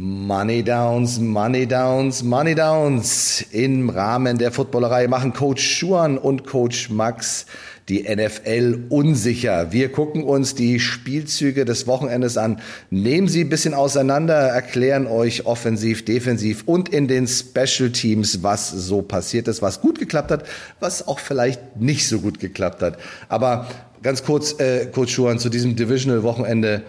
Money 0.00 0.62
Downs, 0.62 1.18
Money 1.18 1.66
Downs, 1.66 2.22
Money 2.22 2.54
Downs. 2.54 3.44
Im 3.50 3.90
Rahmen 3.90 4.38
der 4.38 4.52
Footballerei 4.52 5.08
machen 5.08 5.32
Coach 5.32 5.60
Schuan 5.60 6.18
und 6.18 6.46
Coach 6.46 6.88
Max 6.88 7.46
die 7.88 8.04
NFL 8.04 8.84
unsicher. 8.90 9.72
Wir 9.72 9.90
gucken 9.90 10.22
uns 10.22 10.54
die 10.54 10.78
Spielzüge 10.78 11.64
des 11.64 11.88
Wochenendes 11.88 12.36
an, 12.36 12.60
nehmen 12.90 13.26
sie 13.26 13.40
ein 13.40 13.48
bisschen 13.48 13.74
auseinander, 13.74 14.36
erklären 14.36 15.08
euch 15.08 15.46
offensiv, 15.46 16.04
defensiv 16.04 16.62
und 16.66 16.90
in 16.90 17.08
den 17.08 17.26
Special 17.26 17.90
Teams, 17.90 18.44
was 18.44 18.70
so 18.70 19.02
passiert 19.02 19.48
ist, 19.48 19.62
was 19.62 19.80
gut 19.80 19.98
geklappt 19.98 20.30
hat, 20.30 20.44
was 20.78 21.08
auch 21.08 21.18
vielleicht 21.18 21.80
nicht 21.80 22.06
so 22.06 22.20
gut 22.20 22.38
geklappt 22.38 22.82
hat. 22.82 22.98
Aber 23.28 23.66
ganz 24.04 24.22
kurz, 24.22 24.60
äh, 24.60 24.86
Coach 24.86 25.12
Schuan, 25.12 25.40
zu 25.40 25.48
diesem 25.48 25.74
Divisional-Wochenende 25.74 26.84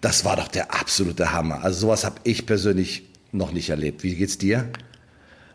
das 0.00 0.24
war 0.24 0.36
doch 0.36 0.48
der 0.48 0.74
absolute 0.74 1.32
Hammer. 1.32 1.62
Also 1.62 1.80
sowas 1.80 2.04
habe 2.04 2.16
ich 2.24 2.46
persönlich 2.46 3.04
noch 3.32 3.52
nicht 3.52 3.70
erlebt. 3.70 4.02
Wie 4.02 4.14
geht's 4.14 4.38
dir? 4.38 4.68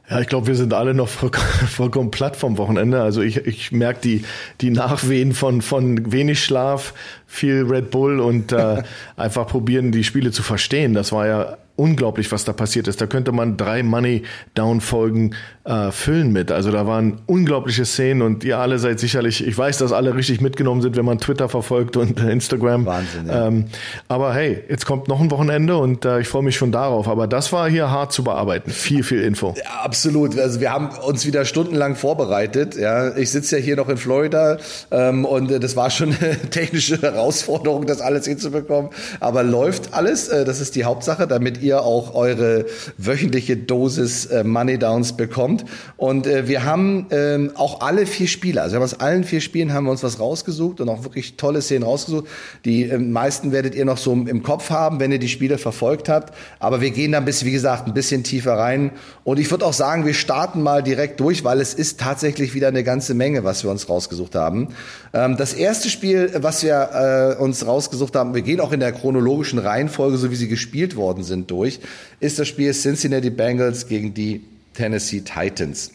Ja, 0.09 0.19
ich 0.19 0.27
glaube, 0.27 0.47
wir 0.47 0.55
sind 0.55 0.73
alle 0.73 0.93
noch 0.93 1.09
vollkommen 1.67 2.11
platt 2.11 2.35
vom 2.35 2.57
Wochenende. 2.57 3.01
Also 3.01 3.21
ich, 3.21 3.37
ich 3.37 3.71
merke 3.71 4.01
die, 4.01 4.25
die 4.61 4.69
Nachwehen 4.69 5.33
von, 5.33 5.61
von 5.61 6.11
wenig 6.11 6.43
Schlaf, 6.43 6.93
viel 7.25 7.63
Red 7.63 7.89
Bull 7.89 8.19
und 8.19 8.51
äh, 8.51 8.83
einfach 9.15 9.47
probieren, 9.47 9.91
die 9.91 10.03
Spiele 10.03 10.31
zu 10.31 10.43
verstehen. 10.43 10.93
Das 10.93 11.11
war 11.11 11.27
ja 11.27 11.57
unglaublich, 11.75 12.31
was 12.31 12.45
da 12.45 12.53
passiert 12.53 12.87
ist. 12.87 13.01
Da 13.01 13.07
könnte 13.07 13.31
man 13.31 13.57
drei 13.57 13.83
Money 13.83 14.23
Down 14.53 14.81
Folgen 14.81 15.35
äh, 15.65 15.91
füllen 15.91 16.31
mit. 16.31 16.51
Also 16.51 16.71
da 16.71 16.87
waren 16.87 17.21
unglaubliche 17.25 17.85
Szenen 17.85 18.21
und 18.21 18.43
ihr 18.43 18.59
alle 18.59 18.79
seid 18.79 18.99
sicherlich, 18.99 19.45
ich 19.45 19.57
weiß, 19.57 19.79
dass 19.79 19.91
alle 19.91 20.15
richtig 20.15 20.39
mitgenommen 20.39 20.81
sind, 20.81 20.95
wenn 20.95 21.05
man 21.05 21.17
Twitter 21.17 21.49
verfolgt 21.49 21.97
und 21.97 22.19
Instagram. 22.19 22.85
Wahnsinn. 22.85 23.27
Ja. 23.27 23.47
Ähm, 23.47 23.65
aber 24.07 24.33
hey, 24.33 24.63
jetzt 24.69 24.85
kommt 24.85 25.07
noch 25.07 25.19
ein 25.19 25.31
Wochenende 25.31 25.77
und 25.77 26.05
äh, 26.05 26.21
ich 26.21 26.27
freue 26.27 26.43
mich 26.43 26.55
schon 26.55 26.71
darauf. 26.71 27.07
Aber 27.07 27.27
das 27.27 27.51
war 27.51 27.69
hier 27.69 27.89
hart 27.89 28.13
zu 28.13 28.23
bearbeiten. 28.23 28.71
Viel, 28.71 29.03
viel 29.03 29.21
Info. 29.21 29.55
Ja, 29.57 29.81
absolut. 29.83 30.37
Also 30.37 30.59
wir 30.59 30.71
haben 30.71 30.89
uns 30.89 31.25
wieder 31.25 31.45
stundenlang 31.45 31.95
vorbereitet. 31.95 32.75
Ja, 32.75 33.15
ich 33.15 33.31
sitze 33.31 33.57
ja 33.57 33.63
hier 33.63 33.75
noch 33.75 33.89
in 33.89 33.97
Florida 33.97 34.57
ähm, 34.91 35.25
und 35.25 35.51
äh, 35.51 35.59
das 35.59 35.75
war 35.75 35.89
schon 35.89 36.15
eine 36.21 36.37
technische 36.51 37.01
Herausforderung, 37.01 37.85
das 37.85 38.01
alles 38.01 38.25
hinzubekommen. 38.25 38.91
Aber 39.19 39.43
läuft 39.43 39.93
alles. 39.93 40.29
Äh, 40.29 40.45
das 40.45 40.61
ist 40.61 40.75
die 40.75 40.85
Hauptsache, 40.85 41.27
damit 41.27 41.64
ihr 41.65 41.81
auch 41.81 42.15
eure 42.15 42.65
wöchentliche 42.97 43.57
Dosis 43.57 44.27
äh, 44.27 44.43
Money 44.43 44.77
Downs 44.77 45.17
bekommt. 45.17 45.65
Und 45.97 46.27
äh, 46.27 46.47
wir 46.47 46.63
haben 46.63 47.07
ähm, 47.09 47.51
auch 47.55 47.81
alle 47.81 48.05
vier 48.05 48.27
Spiele, 48.27 48.61
also 48.61 48.73
wir 48.73 48.77
haben 48.77 48.83
aus 48.83 48.99
allen 48.99 49.23
vier 49.23 49.41
Spielen 49.41 49.73
haben 49.73 49.85
wir 49.85 49.91
uns 49.91 50.03
was 50.03 50.19
rausgesucht 50.19 50.79
und 50.79 50.89
auch 50.89 51.03
wirklich 51.03 51.35
tolle 51.37 51.61
Szenen 51.61 51.83
rausgesucht. 51.83 52.27
Die 52.63 52.89
äh, 52.89 52.97
meisten 52.97 53.51
werdet 53.51 53.75
ihr 53.75 53.85
noch 53.85 53.97
so 53.97 54.13
im 54.13 54.43
Kopf 54.43 54.69
haben, 54.69 54.99
wenn 54.99 55.11
ihr 55.11 55.19
die 55.19 55.27
Spiele 55.27 55.57
verfolgt 55.57 56.07
habt. 56.07 56.33
Aber 56.59 56.81
wir 56.81 56.91
gehen 56.91 57.11
da 57.11 57.17
ein 57.17 57.25
bisschen, 57.25 57.47
wie 57.47 57.53
gesagt, 57.53 57.87
ein 57.87 57.93
bisschen 57.93 58.23
tiefer 58.23 58.53
rein. 58.53 58.91
Und 59.23 59.39
ich 59.39 59.49
würde 59.51 59.65
auch 59.65 59.73
sagen, 59.73 60.05
wir 60.05 60.13
starten 60.13 60.61
mal 60.61 60.83
direkt 60.83 61.19
durch, 61.19 61.43
weil 61.43 61.59
es 61.59 61.73
ist 61.73 61.99
tatsächlich 61.99 62.53
wieder 62.53 62.67
eine 62.67 62.83
ganze 62.83 63.13
Menge, 63.15 63.43
was 63.43 63.63
wir 63.63 63.71
uns 63.71 63.89
rausgesucht 63.89 64.35
haben. 64.35 64.69
Ähm, 65.13 65.37
das 65.37 65.53
erste 65.53 65.89
Spiel, 65.89 66.31
was 66.35 66.63
wir 66.63 67.35
äh, 67.39 67.41
uns 67.41 67.65
rausgesucht 67.65 68.15
haben, 68.15 68.35
wir 68.35 68.41
gehen 68.41 68.59
auch 68.59 68.71
in 68.71 68.79
der 68.79 68.91
chronologischen 68.91 69.59
Reihenfolge, 69.59 70.17
so 70.17 70.29
wie 70.29 70.35
sie 70.35 70.47
gespielt 70.47 70.95
worden 70.95 71.23
sind, 71.23 71.49
durch, 71.55 71.79
ist 72.19 72.39
das 72.39 72.47
Spiel 72.47 72.73
Cincinnati 72.73 73.29
Bengals 73.29 73.87
gegen 73.87 74.13
die 74.13 74.41
Tennessee 74.73 75.21
Titans. 75.21 75.91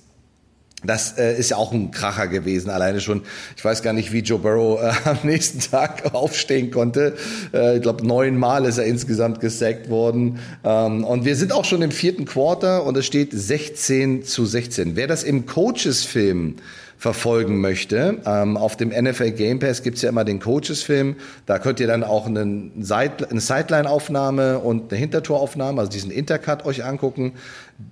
Das 0.82 1.18
äh, 1.18 1.38
ist 1.38 1.50
ja 1.50 1.58
auch 1.58 1.72
ein 1.72 1.90
Kracher 1.90 2.26
gewesen, 2.26 2.70
alleine 2.70 3.02
schon. 3.02 3.22
Ich 3.54 3.62
weiß 3.62 3.82
gar 3.82 3.92
nicht, 3.92 4.12
wie 4.12 4.20
Joe 4.20 4.38
Burrow 4.38 4.80
äh, 4.80 4.92
am 5.04 5.18
nächsten 5.24 5.60
Tag 5.60 6.14
aufstehen 6.14 6.70
konnte. 6.70 7.16
Äh, 7.52 7.76
ich 7.76 7.82
glaube, 7.82 8.06
neunmal 8.06 8.64
ist 8.64 8.78
er 8.78 8.86
insgesamt 8.86 9.40
gesackt 9.40 9.90
worden. 9.90 10.38
Ähm, 10.64 11.04
und 11.04 11.26
wir 11.26 11.36
sind 11.36 11.52
auch 11.52 11.66
schon 11.66 11.82
im 11.82 11.90
vierten 11.90 12.24
Quarter 12.24 12.84
und 12.86 12.96
es 12.96 13.04
steht 13.04 13.32
16 13.32 14.24
zu 14.24 14.46
16. 14.46 14.96
Wer 14.96 15.06
das 15.06 15.22
im 15.22 15.44
Coaches-Film 15.44 16.56
verfolgen 17.00 17.62
möchte. 17.62 18.18
Ähm, 18.26 18.58
auf 18.58 18.76
dem 18.76 18.90
NFL 18.90 19.30
Game 19.30 19.58
Pass 19.58 19.82
gibt's 19.82 20.02
ja 20.02 20.10
immer 20.10 20.22
den 20.22 20.38
Coaches-Film. 20.38 21.16
Da 21.46 21.58
könnt 21.58 21.80
ihr 21.80 21.86
dann 21.86 22.04
auch 22.04 22.26
eine, 22.26 22.42
Side 22.78 23.26
eine 23.30 23.40
Sideline-Aufnahme 23.40 24.58
und 24.58 24.92
eine 24.92 25.00
Hintertoraufnahme, 25.00 25.80
also 25.80 25.90
diesen 25.90 26.10
Intercut 26.10 26.66
euch 26.66 26.84
angucken. 26.84 27.32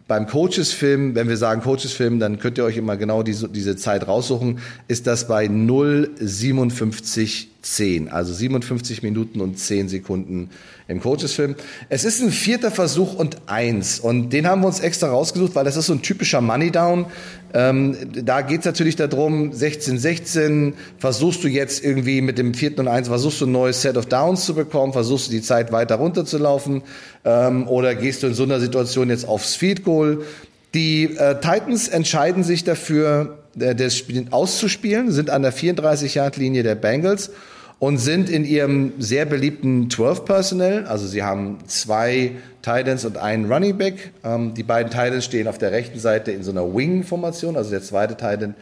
Beim 0.06 0.26
Coaches-Film, 0.26 1.14
wenn 1.14 1.28
wir 1.28 1.36
sagen 1.36 1.60
Coaches-Film, 1.60 2.18
dann 2.18 2.38
könnt 2.38 2.56
ihr 2.58 2.64
euch 2.64 2.78
immer 2.78 2.96
genau 2.96 3.22
diese, 3.22 3.48
diese 3.48 3.76
Zeit 3.76 4.08
raussuchen, 4.08 4.58
ist 4.88 5.06
das 5.06 5.28
bei 5.28 5.46
0,5710, 5.46 8.08
also 8.08 8.32
57 8.32 9.02
Minuten 9.02 9.40
und 9.40 9.58
10 9.58 9.88
Sekunden 9.88 10.50
im 10.88 11.00
Coaches-Film. 11.00 11.54
Es 11.90 12.04
ist 12.04 12.22
ein 12.22 12.30
vierter 12.30 12.70
Versuch 12.70 13.14
und 13.14 13.36
eins. 13.46 14.00
Und 14.00 14.30
den 14.30 14.46
haben 14.46 14.62
wir 14.62 14.68
uns 14.68 14.80
extra 14.80 15.08
rausgesucht, 15.08 15.54
weil 15.54 15.64
das 15.64 15.76
ist 15.76 15.86
so 15.86 15.92
ein 15.92 16.00
typischer 16.00 16.40
Money-Down. 16.40 17.04
Ähm, 17.54 17.96
da 18.12 18.42
geht's 18.42 18.66
natürlich 18.66 18.96
darum, 18.96 19.52
16, 19.52 19.98
16, 19.98 20.74
versuchst 20.98 21.42
du 21.44 21.48
jetzt 21.48 21.82
irgendwie 21.82 22.20
mit 22.20 22.38
dem 22.38 22.52
vierten 22.52 22.80
und 22.80 22.88
eins, 22.88 23.08
versuchst 23.08 23.40
du 23.40 23.46
ein 23.46 23.52
neues 23.52 23.80
Set 23.80 23.96
of 23.96 24.06
Downs 24.06 24.44
zu 24.44 24.54
bekommen, 24.54 24.92
versuchst 24.92 25.28
du 25.28 25.30
die 25.30 25.42
Zeit 25.42 25.72
weiter 25.72 25.96
runterzulaufen 25.96 26.82
ähm, 27.24 27.66
oder 27.66 27.94
gehst 27.94 28.22
du 28.22 28.26
in 28.26 28.34
so 28.34 28.42
einer 28.42 28.60
Situation 28.60 29.08
jetzt 29.08 29.26
aufs 29.26 29.54
Feed 29.54 29.77
Goal. 29.84 30.24
Die 30.74 31.16
äh, 31.16 31.40
Titans 31.40 31.88
entscheiden 31.88 32.44
sich 32.44 32.64
dafür, 32.64 33.38
äh, 33.58 33.74
das 33.74 33.96
Spiel 33.96 34.26
auszuspielen, 34.30 35.10
sind 35.10 35.30
an 35.30 35.42
der 35.42 35.52
34-Yard-Linie 35.52 36.62
der 36.62 36.74
Bengals 36.74 37.30
und 37.78 37.98
sind 37.98 38.28
in 38.28 38.44
ihrem 38.44 38.92
sehr 38.98 39.24
beliebten 39.24 39.88
12 39.88 40.24
Personnel, 40.24 40.84
also 40.86 41.06
sie 41.06 41.22
haben 41.22 41.58
zwei 41.68 42.32
Titans 42.62 43.04
und 43.04 43.16
einen 43.16 43.50
Running 43.50 43.78
Back. 43.78 44.10
Ähm, 44.24 44.52
die 44.54 44.64
beiden 44.64 44.90
Titans 44.90 45.24
stehen 45.24 45.46
auf 45.46 45.58
der 45.58 45.70
rechten 45.70 45.98
Seite 45.98 46.32
in 46.32 46.42
so 46.42 46.50
einer 46.50 46.74
Wing-Formation, 46.74 47.56
also 47.56 47.70
der 47.70 47.82
zweite 47.82 48.16
Titan 48.16 48.54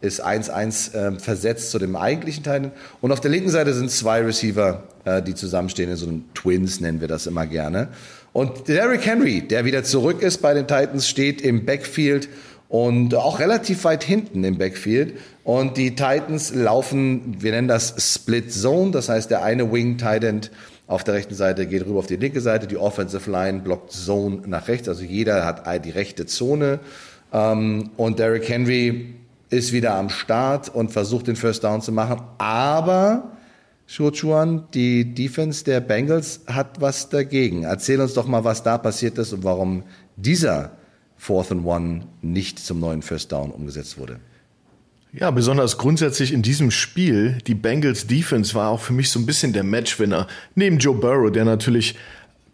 ist 0.00 0.24
1-1 0.24 0.94
äh, 0.94 1.18
versetzt 1.18 1.70
zu 1.70 1.78
dem 1.78 1.96
eigentlichen 1.96 2.42
Titan. 2.42 2.72
Und 3.00 3.12
auf 3.12 3.20
der 3.20 3.30
linken 3.30 3.48
Seite 3.48 3.72
sind 3.72 3.90
zwei 3.90 4.20
Receiver, 4.20 4.82
äh, 5.04 5.22
die 5.22 5.34
zusammenstehen 5.34 5.90
in 5.90 5.96
so 5.96 6.06
einem 6.06 6.24
Twins, 6.34 6.80
nennen 6.80 7.00
wir 7.00 7.08
das 7.08 7.26
immer 7.26 7.46
gerne. 7.46 7.88
Und 8.34 8.66
Derrick 8.66 9.06
Henry, 9.06 9.42
der 9.42 9.64
wieder 9.64 9.84
zurück 9.84 10.20
ist 10.20 10.42
bei 10.42 10.54
den 10.54 10.66
Titans, 10.66 11.08
steht 11.08 11.40
im 11.40 11.64
Backfield 11.64 12.28
und 12.68 13.14
auch 13.14 13.38
relativ 13.38 13.84
weit 13.84 14.02
hinten 14.02 14.42
im 14.42 14.58
Backfield. 14.58 15.14
Und 15.44 15.76
die 15.76 15.90
Titans 15.92 16.52
laufen, 16.52 17.36
wir 17.38 17.52
nennen 17.52 17.68
das 17.68 17.94
Split 17.96 18.52
Zone, 18.52 18.90
das 18.90 19.08
heißt, 19.08 19.30
der 19.30 19.44
eine 19.44 19.72
Wing 19.72 19.98
Titan 19.98 20.40
auf 20.88 21.04
der 21.04 21.14
rechten 21.14 21.36
Seite 21.36 21.64
geht 21.66 21.86
rüber 21.86 22.00
auf 22.00 22.08
die 22.08 22.16
linke 22.16 22.40
Seite, 22.40 22.66
die 22.66 22.76
Offensive 22.76 23.30
Line 23.30 23.60
blockt 23.60 23.92
Zone 23.92 24.42
nach 24.46 24.66
rechts, 24.66 24.88
also 24.88 25.04
jeder 25.04 25.46
hat 25.46 25.84
die 25.84 25.90
rechte 25.90 26.26
Zone. 26.26 26.80
Ähm, 27.32 27.90
und 27.96 28.18
Derrick 28.18 28.48
Henry 28.48 29.14
ist 29.48 29.72
wieder 29.72 29.94
am 29.94 30.10
Start 30.10 30.74
und 30.74 30.90
versucht 30.90 31.28
den 31.28 31.36
First 31.36 31.62
Down 31.62 31.82
zu 31.82 31.92
machen, 31.92 32.20
aber 32.38 33.33
Schuchuan, 33.86 34.68
die 34.72 35.14
Defense 35.14 35.64
der 35.64 35.80
Bengals 35.80 36.40
hat 36.46 36.80
was 36.80 37.10
dagegen. 37.10 37.64
Erzähl 37.64 38.00
uns 38.00 38.14
doch 38.14 38.26
mal, 38.26 38.44
was 38.44 38.62
da 38.62 38.78
passiert 38.78 39.18
ist 39.18 39.32
und 39.32 39.44
warum 39.44 39.82
dieser 40.16 40.72
Fourth 41.16 41.52
and 41.52 41.64
One 41.64 42.06
nicht 42.22 42.58
zum 42.58 42.80
neuen 42.80 43.02
First 43.02 43.32
Down 43.32 43.50
umgesetzt 43.50 43.98
wurde. 43.98 44.20
Ja, 45.12 45.30
besonders 45.30 45.78
grundsätzlich 45.78 46.32
in 46.32 46.42
diesem 46.42 46.72
Spiel, 46.72 47.38
die 47.46 47.54
Bengals 47.54 48.08
Defense 48.08 48.54
war 48.54 48.70
auch 48.70 48.80
für 48.80 48.92
mich 48.92 49.10
so 49.10 49.20
ein 49.20 49.26
bisschen 49.26 49.52
der 49.52 49.62
Matchwinner. 49.62 50.26
Neben 50.56 50.78
Joe 50.78 50.94
Burrow, 50.96 51.30
der 51.30 51.44
natürlich 51.44 51.94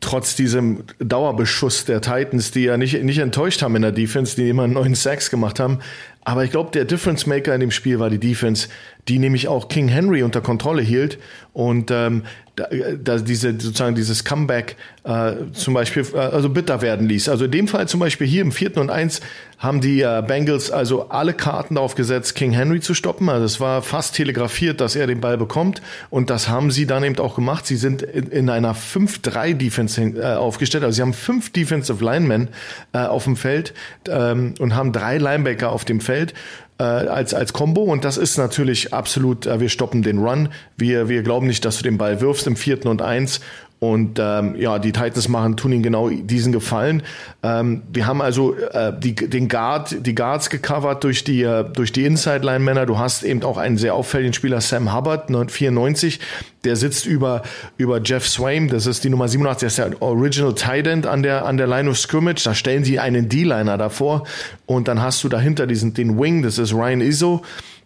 trotz 0.00 0.34
diesem 0.34 0.84
Dauerbeschuss 0.99 1.84
der 1.84 2.00
Titans, 2.00 2.50
die 2.50 2.65
ja 2.65 2.77
nicht, 2.77 3.03
nicht 3.03 3.19
enttäuscht 3.19 3.62
haben 3.62 3.77
in 3.77 3.83
der 3.83 3.93
Defense, 3.93 4.34
die 4.34 4.49
immer 4.49 4.66
neun 4.66 4.94
Sacks 4.94 5.31
gemacht 5.31 5.61
haben. 5.61 5.81
Aber 6.25 6.44
ich 6.44 6.50
glaube, 6.50 6.71
der 6.71 6.84
Difference 6.84 7.27
Maker 7.27 7.55
in 7.55 7.61
dem 7.61 7.71
Spiel 7.71 7.99
war 7.99 8.10
die 8.10 8.19
Defense, 8.19 8.69
die 9.09 9.19
nämlich 9.19 9.49
auch 9.49 9.69
King 9.69 9.89
Henry 9.89 10.22
unter 10.22 10.41
Kontrolle 10.41 10.83
hielt 10.83 11.19
und 11.53 11.91
ähm, 11.91 12.25
da, 12.60 12.69
da 13.03 13.19
diese 13.19 13.53
sozusagen 13.53 13.94
dieses 13.94 14.25
Comeback 14.25 14.76
äh, 15.04 15.32
zum 15.53 15.75
Beispiel 15.75 16.06
äh, 16.15 16.19
also 16.19 16.50
bitter 16.50 16.82
werden 16.82 17.09
ließ. 17.09 17.28
Also 17.28 17.47
in 17.47 17.51
dem 17.51 17.68
Fall 17.68 17.89
zum 17.89 18.01
Beispiel 18.01 18.27
hier 18.27 18.42
im 18.42 18.53
vierten 18.53 18.78
und 18.78 18.91
eins 18.91 19.21
haben 19.59 19.80
die 19.80 20.03
äh, 20.03 20.22
Bengals 20.27 20.71
also 20.71 21.09
alle 21.09 21.34
Karten 21.34 21.77
darauf 21.77 21.95
gesetzt, 21.95 22.34
King 22.34 22.53
Henry 22.53 22.80
zu 22.80 22.95
stoppen. 22.95 23.28
Also 23.28 23.45
es 23.45 23.60
war 23.60 23.83
fast 23.83 24.15
telegrafiert, 24.15 24.80
dass 24.80 24.97
er 24.97 25.07
den 25.07 25.21
Ball 25.21 25.39
bekommt 25.39 25.80
und 26.10 26.30
das 26.30 26.48
haben 26.48 26.71
sie 26.71 26.86
dann 26.86 27.04
eben 27.04 27.18
auch 27.18 27.34
gemacht. 27.34 27.66
Sie 27.66 27.77
sind 27.77 28.03
in, 28.03 28.28
in 28.28 28.51
einer 28.51 28.74
5-3 28.74 29.54
Defense 29.54 30.01
äh, 30.01 30.34
aufgestellt. 30.34 30.84
Also 30.84 30.97
sie 30.97 31.03
haben 31.03 31.15
fünf 31.15 31.53
Defensive 31.53 32.04
Linemen 32.04 32.48
äh, 32.92 32.98
auf 32.98 33.24
dem 33.24 33.36
Feld 33.36 33.74
ähm, 34.09 34.54
und 34.59 34.74
haben 34.74 34.92
drei 34.92 35.18
Linebacker 35.18 35.71
auf 35.71 35.84
dem 35.84 36.01
Feld 36.01 36.34
äh, 36.80 36.82
als, 36.82 37.34
als 37.34 37.53
Combo 37.53 37.82
und 37.82 38.04
das 38.06 38.16
ist 38.16 38.38
natürlich 38.38 38.94
absolut, 38.94 39.47
äh, 39.47 39.60
wir 39.60 39.68
stoppen 39.68 40.03
den 40.03 40.18
Run. 40.18 40.48
Wir, 40.78 41.10
wir 41.10 41.22
glauben 41.22 41.47
nicht, 41.47 41.65
dass 41.66 41.77
du 41.77 41.82
den 41.82 41.98
Ball 41.98 42.22
wirfst 42.22 42.47
im 42.47 42.56
vierten 42.56 42.88
und 42.88 43.03
eins 43.03 43.41
Und 43.80 44.18
ähm, 44.18 44.56
ja, 44.56 44.78
die 44.78 44.92
Titans 44.92 45.28
machen, 45.28 45.56
tun 45.56 45.72
ihnen 45.72 45.82
genau 45.82 46.10
diesen 46.10 46.53
Gefallen. 46.53 47.03
Ähm, 47.42 47.80
wir 47.91 48.06
haben 48.06 48.21
also 48.21 48.54
äh, 48.54 48.92
die, 48.97 49.15
den 49.15 49.48
Guard, 49.48 50.06
die 50.06 50.15
Guards 50.15 50.50
gecovert 50.50 51.03
durch 51.03 51.24
die, 51.24 51.42
äh, 51.42 51.65
durch 51.65 51.91
die 51.91 52.04
Inside-Line-Männer. 52.04 52.84
Du 52.84 52.98
hast 52.98 53.22
eben 53.22 53.42
auch 53.42 53.56
einen 53.56 53.78
sehr 53.78 53.94
auffälligen 53.94 54.34
Spieler, 54.34 54.60
Sam 54.60 54.94
Hubbard, 54.94 55.30
94. 55.50 56.21
Der 56.65 56.77
sitzt 56.77 57.06
über, 57.06 57.41
über 57.78 58.03
Jeff 58.03 58.28
Swaim, 58.28 58.68
das 58.68 58.84
ist 58.84 59.03
die 59.03 59.09
Nummer 59.09 59.28
87, 59.28 59.66
das 59.66 59.72
ist 59.72 59.78
der 59.78 60.03
Original 60.03 60.54
Tight 60.54 61.06
an 61.06 61.22
der, 61.22 61.47
an 61.47 61.56
der 61.56 61.66
Line 61.66 61.88
of 61.88 61.98
Scrimmage. 61.98 62.42
Da 62.44 62.54
stellen 62.54 62.84
sie 62.84 62.98
einen 62.98 63.30
D-Liner 63.30 63.78
davor. 63.78 64.24
Und 64.66 64.88
dann 64.88 65.00
hast 65.00 65.24
du 65.24 65.30
dahinter 65.30 65.66
diesen, 65.66 65.94
den 65.94 66.21
Wing, 66.21 66.42
das 66.42 66.59
ist 66.59 66.74
Ryan 66.74 67.00
Izzo 67.00 67.42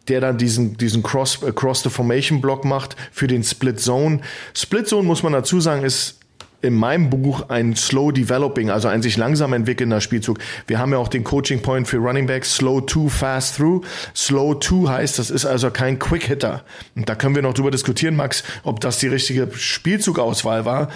der 0.09 0.21
dann 0.21 0.39
diesen, 0.39 0.77
diesen 0.77 1.03
Cross, 1.03 1.43
äh, 1.43 1.53
Cross 1.53 1.83
the 1.83 1.91
Formation 1.91 2.41
Block 2.41 2.65
macht 2.65 2.97
für 3.12 3.27
den 3.27 3.43
Split 3.43 3.81
Zone. 3.81 4.21
Split 4.55 4.89
Zone 4.89 5.06
muss 5.06 5.23
man 5.23 5.33
dazu 5.33 5.61
sagen, 5.61 5.85
ist 5.85 6.19
in 6.65 6.75
meinem 6.75 7.11
Buch 7.11 7.51
ein 7.51 7.77
Slow 7.77 8.11
Developing, 8.11 8.71
also 8.71 8.89
ein 8.89 9.03
sich 9.03 9.19
langsam 9.19 9.53
entwickelnder 9.53 10.01
Spielzug. 10.01 10.39
Wir 10.67 10.79
haben 10.79 10.93
ja 10.93 10.99
auch 10.99 11.09
den 11.09 11.23
Coaching 11.23 11.61
Point 11.61 11.87
für 11.87 11.99
Running 11.99 12.27
Backs, 12.27 12.55
Slow 12.55 12.81
to 12.81 13.09
Fast 13.09 13.56
Through. 13.56 13.83
Slow 14.17 14.55
to 14.59 14.89
heißt, 14.89 15.19
das 15.19 15.29
ist 15.29 15.45
also 15.45 15.71
kein 15.71 15.99
Quick 15.99 16.25
Hitter. 16.25 16.65
Und 16.97 17.09
da 17.09 17.15
können 17.15 17.35
wir 17.35 17.43
noch 17.43 17.53
drüber 17.53 17.71
diskutieren, 17.71 18.17
Max, 18.17 18.45
ob 18.62 18.81
das 18.81 18.99
die 18.99 19.09
richtige 19.09 19.50
Spielzugauswahl 19.55 20.65
war. 20.65 20.89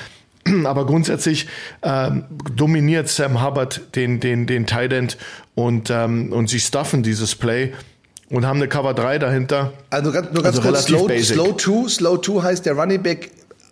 Aber 0.64 0.86
grundsätzlich 0.86 1.46
ähm, 1.82 2.24
dominiert 2.56 3.08
Sam 3.08 3.44
Hubbard 3.44 3.94
den, 3.94 4.20
den, 4.20 4.46
den 4.46 4.66
Tight 4.66 4.94
End 4.94 5.18
und, 5.54 5.90
ähm, 5.90 6.32
und 6.32 6.48
sie 6.48 6.60
stuffen 6.60 7.02
dieses 7.02 7.34
Play 7.34 7.74
und 8.30 8.46
haben 8.46 8.58
eine 8.58 8.68
Cover 8.68 8.94
3 8.94 9.18
dahinter. 9.18 9.72
Also 9.90 10.12
ganz, 10.12 10.32
nur 10.32 10.42
ganz 10.42 10.58
also 10.58 10.68
kurz, 10.68 10.84
slow, 10.84 11.08
slow 11.22 11.56
2, 11.56 11.88
Slow 11.88 12.20
2 12.20 12.42
heißt, 12.42 12.66
der 12.66 12.74
Running 12.74 13.02
Back 13.02 13.30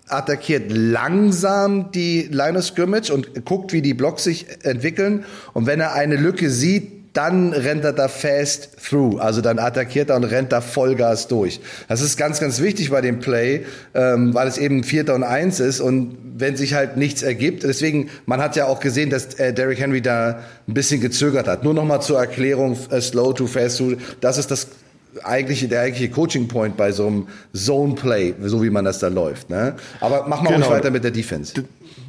attackiert 0.08 0.70
langsam 0.70 1.90
die 1.90 2.28
Line 2.30 2.58
of 2.58 2.64
Scrimmage 2.64 3.10
und 3.10 3.44
guckt, 3.44 3.72
wie 3.72 3.82
die 3.82 3.94
Blocks 3.94 4.24
sich 4.24 4.46
entwickeln. 4.62 5.24
Und 5.52 5.66
wenn 5.66 5.80
er 5.80 5.94
eine 5.94 6.16
Lücke 6.16 6.48
sieht, 6.50 6.95
dann 7.16 7.54
rennt 7.54 7.82
er 7.84 7.94
da 7.94 8.08
fast 8.08 8.76
through. 8.82 9.18
Also 9.18 9.40
dann 9.40 9.58
attackiert 9.58 10.10
er 10.10 10.16
und 10.16 10.24
rennt 10.24 10.52
da 10.52 10.60
Vollgas 10.60 11.28
durch. 11.28 11.60
Das 11.88 12.02
ist 12.02 12.16
ganz, 12.18 12.40
ganz 12.40 12.60
wichtig 12.60 12.90
bei 12.90 13.00
dem 13.00 13.20
Play, 13.20 13.64
ähm, 13.94 14.34
weil 14.34 14.46
es 14.46 14.58
eben 14.58 14.84
Vierter 14.84 15.14
und 15.14 15.22
Eins 15.22 15.58
ist 15.58 15.80
und 15.80 16.18
wenn 16.36 16.56
sich 16.56 16.74
halt 16.74 16.98
nichts 16.98 17.22
ergibt. 17.22 17.62
Deswegen, 17.62 18.10
man 18.26 18.42
hat 18.42 18.54
ja 18.54 18.66
auch 18.66 18.80
gesehen, 18.80 19.08
dass 19.08 19.34
äh, 19.34 19.54
Derrick 19.54 19.80
Henry 19.80 20.02
da 20.02 20.40
ein 20.68 20.74
bisschen 20.74 21.00
gezögert 21.00 21.48
hat. 21.48 21.64
Nur 21.64 21.72
noch 21.72 21.86
mal 21.86 22.00
zur 22.00 22.18
Erklärung, 22.18 22.76
äh, 22.90 23.00
slow 23.00 23.32
to 23.32 23.46
fast 23.46 23.78
through. 23.78 23.96
Das 24.20 24.36
ist 24.36 24.50
das 24.50 24.68
eigentliche, 25.24 25.68
der 25.68 25.80
eigentliche 25.80 26.10
Coaching 26.10 26.48
Point 26.48 26.76
bei 26.76 26.92
so 26.92 27.06
einem 27.06 27.28
Zone 27.54 27.94
Play, 27.94 28.34
so 28.42 28.62
wie 28.62 28.68
man 28.68 28.84
das 28.84 28.98
da 28.98 29.08
läuft. 29.08 29.48
Ne? 29.48 29.74
Aber 30.00 30.26
mach 30.28 30.42
mal 30.42 30.52
genau. 30.52 30.68
weiter 30.68 30.90
mit 30.90 31.04
der 31.04 31.10
Defense 31.10 31.54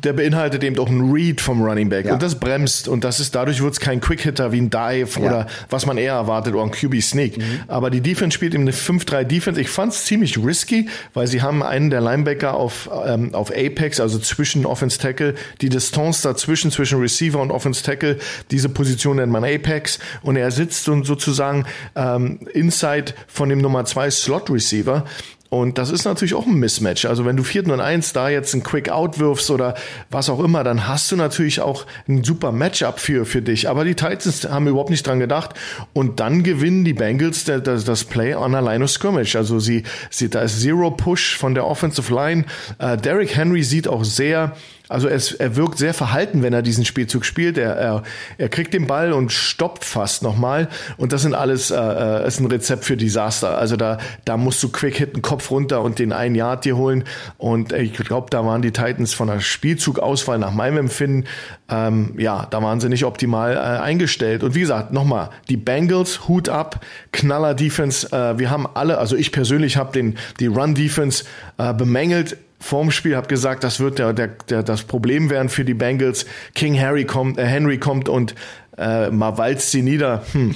der 0.04 0.14
beinhaltet 0.14 0.64
eben 0.64 0.78
auch 0.80 0.90
einen 0.90 1.12
Read 1.12 1.42
vom 1.42 1.62
Running 1.62 1.90
Back. 1.90 2.06
Ja. 2.06 2.14
Und 2.14 2.22
das 2.22 2.40
bremst. 2.40 2.88
Und 2.88 3.04
das 3.04 3.20
ist, 3.20 3.36
dadurch 3.36 3.62
wird 3.62 3.74
es 3.74 3.80
kein 3.80 4.02
Quick-Hitter 4.02 4.52
wie 4.52 4.62
ein 4.62 4.70
Dive 4.70 5.20
ja. 5.20 5.26
oder 5.26 5.48
was 5.70 5.86
man 5.86 5.98
eher 5.98 6.14
erwartet 6.14 6.54
oder 6.54 6.64
ein 6.64 6.72
QB-Sneak. 6.72 7.38
Mhm. 7.38 7.44
Aber 7.68 7.90
die 7.90 8.02
Defense 8.02 8.36
spielt 8.36 8.54
eben 8.54 8.64
eine 8.64 8.72
5-3-Defense. 8.72 9.60
Ich 9.60 9.70
fand 9.70 9.94
es 9.94 10.06
ziemlich 10.06 10.38
risky, 10.38 10.88
weil 11.14 11.28
sie 11.28 11.42
haben 11.42 11.64
einen 11.64 11.90
der 11.90 12.02
Linebacker 12.02 12.54
auf, 12.54 12.90
ähm, 13.06 13.34
auf 13.34 13.52
Apex, 13.52 14.00
also 14.00 14.20
zwischen 14.20 14.66
Offense 14.66 14.98
Tackle, 15.00 15.36
die 15.62 15.70
Distanz 15.70 16.22
dazwischen, 16.22 16.72
zwischen 16.72 17.00
Receiver 17.00 17.40
und 17.40 17.52
Offense 17.52 17.84
Tackle, 17.84 18.18
diese 18.52 18.70
Position 18.70 19.18
nennt 19.18 19.32
man 19.32 19.44
Apex. 19.44 20.00
Und 20.22 20.36
er 20.36 20.52
sitzt 20.52 20.88
und 20.90 21.06
sozusagen 21.06 21.66
ähm, 21.96 22.40
inside 22.54 23.14
von 23.28 23.50
dem 23.50 23.60
Nummer 23.60 23.86
2 23.86 24.12
Slot 24.12 24.50
Receiver. 24.50 25.06
Und 25.50 25.78
das 25.78 25.92
ist 25.92 26.04
natürlich 26.04 26.34
auch 26.34 26.46
ein 26.46 26.56
Mismatch. 26.56 27.06
Also 27.06 27.26
wenn 27.26 27.38
du 27.38 27.44
4 27.44 27.68
und 27.68 27.80
1 27.80 28.14
da 28.14 28.30
jetzt 28.30 28.54
ein 28.54 28.64
Quick 28.64 28.90
Out 28.90 29.20
wirfst 29.20 29.50
oder 29.50 29.76
was 30.10 30.30
auch 30.30 30.44
immer, 30.44 30.64
dann 30.64 30.88
hast 30.88 31.12
du 31.12 31.16
natürlich 31.16 31.62
auch 31.62 31.86
ein 32.08 32.24
super 32.24 32.52
Matchup 32.52 33.00
für, 33.00 33.26
für 33.26 33.42
dich. 33.42 33.70
Aber 33.70 33.86
die 33.86 33.96
Titans 33.96 34.48
haben 34.50 34.68
überhaupt 34.68 34.90
nicht 34.90 35.08
dran 35.08 35.20
gedacht. 35.20 35.52
Und 35.94 36.20
dann 36.20 36.44
gewinnen 36.44 36.84
die 36.84 36.94
Bengals 36.94 37.46
das, 37.46 37.86
das 37.86 38.04
Play 38.04 38.36
on 38.36 38.56
a 38.56 38.60
line 38.60 38.84
of 38.84 38.90
scrimmage. 38.90 39.36
Also 39.38 39.60
sie, 39.60 39.84
sie, 40.10 40.30
da 40.30 40.42
ist 40.42 40.60
Zero 40.60 40.92
Push 40.92 41.38
von 41.38 41.54
der 41.54 41.66
Offensive 41.66 42.14
Line. 42.14 42.46
Äh, 42.80 42.98
Derrick 42.98 43.36
Henry 43.36 43.64
sieht 43.64 43.88
auch 43.88 44.04
sehr, 44.04 44.54
also 44.90 45.08
es, 45.08 45.34
er 45.34 45.56
wirkt 45.56 45.78
sehr 45.78 45.94
verhalten, 45.94 46.44
wenn 46.44 46.54
er 46.54 46.62
diesen 46.62 46.86
Spielzug 46.86 47.26
spielt. 47.26 47.58
Er, 47.58 47.76
er, 47.76 48.04
er 48.38 48.50
kriegt 48.50 48.74
den 48.74 48.88
Ball 48.88 49.14
und 49.14 49.32
stoppt 49.32 49.84
fast 49.84 50.24
nochmal. 50.24 50.70
Und 50.98 51.14
das 51.14 51.24
sind 51.24 51.34
alles, 51.34 51.72
äh, 51.72 51.76
äh, 51.78 52.28
ist 52.28 52.40
ein 52.40 52.46
Rezept 52.46 52.86
für 52.86 52.98
Desaster. 52.98 53.58
Also 53.58 53.76
da, 53.76 53.98
da 54.26 54.38
musst 54.38 54.64
du 54.64 54.70
quick 54.70 54.96
hitten, 54.98 55.22
Kopf 55.22 55.52
runter 55.52 55.82
und 55.82 56.00
den 56.00 56.14
einen 56.14 56.36
Yard 56.36 56.66
dir 56.66 56.78
holen. 56.78 57.04
Und 57.38 57.74
ich 57.74 57.94
glaube, 57.94 58.28
da 58.30 58.46
waren 58.46 58.62
die 58.62 58.72
Titans 58.72 59.14
von 59.14 59.28
der 59.28 59.40
Spielzugauswahl 59.40 60.38
nach 60.38 60.52
meinem 60.52 60.78
Empfinden, 60.78 61.26
ähm, 61.70 62.14
ja, 62.18 62.48
da 62.50 62.64
waren 62.64 62.80
sie 62.80 62.88
nicht 62.88 63.04
optimal 63.04 63.56
äh, 63.56 63.58
eingestellt. 63.58 64.44
Und 64.44 64.56
wie 64.56 64.62
gesagt, 64.62 64.94
nochmal, 64.94 65.30
die 65.50 65.58
Bengals, 65.58 66.28
Hut 66.28 66.48
ab, 66.48 66.86
Knaller 67.12 67.54
Defense. 67.54 68.08
Äh, 68.12 68.40
wir 68.40 68.50
haben 68.50 68.68
alle, 68.74 69.00
also 69.00 69.16
ich 69.18 69.32
persönlich 69.32 69.76
habe 69.76 69.92
den 69.92 70.18
die 70.40 70.48
Run 70.48 70.76
Defense 70.76 71.26
äh, 71.58 71.74
bemängelt 71.74 72.38
vorm 72.60 72.92
Spiel, 72.92 73.16
habe 73.16 73.28
gesagt, 73.28 73.64
das 73.64 73.80
wird 73.80 74.00
der, 74.00 74.14
der, 74.14 74.28
der, 74.50 74.64
das 74.64 74.84
Problem 74.84 75.30
werden 75.30 75.50
für 75.50 75.66
die 75.66 75.74
Bengals. 75.74 76.26
King 76.56 76.80
Harry 76.80 77.06
kommt, 77.06 77.38
äh, 77.38 77.46
Henry 77.46 77.78
kommt 77.78 78.10
und 78.10 78.36
äh, 78.78 79.10
mal 79.10 79.38
walzt 79.38 79.72
sie 79.72 79.82
nieder. 79.82 80.24
Hm, 80.34 80.54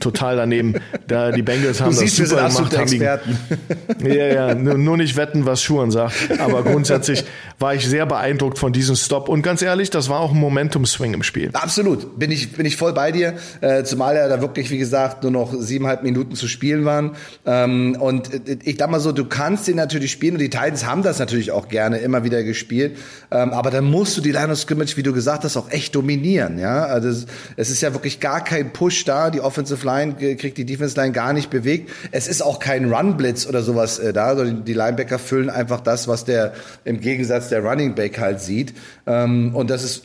total 0.00 0.36
daneben. 0.36 0.74
Da, 1.06 1.32
die 1.32 1.42
Bengals 1.42 1.80
haben 1.80 1.94
du 1.94 2.00
das 2.00 2.14
siehst, 2.14 2.28
super 2.28 2.48
gemacht. 2.48 2.76
Haben 2.76 2.90
die, 2.90 4.08
ja, 4.08 4.26
ja, 4.26 4.54
nur, 4.54 4.76
nur, 4.76 4.96
nicht 4.96 5.16
wetten, 5.16 5.46
was 5.46 5.62
Schuhen 5.62 5.90
sagt. 5.90 6.14
Aber 6.40 6.62
grundsätzlich 6.62 7.24
war 7.58 7.74
ich 7.74 7.86
sehr 7.86 8.04
beeindruckt 8.04 8.58
von 8.58 8.72
diesem 8.72 8.96
Stop. 8.96 9.28
Und 9.28 9.42
ganz 9.42 9.62
ehrlich, 9.62 9.88
das 9.90 10.08
war 10.08 10.20
auch 10.20 10.32
ein 10.32 10.38
Momentum-Swing 10.38 11.14
im 11.14 11.22
Spiel. 11.22 11.50
Absolut. 11.54 12.18
Bin 12.18 12.30
ich, 12.30 12.52
bin 12.52 12.66
ich 12.66 12.76
voll 12.76 12.92
bei 12.92 13.12
dir. 13.12 13.34
Äh, 13.60 13.84
zumal 13.84 14.14
ja 14.16 14.28
da 14.28 14.40
wirklich, 14.40 14.70
wie 14.70 14.78
gesagt, 14.78 15.22
nur 15.22 15.32
noch 15.32 15.54
siebeneinhalb 15.54 16.02
Minuten 16.02 16.34
zu 16.34 16.48
spielen 16.48 16.84
waren. 16.84 17.12
Ähm, 17.46 17.96
und 17.98 18.30
ich 18.64 18.76
sag 18.78 18.90
mal 18.90 19.00
so, 19.00 19.12
du 19.12 19.24
kannst 19.24 19.68
den 19.68 19.76
natürlich 19.76 20.12
spielen 20.12 20.34
und 20.34 20.40
die 20.40 20.50
Titans 20.50 20.84
haben 20.84 21.02
das 21.02 21.18
natürlich 21.18 21.50
auch 21.50 21.68
gerne 21.68 21.98
immer 21.98 22.24
wieder 22.24 22.42
gespielt. 22.42 22.98
Ähm, 23.30 23.52
aber 23.52 23.70
dann 23.70 23.84
musst 23.84 24.16
du 24.16 24.20
die 24.20 24.32
Line 24.32 24.52
of 24.52 24.58
Scrimmage, 24.58 24.96
wie 24.96 25.02
du 25.02 25.12
gesagt 25.12 25.44
hast, 25.44 25.56
auch 25.56 25.70
echt 25.70 25.94
dominieren. 25.94 26.58
Ja, 26.58 26.84
also 26.84 27.24
es 27.56 27.70
ist 27.70 27.80
ja 27.80 27.92
wirklich 27.92 28.20
gar 28.20 28.42
kein 28.42 28.72
Push 28.72 29.04
da. 29.04 29.30
Die 29.30 29.40
Offensive 29.40 29.84
Line 29.86 30.14
kriegt 30.36 30.58
die 30.58 30.64
Defensive 30.64 31.00
Line 31.00 31.12
gar 31.12 31.32
nicht 31.32 31.50
bewegt. 31.50 31.90
Es 32.10 32.28
ist 32.28 32.42
auch 32.42 32.58
kein 32.58 32.92
Run 32.92 33.16
Blitz 33.16 33.46
oder 33.46 33.62
sowas 33.62 33.98
äh, 33.98 34.12
da. 34.12 34.34
Die 34.44 34.72
Linebacker 34.72 35.18
füllen 35.18 35.50
einfach 35.50 35.80
das, 35.80 36.08
was 36.08 36.24
der 36.24 36.54
im 36.84 37.00
Gegensatz 37.00 37.48
der 37.48 37.64
Running 37.64 37.94
Back 37.94 38.18
halt 38.18 38.40
sieht. 38.40 38.74
Ähm, 39.06 39.54
und 39.54 39.70
das 39.70 39.84
ist 39.84 40.04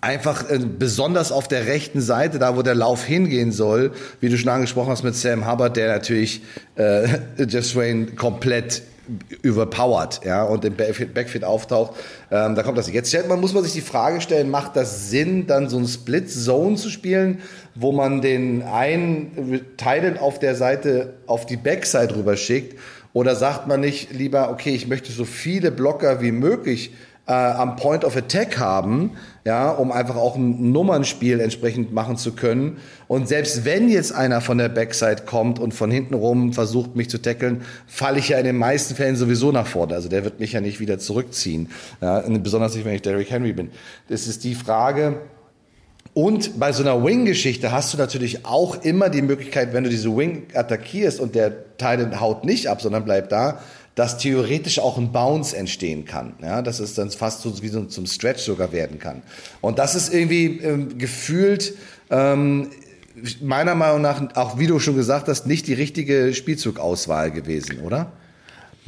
einfach 0.00 0.48
äh, 0.50 0.58
besonders 0.58 1.32
auf 1.32 1.48
der 1.48 1.66
rechten 1.66 2.00
Seite, 2.00 2.38
da 2.38 2.56
wo 2.56 2.62
der 2.62 2.74
Lauf 2.74 3.04
hingehen 3.04 3.52
soll, 3.52 3.92
wie 4.20 4.28
du 4.28 4.36
schon 4.36 4.48
angesprochen 4.48 4.90
hast 4.90 5.02
mit 5.02 5.16
Sam 5.16 5.50
Hubbard, 5.50 5.76
der 5.76 5.88
natürlich 5.88 6.42
äh, 6.76 7.08
Jeff 7.48 7.66
Swain 7.66 8.16
komplett 8.16 8.82
überpowered, 9.42 10.20
ja, 10.24 10.42
und 10.44 10.64
im 10.64 10.74
Backfield 10.74 11.44
auftaucht, 11.44 11.92
ähm, 12.30 12.54
da 12.54 12.62
kommt 12.62 12.78
das. 12.78 12.90
Jetzt 12.90 13.08
stellt 13.08 13.28
man, 13.28 13.40
muss 13.40 13.54
man 13.54 13.62
sich 13.62 13.72
die 13.72 13.80
Frage 13.80 14.20
stellen, 14.20 14.50
macht 14.50 14.76
das 14.76 15.10
Sinn, 15.10 15.46
dann 15.46 15.68
so 15.68 15.78
ein 15.78 15.86
Split 15.86 16.30
Zone 16.30 16.76
zu 16.76 16.90
spielen, 16.90 17.40
wo 17.74 17.92
man 17.92 18.20
den 18.20 18.62
einen 18.62 19.60
Teilen 19.76 20.18
auf 20.18 20.38
der 20.38 20.54
Seite 20.54 21.14
auf 21.26 21.46
die 21.46 21.56
Backside 21.56 22.16
rüber 22.16 22.36
schickt? 22.36 22.78
Oder 23.12 23.34
sagt 23.34 23.66
man 23.66 23.80
nicht 23.80 24.12
lieber, 24.12 24.50
okay, 24.50 24.74
ich 24.74 24.88
möchte 24.88 25.10
so 25.10 25.24
viele 25.24 25.70
Blocker 25.70 26.20
wie 26.20 26.32
möglich 26.32 26.92
äh, 27.26 27.32
am 27.32 27.76
Point 27.76 28.04
of 28.04 28.16
Attack 28.16 28.58
haben, 28.58 29.12
ja, 29.44 29.70
um 29.70 29.92
einfach 29.92 30.16
auch 30.16 30.36
ein 30.36 30.72
Nummernspiel 30.72 31.40
entsprechend 31.40 31.92
machen 31.92 32.16
zu 32.16 32.32
können. 32.32 32.78
Und 33.08 33.28
selbst 33.28 33.64
wenn 33.64 33.88
jetzt 33.88 34.12
einer 34.12 34.40
von 34.40 34.58
der 34.58 34.68
Backside 34.68 35.22
kommt 35.26 35.58
und 35.58 35.74
von 35.74 35.90
hinten 35.90 36.14
rum 36.14 36.52
versucht, 36.52 36.96
mich 36.96 37.10
zu 37.10 37.18
tackeln, 37.18 37.62
falle 37.86 38.18
ich 38.18 38.28
ja 38.28 38.38
in 38.38 38.44
den 38.44 38.56
meisten 38.56 38.94
Fällen 38.94 39.16
sowieso 39.16 39.52
nach 39.52 39.66
vorne. 39.66 39.94
Also 39.94 40.08
der 40.08 40.24
wird 40.24 40.40
mich 40.40 40.52
ja 40.52 40.60
nicht 40.60 40.80
wieder 40.80 40.98
zurückziehen. 40.98 41.68
Ja, 42.00 42.20
besonders 42.20 42.74
nicht, 42.74 42.84
wenn 42.84 42.94
ich 42.94 43.02
Derrick 43.02 43.30
Henry 43.30 43.52
bin. 43.52 43.70
Das 44.08 44.26
ist 44.26 44.44
die 44.44 44.54
Frage, 44.54 45.20
und 46.16 46.58
bei 46.58 46.72
so 46.72 46.82
einer 46.82 47.04
Wing-Geschichte 47.04 47.72
hast 47.72 47.92
du 47.92 47.98
natürlich 47.98 48.46
auch 48.46 48.82
immer 48.82 49.10
die 49.10 49.20
Möglichkeit, 49.20 49.74
wenn 49.74 49.84
du 49.84 49.90
diese 49.90 50.16
Wing 50.16 50.46
attackierst 50.54 51.20
und 51.20 51.34
der 51.34 51.76
Teil 51.76 52.18
haut 52.18 52.42
nicht 52.42 52.68
ab, 52.68 52.80
sondern 52.80 53.04
bleibt 53.04 53.32
da, 53.32 53.60
dass 53.96 54.18
theoretisch 54.18 54.78
auch 54.78 54.98
ein 54.98 55.10
Bounce 55.10 55.56
entstehen 55.56 56.04
kann. 56.04 56.34
Ja, 56.40 56.62
dass 56.62 56.78
es 56.78 56.94
dann 56.94 57.10
fast 57.10 57.42
so 57.42 57.60
wie 57.62 57.68
so 57.68 57.82
zum 57.86 58.06
Stretch 58.06 58.42
sogar 58.42 58.70
werden 58.70 59.00
kann. 59.00 59.22
Und 59.60 59.80
das 59.80 59.96
ist 59.96 60.14
irgendwie 60.14 60.60
ähm, 60.60 60.98
gefühlt 60.98 61.74
ähm, 62.10 62.70
meiner 63.40 63.74
Meinung 63.74 64.02
nach, 64.02 64.36
auch 64.36 64.58
wie 64.58 64.66
du 64.66 64.78
schon 64.78 64.96
gesagt 64.96 65.28
hast, 65.28 65.46
nicht 65.46 65.66
die 65.66 65.72
richtige 65.72 66.34
Spielzugauswahl 66.34 67.30
gewesen, 67.30 67.80
oder? 67.80 68.12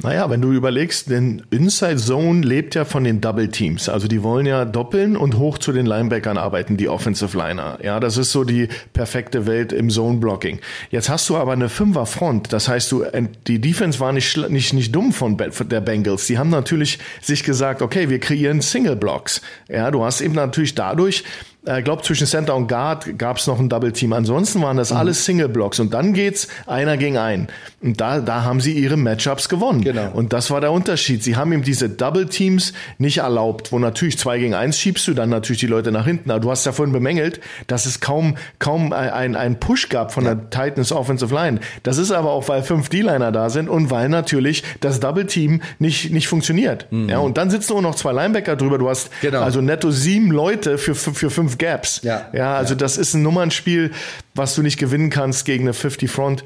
Naja, 0.01 0.29
wenn 0.29 0.41
du 0.41 0.53
überlegst, 0.53 1.09
denn 1.09 1.41
Inside 1.49 1.97
Zone 1.97 2.39
lebt 2.41 2.73
ja 2.73 2.85
von 2.85 3.03
den 3.03 3.19
Double 3.19 3.49
Teams. 3.49 3.89
Also 3.89 4.07
die 4.07 4.23
wollen 4.23 4.45
ja 4.45 4.63
doppeln 4.63 5.17
und 5.17 5.37
hoch 5.37 5.57
zu 5.57 5.73
den 5.73 5.85
Linebackern 5.85 6.37
arbeiten, 6.37 6.77
die 6.77 6.87
Offensive 6.87 7.37
Liner. 7.37 7.79
Ja, 7.83 7.99
das 7.99 8.15
ist 8.15 8.31
so 8.31 8.45
die 8.45 8.69
perfekte 8.93 9.45
Welt 9.45 9.73
im 9.73 9.89
Zone 9.89 10.19
Blocking. 10.19 10.59
Jetzt 10.89 11.09
hast 11.09 11.27
du 11.27 11.35
aber 11.35 11.51
eine 11.51 11.67
Fünfer 11.67 12.05
Front. 12.05 12.53
Das 12.53 12.69
heißt, 12.69 12.89
du, 12.93 13.03
die 13.45 13.59
Defense 13.59 13.99
war 13.99 14.13
nicht, 14.13 14.37
nicht, 14.49 14.73
nicht 14.73 14.95
dumm 14.95 15.11
von 15.11 15.35
der 15.35 15.81
Bengals. 15.81 16.27
Die 16.27 16.37
haben 16.37 16.49
natürlich 16.49 16.99
sich 17.21 17.43
gesagt, 17.43 17.81
okay, 17.81 18.09
wir 18.09 18.19
kreieren 18.19 18.61
Single 18.61 18.95
Blocks. 18.95 19.41
Ja, 19.67 19.91
du 19.91 20.05
hast 20.05 20.21
eben 20.21 20.33
natürlich 20.33 20.75
dadurch 20.75 21.25
äh, 21.65 21.81
glaube, 21.81 22.03
zwischen 22.03 22.25
Center 22.25 22.55
und 22.55 22.67
Guard 22.67 23.17
gab 23.17 23.37
es 23.37 23.45
noch 23.45 23.59
ein 23.59 23.67
Double 23.67 23.91
Team. 23.91 24.13
Ansonsten 24.13 24.61
waren 24.61 24.77
das 24.77 24.91
mhm. 24.91 24.97
alles 24.97 25.25
Single 25.25 25.49
Blocks 25.49 25.79
und 25.79 25.93
dann 25.93 26.13
geht's 26.13 26.47
einer 26.65 26.95
gegen 26.97 27.17
einen. 27.17 27.47
Und 27.81 27.99
da, 28.01 28.19
da 28.19 28.43
haben 28.43 28.59
sie 28.61 28.73
ihre 28.73 28.97
Matchups 28.97 29.49
gewonnen. 29.49 29.81
Genau. 29.81 30.11
Und 30.13 30.33
das 30.33 30.51
war 30.51 30.61
der 30.61 30.71
Unterschied. 30.71 31.23
Sie 31.23 31.35
haben 31.35 31.53
ihm 31.53 31.63
diese 31.63 31.89
Double 31.89 32.27
Teams 32.27 32.73
nicht 32.97 33.19
erlaubt, 33.19 33.71
wo 33.71 33.79
natürlich 33.79 34.17
zwei 34.17 34.39
gegen 34.39 34.53
eins 34.53 34.79
schiebst 34.79 35.07
du 35.07 35.13
dann 35.13 35.29
natürlich 35.29 35.59
die 35.59 35.67
Leute 35.67 35.91
nach 35.91 36.05
hinten. 36.05 36.31
Aber 36.31 36.39
du 36.39 36.49
hast 36.49 36.65
ja 36.65 36.71
vorhin 36.71 36.93
bemängelt, 36.93 37.39
dass 37.67 37.85
es 37.85 37.99
kaum, 37.99 38.35
kaum 38.59 38.91
ein, 38.91 39.35
ein 39.35 39.59
Push 39.59 39.89
gab 39.89 40.11
von 40.13 40.25
ja. 40.25 40.35
der 40.35 40.49
Titans 40.49 40.91
Offensive 40.91 41.33
Line. 41.33 41.59
Das 41.83 41.97
ist 41.97 42.11
aber 42.11 42.31
auch, 42.31 42.47
weil 42.49 42.63
fünf 42.63 42.89
D-Liner 42.89 43.31
da 43.31 43.49
sind 43.49 43.69
und 43.69 43.91
weil 43.91 44.09
natürlich 44.09 44.63
das 44.79 44.99
Double 44.99 45.25
Team 45.25 45.61
nicht, 45.77 46.11
nicht 46.11 46.27
funktioniert. 46.27 46.87
Mhm. 46.91 47.09
Ja, 47.09 47.19
und 47.19 47.37
dann 47.37 47.49
sitzen 47.49 47.73
nur 47.73 47.81
noch 47.81 47.95
zwei 47.95 48.11
Linebacker 48.11 48.55
drüber. 48.55 48.77
Du 48.77 48.89
hast 48.89 49.09
genau. 49.21 49.41
also 49.41 49.61
netto 49.61 49.91
sieben 49.91 50.31
Leute 50.31 50.77
für, 50.77 50.95
für, 50.95 51.13
für 51.13 51.29
fünf 51.29 51.58
Gaps. 51.59 52.01
Ja, 52.03 52.27
ja 52.33 52.55
also 52.55 52.73
ja. 52.73 52.79
das 52.79 52.97
ist 52.97 53.13
ein 53.13 53.21
Nummernspiel, 53.21 53.91
was 54.33 54.55
du 54.55 54.63
nicht 54.63 54.79
gewinnen 54.79 55.09
kannst 55.09 55.45
gegen 55.45 55.65
eine 55.65 55.73
50 55.73 56.09
Front. 56.09 56.43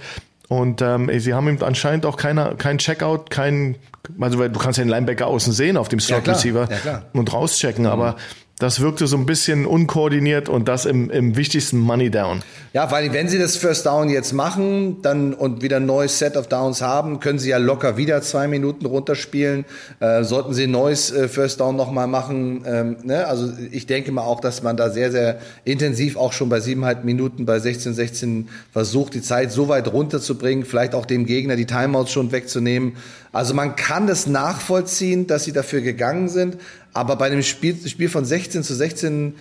Und 0.49 0.81
ähm, 0.81 1.09
sie 1.19 1.33
haben 1.33 1.47
ihm 1.47 1.63
anscheinend 1.63 2.05
auch 2.05 2.17
keiner, 2.17 2.55
kein 2.55 2.77
Checkout, 2.77 3.29
kein, 3.29 3.77
also 4.19 4.47
du 4.47 4.59
kannst 4.59 4.77
ja 4.77 4.83
den 4.83 4.89
Linebacker 4.89 5.25
außen 5.27 5.53
sehen 5.53 5.77
auf 5.77 5.87
dem 5.87 5.99
Slot 5.99 6.27
Receiver 6.27 6.67
ja, 6.85 7.03
und 7.13 7.31
rauschecken, 7.31 7.85
mhm. 7.85 7.91
aber 7.91 8.17
das 8.59 8.79
wirkte 8.79 9.07
so 9.07 9.17
ein 9.17 9.25
bisschen 9.25 9.65
unkoordiniert 9.65 10.47
und 10.47 10.67
das 10.67 10.85
im, 10.85 11.09
im 11.09 11.35
wichtigsten 11.35 11.79
Money 11.79 12.11
Down. 12.11 12.43
Ja, 12.71 12.91
weil 12.91 13.11
wenn 13.11 13.27
sie 13.27 13.39
das 13.39 13.57
First 13.57 13.87
Down 13.87 14.09
jetzt 14.09 14.31
machen 14.31 15.01
dann 15.01 15.33
und 15.33 15.63
wieder 15.63 15.77
ein 15.77 15.85
neues 15.85 16.19
Set 16.19 16.37
of 16.37 16.47
Downs 16.47 16.81
haben, 16.81 17.19
können 17.19 17.39
sie 17.39 17.49
ja 17.49 17.57
locker 17.57 17.97
wieder 17.97 18.21
zwei 18.21 18.47
Minuten 18.47 18.85
runterspielen. 18.85 19.65
Äh, 19.99 20.23
sollten 20.23 20.53
sie 20.53 20.63
ein 20.63 20.71
neues 20.71 21.11
äh, 21.11 21.27
First 21.27 21.59
Down 21.59 21.75
nochmal 21.75 22.07
machen. 22.07 22.63
Ähm, 22.65 22.97
ne? 23.03 23.27
Also 23.27 23.51
ich 23.71 23.87
denke 23.87 24.11
mal 24.11 24.21
auch, 24.21 24.39
dass 24.39 24.61
man 24.61 24.77
da 24.77 24.91
sehr, 24.91 25.11
sehr 25.11 25.39
intensiv 25.65 26.15
auch 26.15 26.31
schon 26.31 26.49
bei 26.49 26.59
siebeneinhalb 26.59 27.03
Minuten, 27.03 27.45
bei 27.45 27.59
16, 27.59 27.95
16 27.95 28.49
versucht, 28.71 29.15
die 29.15 29.21
Zeit 29.21 29.51
so 29.51 29.67
weit 29.67 29.91
runterzubringen, 29.91 30.63
vielleicht 30.63 30.93
auch 30.93 31.07
dem 31.07 31.25
Gegner 31.25 31.55
die 31.55 31.65
Timeouts 31.65 32.11
schon 32.11 32.31
wegzunehmen. 32.31 32.97
Also 33.31 33.55
man 33.55 33.75
kann 33.75 34.05
das 34.05 34.27
nachvollziehen, 34.27 35.25
dass 35.25 35.43
sie 35.43 35.53
dafür 35.53 35.81
gegangen 35.81 36.29
sind, 36.29 36.57
aber 36.93 37.15
bei 37.15 37.25
einem 37.25 37.43
Spiel, 37.43 37.75
Spiel 37.87 38.09
von 38.09 38.25
16 38.25 38.63
zu 38.63 38.73
16, 38.73 39.35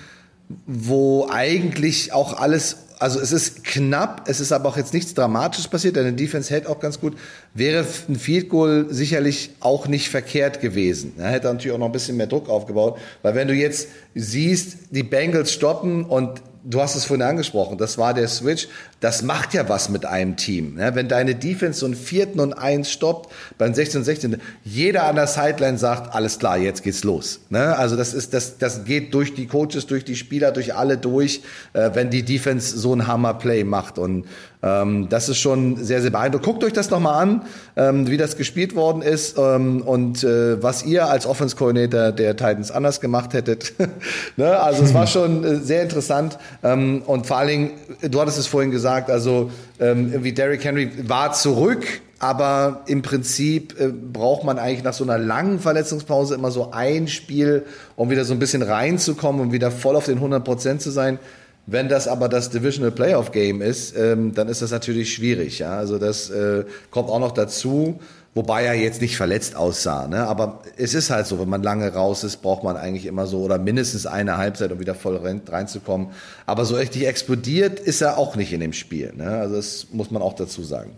wo 0.66 1.28
eigentlich 1.30 2.12
auch 2.12 2.38
alles, 2.38 2.76
also 2.98 3.20
es 3.20 3.32
ist 3.32 3.64
knapp, 3.64 4.28
es 4.28 4.40
ist 4.40 4.52
aber 4.52 4.68
auch 4.68 4.76
jetzt 4.76 4.94
nichts 4.94 5.14
Dramatisches 5.14 5.68
passiert, 5.68 5.96
deine 5.96 6.12
Defense 6.12 6.50
hält 6.50 6.66
auch 6.66 6.80
ganz 6.80 7.00
gut, 7.00 7.16
wäre 7.54 7.86
ein 8.08 8.16
Field 8.16 8.48
Goal 8.48 8.86
sicherlich 8.90 9.50
auch 9.60 9.86
nicht 9.86 10.08
verkehrt 10.08 10.60
gewesen. 10.60 11.14
Er 11.18 11.30
hätte 11.30 11.46
natürlich 11.46 11.72
auch 11.72 11.78
noch 11.78 11.86
ein 11.86 11.92
bisschen 11.92 12.16
mehr 12.16 12.26
Druck 12.26 12.48
aufgebaut, 12.48 12.98
weil 13.22 13.34
wenn 13.34 13.48
du 13.48 13.54
jetzt 13.54 13.88
siehst, 14.14 14.76
die 14.90 15.02
Bengals 15.02 15.52
stoppen 15.52 16.04
und 16.04 16.42
du 16.64 16.80
hast 16.80 16.94
es 16.94 17.04
vorhin 17.04 17.22
angesprochen, 17.22 17.78
das 17.78 17.98
war 17.98 18.14
der 18.14 18.28
Switch. 18.28 18.68
Das 19.00 19.22
macht 19.22 19.52
ja 19.54 19.68
was 19.68 19.88
mit 19.88 20.06
einem 20.06 20.36
Team. 20.36 20.74
Wenn 20.76 21.08
deine 21.08 21.34
Defense 21.34 21.80
so 21.80 21.86
einen 21.86 21.96
vierten 21.96 22.38
und 22.40 22.52
eins 22.52 22.90
stoppt, 22.90 23.32
beim 23.58 23.74
16 23.74 24.00
und 24.00 24.04
16, 24.04 24.36
jeder 24.64 25.04
an 25.04 25.16
der 25.16 25.26
Sideline 25.26 25.78
sagt, 25.78 26.14
alles 26.14 26.38
klar, 26.38 26.58
jetzt 26.58 26.82
geht's 26.82 27.02
los. 27.02 27.40
Also 27.50 27.96
das 27.96 28.14
ist, 28.14 28.32
das, 28.32 28.58
das 28.58 28.84
geht 28.84 29.12
durch 29.14 29.34
die 29.34 29.46
Coaches, 29.46 29.86
durch 29.86 30.04
die 30.04 30.16
Spieler, 30.16 30.52
durch 30.52 30.74
alle 30.74 30.98
durch, 30.98 31.42
äh, 31.72 31.90
wenn 31.94 32.10
die 32.10 32.22
Defense 32.22 32.78
so 32.78 32.94
ein 32.94 33.06
Hammer-Play 33.06 33.64
macht. 33.64 33.98
Und 33.98 34.26
ähm, 34.62 35.08
das 35.08 35.28
ist 35.28 35.38
schon 35.38 35.76
sehr, 35.76 36.00
sehr 36.02 36.10
beeindruckend. 36.10 36.46
Guckt 36.46 36.64
euch 36.64 36.72
das 36.72 36.90
nochmal 36.90 37.22
an, 37.22 37.42
ähm, 37.76 38.08
wie 38.08 38.16
das 38.16 38.36
gespielt 38.36 38.76
worden 38.76 39.02
ist 39.02 39.36
ähm, 39.36 39.82
und 39.82 40.22
äh, 40.22 40.62
was 40.62 40.84
ihr 40.84 41.06
als 41.06 41.26
Offense 41.26 41.56
Coordinator 41.56 42.12
der 42.12 42.36
Titans 42.36 42.70
anders 42.70 43.00
gemacht 43.00 43.32
hättet. 43.34 43.74
ne? 44.36 44.60
Also 44.60 44.84
es 44.84 44.94
war 44.94 45.06
schon 45.06 45.44
äh, 45.44 45.56
sehr 45.56 45.82
interessant 45.82 46.38
ähm, 46.62 47.02
und 47.06 47.26
vor 47.26 47.38
allen 47.38 47.48
Dingen, 47.48 47.70
du 48.08 48.20
hattest 48.20 48.38
es 48.38 48.46
vorhin 48.46 48.70
gesagt, 48.70 49.10
also 49.10 49.50
ähm, 49.80 50.10
irgendwie 50.12 50.32
Derrick 50.32 50.64
Henry 50.64 50.90
war 51.08 51.32
zurück, 51.32 51.84
aber 52.20 52.82
im 52.86 53.02
Prinzip 53.02 53.80
äh, 53.80 53.88
braucht 53.88 54.44
man 54.44 54.60
eigentlich 54.60 54.84
nach 54.84 54.92
so 54.92 55.02
einer 55.02 55.18
langen 55.18 55.58
Verletzungspause 55.58 56.36
immer 56.36 56.52
so 56.52 56.70
ein 56.70 57.08
Spiel, 57.08 57.64
um 57.96 58.10
wieder 58.10 58.24
so 58.24 58.32
ein 58.32 58.38
bisschen 58.38 58.62
reinzukommen 58.62 59.40
und 59.40 59.50
wieder 59.50 59.72
voll 59.72 59.96
auf 59.96 60.04
den 60.04 60.18
100 60.18 60.44
Prozent 60.44 60.82
zu 60.82 60.90
sein. 60.92 61.18
Wenn 61.66 61.88
das 61.88 62.08
aber 62.08 62.28
das 62.28 62.50
Divisional 62.50 62.90
Playoff 62.90 63.30
Game 63.30 63.62
ist, 63.62 63.96
ähm, 63.96 64.34
dann 64.34 64.48
ist 64.48 64.62
das 64.62 64.72
natürlich 64.72 65.12
schwierig. 65.14 65.60
Ja? 65.60 65.76
Also 65.76 65.98
das 65.98 66.28
äh, 66.30 66.64
kommt 66.90 67.08
auch 67.08 67.20
noch 67.20 67.32
dazu, 67.32 68.00
wobei 68.34 68.64
er 68.64 68.74
jetzt 68.74 69.00
nicht 69.00 69.16
verletzt 69.16 69.54
aussah. 69.54 70.08
Ne? 70.08 70.26
Aber 70.26 70.62
es 70.76 70.94
ist 70.94 71.10
halt 71.10 71.26
so, 71.26 71.38
wenn 71.38 71.48
man 71.48 71.62
lange 71.62 71.92
raus 71.92 72.24
ist, 72.24 72.42
braucht 72.42 72.64
man 72.64 72.76
eigentlich 72.76 73.06
immer 73.06 73.26
so 73.26 73.42
oder 73.42 73.58
mindestens 73.58 74.06
eine 74.06 74.38
Halbzeit, 74.38 74.72
um 74.72 74.80
wieder 74.80 74.96
voll 74.96 75.20
reinzukommen. 75.48 76.08
Aber 76.46 76.64
so 76.64 76.74
richtig 76.74 77.06
explodiert 77.06 77.78
ist 77.78 78.00
er 78.00 78.18
auch 78.18 78.34
nicht 78.34 78.52
in 78.52 78.60
dem 78.60 78.72
Spiel. 78.72 79.12
Ne? 79.14 79.28
Also 79.28 79.54
das 79.54 79.86
muss 79.92 80.10
man 80.10 80.20
auch 80.20 80.34
dazu 80.34 80.64
sagen. 80.64 80.90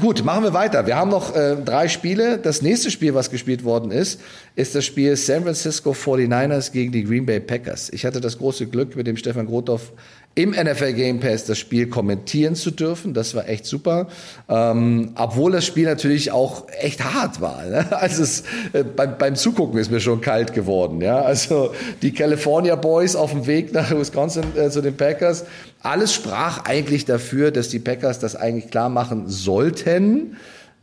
Gut, 0.00 0.24
machen 0.24 0.42
wir 0.42 0.52
weiter. 0.52 0.86
Wir 0.86 0.96
haben 0.96 1.10
noch 1.10 1.36
äh, 1.36 1.54
drei 1.56 1.88
Spiele. 1.88 2.38
Das 2.38 2.62
nächste 2.62 2.90
Spiel, 2.90 3.14
was 3.14 3.30
gespielt 3.30 3.62
worden 3.62 3.92
ist, 3.92 4.20
ist 4.56 4.74
das 4.74 4.84
Spiel 4.84 5.16
San 5.16 5.44
Francisco 5.44 5.92
49ers 5.92 6.72
gegen 6.72 6.90
die 6.90 7.04
Green 7.04 7.26
Bay 7.26 7.38
Packers. 7.38 7.90
Ich 7.90 8.04
hatte 8.04 8.20
das 8.20 8.38
große 8.38 8.66
Glück, 8.66 8.96
mit 8.96 9.06
dem 9.06 9.16
Stefan 9.16 9.46
Grothoff 9.46 9.92
im 10.36 10.50
NFL 10.50 10.94
Game 10.94 11.20
Pass 11.20 11.44
das 11.44 11.58
Spiel 11.58 11.86
kommentieren 11.86 12.56
zu 12.56 12.72
dürfen. 12.72 13.14
Das 13.14 13.34
war 13.34 13.48
echt 13.48 13.66
super. 13.66 14.08
Ähm, 14.48 15.12
obwohl 15.14 15.52
das 15.52 15.64
Spiel 15.64 15.84
natürlich 15.84 16.32
auch 16.32 16.66
echt 16.80 17.04
hart 17.04 17.40
war. 17.40 17.64
Ne? 17.64 17.86
Also 18.04 18.22
es, 18.24 18.42
äh, 18.72 18.82
beim, 18.82 19.16
beim 19.16 19.36
Zugucken 19.36 19.78
ist 19.78 19.90
mir 19.90 20.00
schon 20.00 20.20
kalt 20.20 20.52
geworden. 20.52 21.00
Ja? 21.00 21.20
Also 21.22 21.72
die 22.02 22.12
California 22.12 22.74
Boys 22.74 23.14
auf 23.14 23.30
dem 23.30 23.46
Weg 23.46 23.72
nach 23.72 23.90
Wisconsin 23.92 24.44
äh, 24.56 24.70
zu 24.70 24.82
den 24.82 24.96
Packers. 24.96 25.44
Alles 25.80 26.12
sprach 26.12 26.64
eigentlich 26.64 27.04
dafür, 27.04 27.50
dass 27.50 27.68
die 27.68 27.78
Packers 27.78 28.18
das 28.18 28.34
eigentlich 28.34 28.70
klar 28.70 28.88
machen 28.88 29.28
sollten. 29.28 30.36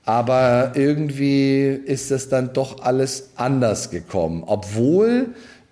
Aber 0.05 0.71
irgendwie 0.75 1.67
ist 1.67 2.09
das 2.09 2.29
dann 2.29 2.53
doch 2.53 2.81
alles 2.83 3.31
anders 3.35 3.91
gekommen. 3.91 4.43
Obwohl 4.45 5.27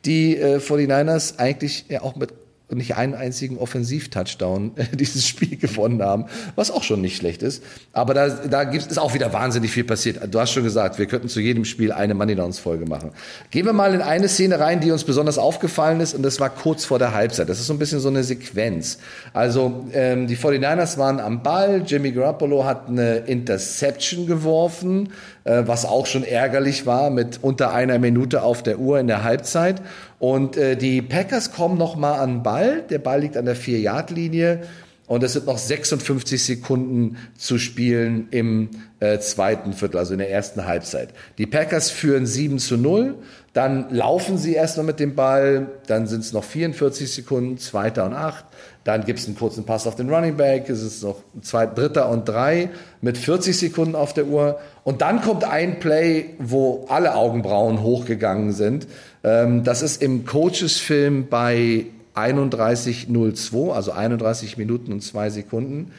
die 0.05 0.38
äh, 0.38 0.57
49ers 0.57 1.39
eigentlich 1.39 1.86
ja 1.89 2.01
auch 2.01 2.15
mit 2.15 2.38
und 2.69 2.77
nicht 2.77 2.95
einen 2.95 3.15
einzigen 3.15 3.57
Offensiv-Touchdown 3.57 4.71
dieses 4.93 5.27
Spiel 5.27 5.57
gewonnen 5.57 6.01
haben, 6.03 6.25
was 6.55 6.69
auch 6.69 6.83
schon 6.83 7.01
nicht 7.01 7.17
schlecht 7.17 7.41
ist. 7.41 7.63
Aber 7.93 8.13
da, 8.13 8.29
da 8.29 8.63
gibt, 8.63 8.85
ist 8.85 8.99
auch 8.99 9.13
wieder 9.13 9.33
wahnsinnig 9.33 9.71
viel 9.71 9.83
passiert. 9.83 10.19
Du 10.31 10.39
hast 10.39 10.51
schon 10.51 10.63
gesagt, 10.63 10.99
wir 10.99 11.07
könnten 11.07 11.29
zu 11.29 11.39
jedem 11.39 11.65
Spiel 11.65 11.91
eine 11.91 12.13
Money 12.13 12.35
Downs 12.35 12.59
Folge 12.59 12.85
machen. 12.85 13.11
Gehen 13.49 13.65
wir 13.65 13.73
mal 13.73 13.93
in 13.93 14.01
eine 14.01 14.27
Szene 14.29 14.59
rein, 14.59 14.81
die 14.81 14.91
uns 14.91 15.03
besonders 15.03 15.39
aufgefallen 15.39 15.99
ist, 15.99 16.13
und 16.13 16.21
das 16.21 16.39
war 16.39 16.51
kurz 16.51 16.85
vor 16.85 16.99
der 16.99 17.13
Halbzeit. 17.13 17.49
Das 17.49 17.59
ist 17.59 17.67
so 17.67 17.73
ein 17.73 17.79
bisschen 17.79 17.99
so 17.99 18.09
eine 18.09 18.23
Sequenz. 18.23 18.99
Also 19.33 19.88
ähm, 19.93 20.27
die 20.27 20.38
49ers 20.38 20.97
waren 20.99 21.19
am 21.19 21.41
Ball, 21.41 21.83
Jimmy 21.85 22.11
Garoppolo 22.11 22.65
hat 22.65 22.88
eine 22.88 23.17
Interception 23.17 24.27
geworfen, 24.27 25.09
äh, 25.43 25.63
was 25.65 25.85
auch 25.85 26.05
schon 26.05 26.23
ärgerlich 26.23 26.85
war 26.85 27.09
mit 27.09 27.39
unter 27.41 27.73
einer 27.73 27.97
Minute 27.97 28.43
auf 28.43 28.61
der 28.61 28.77
Uhr 28.77 28.99
in 28.99 29.07
der 29.07 29.23
Halbzeit. 29.23 29.81
Und 30.19 30.57
äh, 30.57 30.75
die 30.75 31.01
Packers 31.01 31.51
kommen 31.51 31.77
noch 31.77 31.95
mal 31.95 32.19
an 32.19 32.35
den 32.35 32.43
Ball. 32.43 32.83
Der 32.89 32.99
Ball 32.99 33.21
liegt 33.21 33.38
an 33.38 33.45
der 33.45 33.55
4-Yard-Linie. 33.55 34.61
Und 35.09 35.23
es 35.23 35.33
sind 35.33 35.47
noch 35.47 35.57
56 35.57 36.43
Sekunden 36.43 37.17
zu 37.35 37.57
spielen 37.57 38.27
im 38.29 38.69
äh, 38.99 39.17
zweiten 39.17 39.73
Viertel, 39.73 39.97
also 39.97 40.13
in 40.13 40.19
der 40.19 40.29
ersten 40.29 40.67
Halbzeit. 40.67 41.15
Die 41.39 41.47
Packers 41.47 41.89
führen 41.89 42.27
7 42.27 42.59
zu 42.59 42.77
0. 42.77 43.15
Dann 43.53 43.89
laufen 43.89 44.38
sie 44.38 44.53
erstmal 44.53 44.85
mit 44.85 44.99
dem 44.99 45.15
Ball. 45.15 45.67
Dann 45.88 46.05
sind 46.05 46.19
es 46.19 46.31
noch 46.31 46.43
44 46.43 47.11
Sekunden, 47.11 47.57
zweiter 47.57 48.05
und 48.05 48.13
acht. 48.13 48.45
Dann 48.83 49.03
gibt 49.03 49.17
es 49.17 49.25
einen 49.25 49.35
kurzen 49.35 49.65
Pass 49.65 49.88
auf 49.88 49.95
den 49.95 50.13
Running 50.13 50.38
Back. 50.38 50.69
Es 50.69 50.83
ist 50.83 51.01
noch 51.01 51.23
zwei, 51.41 51.65
dritter 51.65 52.09
und 52.09 52.29
drei 52.29 52.69
mit 53.01 53.17
40 53.17 53.57
Sekunden 53.57 53.95
auf 53.95 54.13
der 54.13 54.27
Uhr. 54.27 54.59
Und 54.83 55.01
dann 55.01 55.21
kommt 55.21 55.43
ein 55.43 55.79
Play, 55.79 56.35
wo 56.38 56.85
alle 56.88 57.15
Augenbrauen 57.15 57.81
hochgegangen 57.81 58.51
sind. 58.51 58.88
Ähm, 59.23 59.63
das 59.63 59.81
ist 59.81 60.01
im 60.01 60.25
Coaches-Film 60.25 61.27
bei 61.29 61.85
31.02, 62.15 63.71
also 63.71 63.91
31 63.91 64.57
Minuten 64.57 64.91
und 64.91 65.01
zwei 65.01 65.29
Sekunden. 65.29 65.91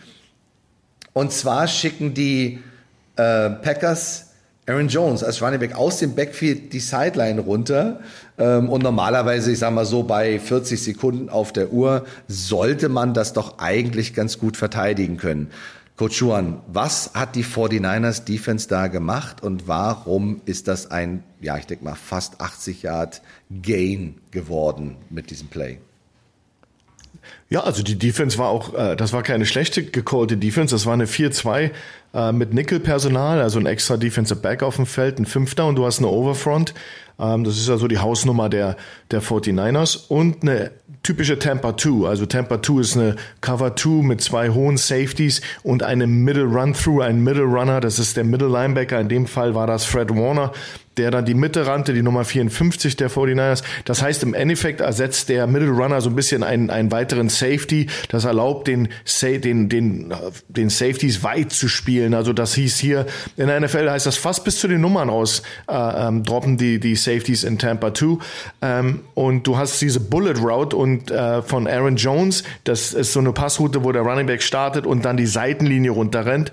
Und 1.13 1.33
zwar 1.33 1.67
schicken 1.67 2.15
die 2.15 2.61
äh, 3.17 3.51
Packers 3.51 4.27
Aaron 4.67 4.89
Jones 4.89 5.25
als 5.25 5.43
Running 5.43 5.59
Back 5.59 5.75
aus 5.75 5.99
dem 5.99 6.15
Backfield 6.15 6.73
die 6.73 6.81
Sideline 6.81 7.41
runter. 7.41 8.01
Ähm, 8.39 8.69
und 8.69 8.83
normalerweise, 8.83 9.51
ich 9.51 9.59
sage 9.59 9.75
mal 9.75 9.85
so, 9.85 10.05
bei 10.05 10.39
40 10.39 10.83
Sekunden 10.83 11.29
auf 11.29 11.53
der 11.53 11.73
Uhr 11.73 12.05
sollte 12.29 12.89
man 12.89 13.13
das 13.13 13.33
doch 13.33 13.59
eigentlich 13.59 14.15
ganz 14.15 14.39
gut 14.39 14.57
verteidigen 14.57 15.17
können. 15.17 15.51
Coach 16.01 16.17
Schuhan, 16.17 16.63
was 16.67 17.11
hat 17.13 17.37
die 17.37 17.45
49ers 17.45 18.25
Defense 18.25 18.67
da 18.67 18.87
gemacht 18.87 19.43
und 19.43 19.69
warum 19.69 20.41
ist 20.47 20.67
das 20.67 20.91
ein, 20.91 21.23
ja, 21.43 21.59
ich 21.59 21.67
denke 21.67 21.85
mal, 21.85 21.95
fast 21.95 22.41
80 22.41 22.85
Yard 22.85 23.21
Gain 23.51 24.15
geworden 24.31 24.97
mit 25.11 25.31
diesem 25.31 25.49
Play? 25.49 25.77
Ja, 27.51 27.65
also 27.65 27.83
die 27.83 27.99
Defense 27.99 28.39
war 28.39 28.49
auch, 28.49 28.73
äh, 28.73 28.97
das 28.97 29.13
war 29.13 29.23
keine 29.23 29.45
schlechte 29.45 29.85
gecallte 29.85 30.39
Defense, 30.39 30.75
das 30.75 30.87
war 30.87 30.95
eine 30.95 31.05
4-2 31.05 31.71
äh, 32.15 32.33
mit 32.33 32.55
Nickel-Personal, 32.55 33.43
also 33.43 33.59
ein 33.59 33.67
extra 33.67 33.99
Defensive 33.99 34.41
Back 34.41 34.63
auf 34.63 34.77
dem 34.77 34.87
Feld, 34.87 35.19
ein 35.19 35.27
Fünfter 35.27 35.67
und 35.67 35.77
du 35.77 35.85
hast 35.85 35.99
eine 35.99 36.09
Overfront. 36.09 36.73
Ähm, 37.19 37.45
das 37.45 37.59
ist 37.59 37.69
also 37.69 37.89
die 37.89 37.99
Hausnummer 37.99 38.49
der, 38.49 38.79
der 39.11 39.23
49ers 39.23 40.09
und 40.09 40.43
eine 40.43 40.71
typische 41.03 41.39
Tampa 41.39 41.77
2. 41.77 42.09
Also 42.09 42.27
Tampa 42.27 42.63
2 42.63 42.81
ist 42.81 42.97
eine 42.97 43.17
Cover 43.41 43.77
2 43.77 44.03
mit 44.03 44.21
zwei 44.21 44.51
hohen 44.51 44.77
Safeties 44.77 45.41
und 45.63 45.83
einem 45.83 46.25
Middle 46.25 46.45
Run 46.45 46.75
Through, 46.75 47.03
ein 47.03 47.23
Middle 47.23 47.45
Runner. 47.45 47.81
Das 47.81 47.99
ist 47.99 48.17
der 48.17 48.25
Middle 48.25 48.49
Linebacker. 48.49 49.01
In 49.01 49.09
dem 49.09 49.27
Fall 49.27 49.55
war 49.55 49.67
das 49.67 49.85
Fred 49.85 50.11
Warner, 50.11 50.53
der 51.01 51.11
dann 51.11 51.25
die 51.25 51.33
Mitte 51.33 51.67
rannte, 51.67 51.95
die 51.95 52.03
Nummer 52.03 52.27
54 52.27 52.95
der 52.95 53.11
49ers. 53.11 53.63
Das 53.87 54.03
heißt, 54.03 54.23
im 54.23 54.35
Endeffekt 54.35 54.83
ersetzt 54.83 55.31
der 55.31 55.47
Middle 55.47 55.71
Runner 55.71 55.99
so 56.03 56.11
ein 56.11 56.15
bisschen 56.15 56.43
einen, 56.43 56.69
einen 56.69 56.93
weiteren 56.93 57.31
Safety. 57.31 57.87
Das 58.11 58.27
erlaubt 58.27 58.69
den, 58.69 58.91
den, 59.23 59.71
den, 59.71 60.13
den 60.49 60.69
Safeties 60.69 61.23
weit 61.23 61.53
zu 61.53 61.69
spielen. 61.69 62.13
Also 62.13 62.35
das 62.35 62.53
hieß 62.53 62.79
hier, 62.79 63.07
in 63.39 63.47
der 63.47 63.59
NFL 63.61 63.89
heißt 63.89 64.05
das 64.05 64.19
fast 64.19 64.45
bis 64.45 64.61
zu 64.61 64.69
den 64.69 64.83
Nummern 64.83 65.09
aus, 65.09 65.43
äh, 65.69 65.75
ähm, 65.75 66.23
droppen 66.23 66.59
die, 66.59 66.79
die 66.79 66.97
Safeties 66.97 67.45
in 67.45 67.59
Tampa 67.59 67.95
2. 67.95 68.19
Ähm, 68.61 69.01
und 69.15 69.47
du 69.47 69.57
hast 69.57 69.81
diese 69.81 70.01
Bullet 70.01 70.39
Route 70.39 70.77
und 70.77 71.11
äh, 71.11 71.41
von 71.41 71.67
Aaron 71.67 71.97
Jones, 71.97 72.45
das 72.65 72.93
ist 72.93 73.15
so 73.15 73.21
eine 73.21 73.33
Passroute, 73.33 73.85
wo 73.85 73.93
der 73.93 74.03
Running 74.03 74.27
Back 74.27 74.43
startet 74.43 74.85
und 74.85 75.07
dann 75.07 75.17
die 75.17 75.27
Seitenlinie 75.27 75.93
runterrennt. 75.93 76.53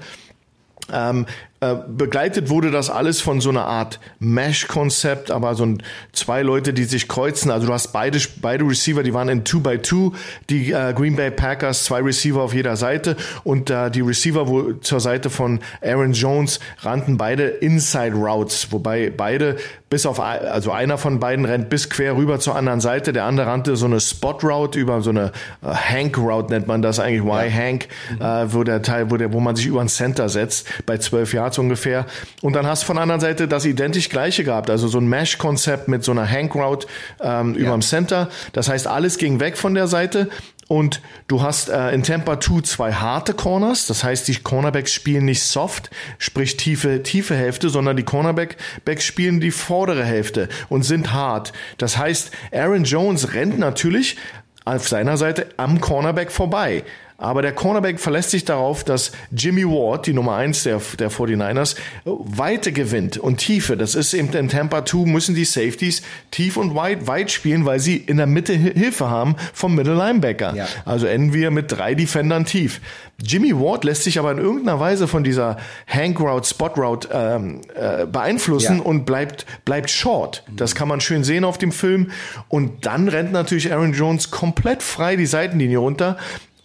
Ähm, 0.93 1.25
äh, 1.25 1.46
begleitet 1.59 2.49
wurde 2.49 2.69
das 2.69 2.91
alles 2.91 3.19
von 3.19 3.41
so 3.41 3.49
einer 3.49 3.65
Art 3.65 3.99
Mesh-Konzept, 4.19 5.31
aber 5.31 5.55
so 5.55 5.65
ein, 5.65 5.83
zwei 6.11 6.43
Leute, 6.43 6.71
die 6.71 6.83
sich 6.83 7.07
kreuzen. 7.07 7.49
Also 7.49 7.65
du 7.65 7.73
hast 7.73 7.93
beide, 7.93 8.19
beide 8.41 8.63
Receiver, 8.63 9.01
die 9.01 9.13
waren 9.13 9.27
in 9.27 9.43
2x2, 9.43 10.13
die 10.51 10.71
äh, 10.71 10.93
Green 10.93 11.15
Bay 11.15 11.31
Packers, 11.31 11.85
zwei 11.85 12.01
Receiver 12.01 12.41
auf 12.41 12.53
jeder 12.53 12.77
Seite 12.77 13.17
und 13.43 13.71
äh, 13.71 13.89
die 13.89 14.01
Receiver 14.01 14.47
wo, 14.47 14.73
zur 14.73 14.99
Seite 14.99 15.31
von 15.31 15.59
Aaron 15.81 16.13
Jones 16.13 16.59
rannten 16.81 17.17
beide 17.17 17.45
Inside 17.47 18.13
Routes, 18.13 18.71
wobei 18.71 19.09
beide 19.09 19.57
bis 19.89 20.05
auf, 20.05 20.19
also 20.19 20.71
einer 20.71 20.97
von 20.97 21.19
beiden 21.19 21.45
rennt 21.45 21.69
bis 21.69 21.89
quer 21.89 22.17
rüber 22.17 22.39
zur 22.39 22.55
anderen 22.55 22.81
Seite, 22.81 23.13
der 23.13 23.23
andere 23.23 23.47
rannte 23.47 23.75
so 23.77 23.85
eine 23.85 23.99
Spot 23.99 24.37
Route 24.43 24.77
über 24.77 25.01
so 25.01 25.11
eine 25.11 25.31
äh, 25.63 25.67
Hank 25.67 26.17
Route 26.17 26.51
nennt 26.51 26.67
man 26.67 26.81
das 26.81 26.99
eigentlich, 26.99 27.21
Y 27.21 27.53
Hank, 27.53 27.87
mhm. 28.11 28.21
äh, 28.21 28.53
wo 28.53 28.63
der 28.63 28.81
Teil, 28.81 29.09
wo 29.11 29.17
der, 29.17 29.31
wo 29.31 29.39
man 29.39 29.55
sich 29.55 29.65
über 29.65 29.79
ein 29.79 29.87
Center 29.87 30.27
setzt, 30.27 30.67
bei 30.85 30.97
zwölf 30.97 31.33
Yards 31.33 31.57
ungefähr. 31.57 32.05
Und 32.41 32.53
dann 32.53 32.67
hast 32.67 32.83
du 32.83 32.87
von 32.87 32.97
der 32.97 33.03
anderen 33.03 33.21
Seite 33.21 33.47
das 33.47 33.65
identisch 33.65 34.09
gleiche 34.09 34.43
gehabt, 34.43 34.69
also 34.69 34.87
so 34.89 34.99
ein 34.99 35.07
Mesh-Konzept 35.07 35.87
mit 35.87 36.03
so 36.03 36.11
einer 36.11 36.29
Hank 36.29 36.53
Route 36.55 36.87
ähm, 37.21 37.53
ja. 37.53 37.61
überm 37.61 37.81
Center. 37.81 38.29
Das 38.51 38.67
heißt, 38.67 38.87
alles 38.87 39.17
ging 39.17 39.39
weg 39.39 39.57
von 39.57 39.73
der 39.73 39.87
Seite. 39.87 40.29
Und 40.67 41.01
du 41.27 41.41
hast 41.41 41.69
äh, 41.69 41.91
in 41.91 42.03
Tampa 42.03 42.39
2 42.39 42.61
zwei 42.61 42.93
harte 42.93 43.33
Corners, 43.33 43.87
das 43.87 44.03
heißt, 44.03 44.27
die 44.27 44.35
Cornerbacks 44.35 44.91
spielen 44.91 45.25
nicht 45.25 45.43
soft, 45.43 45.89
sprich 46.17 46.57
tiefe, 46.57 47.03
tiefe 47.03 47.35
Hälfte, 47.35 47.69
sondern 47.69 47.95
die 47.95 48.03
Cornerbacks 48.03 49.03
spielen 49.03 49.39
die 49.39 49.51
vordere 49.51 50.03
Hälfte 50.03 50.49
und 50.67 50.83
sind 50.83 51.13
hart. 51.13 51.53
Das 51.77 51.97
heißt, 51.97 52.31
Aaron 52.51 52.83
Jones 52.83 53.33
rennt 53.33 53.57
natürlich 53.57 54.17
auf 54.65 54.87
seiner 54.87 55.15
Seite 55.15 55.47
am 55.55 55.79
Cornerback 55.79 56.31
vorbei. 56.31 56.83
Aber 57.19 57.41
der 57.41 57.53
Cornerback 57.53 57.99
verlässt 57.99 58.29
sich 58.29 58.45
darauf, 58.45 58.83
dass 58.83 59.11
Jimmy 59.31 59.65
Ward, 59.65 60.05
die 60.05 60.13
Nummer 60.13 60.35
eins 60.35 60.63
der, 60.63 60.79
der 60.99 61.09
49ers, 61.09 61.75
Weite 62.05 62.71
gewinnt 62.71 63.17
und 63.17 63.37
Tiefe. 63.37 63.75
Das 63.75 63.95
ist 63.95 64.13
eben 64.13 64.31
in 64.33 64.49
Tampa 64.49 64.85
2 64.85 65.07
müssen 65.07 65.33
die 65.33 65.45
Safeties 65.45 66.03
tief 66.29 66.57
und 66.57 66.75
weit, 66.75 67.07
weit 67.07 67.31
spielen, 67.31 67.65
weil 67.65 67.79
sie 67.79 67.97
in 67.97 68.17
der 68.17 68.27
Mitte 68.27 68.53
Hilfe 68.53 69.09
haben 69.09 69.35
vom 69.53 69.73
Middle 69.73 69.95
Linebacker. 69.95 70.55
Ja. 70.55 70.67
Also 70.85 71.07
enden 71.07 71.33
wir 71.33 71.49
mit 71.49 71.71
drei 71.71 71.95
Defendern 71.95 72.45
tief. 72.45 72.81
Jimmy 73.19 73.55
Ward 73.55 73.83
lässt 73.83 74.03
sich 74.03 74.19
aber 74.19 74.31
in 74.31 74.37
irgendeiner 74.37 74.79
Weise 74.79 75.07
von 75.07 75.23
dieser 75.23 75.57
Hank 75.87 76.19
Route, 76.19 76.47
Spot 76.47 76.67
Route 76.67 77.09
ähm, 77.11 77.61
äh, 77.73 78.05
beeinflussen 78.05 78.77
ja. 78.77 78.83
und 78.83 79.05
bleibt, 79.05 79.47
bleibt 79.65 79.89
short. 79.89 80.43
Das 80.55 80.75
kann 80.75 80.87
man 80.87 81.01
schön 81.01 81.23
sehen 81.23 81.45
auf 81.45 81.57
dem 81.57 81.71
Film. 81.71 82.11
Und 82.47 82.85
dann 82.85 83.07
rennt 83.07 83.31
natürlich 83.31 83.73
Aaron 83.73 83.93
Jones 83.93 84.29
komplett 84.29 84.83
frei 84.83 85.15
die 85.15 85.25
Seitenlinie 85.25 85.79
runter 85.79 86.17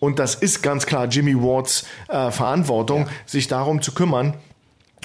und 0.02 0.18
das 0.18 0.34
ist 0.34 0.64
ganz 0.64 0.84
klar 0.84 1.06
Jimmy 1.06 1.36
Wards 1.36 1.86
äh, 2.08 2.32
Verantwortung, 2.32 3.02
ja. 3.02 3.12
sich 3.24 3.46
darum 3.46 3.82
zu 3.82 3.92
kümmern. 3.92 4.34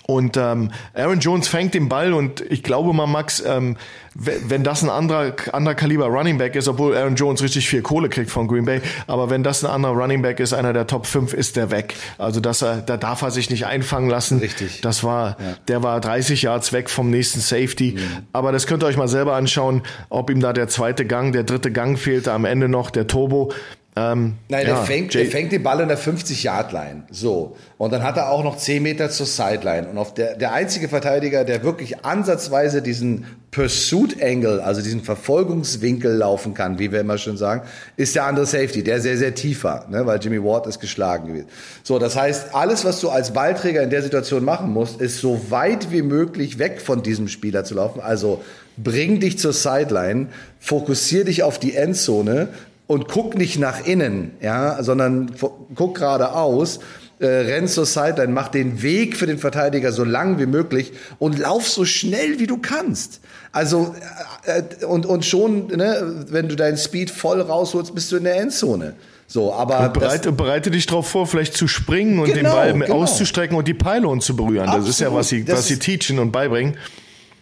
Und 0.07 0.37
ähm, 0.37 0.71
Aaron 0.95 1.19
Jones 1.19 1.47
fängt 1.49 1.75
den 1.75 1.87
Ball 1.87 2.13
und 2.13 2.41
ich 2.49 2.63
glaube 2.63 2.93
mal, 2.93 3.05
Max, 3.05 3.43
ähm, 3.45 3.77
wenn 4.15 4.63
das 4.63 4.81
ein 4.81 4.89
anderer, 4.89 5.35
anderer 5.51 5.75
Kaliber 5.75 6.07
Running 6.07 6.37
Back 6.39 6.55
ist, 6.55 6.67
obwohl 6.67 6.95
Aaron 6.95 7.15
Jones 7.15 7.43
richtig 7.43 7.69
viel 7.69 7.81
Kohle 7.83 8.09
kriegt 8.09 8.31
von 8.31 8.47
Green 8.47 8.65
Bay, 8.65 8.81
aber 9.05 9.29
wenn 9.29 9.43
das 9.43 9.63
ein 9.63 9.69
anderer 9.69 9.93
Running 9.93 10.23
Back 10.23 10.39
ist, 10.39 10.53
einer 10.53 10.73
der 10.73 10.87
Top 10.87 11.05
5, 11.05 11.33
ist 11.33 11.57
der 11.57 11.69
weg. 11.69 11.95
Also 12.17 12.39
das, 12.39 12.59
da 12.59 12.81
darf 12.81 13.21
er 13.21 13.29
sich 13.29 13.49
nicht 13.51 13.67
einfangen 13.67 14.09
lassen. 14.09 14.39
Richtig. 14.39 14.81
Das 14.81 15.03
war, 15.03 15.37
ja. 15.39 15.55
der 15.67 15.83
war 15.83 15.99
30 15.99 16.41
Yards 16.41 16.73
weg 16.73 16.89
vom 16.89 17.11
nächsten 17.11 17.41
Safety. 17.41 17.97
Mhm. 17.97 18.27
Aber 18.33 18.51
das 18.51 18.65
könnt 18.65 18.83
ihr 18.83 18.87
euch 18.87 18.97
mal 18.97 19.09
selber 19.09 19.35
anschauen, 19.35 19.83
ob 20.09 20.31
ihm 20.31 20.39
da 20.39 20.53
der 20.53 20.69
zweite 20.69 21.05
Gang, 21.05 21.33
der 21.33 21.43
dritte 21.43 21.71
Gang 21.71 21.99
fehlte 21.99 22.31
am 22.31 22.45
Ende 22.45 22.67
noch, 22.67 22.89
der 22.89 23.05
Turbo. 23.07 23.51
Ähm, 23.97 24.35
Nein, 24.47 24.67
ja, 24.67 24.75
der, 24.75 24.83
fängt, 24.83 25.13
der 25.15 25.25
fängt 25.25 25.51
den 25.51 25.63
Ball 25.63 25.79
in 25.79 25.87
der 25.87 25.97
50-Yard-Line. 25.97 27.03
So. 27.09 27.55
Und 27.79 27.91
dann 27.91 28.03
hat 28.03 28.15
er 28.17 28.29
auch 28.29 28.43
noch 28.43 28.57
10 28.57 28.83
Meter 28.83 29.09
zur 29.09 29.25
Sideline. 29.25 29.87
Und 29.87 29.97
auf 29.97 30.13
der, 30.13 30.35
der 30.35 30.53
einzige 30.53 30.87
Verteidiger, 30.87 31.43
der 31.43 31.63
wirklich 31.63 32.05
ansatzweise 32.05 32.83
diesen 32.83 33.25
Pursuit 33.49 34.21
Angle, 34.21 34.63
also 34.63 34.81
diesen 34.83 35.01
Verfolgungswinkel 35.01 36.15
laufen 36.15 36.53
kann, 36.53 36.77
wie 36.77 36.91
wir 36.91 36.99
immer 36.99 37.17
schon 37.17 37.37
sagen, 37.37 37.63
ist 37.95 38.13
der 38.13 38.25
andere 38.25 38.45
Safety, 38.45 38.83
der 38.83 39.01
sehr, 39.01 39.17
sehr 39.17 39.33
tief 39.33 39.63
war, 39.63 39.87
ne, 39.89 40.05
weil 40.05 40.19
Jimmy 40.21 40.43
Ward 40.43 40.67
ist 40.67 40.79
geschlagen 40.79 41.27
gewesen. 41.27 41.47
So, 41.81 41.97
das 41.97 42.15
heißt, 42.15 42.53
alles, 42.53 42.85
was 42.85 43.01
du 43.01 43.09
als 43.09 43.31
Ballträger 43.31 43.81
in 43.81 43.89
der 43.89 44.03
Situation 44.03 44.45
machen 44.45 44.71
musst, 44.71 45.01
ist 45.01 45.21
so 45.21 45.49
weit 45.49 45.91
wie 45.91 46.03
möglich 46.03 46.59
weg 46.59 46.81
von 46.81 47.01
diesem 47.01 47.27
Spieler 47.29 47.63
zu 47.63 47.73
laufen. 47.73 47.99
Also 47.99 48.43
bring 48.77 49.19
dich 49.19 49.39
zur 49.39 49.53
Sideline, 49.53 50.27
fokussier 50.59 51.25
dich 51.25 51.41
auf 51.41 51.57
die 51.57 51.75
Endzone, 51.75 52.49
und 52.87 53.09
guck 53.09 53.37
nicht 53.37 53.59
nach 53.59 53.85
innen, 53.85 54.31
ja, 54.41 54.81
sondern 54.81 55.31
guck 55.75 55.99
geradeaus, 55.99 56.79
äh, 57.19 57.25
renn 57.25 57.67
zur 57.67 57.85
Sideline, 57.85 58.31
mach 58.31 58.47
den 58.47 58.81
Weg 58.81 59.17
für 59.17 59.25
den 59.25 59.39
Verteidiger 59.39 59.91
so 59.91 60.03
lang 60.03 60.39
wie 60.39 60.45
möglich 60.45 60.93
und 61.19 61.37
lauf 61.39 61.67
so 61.67 61.83
schnell 61.83 62.39
wie 62.39 62.47
du 62.47 62.57
kannst. 62.57 63.21
Also 63.51 63.95
äh, 64.45 64.59
äh 64.81 64.85
und 64.85 65.05
und 65.05 65.25
schon, 65.25 65.67
ne, 65.67 66.25
wenn 66.29 66.47
du 66.47 66.55
deinen 66.55 66.77
Speed 66.77 67.09
voll 67.09 67.41
rausholst, 67.41 67.93
bist 67.93 68.11
du 68.11 68.17
in 68.17 68.23
der 68.23 68.39
Endzone. 68.39 68.93
So, 69.29 69.53
aber 69.53 69.79
und 69.79 69.93
bereite, 69.93 70.31
bereite 70.31 70.71
dich 70.71 70.85
darauf 70.85 71.09
vor, 71.09 71.27
vielleicht 71.27 71.57
zu 71.57 71.67
springen 71.67 72.19
und 72.19 72.27
genau, 72.27 72.35
den 72.35 72.51
Ball 72.51 72.73
genau. 72.73 73.01
auszustrecken 73.01 73.57
und 73.57 73.67
die 73.67 73.73
Pylon 73.73 74.21
zu 74.21 74.35
berühren. 74.35 74.69
Absolut. 74.69 74.87
Das 74.87 74.89
ist 74.89 75.01
ja 75.01 75.13
was 75.13 75.27
sie 75.27 75.45
was 75.47 75.67
sie 75.67 75.79
teachen 75.79 76.19
und 76.19 76.31
beibringen. 76.31 76.77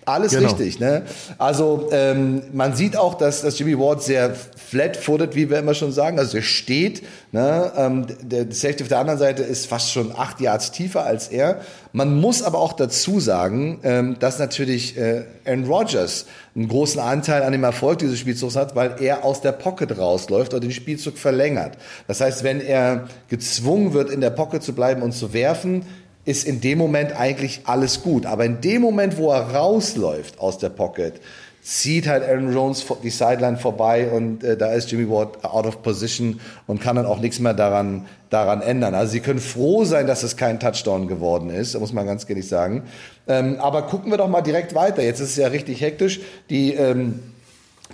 Alles 0.05 0.33
genau. 0.33 0.49
richtig, 0.49 0.79
ne? 0.79 1.01
Also 1.39 1.89
ähm, 1.91 2.43
man 2.53 2.75
sieht 2.75 2.95
auch, 2.95 3.15
dass, 3.15 3.41
dass 3.41 3.57
Jimmy 3.57 3.77
Ward 3.77 4.03
sehr 4.03 4.35
flat-footed, 4.35 5.35
wie 5.35 5.49
wir 5.49 5.59
immer 5.59 5.73
schon 5.73 5.91
sagen. 5.91 6.19
Also 6.19 6.37
er 6.37 6.43
steht. 6.43 7.01
Ne? 7.31 7.71
Ähm, 7.75 8.05
der 8.21 8.51
Safety 8.51 8.83
auf 8.83 8.89
der 8.89 8.99
anderen 8.99 9.19
Seite 9.19 9.41
ist 9.43 9.65
fast 9.65 9.91
schon 9.91 10.11
acht 10.15 10.39
Yards 10.41 10.71
tiefer 10.71 11.05
als 11.05 11.27
er. 11.29 11.61
Man 11.91 12.19
muss 12.19 12.43
aber 12.43 12.59
auch 12.59 12.73
dazu 12.73 13.19
sagen, 13.19 13.79
ähm, 13.83 14.17
dass 14.19 14.37
natürlich 14.37 14.97
äh, 14.97 15.23
Aaron 15.45 15.65
Rodgers 15.65 16.25
einen 16.55 16.67
großen 16.67 16.99
Anteil 16.99 17.43
an 17.43 17.51
dem 17.51 17.63
Erfolg 17.63 17.99
dieses 17.99 18.19
Spielzugs 18.19 18.55
hat, 18.55 18.75
weil 18.75 18.95
er 18.99 19.23
aus 19.23 19.41
der 19.41 19.53
Pocket 19.53 19.97
rausläuft 19.97 20.53
und 20.53 20.63
den 20.63 20.71
Spielzug 20.71 21.17
verlängert. 21.17 21.77
Das 22.07 22.21
heißt, 22.21 22.43
wenn 22.43 22.61
er 22.61 23.07
gezwungen 23.29 23.93
wird, 23.93 24.09
in 24.09 24.21
der 24.21 24.29
Pocket 24.29 24.61
zu 24.61 24.73
bleiben 24.73 25.01
und 25.01 25.13
zu 25.13 25.33
werfen, 25.33 25.85
ist 26.25 26.45
in 26.45 26.59
dem 26.59 26.77
Moment 26.77 27.17
eigentlich 27.19 27.61
alles 27.65 28.01
gut. 28.01 28.25
Aber 28.25 28.45
in 28.45 28.61
dem 28.61 28.81
Moment, 28.81 29.17
wo 29.17 29.31
er 29.31 29.55
rausläuft 29.55 30.39
aus 30.39 30.57
der 30.57 30.69
Pocket, 30.69 31.21
zieht 31.65 32.07
halt 32.07 32.23
Aaron 32.23 32.53
Jones 32.53 32.85
die 33.01 33.09
Sideline 33.09 33.57
vorbei 33.57 34.09
und 34.09 34.43
äh, 34.43 34.55
da 34.55 34.71
ist 34.71 34.91
Jimmy 34.91 35.09
Ward 35.09 35.43
out 35.43 35.65
of 35.65 35.81
position 35.81 36.39
und 36.67 36.79
kann 36.79 36.95
dann 36.95 37.07
auch 37.07 37.19
nichts 37.19 37.39
mehr 37.39 37.55
daran, 37.55 38.05
daran 38.29 38.61
ändern. 38.61 38.93
Also 38.93 39.13
sie 39.13 39.19
können 39.19 39.39
froh 39.39 39.83
sein, 39.83 40.05
dass 40.05 40.21
es 40.21 40.37
kein 40.37 40.59
Touchdown 40.59 41.07
geworden 41.07 41.49
ist, 41.49 41.79
muss 41.79 41.91
man 41.91 42.05
ganz 42.05 42.29
ehrlich 42.29 42.47
sagen. 42.47 42.83
Ähm, 43.27 43.59
aber 43.59 43.83
gucken 43.83 44.11
wir 44.11 44.17
doch 44.17 44.27
mal 44.27 44.41
direkt 44.41 44.75
weiter. 44.75 45.01
Jetzt 45.01 45.19
ist 45.21 45.29
es 45.29 45.37
ja 45.37 45.47
richtig 45.47 45.81
hektisch. 45.81 46.19
Die 46.51 46.73
ähm, 46.73 47.19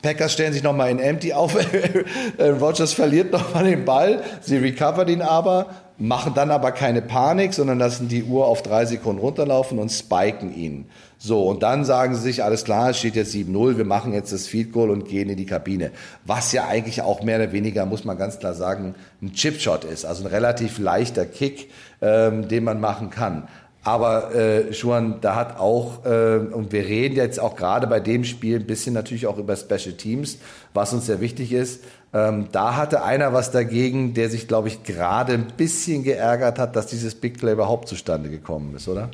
Packers 0.01 0.33
stellen 0.33 0.51
sich 0.51 0.63
nochmal 0.63 0.89
in 0.89 0.99
Empty 0.99 1.31
auf. 1.31 1.55
Rogers 2.39 2.91
verliert 2.91 3.31
nochmal 3.31 3.63
den 3.63 3.85
Ball. 3.85 4.21
Sie 4.41 4.57
recovert 4.57 5.09
ihn 5.09 5.21
aber 5.21 5.67
machen 6.01 6.33
dann 6.33 6.49
aber 6.49 6.71
keine 6.71 7.01
Panik, 7.01 7.53
sondern 7.53 7.77
lassen 7.77 8.07
die 8.07 8.23
Uhr 8.23 8.47
auf 8.47 8.63
drei 8.63 8.85
Sekunden 8.85 9.21
runterlaufen 9.21 9.77
und 9.77 9.89
spiken 9.89 10.53
ihn. 10.53 10.85
So, 11.19 11.47
und 11.47 11.61
dann 11.61 11.85
sagen 11.85 12.15
sie 12.15 12.21
sich, 12.21 12.43
alles 12.43 12.63
klar, 12.63 12.89
es 12.89 12.97
steht 12.97 13.15
jetzt 13.15 13.35
7-0, 13.35 13.77
wir 13.77 13.85
machen 13.85 14.11
jetzt 14.11 14.33
das 14.33 14.47
Field 14.47 14.71
Goal 14.71 14.89
und 14.89 15.07
gehen 15.07 15.29
in 15.29 15.37
die 15.37 15.45
Kabine. 15.45 15.91
Was 16.25 16.51
ja 16.53 16.67
eigentlich 16.67 17.03
auch 17.03 17.21
mehr 17.21 17.37
oder 17.37 17.51
weniger, 17.51 17.85
muss 17.85 18.03
man 18.03 18.17
ganz 18.17 18.39
klar 18.39 18.55
sagen, 18.55 18.95
ein 19.21 19.33
Chipshot 19.33 19.83
ist, 19.83 20.03
also 20.03 20.23
ein 20.23 20.31
relativ 20.31 20.79
leichter 20.79 21.25
Kick, 21.25 21.69
ähm, 22.01 22.47
den 22.47 22.63
man 22.63 22.79
machen 22.79 23.11
kann. 23.11 23.47
Aber 23.83 24.35
äh, 24.35 24.73
Schuan, 24.73 25.15
da 25.21 25.35
hat 25.35 25.59
auch, 25.59 26.05
äh, 26.05 26.37
und 26.37 26.71
wir 26.71 26.85
reden 26.85 27.15
jetzt 27.15 27.39
auch 27.39 27.55
gerade 27.55 27.87
bei 27.87 27.99
dem 27.99 28.23
Spiel 28.23 28.57
ein 28.57 28.67
bisschen 28.67 28.93
natürlich 28.93 29.25
auch 29.25 29.39
über 29.39 29.55
Special 29.55 29.93
Teams, 29.93 30.37
was 30.73 30.93
uns 30.93 31.07
sehr 31.07 31.19
wichtig 31.19 31.51
ist. 31.51 31.83
Ähm, 32.13 32.49
da 32.51 32.75
hatte 32.75 33.03
einer 33.03 33.33
was 33.33 33.51
dagegen, 33.51 34.13
der 34.13 34.29
sich, 34.29 34.47
glaube 34.47 34.67
ich, 34.67 34.83
gerade 34.83 35.33
ein 35.33 35.47
bisschen 35.57 36.03
geärgert 36.03 36.59
hat, 36.59 36.75
dass 36.75 36.87
dieses 36.87 37.15
Big 37.15 37.39
Play 37.39 37.53
überhaupt 37.53 37.87
zustande 37.87 38.29
gekommen 38.29 38.75
ist, 38.75 38.87
oder? 38.87 39.09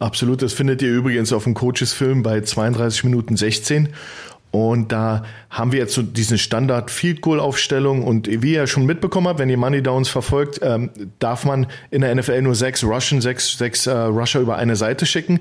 Absolut, 0.00 0.40
das 0.40 0.54
findet 0.54 0.80
ihr 0.80 0.90
übrigens 0.90 1.30
auf 1.30 1.44
dem 1.44 1.52
Coaches 1.52 1.92
Film 1.92 2.22
bei 2.22 2.40
32 2.40 3.04
Minuten 3.04 3.36
16. 3.36 3.90
Und 4.50 4.90
da 4.90 5.22
haben 5.48 5.72
wir 5.72 5.78
jetzt 5.78 5.94
so 5.94 6.02
diesen 6.02 6.38
Standard 6.38 6.90
Field 6.90 7.20
Goal 7.20 7.38
Aufstellung 7.38 8.02
und 8.02 8.28
wie 8.42 8.54
ihr 8.54 8.66
schon 8.66 8.84
mitbekommen 8.84 9.28
habt, 9.28 9.38
wenn 9.38 9.48
ihr 9.48 9.56
Money 9.56 9.82
Downs 9.82 10.08
verfolgt, 10.08 10.60
ähm, 10.62 10.90
darf 11.20 11.44
man 11.44 11.66
in 11.90 12.00
der 12.00 12.14
NFL 12.14 12.42
nur 12.42 12.54
sechs 12.54 12.82
Russian, 12.82 13.20
sechs, 13.20 13.56
sechs 13.56 13.86
äh, 13.86 13.92
Rusher 13.92 14.40
über 14.40 14.56
eine 14.56 14.74
Seite 14.74 15.06
schicken. 15.06 15.38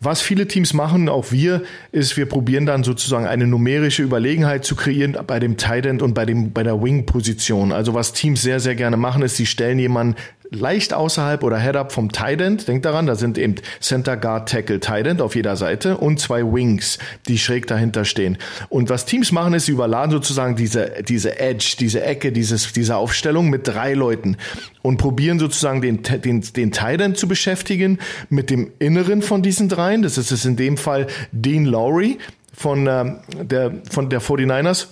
Was 0.00 0.20
viele 0.20 0.46
Teams 0.46 0.72
machen, 0.72 1.08
auch 1.08 1.32
wir, 1.32 1.62
ist, 1.92 2.16
wir 2.16 2.26
probieren 2.26 2.66
dann 2.66 2.84
sozusagen 2.84 3.26
eine 3.26 3.46
numerische 3.46 4.02
Überlegenheit 4.02 4.64
zu 4.64 4.74
kreieren 4.74 5.16
bei 5.26 5.38
dem 5.38 5.56
Tight 5.56 5.86
End 5.86 6.02
und 6.02 6.14
bei 6.14 6.24
dem, 6.24 6.52
bei 6.52 6.62
der 6.62 6.82
Wing-Position. 6.82 7.72
Also 7.72 7.94
was 7.94 8.12
Teams 8.12 8.42
sehr, 8.42 8.60
sehr 8.60 8.74
gerne 8.74 8.96
machen, 8.96 9.22
ist, 9.22 9.36
sie 9.36 9.46
stellen 9.46 9.78
jemanden 9.78 10.16
leicht 10.50 10.94
außerhalb 10.94 11.42
oder 11.42 11.58
Head-Up 11.58 11.92
vom 11.92 12.12
Tight. 12.12 12.36
Denkt 12.68 12.84
daran, 12.84 13.06
da 13.06 13.14
sind 13.14 13.38
eben 13.38 13.56
Center 13.80 14.16
Guard, 14.16 14.48
Tackle, 14.48 14.80
Tight 14.80 15.20
auf 15.20 15.36
jeder 15.36 15.56
Seite 15.56 15.96
und 15.96 16.20
zwei 16.20 16.42
Wings, 16.42 16.98
die 17.28 17.38
schräg 17.38 17.66
dahinter 17.66 18.04
stehen. 18.04 18.38
Und 18.68 18.88
was 18.88 19.06
Teams 19.06 19.32
machen, 19.32 19.54
ist, 19.54 19.66
sie 19.66 19.72
überladen 19.72 20.10
sozusagen 20.10 20.56
diese, 20.56 20.92
diese 21.06 21.38
Edge, 21.38 21.76
diese 21.78 22.02
Ecke, 22.02 22.32
dieses, 22.32 22.72
diese 22.72 22.96
Aufstellung 22.96 23.50
mit 23.50 23.68
drei 23.68 23.94
Leuten 23.94 24.36
und 24.82 24.96
probieren 24.98 25.38
sozusagen 25.38 25.80
den, 25.80 26.02
den, 26.02 26.40
den 26.40 26.72
Tight 26.72 27.16
zu 27.16 27.28
beschäftigen 27.28 27.98
mit 28.30 28.50
dem 28.50 28.72
Inneren 28.78 29.22
von 29.22 29.42
diesen 29.42 29.68
dreien. 29.68 30.02
Das 30.02 30.18
ist 30.18 30.30
es 30.30 30.44
in 30.44 30.56
dem 30.56 30.76
Fall 30.76 31.06
Dean 31.32 31.64
Lowry 31.64 32.18
von, 32.52 32.86
äh, 32.86 33.04
der, 33.42 33.72
von 33.90 34.08
der 34.08 34.20
49ers 34.20 34.86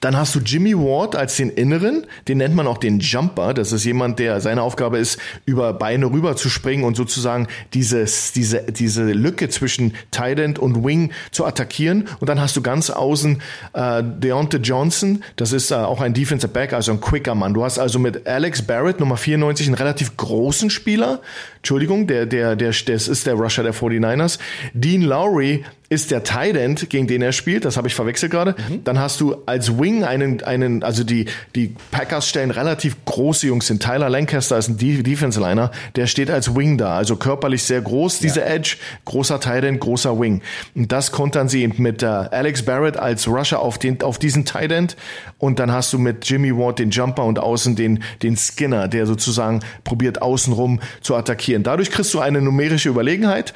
dann 0.00 0.16
hast 0.16 0.34
du 0.34 0.40
Jimmy 0.40 0.76
Ward 0.76 1.16
als 1.16 1.36
den 1.36 1.50
Inneren, 1.50 2.06
den 2.28 2.38
nennt 2.38 2.54
man 2.54 2.66
auch 2.66 2.78
den 2.78 3.00
Jumper. 3.00 3.54
Das 3.54 3.72
ist 3.72 3.84
jemand, 3.84 4.18
der 4.18 4.40
seine 4.40 4.62
Aufgabe 4.62 4.98
ist, 4.98 5.18
über 5.44 5.72
Beine 5.72 6.06
rüber 6.06 6.36
zu 6.36 6.48
springen 6.48 6.84
und 6.84 6.96
sozusagen 6.96 7.48
dieses, 7.74 8.32
diese, 8.32 8.62
diese 8.70 9.04
Lücke 9.12 9.48
zwischen 9.48 9.94
Tight 10.10 10.38
End 10.38 10.58
und 10.58 10.84
Wing 10.84 11.12
zu 11.32 11.44
attackieren. 11.44 12.08
Und 12.20 12.28
dann 12.28 12.40
hast 12.40 12.56
du 12.56 12.62
ganz 12.62 12.90
außen 12.90 13.42
äh, 13.72 14.02
Deontay 14.02 14.58
Johnson, 14.58 15.24
das 15.36 15.52
ist 15.52 15.70
äh, 15.70 15.74
auch 15.74 16.00
ein 16.00 16.14
Defensive 16.14 16.52
Back, 16.52 16.72
also 16.72 16.92
ein 16.92 17.00
quicker 17.00 17.34
Mann. 17.34 17.54
Du 17.54 17.64
hast 17.64 17.78
also 17.78 17.98
mit 17.98 18.26
Alex 18.26 18.62
Barrett, 18.62 19.00
Nummer 19.00 19.16
94, 19.16 19.66
einen 19.66 19.74
relativ 19.74 20.16
großen 20.16 20.70
Spieler. 20.70 21.20
Entschuldigung, 21.60 22.06
der, 22.06 22.26
der, 22.26 22.56
der, 22.56 22.70
das 22.70 23.08
ist 23.08 23.26
der 23.26 23.34
Rusher 23.34 23.62
der 23.62 23.74
49ers. 23.74 24.38
Dean 24.72 25.02
Lowry 25.02 25.64
ist 25.92 26.12
der 26.12 26.22
Tight 26.22 26.54
End, 26.54 26.88
gegen 26.88 27.08
den 27.08 27.20
er 27.20 27.32
spielt, 27.32 27.64
das 27.64 27.76
habe 27.76 27.88
ich 27.88 27.96
verwechselt 27.96 28.30
gerade. 28.30 28.54
Mhm. 28.68 28.84
Dann 28.84 29.00
hast 29.00 29.20
du 29.20 29.34
als 29.46 29.76
Wing 29.76 30.04
einen, 30.04 30.40
einen, 30.44 30.84
also 30.84 31.02
die, 31.02 31.26
die 31.56 31.74
Packers 31.90 32.28
stellen 32.28 32.52
relativ 32.52 33.04
große 33.06 33.48
Jungs 33.48 33.66
hin. 33.66 33.80
Tyler 33.80 34.08
Lancaster 34.08 34.56
ist 34.56 34.68
ein 34.68 34.78
Defense 34.78 35.40
Liner, 35.40 35.72
der 35.96 36.06
steht 36.06 36.30
als 36.30 36.54
Wing 36.54 36.78
da, 36.78 36.96
also 36.96 37.16
körperlich 37.16 37.64
sehr 37.64 37.80
groß, 37.80 38.20
diese 38.20 38.38
ja. 38.38 38.46
Edge, 38.46 38.76
großer 39.04 39.40
Tight 39.40 39.64
End, 39.64 39.80
großer 39.80 40.18
Wing. 40.20 40.42
Und 40.76 40.92
das 40.92 41.10
kontern 41.10 41.48
sie 41.48 41.64
eben 41.64 41.82
mit 41.82 42.04
äh, 42.04 42.06
Alex 42.06 42.62
Barrett 42.64 42.96
als 42.96 43.26
Rusher 43.26 43.58
auf 43.58 43.76
den, 43.76 44.00
auf 44.02 44.20
diesen 44.20 44.44
Tight 44.44 44.70
End. 44.70 44.96
Und 45.38 45.58
dann 45.58 45.72
hast 45.72 45.92
du 45.92 45.98
mit 45.98 46.24
Jimmy 46.30 46.56
Ward 46.56 46.78
den 46.78 46.90
Jumper 46.90 47.24
und 47.24 47.40
außen 47.40 47.74
den, 47.74 48.04
den 48.22 48.36
Skinner, 48.36 48.86
der 48.86 49.06
sozusagen 49.06 49.58
probiert 49.82 50.22
außenrum 50.22 50.78
zu 51.00 51.16
attackieren. 51.16 51.49
Dadurch 51.58 51.90
kriegst 51.90 52.14
du 52.14 52.20
eine 52.20 52.40
numerische 52.40 52.88
Überlegenheit. 52.88 53.52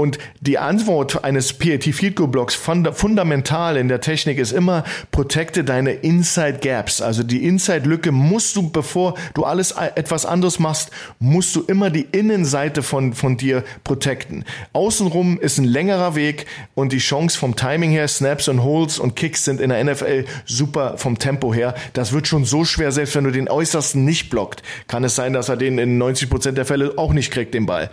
Und 0.00 0.18
die 0.40 0.56
Antwort 0.56 1.24
eines 1.24 1.52
PAT 1.52 1.84
Field 1.84 2.16
Goal 2.16 2.30
Blocks 2.30 2.54
fundamental 2.54 3.76
in 3.76 3.88
der 3.88 4.00
Technik 4.00 4.38
ist 4.38 4.50
immer 4.50 4.82
protecte 5.10 5.62
deine 5.62 5.92
Inside 5.92 6.60
Gaps. 6.62 7.02
Also 7.02 7.22
die 7.22 7.44
Inside 7.44 7.86
Lücke 7.86 8.10
musst 8.10 8.56
du, 8.56 8.70
bevor 8.70 9.12
du 9.34 9.44
alles 9.44 9.72
etwas 9.72 10.24
anderes 10.24 10.58
machst, 10.58 10.90
musst 11.18 11.54
du 11.54 11.60
immer 11.66 11.90
die 11.90 12.06
Innenseite 12.12 12.82
von, 12.82 13.12
von 13.12 13.36
dir 13.36 13.62
protecten. 13.84 14.46
Außenrum 14.72 15.38
ist 15.38 15.58
ein 15.58 15.64
längerer 15.64 16.14
Weg 16.14 16.46
und 16.74 16.92
die 16.92 16.98
Chance 16.98 17.38
vom 17.38 17.54
Timing 17.54 17.90
her, 17.90 18.08
Snaps 18.08 18.48
und 18.48 18.62
Holds 18.62 18.98
und 18.98 19.16
Kicks 19.16 19.44
sind 19.44 19.60
in 19.60 19.68
der 19.68 19.84
NFL 19.84 20.24
super 20.46 20.96
vom 20.96 21.18
Tempo 21.18 21.52
her. 21.52 21.74
Das 21.92 22.14
wird 22.14 22.26
schon 22.26 22.46
so 22.46 22.64
schwer, 22.64 22.90
selbst 22.90 23.14
wenn 23.16 23.24
du 23.24 23.32
den 23.32 23.50
äußersten 23.50 24.02
nicht 24.02 24.30
blockt, 24.30 24.62
kann 24.88 25.04
es 25.04 25.14
sein, 25.14 25.34
dass 25.34 25.50
er 25.50 25.58
den 25.58 25.76
in 25.76 25.98
90 25.98 26.30
Prozent 26.30 26.56
der 26.56 26.64
Fälle 26.64 26.94
auch 26.96 27.12
nicht 27.12 27.30
kriegt, 27.30 27.52
den 27.52 27.66
Ball. 27.66 27.90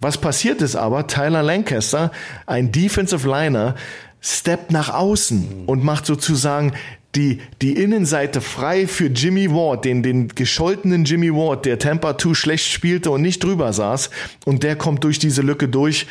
Was 0.00 0.18
passiert 0.18 0.62
ist 0.62 0.76
aber, 0.76 1.06
Tyler 1.06 1.42
Lancaster, 1.42 2.10
ein 2.46 2.72
Defensive 2.72 3.28
Liner, 3.28 3.74
steppt 4.20 4.70
nach 4.70 4.88
außen 4.92 5.64
und 5.66 5.84
macht 5.84 6.06
sozusagen 6.06 6.72
die, 7.14 7.40
die 7.60 7.72
Innenseite 7.72 8.40
frei 8.40 8.86
für 8.86 9.06
Jimmy 9.06 9.50
Ward, 9.50 9.84
den, 9.84 10.02
den 10.02 10.28
gescholtenen 10.28 11.04
Jimmy 11.04 11.32
Ward, 11.32 11.66
der 11.66 11.78
Tampa 11.78 12.16
2 12.16 12.34
schlecht 12.34 12.66
spielte 12.66 13.10
und 13.10 13.22
nicht 13.22 13.42
drüber 13.42 13.72
saß. 13.72 14.10
Und 14.44 14.62
der 14.62 14.76
kommt 14.76 15.04
durch 15.04 15.18
diese 15.18 15.42
Lücke 15.42 15.68
durch 15.68 16.06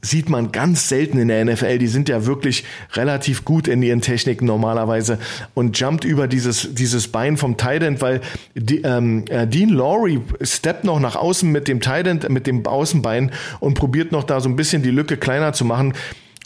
sieht 0.00 0.28
man 0.28 0.52
ganz 0.52 0.88
selten 0.88 1.18
in 1.18 1.28
der 1.28 1.44
NFL. 1.44 1.78
Die 1.78 1.88
sind 1.88 2.08
ja 2.08 2.24
wirklich 2.24 2.64
relativ 2.92 3.44
gut 3.44 3.66
in 3.66 3.82
ihren 3.82 4.00
Techniken 4.00 4.46
normalerweise 4.46 5.18
und 5.54 5.78
jumpt 5.78 6.04
über 6.04 6.28
dieses, 6.28 6.74
dieses 6.74 7.08
Bein 7.08 7.36
vom 7.36 7.56
Tight 7.56 7.82
End, 7.82 8.00
weil 8.00 8.20
die, 8.54 8.82
ähm, 8.82 9.24
äh, 9.28 9.46
Dean 9.46 9.70
Laurie 9.70 10.20
steppt 10.40 10.84
noch 10.84 11.00
nach 11.00 11.16
außen 11.16 11.50
mit 11.50 11.66
dem 11.66 11.80
Tight 11.80 12.06
End, 12.06 12.28
mit 12.28 12.46
dem 12.46 12.64
Außenbein 12.64 13.32
und 13.60 13.74
probiert 13.74 14.12
noch 14.12 14.24
da 14.24 14.40
so 14.40 14.48
ein 14.48 14.56
bisschen 14.56 14.82
die 14.82 14.90
Lücke 14.90 15.16
kleiner 15.16 15.52
zu 15.52 15.64
machen 15.64 15.94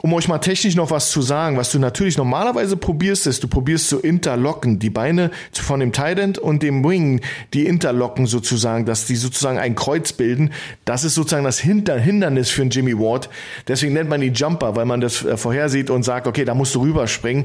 um 0.02 0.12
euch 0.14 0.28
mal 0.28 0.38
technisch 0.38 0.74
noch 0.74 0.90
was 0.90 1.10
zu 1.10 1.22
sagen, 1.22 1.56
was 1.56 1.70
du 1.70 1.78
natürlich 1.78 2.18
normalerweise 2.18 2.76
probierst, 2.76 3.26
ist, 3.28 3.42
du 3.42 3.48
probierst 3.48 3.88
zu 3.88 4.00
interlocken, 4.00 4.80
die 4.80 4.90
Beine 4.90 5.30
von 5.52 5.80
dem 5.80 5.92
Tight 5.92 6.18
End 6.18 6.38
und 6.38 6.62
dem 6.62 6.84
Wing, 6.84 7.20
die 7.54 7.66
interlocken 7.66 8.26
sozusagen, 8.26 8.84
dass 8.84 9.06
die 9.06 9.14
sozusagen 9.14 9.58
ein 9.58 9.76
Kreuz 9.76 10.12
bilden. 10.12 10.50
Das 10.84 11.04
ist 11.04 11.14
sozusagen 11.14 11.44
das 11.44 11.60
Hindernis 11.60 12.50
für 12.50 12.62
einen 12.62 12.70
Jimmy 12.70 12.98
Ward. 12.98 13.30
Deswegen 13.68 13.94
nennt 13.94 14.10
man 14.10 14.20
die 14.20 14.28
Jumper, 14.28 14.74
weil 14.74 14.86
man 14.86 15.00
das 15.00 15.24
äh, 15.24 15.36
vorhersieht 15.36 15.88
und 15.88 16.02
sagt, 16.02 16.26
okay, 16.26 16.44
da 16.44 16.54
musst 16.54 16.74
du 16.74 16.82
rüberspringen. 16.82 17.44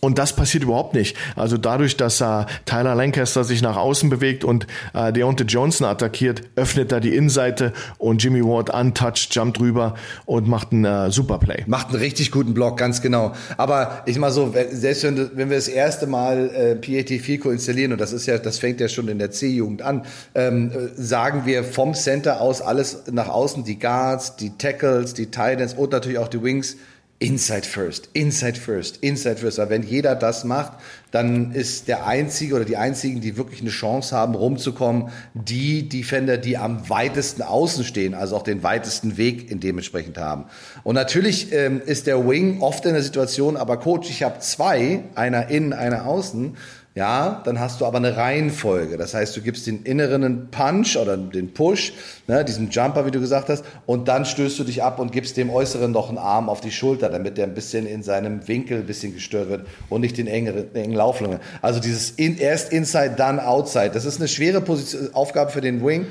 Und 0.00 0.18
das 0.18 0.34
passiert 0.34 0.62
überhaupt 0.62 0.94
nicht. 0.94 1.16
Also 1.34 1.56
dadurch, 1.56 1.96
dass 1.96 2.20
äh, 2.20 2.44
Tyler 2.66 2.94
Lancaster 2.94 3.42
sich 3.42 3.62
nach 3.62 3.76
außen 3.76 4.10
bewegt 4.10 4.44
und 4.44 4.66
äh, 4.94 5.12
Deontay 5.12 5.44
Johnson 5.44 5.86
attackiert, 5.86 6.42
öffnet 6.54 6.92
er 6.92 7.00
die 7.00 7.14
Innenseite 7.14 7.72
und 7.98 8.22
Jimmy 8.22 8.44
Ward 8.44 8.70
untouched, 8.70 9.34
jumpt 9.34 9.58
rüber 9.60 9.94
und 10.24 10.46
macht 10.46 10.72
einen 10.72 10.84
äh, 10.84 11.10
Superplay. 11.10 11.64
Macht 11.66 11.88
einen 11.88 11.98
richtig 11.98 12.30
guten 12.30 12.54
Block, 12.54 12.76
ganz 12.76 13.02
genau. 13.02 13.32
Aber 13.56 14.02
ich 14.06 14.18
mal 14.18 14.30
so, 14.30 14.54
selbst 14.70 15.02
wenn, 15.02 15.30
wenn 15.34 15.50
wir 15.50 15.56
das 15.56 15.68
erste 15.68 16.06
Mal 16.06 16.50
äh, 16.50 16.74
PAT 16.76 17.20
FICO 17.20 17.50
installieren, 17.50 17.92
und 17.92 18.00
das 18.00 18.12
ist 18.12 18.26
ja, 18.26 18.38
das 18.38 18.58
fängt 18.58 18.80
ja 18.80 18.88
schon 18.88 19.08
in 19.08 19.18
der 19.18 19.32
C-Jugend 19.32 19.82
an, 19.82 20.04
ähm, 20.34 20.70
sagen 20.96 21.42
wir 21.44 21.64
vom 21.64 21.94
Center 21.94 22.40
aus 22.40 22.62
alles 22.62 23.04
nach 23.10 23.28
außen, 23.28 23.64
die 23.64 23.78
Guards, 23.78 24.36
die 24.36 24.56
Tackles, 24.56 25.14
die 25.14 25.26
Titans 25.26 25.74
und 25.74 25.92
natürlich 25.92 26.18
auch 26.18 26.28
die 26.28 26.42
Wings, 26.42 26.76
Inside 27.20 27.66
first, 27.66 28.10
inside 28.12 28.60
first, 28.60 28.98
inside 28.98 29.38
first. 29.38 29.58
Weil 29.58 29.70
wenn 29.70 29.82
jeder 29.82 30.14
das 30.14 30.44
macht, 30.44 30.74
dann 31.10 31.50
ist 31.50 31.88
der 31.88 32.06
Einzige 32.06 32.54
oder 32.54 32.64
die 32.64 32.76
Einzigen, 32.76 33.20
die 33.20 33.36
wirklich 33.36 33.60
eine 33.60 33.70
Chance 33.70 34.14
haben, 34.14 34.36
rumzukommen, 34.36 35.08
die 35.34 35.88
Defender, 35.88 36.36
die 36.36 36.56
am 36.56 36.88
weitesten 36.88 37.42
außen 37.42 37.82
stehen, 37.82 38.14
also 38.14 38.36
auch 38.36 38.44
den 38.44 38.62
weitesten 38.62 39.16
Weg 39.16 39.50
in 39.50 39.58
dementsprechend 39.58 40.16
haben. 40.16 40.44
Und 40.84 40.94
natürlich 40.94 41.52
ähm, 41.52 41.82
ist 41.84 42.06
der 42.06 42.28
Wing 42.28 42.60
oft 42.60 42.86
in 42.86 42.92
der 42.92 43.02
Situation, 43.02 43.56
aber 43.56 43.78
Coach, 43.78 44.08
ich 44.10 44.22
habe 44.22 44.38
zwei, 44.38 45.02
einer 45.16 45.48
innen, 45.48 45.72
einer 45.72 46.06
außen 46.06 46.56
ja, 46.98 47.42
dann 47.44 47.60
hast 47.60 47.80
du 47.80 47.86
aber 47.86 47.98
eine 47.98 48.16
Reihenfolge. 48.16 48.96
Das 48.96 49.14
heißt, 49.14 49.36
du 49.36 49.40
gibst 49.40 49.68
den 49.68 49.84
inneren 49.84 50.48
Punch 50.50 50.96
oder 50.96 51.16
den 51.16 51.54
Push, 51.54 51.92
ne, 52.26 52.44
diesen 52.44 52.70
Jumper, 52.70 53.06
wie 53.06 53.12
du 53.12 53.20
gesagt 53.20 53.50
hast, 53.50 53.64
und 53.86 54.08
dann 54.08 54.24
stößt 54.24 54.58
du 54.58 54.64
dich 54.64 54.82
ab 54.82 54.98
und 54.98 55.12
gibst 55.12 55.36
dem 55.36 55.48
Äußeren 55.48 55.92
noch 55.92 56.08
einen 56.08 56.18
Arm 56.18 56.48
auf 56.48 56.60
die 56.60 56.72
Schulter, 56.72 57.08
damit 57.08 57.38
der 57.38 57.46
ein 57.46 57.54
bisschen 57.54 57.86
in 57.86 58.02
seinem 58.02 58.48
Winkel 58.48 58.78
ein 58.78 58.86
bisschen 58.86 59.14
gestört 59.14 59.48
wird 59.48 59.66
und 59.88 60.00
nicht 60.00 60.18
den 60.18 60.26
engeren, 60.26 60.74
engen 60.74 60.94
Lauflungen. 60.94 61.38
Also 61.62 61.78
dieses 61.78 62.10
in, 62.10 62.36
erst 62.36 62.72
Inside, 62.72 63.14
dann 63.16 63.38
Outside. 63.38 63.90
Das 63.94 64.04
ist 64.04 64.18
eine 64.18 64.26
schwere 64.26 64.60
Position, 64.60 65.14
Aufgabe 65.14 65.52
für 65.52 65.60
den 65.60 65.86
Wing. 65.86 66.06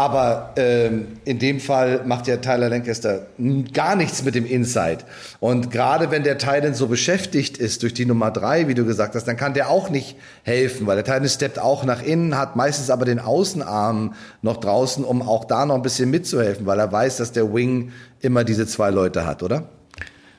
Aber 0.00 0.54
ähm, 0.56 1.08
in 1.26 1.38
dem 1.38 1.60
Fall 1.60 2.06
macht 2.06 2.26
ja 2.26 2.38
Tyler 2.38 2.70
Lancaster 2.70 3.26
gar 3.74 3.96
nichts 3.96 4.24
mit 4.24 4.34
dem 4.34 4.46
Inside. 4.46 5.00
Und 5.40 5.70
gerade 5.70 6.10
wenn 6.10 6.22
der 6.22 6.38
Titan 6.38 6.72
so 6.72 6.86
beschäftigt 6.86 7.58
ist 7.58 7.82
durch 7.82 7.92
die 7.92 8.06
Nummer 8.06 8.30
drei, 8.30 8.66
wie 8.66 8.72
du 8.72 8.86
gesagt 8.86 9.14
hast, 9.14 9.28
dann 9.28 9.36
kann 9.36 9.52
der 9.52 9.68
auch 9.68 9.90
nicht 9.90 10.16
helfen, 10.42 10.86
weil 10.86 10.96
der 10.96 11.04
Titan 11.04 11.28
steppt 11.28 11.58
auch 11.58 11.84
nach 11.84 12.02
innen, 12.02 12.38
hat 12.38 12.56
meistens 12.56 12.88
aber 12.88 13.04
den 13.04 13.18
Außenarm 13.18 14.14
noch 14.40 14.56
draußen, 14.56 15.04
um 15.04 15.20
auch 15.20 15.44
da 15.44 15.66
noch 15.66 15.74
ein 15.74 15.82
bisschen 15.82 16.10
mitzuhelfen, 16.10 16.64
weil 16.64 16.78
er 16.78 16.90
weiß, 16.90 17.18
dass 17.18 17.32
der 17.32 17.52
Wing 17.52 17.92
immer 18.20 18.42
diese 18.42 18.66
zwei 18.66 18.88
Leute 18.88 19.26
hat, 19.26 19.42
oder? 19.42 19.64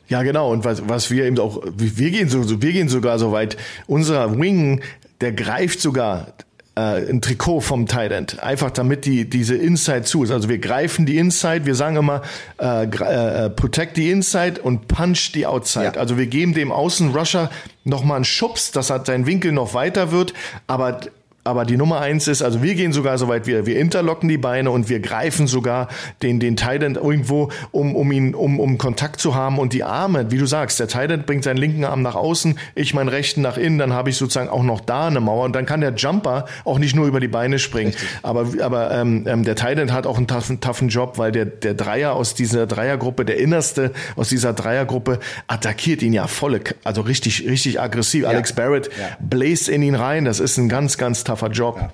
Ja, 0.08 0.24
genau. 0.24 0.52
Und 0.52 0.66
was, 0.66 0.90
was 0.90 1.12
wir 1.12 1.26
eben 1.26 1.38
auch, 1.38 1.62
wir 1.78 2.10
gehen 2.10 2.30
so, 2.30 2.64
wir 2.64 2.72
gehen 2.72 2.90
sogar 2.90 3.20
so 3.20 3.32
weit. 3.32 3.58
Unser 3.86 4.40
Wing, 4.40 4.82
der 5.22 5.34
greift 5.34 5.82
sogar 5.82 6.34
äh, 6.76 7.10
ein 7.10 7.22
Trikot 7.22 7.62
vom 7.62 7.88
Tight 7.88 8.12
End. 8.12 8.42
Einfach 8.42 8.72
damit 8.72 9.06
die 9.06 9.30
diese 9.30 9.56
Inside 9.56 10.04
zu 10.04 10.24
ist. 10.24 10.32
Also 10.32 10.50
wir 10.50 10.60
greifen 10.60 11.06
die 11.06 11.18
Inside, 11.18 11.66
wir 11.66 11.76
sagen 11.76 11.98
immer 11.98 12.22
äh, 12.60 12.84
äh, 12.84 13.50
protect 13.50 13.96
the 13.96 14.10
Inside 14.10 14.62
und 14.62 14.88
punch 14.88 15.34
die 15.34 15.46
Outside. 15.46 15.94
Ja. 15.96 16.02
Also 16.02 16.18
wir 16.18 16.28
geben 16.28 16.54
dem 16.54 16.72
Außenrusher 16.72 17.50
nochmal 17.84 18.18
einen 18.18 18.26
Schubs, 18.26 18.72
dass 18.72 18.90
er 18.90 19.04
sein 19.06 19.26
Winkel 19.26 19.52
noch 19.52 19.74
weiter 19.74 20.12
wird, 20.12 20.34
aber 20.68 21.02
aber 21.44 21.66
die 21.66 21.78
Nummer 21.78 22.02
eins 22.02 22.28
ist, 22.28 22.42
also 22.42 22.62
wir 22.62 22.76
gehen 22.76 22.94
sogar 22.94 23.18
so 23.18 23.28
weit, 23.28 23.48
wir, 23.48 23.66
wir 23.66 23.80
interlocken 23.80 24.30
die 24.30 24.38
Beine 24.38 24.70
und 24.70 24.90
wir 24.90 25.00
greifen 25.00 25.48
sogar 25.48 25.88
den, 26.22 26.40
den 26.40 26.56
Tident 26.56 26.98
irgendwo, 26.98 27.50
um, 27.72 27.96
um 27.96 28.12
ihn, 28.12 28.36
um, 28.36 28.60
um 28.60 28.78
Kontakt 28.78 29.20
zu 29.20 29.34
haben 29.34 29.58
und 29.58 29.74
die 29.74 29.84
Arme, 29.84 30.32
wie 30.32 30.38
du 30.38 30.46
sagst, 30.46 30.80
der 30.80 30.88
Tident 30.88 31.26
bringt 31.26 31.44
seinen 31.44 31.58
linken 31.58 31.84
Arm 31.84 32.04
nach 32.04 32.16
außen, 32.16 32.60
ich 32.76 32.94
meinen 32.94 33.10
rechten 33.10 33.42
nach 33.42 33.58
innen, 33.58 33.80
dann 33.80 33.94
habe 33.94 34.12
ich 34.12 34.18
sozusagen 34.18 34.50
auch 34.50 34.64
noch 34.64 34.82
da 34.82 35.08
eine 35.08 35.20
Mauer 35.20 35.46
und 35.46 35.56
dann 35.56 35.66
kann 35.66 35.82
der 35.82 35.94
Jumper 35.96 36.46
auch 36.64 36.78
nicht 36.78 36.96
nur 36.96 37.08
über 37.08 37.20
die 37.20 37.28
Beine 37.28 37.58
springen. 37.58 37.92
Richtig. 37.92 38.10
Aber, 38.22 38.48
aber 38.62 38.92
ähm, 38.92 39.26
ähm, 39.28 39.44
der 39.44 39.56
Tident 39.56 39.92
hat 39.92 40.06
auch 40.06 40.18
einen 40.18 40.28
toughen, 40.28 40.60
toughen 40.60 40.90
Job, 40.90 41.18
weil 41.18 41.32
der, 41.32 41.46
der 41.46 41.74
Dreier 41.74 42.14
aus 42.14 42.36
dieser 42.36 42.68
Dreiergruppe, 42.68 43.26
der 43.26 43.38
Innerste 43.38 43.92
aus 44.16 44.30
dieser 44.30 44.54
Dreiergruppe 44.54 45.20
attackiert 45.48 46.04
ihn 46.04 46.14
ja 46.14 46.28
volle, 46.28 46.62
also 46.84 47.02
richtig, 47.02 47.48
richtig 47.48 47.82
aggressiv. 47.82 48.24
Ja. 48.24 48.30
Alex 48.30 48.54
Barrett 48.54 48.88
ja. 48.88 49.18
bläst 49.20 49.70
in 49.70 49.82
ihn 49.82 49.96
rein, 49.96 50.26
das 50.26 50.40
ist 50.40 50.58
ein 50.58 50.70
ganz, 50.70 50.98
ganz 50.98 51.24
tougher 51.36 51.50
Job. 51.50 51.78
Ja. 51.78 51.90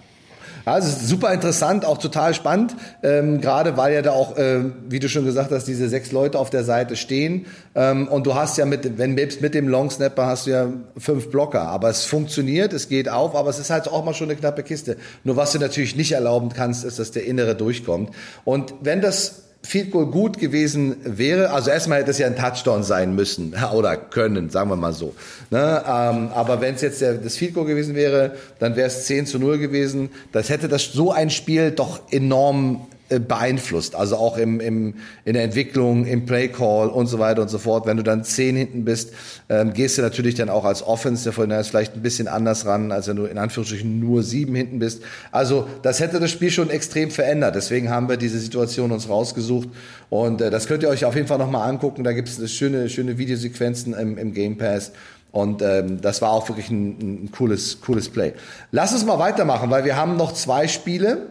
Also 0.66 1.06
super 1.06 1.34
interessant, 1.34 1.86
auch 1.86 1.98
total 1.98 2.34
spannend, 2.34 2.76
ähm, 3.02 3.40
gerade 3.40 3.78
weil 3.78 3.94
ja 3.94 4.02
da 4.02 4.12
auch, 4.12 4.36
äh, 4.36 4.66
wie 4.90 5.00
du 5.00 5.08
schon 5.08 5.24
gesagt 5.24 5.50
hast, 5.50 5.66
diese 5.66 5.88
sechs 5.88 6.12
Leute 6.12 6.38
auf 6.38 6.50
der 6.50 6.66
Seite 6.66 6.98
stehen 6.98 7.46
ähm, 7.74 8.10
und 8.10 8.28
du 8.28 8.36
hast 8.36 8.58
ja 8.58 8.66
mit, 8.66 8.98
wenn 8.98 9.16
selbst 9.16 9.40
mit 9.40 9.54
dem 9.54 9.70
Long 9.70 9.90
Snapper 9.90 10.26
hast 10.26 10.46
du 10.46 10.52
ja 10.52 10.68
fünf 10.98 11.30
Blocker, 11.32 11.62
aber 11.62 11.90
es 11.90 12.04
funktioniert, 12.04 12.74
es 12.74 12.90
geht 12.90 13.08
auf, 13.08 13.34
aber 13.34 13.50
es 13.50 13.60
ist 13.60 13.70
halt 13.70 13.88
auch 13.88 14.04
mal 14.04 14.14
schon 14.14 14.30
eine 14.30 14.38
knappe 14.38 14.62
Kiste. 14.62 14.98
Nur 15.24 15.38
was 15.38 15.54
du 15.54 15.60
natürlich 15.60 15.96
nicht 15.96 16.12
erlauben 16.12 16.50
kannst, 16.50 16.84
ist, 16.84 17.00
dass 17.00 17.12
der 17.12 17.26
Innere 17.26 17.56
durchkommt. 17.56 18.14
Und 18.44 18.74
wenn 18.82 19.00
das 19.00 19.44
Field 19.68 19.92
Goal 19.92 20.06
gut 20.06 20.40
gewesen 20.40 20.96
wäre, 21.04 21.50
also 21.50 21.70
erstmal 21.72 22.00
hätte 22.00 22.12
es 22.12 22.18
ja 22.20 22.28
ein 22.28 22.38
Touchdown 22.38 22.84
sein 22.84 23.16
müssen 23.16 23.54
oder 23.74 23.98
können, 23.98 24.50
sagen 24.50 24.70
wir 24.70 24.78
mal 24.78 24.94
so. 24.94 25.14
Ne? 25.50 25.84
Ähm, 25.86 26.30
aber 26.34 26.62
wenn 26.62 26.76
es 26.76 26.82
jetzt 26.82 27.02
der, 27.02 27.16
das 27.16 27.36
Field 27.36 27.54
Goal 27.54 27.66
gewesen 27.66 27.94
wäre, 27.94 28.32
dann 28.60 28.78
wäre 28.78 28.88
es 28.88 29.06
10 29.08 29.26
zu 29.26 29.40
0 29.40 29.58
gewesen. 29.58 30.10
Das 30.32 30.50
hätte 30.50 30.70
das 30.70 30.94
so 30.94 31.12
ein 31.12 31.30
Spiel 31.30 31.72
doch 31.72 32.00
enorm 32.12 32.88
beeinflusst. 33.10 33.96
Also 33.96 34.18
auch 34.18 34.38
im, 34.38 34.60
im, 34.60 34.96
in 35.26 35.34
der 35.34 35.44
Entwicklung, 35.44 36.06
im 36.06 36.26
Playcall 36.26 36.90
und 36.90 37.08
so 37.08 37.20
weiter 37.20 37.42
und 37.42 37.50
so 37.50 37.58
fort. 37.58 37.86
Wenn 37.86 37.98
du 37.98 38.04
dann 38.04 38.24
zehn 38.24 38.56
hinten 38.56 38.86
bist, 38.86 39.12
ähm, 39.50 39.74
gehst 39.74 39.98
du 39.98 40.02
natürlich 40.02 40.36
dann 40.36 40.50
auch 40.50 40.66
als 40.66 40.86
Offense 40.86 41.24
der 41.24 41.34
Vorhinein 41.34 41.64
vielleicht 41.64 41.96
ein 41.96 42.02
bisschen 42.02 42.28
anders 42.28 42.66
ran, 42.66 42.92
als 42.92 43.08
wenn 43.08 43.16
du 43.16 43.26
in 43.26 43.38
Anführungsstrichen 43.38 44.00
nur 44.00 44.24
sieben 44.24 44.56
hinten 44.56 44.80
bist. 44.80 45.02
Also 45.32 45.68
das 45.82 46.00
hätte 46.00 46.20
das 46.20 46.32
Spiel 46.32 46.52
schon 46.52 46.70
extrem 46.70 47.12
verändert. 47.12 47.56
Deswegen 47.56 47.90
haben 47.90 48.10
wir 48.10 48.18
diese 48.18 48.40
Situation 48.40 48.92
uns 48.92 49.10
rausgesucht. 49.10 49.70
Und 50.10 50.42
äh, 50.42 50.50
das 50.50 50.68
könnt 50.68 50.84
ihr 50.84 50.90
euch 50.90 51.06
auf 51.06 51.16
jeden 51.16 51.28
Fall 51.28 51.38
nochmal 51.38 51.70
angucken. 51.70 52.04
Da 52.04 52.14
gibt 52.14 52.28
es 52.28 52.52
schöne, 52.52 52.90
schöne 52.90 53.18
Videosequenzen 53.18 53.94
im, 53.94 54.18
im 54.18 54.34
Game 54.34 54.58
Pass. 54.58 54.92
Und 55.32 55.62
ähm, 55.62 56.02
das 56.02 56.22
war 56.22 56.32
auch 56.32 56.48
wirklich 56.50 56.70
ein, 56.70 57.26
ein 57.26 57.32
cooles, 57.32 57.82
cooles 57.82 58.10
Play. 58.10 58.34
Lass 58.72 58.94
uns 58.94 59.06
mal 59.06 59.20
weitermachen, 59.20 59.70
weil 59.70 59.86
wir 59.86 59.96
haben 59.96 60.18
noch 60.18 60.34
zwei 60.34 60.68
Spiele. 60.68 61.28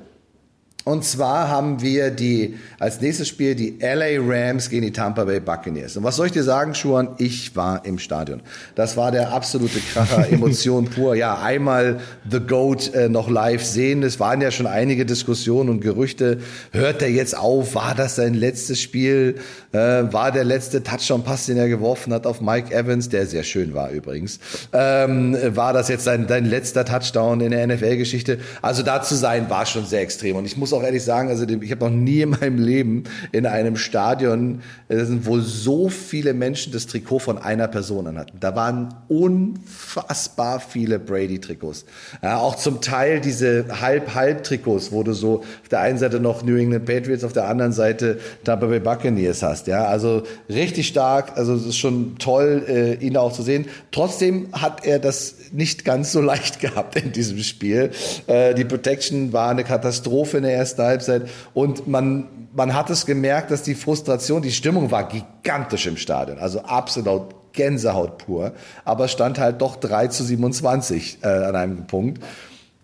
Und 0.88 1.05
zwar 1.05 1.49
haben 1.49 1.83
wir 1.83 2.12
die 2.12 2.55
als 2.79 3.01
nächstes 3.01 3.27
Spiel 3.27 3.57
die 3.57 3.77
LA 3.81 4.20
Rams 4.20 4.70
gegen 4.70 4.83
die 4.83 4.92
Tampa 4.92 5.25
Bay 5.25 5.40
Buccaneers. 5.40 5.96
Und 5.96 6.05
was 6.05 6.14
soll 6.14 6.27
ich 6.27 6.33
dir 6.33 6.44
sagen, 6.44 6.77
Schuhan? 6.77 7.09
Ich 7.18 7.57
war 7.57 7.85
im 7.85 7.99
Stadion. 7.99 8.40
Das 8.77 8.96
war 8.96 9.11
der 9.11 9.33
absolute 9.33 9.81
Kracher, 9.81 10.29
Emotion 10.31 10.85
pur. 10.85 11.16
Ja, 11.16 11.40
einmal 11.42 11.99
The 12.31 12.38
Goat 12.38 12.94
äh, 12.94 13.09
noch 13.09 13.29
live 13.29 13.64
sehen. 13.64 14.05
Es 14.05 14.20
waren 14.20 14.40
ja 14.40 14.53
schon 14.53 14.68
einige 14.68 15.05
Diskussionen 15.05 15.70
und 15.70 15.81
Gerüchte. 15.81 16.38
Hört 16.70 17.03
er 17.03 17.11
jetzt 17.11 17.37
auf? 17.37 17.75
War 17.75 17.96
das 17.96 18.14
sein 18.14 18.35
letztes 18.35 18.81
Spiel? 18.81 19.40
Äh, 19.72 19.79
war 20.12 20.31
der 20.31 20.44
letzte 20.44 20.85
Touchdown-Pass, 20.85 21.46
den 21.46 21.57
er 21.57 21.68
geworfen 21.68 22.12
hat 22.12 22.29
auf 22.29 22.40
Mike 22.40 22.72
Evans, 22.72 23.09
der 23.09 23.27
sehr 23.27 23.42
schön 23.42 23.75
war 23.75 23.90
übrigens? 23.90 24.38
Ähm, 24.72 25.37
war 25.57 25.72
das 25.72 25.88
jetzt 25.88 26.05
sein, 26.05 26.29
dein 26.29 26.44
letzter 26.44 26.85
Touchdown 26.85 27.40
in 27.40 27.51
der 27.51 27.66
NFL-Geschichte? 27.66 28.38
Also 28.62 28.85
da 28.85 29.03
zu 29.03 29.16
sein, 29.16 29.51
war 29.51 29.66
schon 29.66 29.85
sehr 29.85 30.03
extrem. 30.03 30.37
Und 30.37 30.44
ich 30.44 30.57
muss 30.57 30.76
auch 30.77 30.83
ehrlich 30.83 31.03
sagen, 31.03 31.29
also 31.29 31.47
ich 31.47 31.71
habe 31.71 31.85
noch 31.85 31.93
nie 31.93 32.23
in 32.23 32.31
meinem 32.31 32.59
Leben 32.59 33.05
in 33.33 33.47
einem 33.47 33.77
Stadion, 33.77 34.62
äh, 34.89 35.05
wo 35.23 35.39
so 35.41 35.89
viele 35.89 36.35
Menschen 36.35 36.73
das 36.73 36.87
Trikot 36.87 37.21
von 37.21 37.39
einer 37.39 37.69
Person 37.69 38.07
anhatten. 38.07 38.39
Da 38.41 38.55
waren 38.55 38.95
unfassbar 39.09 40.61
viele 40.61 40.99
Brady-Trikots. 40.99 41.85
Ja, 42.23 42.39
auch 42.39 42.57
zum 42.57 42.81
Teil 42.81 43.21
diese 43.21 43.67
Halb-Halb-Trikots, 43.81 44.93
wo 44.93 45.03
du 45.03 45.12
so 45.12 45.39
auf 45.39 45.69
der 45.71 45.81
einen 45.81 45.99
Seite 45.99 46.21
noch 46.21 46.43
New 46.43 46.57
England 46.57 46.85
Patriots, 46.85 47.25
auf 47.25 47.33
der 47.33 47.49
anderen 47.49 47.73
Seite 47.73 48.19
Tampa 48.45 48.67
Bay 48.67 48.81
Buccaneers 48.81 49.43
hast. 49.43 49.67
Ja, 49.67 49.87
also 49.87 50.23
richtig 50.49 50.89
stark. 50.89 51.37
Also 51.37 51.55
es 51.55 51.67
ist 51.67 51.77
schon 51.77 52.19
toll, 52.19 52.65
äh, 52.69 52.95
ihn 52.95 53.17
auch 53.17 53.33
zu 53.33 53.43
sehen. 53.43 53.67
Trotzdem 53.91 54.49
hat 54.53 54.85
er 54.85 54.99
das 54.99 55.35
nicht 55.53 55.85
ganz 55.85 56.12
so 56.12 56.21
leicht 56.27 56.61
gehabt 56.61 56.97
in 56.97 57.12
diesem 57.12 57.39
Spiel. 57.39 57.91
Äh, 58.27 58.55
die 58.55 58.65
Protection 58.65 59.33
war 59.33 59.51
eine 59.51 59.65
Katastrophe 59.65 60.39
in 60.39 60.43
der 60.43 60.55
ersten 60.55 60.65
Halbzeit 60.74 61.29
und 61.55 61.87
man, 61.87 62.48
man 62.55 62.74
hat 62.74 62.90
es 62.90 63.07
gemerkt, 63.07 63.50
dass 63.50 63.62
die 63.62 63.74
Frustration, 63.74 64.42
die 64.42 64.52
Stimmung 64.52 64.90
war 64.90 65.09
gigantisch 65.09 65.87
im 65.87 65.96
Stadion, 65.96 66.38
also 66.38 66.61
absolut 66.61 67.52
Gänsehaut 67.52 68.18
pur, 68.18 68.52
aber 68.85 69.09
stand 69.09 69.38
halt 69.38 69.61
doch 69.61 69.76
3 69.76 70.09
zu 70.09 70.24
27 70.24 71.18
äh, 71.22 71.26
an 71.26 71.57
einem 71.57 71.87
Punkt. 71.87 72.22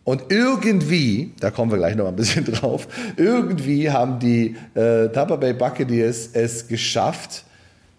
Und 0.05 0.25
irgendwie, 0.31 1.33
da 1.39 1.53
kommen 1.53 1.71
wir 1.71 1.79
gleich 1.79 1.95
noch 1.95 2.09
ein 2.09 2.17
bisschen 2.17 2.45
drauf, 2.53 2.89
irgendwie 3.17 3.91
haben 3.91 4.19
die 4.19 4.57
äh, 4.75 5.09
Tampa 5.09 5.37
Bay 5.37 5.53
Buccaneers 5.53 6.31
es 6.33 6.67
geschafft, 6.67 7.45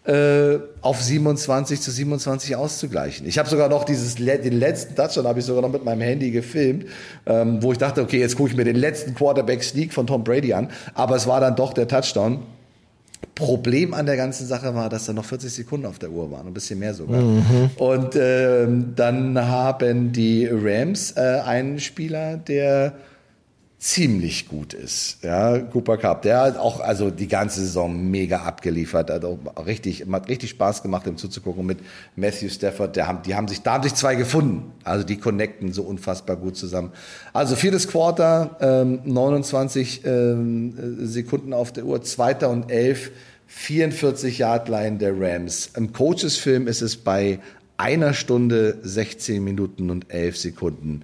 äh, 0.06 0.60
auf 0.82 1.02
27 1.02 1.80
zu 1.80 1.89
27 1.89 2.56
auszugleichen. 2.56 3.26
Ich 3.26 3.38
habe 3.38 3.48
sogar 3.48 3.70
noch 3.70 3.86
dieses 3.86 4.16
den 4.16 4.60
letzten 4.60 4.96
Touchdown 4.96 5.26
habe 5.28 5.39
ich 5.39 5.46
sogar 5.46 5.62
noch 5.62 5.72
mit 5.72 5.86
meinem 5.86 6.02
Handy 6.02 6.32
gefilmt, 6.32 6.86
ähm, 7.26 7.63
wo 7.63 7.72
ich 7.72 7.78
dachte, 7.78 8.02
okay, 8.02 8.20
jetzt 8.20 8.36
gucke 8.36 8.50
ich 8.50 8.58
mir 8.58 8.66
den 8.66 8.76
letzten 8.76 9.16
Quarterback 9.16 9.63
Sneak 9.63 9.94
von 9.94 10.06
Tom 10.06 10.24
Brady 10.24 10.54
an, 10.54 10.70
aber 10.94 11.16
es 11.16 11.26
war 11.26 11.39
dann 11.39 11.56
doch 11.56 11.74
der 11.74 11.88
Touchdown. 11.88 12.39
Problem 13.36 13.94
an 13.94 14.06
der 14.06 14.18
ganzen 14.18 14.46
Sache 14.46 14.76
war, 14.76 14.89
dass 14.89 15.06
da 15.06 15.13
noch 15.13 15.26
40 15.26 15.52
Sekunden 15.52 15.86
auf 15.86 15.98
der 15.98 16.12
Uhr 16.12 16.30
waren, 16.30 16.48
ein 16.48 16.54
bisschen 16.54 16.80
mehr 16.80 16.94
sogar. 16.94 17.22
Mhm. 17.22 17.70
Und 17.78 18.16
ähm, 18.16 18.94
dann 18.96 19.39
haben 19.39 20.12
die 20.12 20.48
Rams 20.52 21.13
äh, 21.16 21.39
einen 21.46 21.80
Spieler, 21.80 22.38
der 22.38 22.94
ziemlich 23.84 24.48
gut 24.48 24.74
ist. 24.74 25.17
Ja, 25.24 25.60
Cooper 25.60 25.98
Cup, 25.98 26.22
der 26.22 26.39
hat 26.39 26.58
auch 26.58 26.80
also 26.80 27.10
die 27.12 27.28
ganze 27.28 27.60
Saison 27.60 28.10
mega 28.10 28.43
abgeliefert, 28.43 29.10
hat 29.10 29.26
auch 29.26 29.38
richtig, 29.65 30.06
hat 30.10 30.30
richtig 30.30 30.52
Spaß 30.52 30.84
gemacht, 30.84 31.06
ihm 31.06 31.17
zuzugucken 31.17 31.65
mit 31.65 31.80
Matthew 32.15 32.48
Stafford. 32.48 32.96
Der 32.96 33.08
haben, 33.08 33.24
die 33.24 33.36
haben 33.36 33.50
sich, 33.50 33.62
da 33.62 33.74
haben 33.74 33.84
sich 33.84 33.93
zwei 33.93 34.15
gefunden. 34.15 34.72
Also 34.86 35.06
die 35.06 35.17
connecten 35.17 35.74
so 35.74 35.84
unfassbar 35.84 36.38
gut 36.38 36.56
zusammen. 36.56 36.93
Also 37.34 37.58
viertes 37.58 37.89
Quarter, 37.89 38.56
ähm, 38.62 39.02
29 39.04 40.06
ähm, 40.06 41.06
Sekunden 41.06 41.52
auf 41.52 41.74
der 41.74 41.84
Uhr, 41.84 42.02
zweiter 42.04 42.50
und 42.52 42.72
elf, 42.72 43.12
44 43.48 44.38
Yard 44.38 44.69
Line 44.69 44.98
der 44.98 45.19
Rams. 45.19 45.72
Im 45.76 45.91
Coaches-Film 45.91 46.67
ist 46.67 46.82
es 46.82 46.96
bei 46.96 47.39
einer 47.76 48.13
Stunde, 48.13 48.78
16 48.82 49.43
Minuten 49.43 49.89
und 49.89 50.10
11 50.10 50.38
Sekunden 50.38 51.02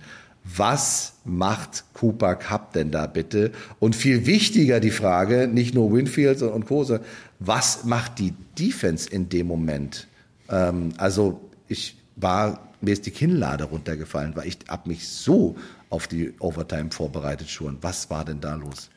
was 0.57 1.13
macht 1.25 1.83
Cooper 1.93 2.35
Cup 2.35 2.73
denn 2.73 2.91
da 2.91 3.07
bitte? 3.07 3.51
Und 3.79 3.95
viel 3.95 4.25
wichtiger 4.25 4.79
die 4.79 4.91
Frage, 4.91 5.47
nicht 5.47 5.73
nur 5.75 5.93
Winfield 5.93 6.41
und 6.41 6.65
Kose, 6.65 7.01
was 7.39 7.83
macht 7.85 8.19
die 8.19 8.33
Defense 8.57 9.09
in 9.09 9.29
dem 9.29 9.47
Moment? 9.47 10.07
Ähm, 10.49 10.93
also 10.97 11.41
ich 11.67 11.97
war, 12.15 12.69
mir 12.81 12.93
ist 12.93 13.05
die 13.05 13.12
Kinnlade 13.12 13.65
runtergefallen, 13.65 14.35
weil 14.35 14.47
ich 14.47 14.59
hab 14.67 14.88
mich 14.88 15.07
so 15.07 15.55
auf 15.89 16.07
die 16.07 16.33
Overtime 16.39 16.91
vorbereitet 16.91 17.49
schon. 17.49 17.77
Was 17.81 18.09
war 18.09 18.25
denn 18.25 18.41
da 18.41 18.55
los? 18.55 18.89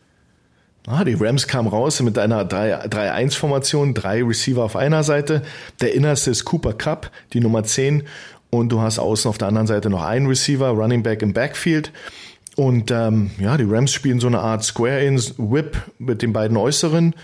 Ah, 0.84 1.04
die 1.04 1.14
Rams 1.14 1.46
kamen 1.46 1.68
raus 1.68 2.02
mit 2.02 2.18
einer 2.18 2.42
3-1-Formation, 2.42 3.94
drei 3.94 4.24
Receiver 4.24 4.64
auf 4.64 4.74
einer 4.74 5.04
Seite. 5.04 5.42
Der 5.80 5.94
innerste 5.94 6.32
ist 6.32 6.44
Cooper 6.44 6.72
Cup, 6.72 7.12
die 7.32 7.38
Nummer 7.38 7.62
10 7.62 8.02
und 8.54 8.70
du 8.70 8.82
hast 8.82 8.98
außen 8.98 9.28
auf 9.28 9.38
der 9.38 9.48
anderen 9.48 9.66
Seite 9.66 9.88
noch 9.88 10.04
einen 10.04 10.26
Receiver, 10.26 10.68
Running 10.68 11.02
Back 11.02 11.22
im 11.22 11.32
Backfield. 11.32 11.90
Und 12.54 12.90
ähm, 12.90 13.30
ja, 13.38 13.56
die 13.56 13.64
Rams 13.64 13.92
spielen 13.92 14.20
so 14.20 14.26
eine 14.26 14.40
Art 14.40 14.62
Square-In-Whip 14.62 15.76
mit 15.98 16.20
den 16.20 16.34
beiden 16.34 16.58
Äußeren. 16.58 17.14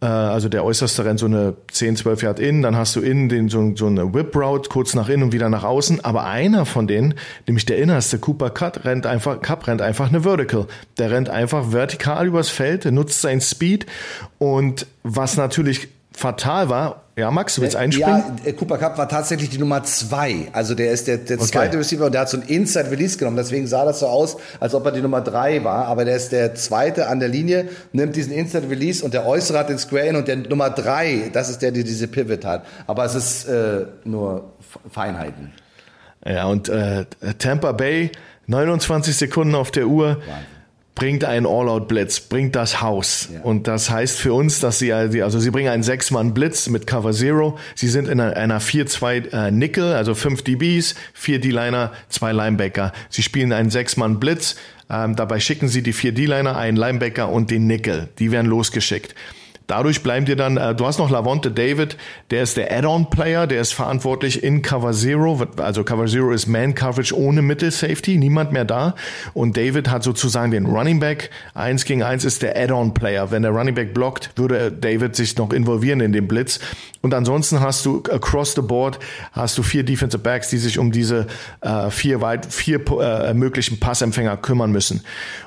Äh, 0.00 0.06
also 0.06 0.48
der 0.48 0.64
äußerste 0.64 1.04
rennt 1.04 1.20
so 1.20 1.26
eine 1.26 1.56
10, 1.70 1.96
12 1.96 2.22
Yard 2.22 2.40
in, 2.40 2.62
dann 2.62 2.74
hast 2.74 2.96
du 2.96 3.00
innen 3.00 3.28
den, 3.28 3.50
so, 3.50 3.76
so 3.76 3.86
eine 3.86 4.14
Whip-Route, 4.14 4.70
kurz 4.70 4.94
nach 4.94 5.10
innen 5.10 5.24
und 5.24 5.32
wieder 5.32 5.50
nach 5.50 5.62
außen. 5.64 6.02
Aber 6.06 6.24
einer 6.24 6.64
von 6.64 6.86
denen, 6.86 7.12
nämlich 7.46 7.66
der 7.66 7.76
innerste, 7.76 8.18
Cooper 8.18 8.48
Cut, 8.48 8.86
rennt 8.86 9.04
einfach, 9.04 9.42
Cup 9.42 9.66
rennt 9.66 9.82
einfach 9.82 10.08
eine 10.08 10.22
Vertical. 10.22 10.68
Der 10.96 11.10
rennt 11.10 11.28
einfach 11.28 11.70
vertikal 11.70 12.26
übers 12.26 12.48
Feld, 12.48 12.86
nutzt 12.86 13.20
seinen 13.20 13.42
Speed. 13.42 13.84
Und 14.38 14.86
was 15.02 15.36
natürlich 15.36 15.88
fatal 16.12 16.70
war, 16.70 17.02
ja, 17.18 17.32
Max, 17.32 17.56
du 17.56 17.62
willst 17.62 17.74
einspringen? 17.74 18.22
Ja, 18.44 18.52
Cooper 18.52 18.78
Cup 18.78 18.96
war 18.96 19.08
tatsächlich 19.08 19.50
die 19.50 19.58
Nummer 19.58 19.82
zwei. 19.82 20.46
Also 20.52 20.76
der 20.76 20.92
ist 20.92 21.08
der, 21.08 21.18
der 21.18 21.40
zweite 21.40 21.70
okay. 21.70 21.78
Receiver 21.78 22.06
und 22.06 22.12
der 22.12 22.20
hat 22.20 22.28
so 22.28 22.36
ein 22.36 22.44
Inside 22.44 22.92
Release 22.92 23.18
genommen. 23.18 23.36
Deswegen 23.36 23.66
sah 23.66 23.84
das 23.84 23.98
so 23.98 24.06
aus, 24.06 24.36
als 24.60 24.72
ob 24.72 24.86
er 24.86 24.92
die 24.92 25.00
Nummer 25.00 25.20
drei 25.20 25.64
war. 25.64 25.86
Aber 25.86 26.04
der 26.04 26.14
ist 26.14 26.30
der 26.30 26.54
zweite 26.54 27.08
an 27.08 27.18
der 27.18 27.28
Linie, 27.28 27.70
nimmt 27.92 28.14
diesen 28.14 28.32
Inside 28.32 28.70
Release 28.70 29.04
und 29.04 29.14
der 29.14 29.26
äußere 29.26 29.58
hat 29.58 29.68
den 29.68 29.78
Square 29.78 30.06
In 30.06 30.14
und 30.14 30.28
der 30.28 30.36
Nummer 30.36 30.70
drei, 30.70 31.28
das 31.32 31.50
ist 31.50 31.60
der, 31.60 31.72
der 31.72 31.82
diese 31.82 32.06
Pivot 32.06 32.44
hat. 32.44 32.64
Aber 32.86 33.04
es 33.04 33.16
ist 33.16 33.48
äh, 33.48 33.86
nur 34.04 34.52
Feinheiten. 34.88 35.50
Ja, 36.24 36.46
und 36.46 36.68
äh, 36.68 37.04
Tampa 37.38 37.72
Bay, 37.72 38.12
29 38.46 39.16
Sekunden 39.16 39.56
auf 39.56 39.72
der 39.72 39.88
Uhr. 39.88 40.18
Wahnsinn 40.18 40.57
bringt 40.98 41.24
einen 41.24 41.46
All-Out-Blitz, 41.46 42.20
bringt 42.20 42.56
das 42.56 42.82
Haus. 42.82 43.28
Ja. 43.32 43.40
Und 43.42 43.68
das 43.68 43.88
heißt 43.88 44.18
für 44.18 44.32
uns, 44.32 44.58
dass 44.58 44.80
sie, 44.80 44.92
also 44.92 45.38
sie 45.38 45.50
bringen 45.50 45.68
einen 45.68 45.84
Sechs-Mann-Blitz 45.84 46.68
mit 46.68 46.88
Cover 46.88 47.12
Zero. 47.12 47.56
Sie 47.76 47.86
sind 47.86 48.08
in 48.08 48.20
einer 48.20 48.60
4-2 48.60 49.32
äh, 49.32 49.50
Nickel, 49.52 49.92
also 49.94 50.14
fünf 50.16 50.42
DBs, 50.42 50.96
vier 51.14 51.40
D-Liner, 51.40 51.92
zwei 52.08 52.32
Linebacker. 52.32 52.92
Sie 53.10 53.22
spielen 53.22 53.52
einen 53.52 53.70
Sechs-Mann-Blitz. 53.70 54.56
Ähm, 54.90 55.14
dabei 55.14 55.38
schicken 55.38 55.68
sie 55.68 55.82
die 55.82 55.92
vier 55.92 56.12
D-Liner, 56.12 56.56
einen 56.56 56.76
Linebacker 56.76 57.28
und 57.28 57.50
den 57.52 57.66
Nickel. 57.68 58.08
Die 58.18 58.32
werden 58.32 58.46
losgeschickt. 58.48 59.14
Dadurch 59.68 60.02
bleiben 60.02 60.24
dir 60.24 60.34
dann, 60.34 60.56
äh, 60.56 60.74
du 60.74 60.86
hast 60.86 60.98
noch 60.98 61.10
Lavonte 61.10 61.50
David, 61.50 61.98
der 62.30 62.42
ist 62.42 62.56
der 62.56 62.72
Add-on-Player, 62.72 63.46
der 63.46 63.60
ist 63.60 63.74
verantwortlich 63.74 64.42
in 64.42 64.62
Cover 64.62 64.94
Zero. 64.94 65.46
Also 65.58 65.84
Cover 65.84 66.06
Zero 66.06 66.32
ist 66.32 66.46
Man-Coverage 66.46 67.14
ohne 67.14 67.42
Mittel-Safety, 67.42 68.16
niemand 68.16 68.50
mehr 68.50 68.64
da. 68.64 68.94
Und 69.34 69.58
David 69.58 69.90
hat 69.90 70.02
sozusagen 70.02 70.52
den 70.52 70.64
Running 70.64 71.00
Back. 71.00 71.28
Eins 71.52 71.84
gegen 71.84 72.02
eins 72.02 72.24
ist 72.24 72.40
der 72.40 72.56
Add-on-Player. 72.56 73.30
Wenn 73.30 73.42
der 73.42 73.50
Running 73.50 73.74
Back 73.74 73.92
blockt, 73.92 74.30
würde 74.36 74.72
David 74.72 75.14
sich 75.14 75.36
noch 75.36 75.52
involvieren 75.52 76.00
in 76.00 76.14
den 76.14 76.26
Blitz. 76.26 76.60
Und 77.02 77.12
ansonsten 77.12 77.60
hast 77.60 77.84
du 77.84 78.02
across 78.10 78.54
the 78.54 78.62
board 78.62 78.98
hast 79.32 79.56
du 79.58 79.62
vier 79.62 79.84
Defensive 79.84 80.22
Backs, 80.22 80.48
die 80.48 80.58
sich 80.58 80.78
um 80.78 80.90
diese 80.90 81.26
äh, 81.60 81.90
vier 81.90 82.20
weit 82.22 82.46
vier 82.46 82.80
äh, 83.00 83.34
möglichen 83.34 83.78
Passempfänger 83.78 84.38
kümmern 84.38 84.72
müssen. 84.72 85.02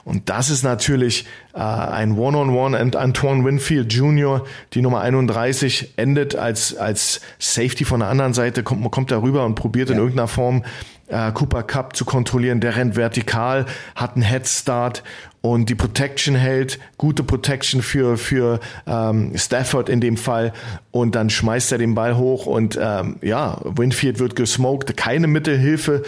Und 0.05 0.29
das 0.29 0.49
ist 0.49 0.63
natürlich 0.63 1.25
äh, 1.53 1.59
ein 1.59 2.17
One-on-One. 2.17 2.77
-on 2.77 2.91
-One. 2.91 2.95
Antoine 2.95 3.43
Winfield 3.43 3.91
Jr., 3.91 4.10
die 4.73 4.81
Nummer 4.81 5.01
31, 5.01 5.93
endet 5.97 6.35
als 6.35 6.75
als 6.75 7.21
Safety 7.39 7.85
von 7.85 7.99
der 8.01 8.09
anderen 8.09 8.33
Seite, 8.33 8.63
kommt 8.63 8.89
kommt 8.91 9.11
da 9.11 9.21
rüber 9.21 9.45
und 9.45 9.55
probiert 9.55 9.89
ja. 9.89 9.95
in 9.95 9.99
irgendeiner 9.99 10.27
Form 10.27 10.63
äh, 11.07 11.31
Cooper 11.31 11.63
Cup 11.63 11.95
zu 11.95 12.05
kontrollieren. 12.05 12.59
Der 12.59 12.75
rennt 12.75 12.95
vertikal, 12.95 13.65
hat 13.95 14.15
einen 14.15 14.23
Head 14.23 14.47
Start 14.47 15.03
und 15.41 15.69
die 15.69 15.75
Protection 15.75 16.35
hält, 16.35 16.79
gute 16.97 17.23
Protection 17.23 17.81
für, 17.81 18.17
für 18.17 18.59
ähm, 18.87 19.33
Stafford 19.35 19.89
in 19.89 19.99
dem 19.99 20.17
Fall 20.17 20.53
und 20.91 21.15
dann 21.15 21.29
schmeißt 21.29 21.71
er 21.71 21.77
den 21.79 21.95
Ball 21.95 22.15
hoch 22.15 22.45
und 22.45 22.79
ähm, 22.81 23.17
ja, 23.21 23.59
Winfield 23.63 24.19
wird 24.19 24.35
gesmoked, 24.35 24.95
keine 24.97 25.27
Mittelhilfe. 25.27 26.03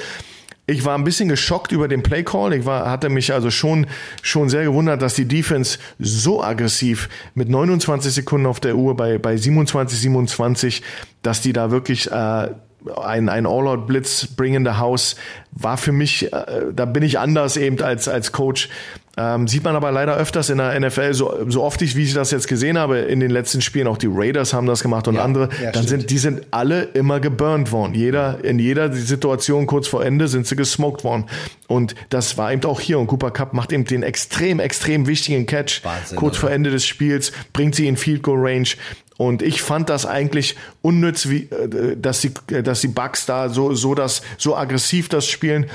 Ich 0.66 0.86
war 0.86 0.98
ein 0.98 1.04
bisschen 1.04 1.28
geschockt 1.28 1.74
über 1.74 1.90
den 1.90 2.04
Play 2.04 2.24
Call. 2.24 2.54
Ich 2.54 2.66
war, 2.66 2.90
hatte 2.90 3.10
mich 3.10 3.34
also 3.34 3.52
schon, 3.52 3.88
schon 4.22 4.48
sehr 4.48 4.64
gewundert, 4.64 5.02
dass 5.02 5.14
die 5.14 5.28
Defense 5.28 5.78
so 6.00 6.42
aggressiv 6.42 7.10
mit 7.36 7.50
29 7.50 8.14
Sekunden 8.14 8.48
auf 8.48 8.62
der 8.62 8.78
Uhr 8.78 8.96
bei, 8.96 9.18
bei 9.18 9.36
27, 9.36 10.00
27, 10.00 10.82
dass 11.22 11.42
die 11.42 11.52
da 11.52 11.70
wirklich 11.70 12.10
äh, 12.10 12.48
ein, 12.96 13.30
ein 13.30 13.46
All-Out-Blitz 13.46 14.28
bringende 14.28 14.78
Haus 14.78 15.18
war 15.52 15.78
für 15.78 15.92
mich, 15.92 16.32
äh, 16.32 16.72
da 16.74 16.86
bin 16.86 17.04
ich 17.04 17.20
anders 17.20 17.58
eben 17.58 17.82
als, 17.82 18.08
als 18.08 18.32
Coach. 18.32 18.70
Ähm, 19.16 19.48
sieht 19.48 19.64
man 19.64 19.76
aber 19.76 19.92
leider 19.92 20.16
öfters 20.16 20.50
in 20.50 20.58
der 20.58 20.80
NFL, 20.80 21.14
so, 21.14 21.46
so 21.48 21.62
oft 21.62 21.80
ich, 21.84 21.96
wie 21.96 22.04
ich 22.04 22.16
das 22.16 22.32
jetzt 22.32 22.48
gesehen 22.48 22.80
habe, 22.80 22.98
in 22.98 23.20
den 23.20 23.30
letzten 23.30 23.62
Spielen, 23.62 23.86
auch 23.86 24.00
die 24.00 24.10
Raiders 24.10 24.54
haben 24.54 24.66
das 24.66 24.82
gemacht 24.82 25.08
und 25.08 25.16
ja, 25.16 25.24
andere, 25.24 25.50
ja, 25.62 25.72
dann 25.72 25.86
sind, 25.86 26.10
die 26.10 26.18
sind 26.18 26.48
alle 26.50 26.82
immer 26.82 27.20
geburnt 27.20 27.72
worden. 27.72 27.94
Jeder, 27.94 28.44
in 28.44 28.58
jeder 28.58 28.92
Situation 28.92 29.68
kurz 29.68 29.88
vor 29.88 30.04
Ende 30.04 30.28
sind 30.28 30.48
sie 30.48 30.56
gesmoked 30.56 31.04
worden. 31.04 31.26
Und 31.68 31.94
das 32.10 32.40
war 32.40 32.52
eben 32.52 32.64
auch 32.66 32.80
hier. 32.80 32.98
Und 32.98 33.06
Cooper 33.06 33.30
Cup 33.30 33.54
macht 33.54 33.72
eben 33.72 33.86
den 33.86 34.02
extrem, 34.02 34.60
extrem 34.60 35.06
wichtigen 35.06 35.46
Catch 35.46 35.84
Wahnsinn, 35.84 36.18
kurz 36.18 36.34
oder? 36.34 36.42
vor 36.42 36.52
Ende 36.52 36.72
des 36.72 36.86
Spiels, 36.86 37.32
bringt 37.54 37.76
sie 37.76 37.88
in 37.88 37.98
Field 37.98 38.24
Goal 38.24 38.40
Range 38.40 38.70
und 39.18 39.42
ich 39.42 39.62
fand 39.62 39.90
das 39.90 40.06
eigentlich 40.06 40.56
unnütz, 40.82 41.30
wie, 41.30 41.44
äh, 41.44 41.96
dass 41.98 42.22
die, 42.22 42.32
dass 42.64 42.82
die 42.82 42.88
Bugs 42.88 43.26
da 43.26 43.50
so, 43.50 43.74
so 43.74 43.96
das, 43.96 44.22
so 44.38 44.56
aggressiv 44.56 45.10
das 45.10 45.28
spielen. 45.28 45.68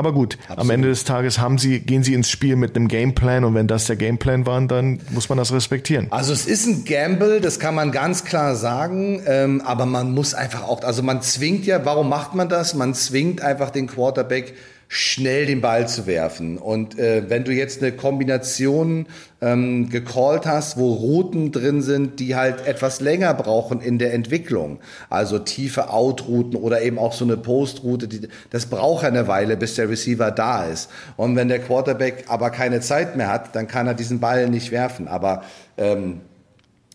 Aber 0.00 0.14
gut, 0.14 0.38
Absolut. 0.44 0.60
am 0.60 0.70
Ende 0.70 0.88
des 0.88 1.04
Tages 1.04 1.38
haben 1.40 1.58
sie, 1.58 1.80
gehen 1.80 2.02
sie 2.02 2.14
ins 2.14 2.30
Spiel 2.30 2.56
mit 2.56 2.74
einem 2.74 2.88
Gameplan 2.88 3.44
und 3.44 3.54
wenn 3.54 3.66
das 3.66 3.84
der 3.84 3.96
Gameplan 3.96 4.46
war, 4.46 4.58
dann 4.62 4.98
muss 5.10 5.28
man 5.28 5.36
das 5.36 5.52
respektieren. 5.52 6.06
Also 6.08 6.32
es 6.32 6.46
ist 6.46 6.66
ein 6.66 6.86
Gamble, 6.86 7.42
das 7.42 7.58
kann 7.58 7.74
man 7.74 7.92
ganz 7.92 8.24
klar 8.24 8.56
sagen, 8.56 9.22
ähm, 9.26 9.60
aber 9.60 9.84
man 9.84 10.14
muss 10.14 10.32
einfach 10.32 10.62
auch, 10.62 10.82
also 10.84 11.02
man 11.02 11.20
zwingt 11.20 11.66
ja, 11.66 11.84
warum 11.84 12.08
macht 12.08 12.34
man 12.34 12.48
das? 12.48 12.72
Man 12.72 12.94
zwingt 12.94 13.42
einfach 13.42 13.68
den 13.68 13.88
Quarterback 13.88 14.54
schnell 14.92 15.46
den 15.46 15.60
Ball 15.60 15.86
zu 15.86 16.08
werfen. 16.08 16.58
Und 16.58 16.98
äh, 16.98 17.30
wenn 17.30 17.44
du 17.44 17.52
jetzt 17.52 17.80
eine 17.80 17.92
Kombination 17.92 19.06
ähm, 19.40 19.88
gecallt 19.88 20.46
hast, 20.46 20.78
wo 20.78 20.92
Routen 20.92 21.52
drin 21.52 21.80
sind, 21.80 22.18
die 22.18 22.34
halt 22.34 22.66
etwas 22.66 23.00
länger 23.00 23.32
brauchen 23.34 23.80
in 23.80 24.00
der 24.00 24.12
Entwicklung, 24.12 24.80
also 25.08 25.38
tiefe 25.38 25.90
Outrouten 25.90 26.56
oder 26.56 26.82
eben 26.82 26.98
auch 26.98 27.12
so 27.12 27.24
eine 27.24 27.36
Postroute, 27.36 28.08
die, 28.08 28.26
das 28.50 28.66
braucht 28.66 29.04
eine 29.04 29.28
Weile, 29.28 29.56
bis 29.56 29.76
der 29.76 29.88
Receiver 29.88 30.32
da 30.32 30.64
ist. 30.64 30.90
Und 31.16 31.36
wenn 31.36 31.46
der 31.46 31.60
Quarterback 31.60 32.24
aber 32.26 32.50
keine 32.50 32.80
Zeit 32.80 33.14
mehr 33.14 33.28
hat, 33.28 33.54
dann 33.54 33.68
kann 33.68 33.86
er 33.86 33.94
diesen 33.94 34.18
Ball 34.18 34.50
nicht 34.50 34.72
werfen. 34.72 35.06
Aber 35.06 35.44
ähm, 35.78 36.22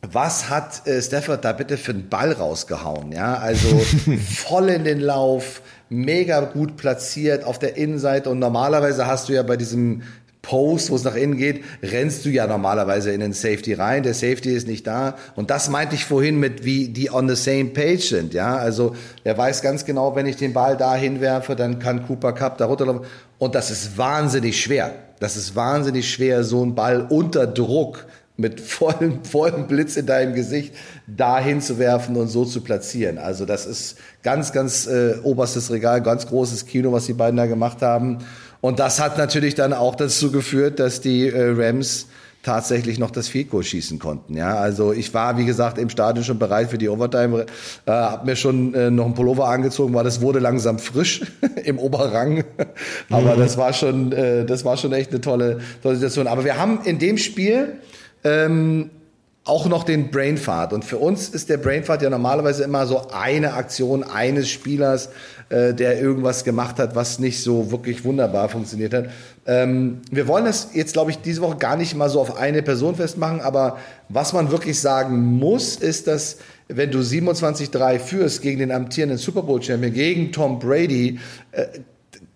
was 0.02 0.50
hat 0.50 0.86
äh, 0.88 1.02
Stafford 1.02 1.46
da 1.46 1.54
bitte 1.54 1.78
für 1.78 1.92
einen 1.92 2.10
Ball 2.10 2.34
rausgehauen? 2.34 3.12
Ja, 3.12 3.36
also 3.36 3.70
voll 4.36 4.70
in 4.70 4.84
den 4.84 5.00
Lauf, 5.00 5.62
mega 5.90 6.42
gut 6.42 6.78
platziert 6.78 7.44
auf 7.44 7.60
der 7.60 7.78
Innenseite 7.78 8.30
und 8.30 8.40
normalerweise 8.40 9.08
hast 9.08 9.30
du 9.30 9.34
ja 9.34 9.44
bei 9.44 9.58
diesem 9.58 10.02
Post, 10.46 10.92
wo 10.92 10.96
es 10.96 11.04
nach 11.04 11.16
innen 11.16 11.38
geht, 11.38 11.64
rennst 11.82 12.24
du 12.24 12.30
ja 12.30 12.46
normalerweise 12.46 13.12
in 13.12 13.20
den 13.20 13.34
Safety 13.34 13.74
rein. 13.74 14.04
Der 14.04 14.14
Safety 14.14 14.54
ist 14.54 14.68
nicht 14.68 14.86
da. 14.86 15.16
Und 15.36 15.50
das 15.50 15.70
meinte 15.70 15.96
ich 15.96 16.06
vorhin 16.06 16.40
mit, 16.40 16.64
wie 16.64 16.88
die 16.90 17.12
on 17.12 17.28
the 17.28 17.36
same 17.36 17.66
page 17.66 18.10
sind. 18.10 18.36
Ja, 18.36 18.56
also 18.56 18.96
er 19.24 19.36
weiß 19.38 19.64
ganz 19.64 19.86
genau, 19.86 20.16
wenn 20.16 20.28
ich 20.28 20.38
den 20.38 20.54
Ball 20.54 20.78
da 20.78 20.96
hinwerfe, 20.96 21.56
dann 21.56 21.80
kann 21.80 22.06
Cooper 22.06 22.34
Cup 22.34 22.60
da 22.60 22.66
runterlaufen. 22.66 23.08
Und 23.40 23.56
das 23.56 23.72
ist 23.72 23.98
wahnsinnig 23.98 24.62
schwer. 24.62 24.94
Das 25.20 25.36
ist 25.36 25.56
wahnsinnig 25.56 26.12
schwer, 26.12 26.44
so 26.44 26.62
einen 26.62 26.76
Ball 26.76 27.08
unter 27.10 27.48
Druck 27.48 28.06
mit 28.38 28.60
vollem, 28.60 29.24
vollem 29.24 29.68
Blitz 29.68 29.96
in 29.98 30.06
deinem 30.06 30.34
Gesicht 30.34 30.74
dahin 31.08 31.62
zu 31.62 31.80
werfen 31.80 32.16
und 32.16 32.28
so 32.28 32.46
zu 32.46 32.62
platzieren. 32.62 33.18
Also 33.18 33.46
das 33.46 33.66
ist 33.66 33.98
ganz, 34.24 34.52
ganz 34.52 34.88
äh, 34.88 35.16
oberstes 35.24 35.72
Regal, 35.72 36.02
ganz 36.02 36.28
großes 36.28 36.66
Kino, 36.66 36.92
was 36.92 37.06
die 37.06 37.14
beiden 37.14 37.38
da 37.38 37.46
gemacht 37.46 37.82
haben. 37.82 38.20
Und 38.62 38.80
das 38.80 39.00
hat 39.00 39.18
natürlich 39.18 39.56
dann 39.56 39.74
auch 39.74 39.96
dazu 39.96 40.32
geführt, 40.32 40.80
dass 40.80 41.02
die 41.02 41.30
äh, 41.30 41.54
Rams 41.56 42.08
tatsächlich 42.46 43.00
noch 43.00 43.10
das 43.10 43.32
Goal 43.50 43.64
schießen 43.64 43.98
konnten. 43.98 44.38
Ja, 44.38 44.56
also 44.56 44.94
ich 44.94 45.14
war 45.16 45.38
wie 45.38 45.46
gesagt 45.46 45.80
im 45.80 45.90
Stadion 45.90 46.24
schon 46.24 46.38
bereit 46.38 46.70
für 46.70 46.78
die 46.78 46.88
Overtime, 46.88 47.48
äh, 47.86 47.92
habe 47.92 48.26
mir 48.26 48.36
schon 48.36 48.74
äh, 48.76 48.92
noch 48.92 49.08
ein 49.08 49.16
Pullover 49.16 49.48
angezogen, 49.48 49.94
weil 49.96 50.04
das 50.04 50.22
wurde 50.22 50.40
langsam 50.40 50.78
frisch 50.78 51.24
im 51.64 51.80
Oberrang. 51.80 52.44
Aber 53.10 53.36
mhm. 53.36 53.40
das 53.40 53.58
war 53.58 53.74
schon, 53.74 54.12
äh, 54.12 54.46
das 54.46 54.64
war 54.64 54.78
schon 54.78 54.94
echt 54.94 55.10
eine 55.10 55.22
tolle, 55.22 55.60
tolle 55.82 55.96
Situation. 55.96 56.28
Aber 56.28 56.46
wir 56.46 56.58
haben 56.58 56.82
in 56.86 57.00
dem 57.00 57.18
Spiel 57.18 57.80
ähm, 58.26 58.90
auch 59.46 59.68
noch 59.68 59.84
den 59.84 60.10
Brainfart. 60.10 60.74
Und 60.74 60.84
für 60.84 60.98
uns 60.98 61.30
ist 61.30 61.50
der 61.50 61.58
Brainfart 61.58 62.02
ja 62.02 62.10
normalerweise 62.10 62.64
immer 62.64 62.88
so 62.88 63.10
eine 63.12 63.54
Aktion 63.54 64.04
eines 64.04 64.50
Spielers, 64.50 65.10
äh, 65.50 65.76
der 65.76 66.02
irgendwas 66.02 66.44
gemacht 66.44 66.80
hat, 66.80 66.96
was 66.96 67.20
nicht 67.20 67.42
so 67.44 67.72
wirklich 67.72 68.04
wunderbar 68.04 68.50
funktioniert 68.50 68.96
hat. 68.96 69.06
Ähm, 69.46 70.02
wir 70.10 70.28
wollen 70.28 70.46
das 70.46 70.70
jetzt, 70.74 70.94
glaube 70.94 71.12
ich, 71.12 71.20
diese 71.20 71.42
Woche 71.42 71.58
gar 71.58 71.78
nicht 71.78 71.96
mal 71.96 72.10
so 72.10 72.20
auf 72.20 72.38
eine 72.38 72.64
Person 72.64 72.96
festmachen, 72.96 73.40
aber 73.42 73.78
was 74.10 74.34
man 74.34 74.50
wirklich 74.50 74.80
sagen 74.82 75.38
muss, 75.38 75.76
ist, 75.76 76.08
dass 76.08 76.38
wenn 76.68 76.90
du 76.90 77.02
27-3 77.02 78.00
führst 78.00 78.42
gegen 78.42 78.58
den 78.58 78.72
amtierenden 78.72 79.20
Super 79.20 79.44
Bowl 79.44 79.62
Champion, 79.62 79.94
gegen 79.94 80.32
Tom 80.32 80.58
Brady, 80.58 81.20
äh, 81.52 81.68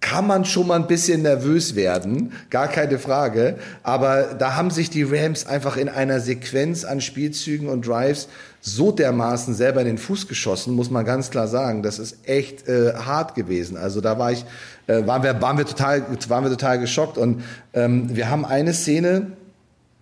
kann 0.01 0.25
man 0.25 0.45
schon 0.45 0.67
mal 0.67 0.75
ein 0.75 0.87
bisschen 0.87 1.23
nervös 1.23 1.75
werden, 1.75 2.31
gar 2.49 2.67
keine 2.67 2.99
Frage. 2.99 3.55
Aber 3.83 4.35
da 4.37 4.55
haben 4.55 4.71
sich 4.71 4.89
die 4.89 5.03
Rams 5.03 5.45
einfach 5.45 5.75
in 5.75 5.89
einer 5.89 6.19
Sequenz 6.19 6.85
an 6.85 7.01
Spielzügen 7.01 7.67
und 7.67 7.85
Drives 7.85 8.29
so 8.61 8.91
dermaßen 8.91 9.53
selber 9.53 9.81
in 9.81 9.87
den 9.87 9.97
Fuß 9.97 10.27
geschossen, 10.27 10.73
muss 10.73 10.89
man 10.89 11.05
ganz 11.05 11.31
klar 11.31 11.47
sagen. 11.47 11.83
Das 11.83 11.99
ist 11.99 12.27
echt 12.27 12.67
äh, 12.67 12.93
hart 12.93 13.35
gewesen. 13.35 13.77
Also 13.77 14.01
da 14.01 14.17
war 14.17 14.31
ich, 14.31 14.45
äh, 14.87 15.05
waren 15.05 15.23
wir, 15.23 15.41
waren 15.41 15.57
wir 15.57 15.65
total, 15.65 16.05
waren 16.27 16.43
wir 16.43 16.51
total 16.51 16.79
geschockt. 16.79 17.17
Und 17.17 17.43
ähm, 17.73 18.15
wir 18.15 18.29
haben 18.29 18.45
eine 18.45 18.73
Szene, 18.73 19.27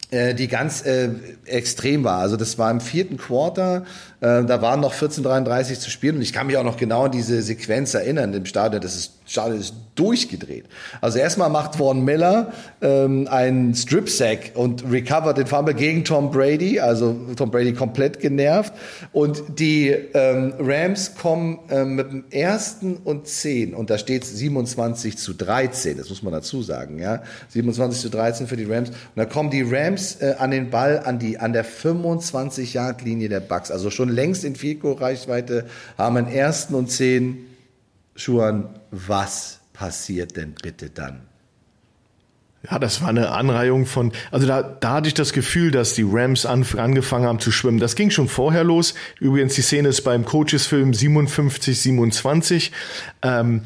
äh, 0.10 0.34
die 0.34 0.48
ganz 0.48 0.86
äh, 0.86 1.10
extrem 1.46 2.04
war. 2.04 2.20
Also 2.20 2.38
das 2.38 2.58
war 2.58 2.72
im 2.72 2.80
vierten 2.80 3.18
Quarter, 3.18 3.84
äh, 4.20 4.44
da 4.44 4.62
waren 4.62 4.80
noch 4.80 4.94
14:33 4.94 5.80
zu 5.80 5.90
spielen 5.90 6.16
und 6.16 6.22
ich 6.22 6.34
kann 6.34 6.48
mich 6.48 6.58
auch 6.58 6.64
noch 6.64 6.78
genau 6.78 7.06
an 7.06 7.12
diese 7.12 7.42
Sequenz 7.42 7.94
erinnern 7.94 8.34
im 8.34 8.46
Stadion. 8.46 8.82
Das 8.82 8.96
ist 8.96 9.18
Stadion 9.28 9.60
ist 9.60 9.76
durchgedreht. 9.96 10.66
Also 11.02 11.20
erstmal 11.20 11.50
macht 11.50 11.76
Vaughn 11.76 12.06
Miller 12.06 12.54
ähm, 12.82 13.28
einen 13.30 13.76
Strip 13.76 14.10
Sack 14.10 14.52
und 14.54 14.90
recovert 14.90 15.38
den 15.38 15.48
Fumble 15.48 15.74
gegen 15.74 16.06
Tom 16.06 16.32
Brady. 16.32 16.80
Also 16.80 17.16
Tom 17.36 17.52
Brady 17.52 17.74
komplett 17.74 18.20
genervt 18.20 18.74
und 19.12 19.44
die 19.60 19.90
ähm, 19.90 20.54
Rams 20.60 21.16
kommen 21.16 21.60
ähm, 21.70 21.96
mit 21.96 22.12
dem 22.12 22.24
ersten 22.32 22.98
und 22.98 23.28
zehn 23.28 23.74
und 23.74 23.90
da 23.90 23.98
steht 23.98 24.24
27 24.24 25.18
zu 25.18 25.34
13. 25.34 25.98
Das 25.98 26.10
muss 26.10 26.24
man 26.24 26.32
dazu 26.32 26.62
sagen, 26.64 27.00
ja 27.00 27.22
27 27.50 28.02
zu 28.02 28.10
13 28.10 28.48
für 28.48 28.56
die 28.56 28.66
Rams. 28.66 28.90
Und 28.90 28.98
da 29.16 29.26
kommen 29.26 29.50
die 29.50 29.64
Rams 29.64 30.16
äh, 30.22 30.36
an 30.38 30.52
den 30.52 30.70
Ball 30.70 31.02
an 31.04 31.20
die 31.20 31.38
an 31.38 31.54
der 31.54 31.66
25 31.66 32.74
Yard 32.74 33.02
Linie 33.02 33.30
der 33.30 33.42
Bucks. 33.42 33.72
Also 33.72 33.90
schon 33.90 34.07
längst 34.10 34.44
in 34.44 34.56
Field 34.56 34.80
Reichweite 34.84 35.68
haben 35.98 36.18
einen 36.18 36.28
ersten 36.28 36.76
und 36.76 36.92
zehn 36.92 37.46
Schuhan, 38.16 38.70
was 38.92 39.60
passiert 39.74 40.36
denn 40.36 40.56
bitte 40.62 40.90
dann? 40.90 41.22
Ja, 42.70 42.80
das 42.80 43.02
war 43.02 43.10
eine 43.10 43.30
Anreihung 43.30 43.86
von, 43.86 44.12
also 44.32 44.48
da, 44.48 44.62
da 44.64 44.94
hatte 44.94 45.08
ich 45.08 45.14
das 45.14 45.32
Gefühl, 45.32 45.72
dass 45.72 45.94
die 45.94 46.06
Rams 46.06 46.46
an, 46.46 46.66
angefangen 46.76 47.26
haben 47.26 47.40
zu 47.40 47.52
schwimmen. 47.52 47.80
Das 47.80 47.96
ging 47.96 48.10
schon 48.10 48.28
vorher 48.28 48.64
los. 48.64 48.96
Übrigens, 49.20 49.54
die 49.54 49.62
Szene 49.62 49.90
ist 49.90 50.02
beim 50.02 50.26
Coaches-Film 50.26 50.94
57, 50.94 51.80
27. 51.80 52.72
Ähm, 53.22 53.62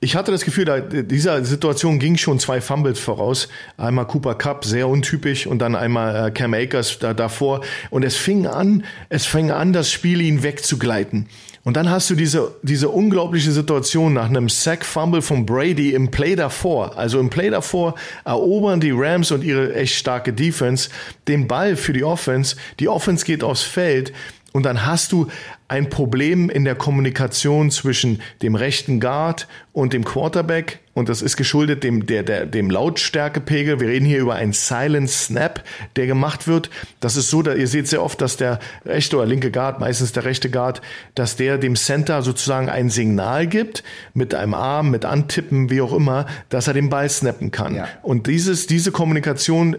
ich 0.00 0.14
hatte 0.14 0.30
das 0.30 0.44
Gefühl, 0.44 0.66
da, 0.66 0.80
dieser 0.80 1.44
Situation 1.44 1.98
ging 1.98 2.16
schon 2.16 2.38
zwei 2.38 2.60
Fumbles 2.60 2.98
voraus. 2.98 3.48
Einmal 3.78 4.06
Cooper 4.06 4.34
Cup, 4.34 4.64
sehr 4.64 4.88
untypisch, 4.88 5.46
und 5.46 5.60
dann 5.60 5.74
einmal 5.74 6.28
äh, 6.28 6.30
Cam 6.30 6.52
Akers 6.52 6.98
da, 6.98 7.14
davor. 7.14 7.62
Und 7.90 8.04
es 8.04 8.16
fing 8.16 8.46
an, 8.46 8.84
es 9.08 9.24
fing 9.24 9.50
an, 9.50 9.72
das 9.72 9.90
Spiel 9.90 10.20
ihn 10.20 10.42
wegzugleiten. 10.42 11.28
Und 11.64 11.76
dann 11.76 11.90
hast 11.90 12.10
du 12.10 12.14
diese, 12.14 12.54
diese 12.62 12.90
unglaubliche 12.90 13.50
Situation 13.50 14.12
nach 14.12 14.28
einem 14.28 14.48
Sack-Fumble 14.48 15.22
von 15.22 15.46
Brady 15.46 15.94
im 15.94 16.10
Play 16.10 16.36
davor. 16.36 16.96
Also 16.96 17.18
im 17.18 17.30
Play 17.30 17.50
davor 17.50 17.96
erobern 18.24 18.78
die 18.80 18.92
Rams 18.92 19.32
und 19.32 19.42
ihre 19.42 19.74
echt 19.74 19.96
starke 19.96 20.32
Defense 20.32 20.90
den 21.26 21.48
Ball 21.48 21.74
für 21.74 21.92
die 21.92 22.04
Offense. 22.04 22.54
Die 22.78 22.88
Offense 22.88 23.24
geht 23.24 23.42
aufs 23.42 23.62
Feld 23.62 24.12
und 24.52 24.62
dann 24.62 24.86
hast 24.86 25.10
du 25.12 25.26
ein 25.68 25.90
Problem 25.90 26.48
in 26.48 26.64
der 26.64 26.76
Kommunikation 26.76 27.70
zwischen 27.70 28.22
dem 28.42 28.54
rechten 28.54 29.00
Guard 29.00 29.48
und 29.72 29.92
dem 29.92 30.04
Quarterback. 30.04 30.78
Und 30.94 31.08
das 31.08 31.22
ist 31.22 31.36
geschuldet 31.36 31.82
dem, 31.82 32.06
der, 32.06 32.22
der, 32.22 32.46
dem 32.46 32.70
Lautstärkepegel. 32.70 33.80
Wir 33.80 33.88
reden 33.88 34.06
hier 34.06 34.20
über 34.20 34.36
einen 34.36 34.52
Silent 34.52 35.10
Snap, 35.10 35.64
der 35.96 36.06
gemacht 36.06 36.46
wird. 36.46 36.70
Das 37.00 37.16
ist 37.16 37.30
so, 37.30 37.42
da, 37.42 37.52
ihr 37.54 37.66
seht 37.66 37.88
sehr 37.88 38.02
oft, 38.02 38.20
dass 38.20 38.36
der 38.36 38.60
rechte 38.84 39.16
oder 39.16 39.26
linke 39.26 39.50
Guard, 39.50 39.80
meistens 39.80 40.12
der 40.12 40.24
rechte 40.24 40.50
Guard, 40.50 40.80
dass 41.14 41.36
der 41.36 41.58
dem 41.58 41.76
Center 41.76 42.22
sozusagen 42.22 42.68
ein 42.68 42.88
Signal 42.88 43.46
gibt, 43.46 43.82
mit 44.14 44.34
einem 44.34 44.54
Arm, 44.54 44.90
mit 44.90 45.04
Antippen, 45.04 45.68
wie 45.68 45.80
auch 45.80 45.92
immer, 45.92 46.26
dass 46.48 46.68
er 46.68 46.74
den 46.74 46.88
Ball 46.88 47.10
snappen 47.10 47.50
kann. 47.50 47.74
Ja. 47.74 47.88
Und 48.02 48.28
dieses, 48.28 48.66
diese 48.66 48.92
Kommunikation 48.92 49.76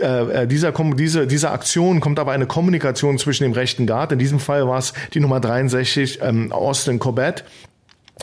äh, 0.00 0.42
äh, 0.42 0.46
dieser, 0.46 0.72
diese, 0.72 1.26
dieser 1.26 1.52
Aktion 1.52 2.00
kommt 2.00 2.18
aber 2.18 2.32
eine 2.32 2.46
Kommunikation 2.46 3.18
zwischen 3.18 3.44
dem 3.44 3.52
rechten 3.52 3.86
Guard, 3.86 4.12
in 4.12 4.18
diesem 4.18 4.40
Fall 4.40 4.66
war 4.66 4.78
es 4.78 4.92
die 5.12 5.20
Nummer 5.20 5.40
63, 5.40 6.20
ähm, 6.22 6.52
Austin 6.52 6.98
Corbett, 6.98 7.44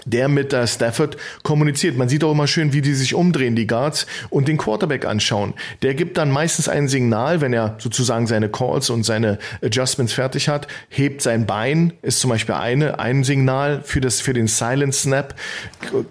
der 0.06 0.28
mit 0.28 0.52
der 0.52 0.68
Stafford 0.68 1.18
kommuniziert. 1.44 1.98
Man 1.98 2.10
sieht 2.10 2.24
auch 2.24 2.32
immer 2.32 2.48
schön, 2.48 2.74
wie 2.74 2.82
die 2.82 2.94
sich 2.94 3.14
umdrehen, 3.14 3.56
die 3.56 3.68
Guards, 3.68 4.08
und 4.30 4.48
den 4.48 4.58
Quarterback 4.58 5.06
anschauen. 5.06 5.54
Der 5.82 5.94
gibt 5.94 6.18
dann 6.18 6.32
meistens 6.32 6.70
ein 6.70 6.88
Signal, 6.88 7.42
wenn 7.42 7.54
er 7.54 7.76
sozusagen 7.78 8.26
seine 8.26 8.50
Calls 8.50 8.89
und 8.89 9.04
seine 9.04 9.38
Adjustments 9.62 10.14
fertig 10.14 10.48
hat, 10.48 10.68
hebt 10.89 11.22
sein 11.22 11.46
Bein, 11.46 11.94
ist 12.02 12.20
zum 12.20 12.30
Beispiel 12.30 12.56
eine, 12.56 13.00
ein 13.00 13.24
Signal 13.24 13.82
für 13.84 14.02
das, 14.02 14.22
für 14.22 14.34
den 14.34 14.48
Silent 14.48 14.96
Snap. 14.96 15.36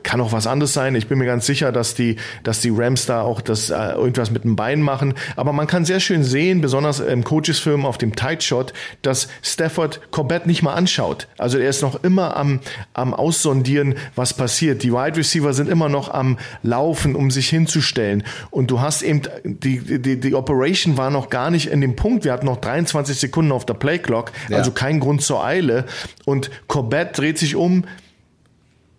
Kann 0.02 0.20
auch 0.20 0.32
was 0.32 0.46
anderes 0.46 0.72
sein. 0.72 0.94
Ich 0.94 1.08
bin 1.08 1.18
mir 1.18 1.26
ganz 1.26 1.46
sicher, 1.46 1.72
dass 1.72 1.94
die, 1.94 2.16
dass 2.44 2.60
die 2.60 2.70
Rams 2.70 3.06
da 3.06 3.22
auch 3.22 3.40
das, 3.40 3.70
äh, 3.70 3.74
irgendwas 3.92 4.30
mit 4.30 4.44
dem 4.44 4.56
Bein 4.56 4.82
machen. 4.82 5.14
Aber 5.36 5.52
man 5.52 5.66
kann 5.66 5.84
sehr 5.84 6.00
schön 6.00 6.22
sehen, 6.22 6.60
besonders 6.60 7.00
im 7.00 7.24
Coaches-Film 7.24 7.86
auf 7.86 7.98
dem 7.98 8.14
Tight 8.14 8.42
Shot, 8.42 8.72
dass 9.02 9.28
Stafford 9.42 10.00
Corbett 10.10 10.46
nicht 10.46 10.62
mal 10.62 10.74
anschaut. 10.74 11.28
Also 11.38 11.58
er 11.58 11.70
ist 11.70 11.82
noch 11.82 12.04
immer 12.04 12.36
am, 12.36 12.60
am 12.92 13.14
Aussondieren 13.14 13.69
sondieren, 13.70 13.94
was 14.14 14.34
passiert. 14.34 14.82
Die 14.82 14.92
Wide 14.92 15.16
Receiver 15.16 15.52
sind 15.52 15.68
immer 15.68 15.88
noch 15.88 16.12
am 16.12 16.38
Laufen, 16.62 17.14
um 17.14 17.30
sich 17.30 17.48
hinzustellen. 17.48 18.22
Und 18.50 18.70
du 18.70 18.80
hast 18.80 19.02
eben, 19.02 19.22
die, 19.44 20.00
die, 20.00 20.18
die 20.18 20.34
Operation 20.34 20.96
war 20.96 21.10
noch 21.10 21.30
gar 21.30 21.50
nicht 21.50 21.68
in 21.68 21.80
dem 21.80 21.96
Punkt. 21.96 22.24
Wir 22.24 22.32
hatten 22.32 22.46
noch 22.46 22.58
23 22.58 23.18
Sekunden 23.18 23.52
auf 23.52 23.64
der 23.66 23.74
Play 23.74 23.98
Clock, 23.98 24.32
ja. 24.48 24.58
also 24.58 24.72
kein 24.72 25.00
Grund 25.00 25.22
zur 25.22 25.44
Eile. 25.44 25.84
Und 26.24 26.50
Corbett 26.66 27.16
dreht 27.16 27.38
sich 27.38 27.56
um, 27.56 27.84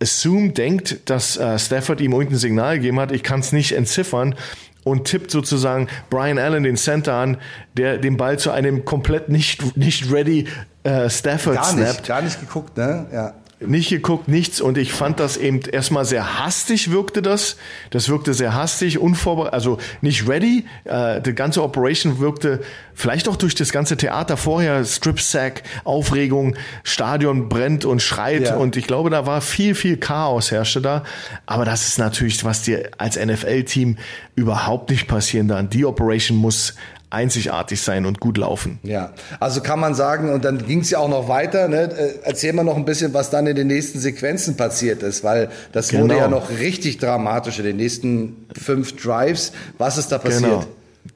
Assume 0.00 0.50
denkt, 0.50 1.08
dass 1.10 1.36
äh, 1.36 1.58
Stafford 1.58 2.00
ihm 2.00 2.12
irgendein 2.12 2.38
Signal 2.38 2.76
gegeben 2.76 2.98
hat. 2.98 3.12
Ich 3.12 3.22
kann 3.22 3.38
es 3.38 3.52
nicht 3.52 3.72
entziffern 3.72 4.34
und 4.82 5.04
tippt 5.04 5.30
sozusagen 5.30 5.86
Brian 6.10 6.38
Allen 6.38 6.64
den 6.64 6.76
Center 6.76 7.14
an, 7.14 7.36
der 7.76 7.98
den 7.98 8.16
Ball 8.16 8.36
zu 8.36 8.50
einem 8.50 8.84
komplett 8.84 9.28
nicht 9.28 9.76
nicht 9.76 10.10
ready 10.10 10.48
äh, 10.82 11.08
Stafford 11.08 11.54
gar 11.54 11.64
snappt. 11.66 11.88
Nicht, 11.88 12.06
gar 12.08 12.22
nicht 12.22 12.40
geguckt, 12.40 12.76
ne? 12.76 13.06
Ja 13.12 13.34
nicht 13.66 13.90
geguckt, 13.90 14.28
nichts. 14.28 14.60
Und 14.60 14.78
ich 14.78 14.92
fand 14.92 15.20
das 15.20 15.36
eben 15.36 15.60
erstmal 15.60 16.04
sehr 16.04 16.38
hastig 16.38 16.90
wirkte 16.90 17.22
das. 17.22 17.56
Das 17.90 18.08
wirkte 18.08 18.34
sehr 18.34 18.54
hastig, 18.54 18.98
unvorbereitet, 18.98 19.54
also 19.54 19.78
nicht 20.00 20.28
ready. 20.28 20.64
Äh, 20.84 21.20
die 21.20 21.34
ganze 21.34 21.62
Operation 21.62 22.18
wirkte 22.18 22.60
vielleicht 22.94 23.28
auch 23.28 23.36
durch 23.36 23.54
das 23.54 23.72
ganze 23.72 23.96
Theater 23.96 24.36
vorher, 24.36 24.84
Strip-Sack, 24.84 25.62
Aufregung, 25.84 26.56
Stadion 26.84 27.48
brennt 27.48 27.84
und 27.84 28.02
schreit. 28.02 28.42
Ja. 28.42 28.56
Und 28.56 28.76
ich 28.76 28.86
glaube, 28.86 29.10
da 29.10 29.26
war 29.26 29.40
viel, 29.40 29.74
viel 29.74 29.96
Chaos 29.96 30.50
herrschte 30.50 30.80
da. 30.80 31.04
Aber 31.46 31.64
das 31.64 31.88
ist 31.88 31.98
natürlich, 31.98 32.44
was 32.44 32.62
dir 32.62 32.90
als 32.98 33.16
NFL-Team 33.16 33.98
überhaupt 34.34 34.90
nicht 34.90 35.08
passieren 35.08 35.48
darf. 35.48 35.68
Die 35.68 35.84
Operation 35.84 36.36
muss 36.38 36.74
einzigartig 37.12 37.80
sein 37.80 38.06
und 38.06 38.20
gut 38.20 38.38
laufen. 38.38 38.78
Ja, 38.82 39.12
also 39.40 39.60
kann 39.60 39.80
man 39.80 39.94
sagen, 39.94 40.30
und 40.30 40.44
dann 40.44 40.66
ging 40.66 40.80
es 40.80 40.90
ja 40.90 40.98
auch 40.98 41.08
noch 41.08 41.28
weiter, 41.28 41.68
ne? 41.68 41.82
Äh, 41.82 42.14
erzähl 42.24 42.52
mal 42.52 42.64
noch 42.64 42.76
ein 42.76 42.84
bisschen, 42.84 43.12
was 43.14 43.30
dann 43.30 43.46
in 43.46 43.56
den 43.56 43.66
nächsten 43.66 43.98
Sequenzen 43.98 44.56
passiert 44.56 45.02
ist, 45.02 45.22
weil 45.22 45.50
das 45.72 45.88
genau. 45.88 46.04
wurde 46.04 46.16
ja 46.16 46.28
noch 46.28 46.50
richtig 46.50 46.98
dramatisch 46.98 47.58
in 47.58 47.64
den 47.64 47.76
nächsten 47.76 48.46
fünf 48.58 48.96
Drives. 48.96 49.52
Was 49.78 49.98
ist 49.98 50.10
da 50.10 50.18
passiert? 50.18 50.42
Genau. 50.42 50.66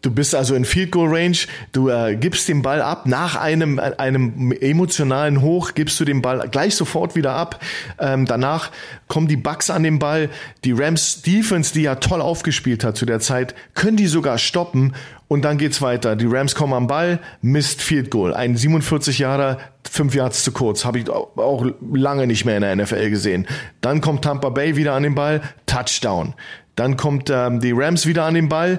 Du 0.02 0.10
bist 0.10 0.34
also 0.34 0.56
in 0.56 0.64
Field 0.64 0.90
Goal 0.90 1.08
Range, 1.14 1.36
du 1.70 1.88
äh, 1.88 2.16
gibst 2.16 2.48
den 2.48 2.62
Ball 2.62 2.82
ab, 2.82 3.06
nach 3.06 3.36
einem, 3.36 3.78
einem 3.78 4.50
emotionalen 4.52 5.42
Hoch 5.42 5.74
gibst 5.74 6.00
du 6.00 6.04
den 6.04 6.22
Ball 6.22 6.48
gleich 6.48 6.74
sofort 6.74 7.14
wieder 7.14 7.32
ab. 7.32 7.62
Ähm, 8.00 8.26
danach 8.26 8.72
kommen 9.06 9.28
die 9.28 9.36
Bucks 9.36 9.70
an 9.70 9.84
den 9.84 10.00
Ball. 10.00 10.28
Die 10.64 10.72
Rams 10.72 11.22
Defense, 11.22 11.72
die 11.72 11.82
ja 11.82 11.96
toll 11.96 12.20
aufgespielt 12.20 12.82
hat 12.82 12.96
zu 12.96 13.06
der 13.06 13.20
Zeit, 13.20 13.54
können 13.74 13.96
die 13.96 14.08
sogar 14.08 14.38
stoppen 14.38 14.92
und 15.28 15.44
dann 15.44 15.56
geht's 15.56 15.80
weiter. 15.82 16.16
Die 16.16 16.26
Rams 16.26 16.56
kommen 16.56 16.72
am 16.72 16.88
Ball, 16.88 17.20
Mist 17.40 17.80
Field 17.80 18.10
Goal. 18.10 18.34
Ein 18.34 18.56
47 18.56 19.20
Jahre, 19.20 19.58
fünf 19.88 20.14
Yards 20.14 20.42
zu 20.42 20.50
kurz. 20.50 20.84
Habe 20.84 20.98
ich 20.98 21.08
auch 21.10 21.64
lange 21.92 22.26
nicht 22.26 22.44
mehr 22.44 22.56
in 22.56 22.62
der 22.62 22.74
NFL 22.74 23.10
gesehen. 23.10 23.46
Dann 23.80 24.00
kommt 24.00 24.22
Tampa 24.22 24.50
Bay 24.50 24.76
wieder 24.76 24.94
an 24.94 25.04
den 25.04 25.14
Ball, 25.14 25.42
Touchdown. 25.66 26.34
Dann 26.76 26.96
kommt 26.96 27.30
ähm, 27.30 27.60
die 27.60 27.72
Rams 27.72 28.06
wieder 28.06 28.24
an 28.24 28.34
den 28.34 28.48
Ball, 28.48 28.78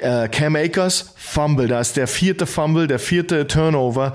äh, 0.00 0.28
Cam 0.28 0.56
Akers, 0.56 1.14
Fumble, 1.16 1.68
da 1.68 1.80
ist 1.80 1.96
der 1.96 2.06
vierte 2.06 2.46
Fumble, 2.46 2.86
der 2.86 2.98
vierte 2.98 3.46
Turnover. 3.46 4.12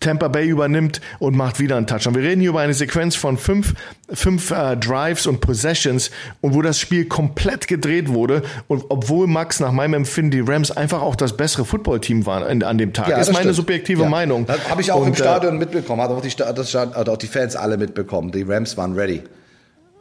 Tampa 0.00 0.28
Bay 0.28 0.48
übernimmt 0.48 1.00
und 1.18 1.36
macht 1.36 1.60
wieder 1.60 1.76
einen 1.76 1.86
Touchdown. 1.86 2.14
Wir 2.14 2.22
reden 2.22 2.40
hier 2.40 2.50
über 2.50 2.60
eine 2.60 2.74
Sequenz 2.74 3.14
von 3.14 3.36
fünf, 3.36 3.74
fünf 4.12 4.50
äh, 4.50 4.76
Drives 4.76 5.26
und 5.26 5.40
Possessions 5.40 6.10
und 6.40 6.54
wo 6.54 6.62
das 6.62 6.80
Spiel 6.80 7.06
komplett 7.06 7.68
gedreht 7.68 8.08
wurde 8.08 8.42
und 8.68 8.84
obwohl 8.88 9.26
Max 9.26 9.60
nach 9.60 9.72
meinem 9.72 9.94
Empfinden 9.94 10.30
die 10.32 10.40
Rams 10.40 10.70
einfach 10.70 11.02
auch 11.02 11.16
das 11.16 11.36
bessere 11.36 11.64
Footballteam 11.64 12.26
waren 12.26 12.62
an 12.62 12.78
dem 12.78 12.92
Tag. 12.92 13.08
Ja, 13.08 13.16
das 13.16 13.28
ist 13.28 13.34
meine 13.34 13.44
stimmt. 13.44 13.56
subjektive 13.56 14.02
ja. 14.02 14.08
Meinung. 14.08 14.46
Habe 14.68 14.82
ich 14.82 14.90
auch 14.92 15.02
und, 15.02 15.08
im 15.08 15.14
äh, 15.14 15.18
Stadion 15.18 15.58
mitbekommen, 15.58 16.02
hat 16.02 16.10
auch 16.10 16.20
die, 16.20 16.34
das, 16.34 16.74
hat 16.74 17.08
auch 17.08 17.16
die 17.16 17.28
Fans 17.28 17.56
alle 17.56 17.76
mitbekommen. 17.76 18.32
Die 18.32 18.42
Rams 18.42 18.76
waren 18.76 18.94
ready. 18.94 19.22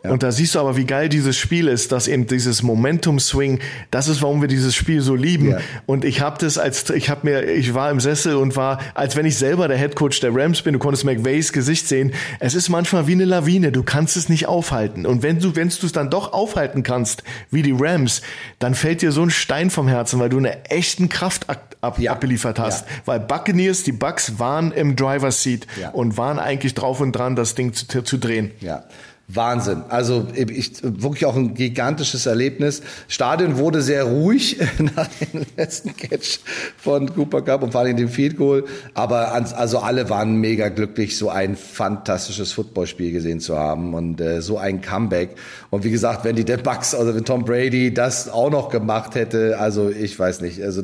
Ja. 0.06 0.12
Und 0.12 0.24
da 0.24 0.32
siehst 0.32 0.56
du 0.56 0.60
aber, 0.60 0.78
wie 0.78 0.86
geil 0.86 1.10
dieses 1.10 1.38
Spiel 1.38 1.68
ist, 1.68 1.92
dass 1.92 2.08
eben 2.08 2.28
dieses 2.28 2.64
Momentum-Swing, 2.64 3.60
das 3.92 4.08
ist, 4.08 4.22
warum 4.22 4.42
wir 4.42 4.48
dieses 4.48 4.76
Spiel 4.76 5.02
so 5.02 5.16
lieben. 5.16 5.52
Ja. 5.52 5.58
Und 5.86 6.06
ich 6.06 6.22
habe 6.22 6.38
das 6.40 6.58
als, 6.58 6.90
ich 6.90 7.10
habe 7.10 7.28
mir, 7.28 7.44
ich 7.44 7.74
war 7.74 7.92
im 7.92 8.00
Sessel 8.00 8.36
und 8.36 8.56
war, 8.56 8.80
als 8.94 9.16
wenn 9.16 9.26
ich 9.26 9.38
selber 9.38 9.68
der 9.68 9.78
Headcoach 9.78 10.20
der 10.22 10.36
Rams 10.36 10.62
bin, 10.62 10.74
du 10.74 10.80
konntest 10.80 11.06
McVays 11.06 11.52
Gesicht 11.52 11.88
sehen. 11.88 12.14
Es 12.40 12.56
ist 12.56 12.70
manchmal 12.70 13.08
wie 13.08 13.14
eine 13.14 13.26
Lawine, 13.26 13.72
du 13.72 13.84
kannst 13.84 14.18
es 14.18 14.30
nicht 14.30 14.48
aufhalten. 14.48 15.06
Und 15.06 15.24
wenn 15.24 15.40
du, 15.40 15.56
wenn 15.56 15.70
du 15.70 15.86
es 15.86 15.92
dann 15.92 16.10
doch 16.10 16.34
aufhalten 16.34 16.84
kannst, 16.84 17.24
wie 17.52 17.62
die 17.62 17.76
Rams, 17.78 18.22
dann 18.60 18.76
fällt 18.76 19.02
dir 19.02 19.12
so 19.12 19.24
ein 19.24 19.30
Stein 19.30 19.70
vom 19.70 19.88
Herzen, 19.88 20.20
weil 20.20 20.30
du 20.30 20.38
eine 20.38 20.66
echten 20.66 21.10
Kraft 21.10 21.50
ab, 21.50 22.00
ja. 22.00 22.12
abgeliefert 22.12 22.60
hast. 22.60 22.86
Weil 23.06 23.20
Buccaneers, 23.20 23.84
die 23.84 23.92
Bucks 23.92 24.40
waren 24.40 24.72
im 24.72 24.96
Driver's 24.96 25.44
Seat 25.44 25.68
und 25.94 26.18
waren 26.18 26.40
eigentlich 26.40 26.74
drauf 26.74 27.02
und 27.02 27.12
dran, 27.14 27.36
das 27.36 27.56
Ding 27.56 27.74
zu, 27.74 28.04
zu 28.04 28.18
drehen. 28.18 28.52
Ja. 28.60 28.84
Wahnsinn. 29.28 29.82
Also 29.90 30.28
ich, 30.36 30.84
wirklich 30.84 31.26
auch 31.26 31.36
ein 31.36 31.56
gigantisches 31.56 32.28
Erlebnis. 32.28 32.84
Stadion 33.08 33.58
wurde 33.58 33.82
sehr 33.82 34.04
ruhig 34.04 34.60
nach 34.96 35.08
dem 35.08 35.42
letzten 35.58 35.98
Catch 35.98 36.40
von 36.78 37.12
Cooper 37.16 37.42
Cup 37.42 37.64
und 37.64 37.72
vor 37.72 37.82
allem 37.82 37.98
dem 37.98 38.10
Field 38.10 38.38
Goal. 38.38 38.66
Aber 38.94 39.34
also 39.34 39.80
alle 39.80 40.12
waren 40.12 40.36
mega 40.36 40.70
glücklich, 40.70 41.18
so 41.18 41.30
ein 41.30 41.56
fantastisches 41.56 42.52
Footballspiel 42.52 43.12
gesehen 43.12 43.40
zu 43.40 43.58
haben 43.58 43.96
und 43.96 44.22
äh, 44.22 44.44
so 44.44 44.60
ein 44.60 44.82
Comeback. 44.82 45.32
Und 45.72 45.84
wie 45.84 45.92
gesagt, 45.92 46.24
wenn 46.24 46.36
die 46.36 46.46
der 46.46 46.58
Bucks, 46.58 46.94
also 46.94 47.16
wenn 47.16 47.26
Tom 47.26 47.46
Brady 47.46 47.92
das 47.92 48.30
auch 48.30 48.52
noch 48.52 48.70
gemacht 48.70 49.16
hätte, 49.16 49.58
also 49.58 49.90
ich 49.90 50.18
weiß 50.20 50.42
nicht. 50.42 50.62
Also 50.62 50.84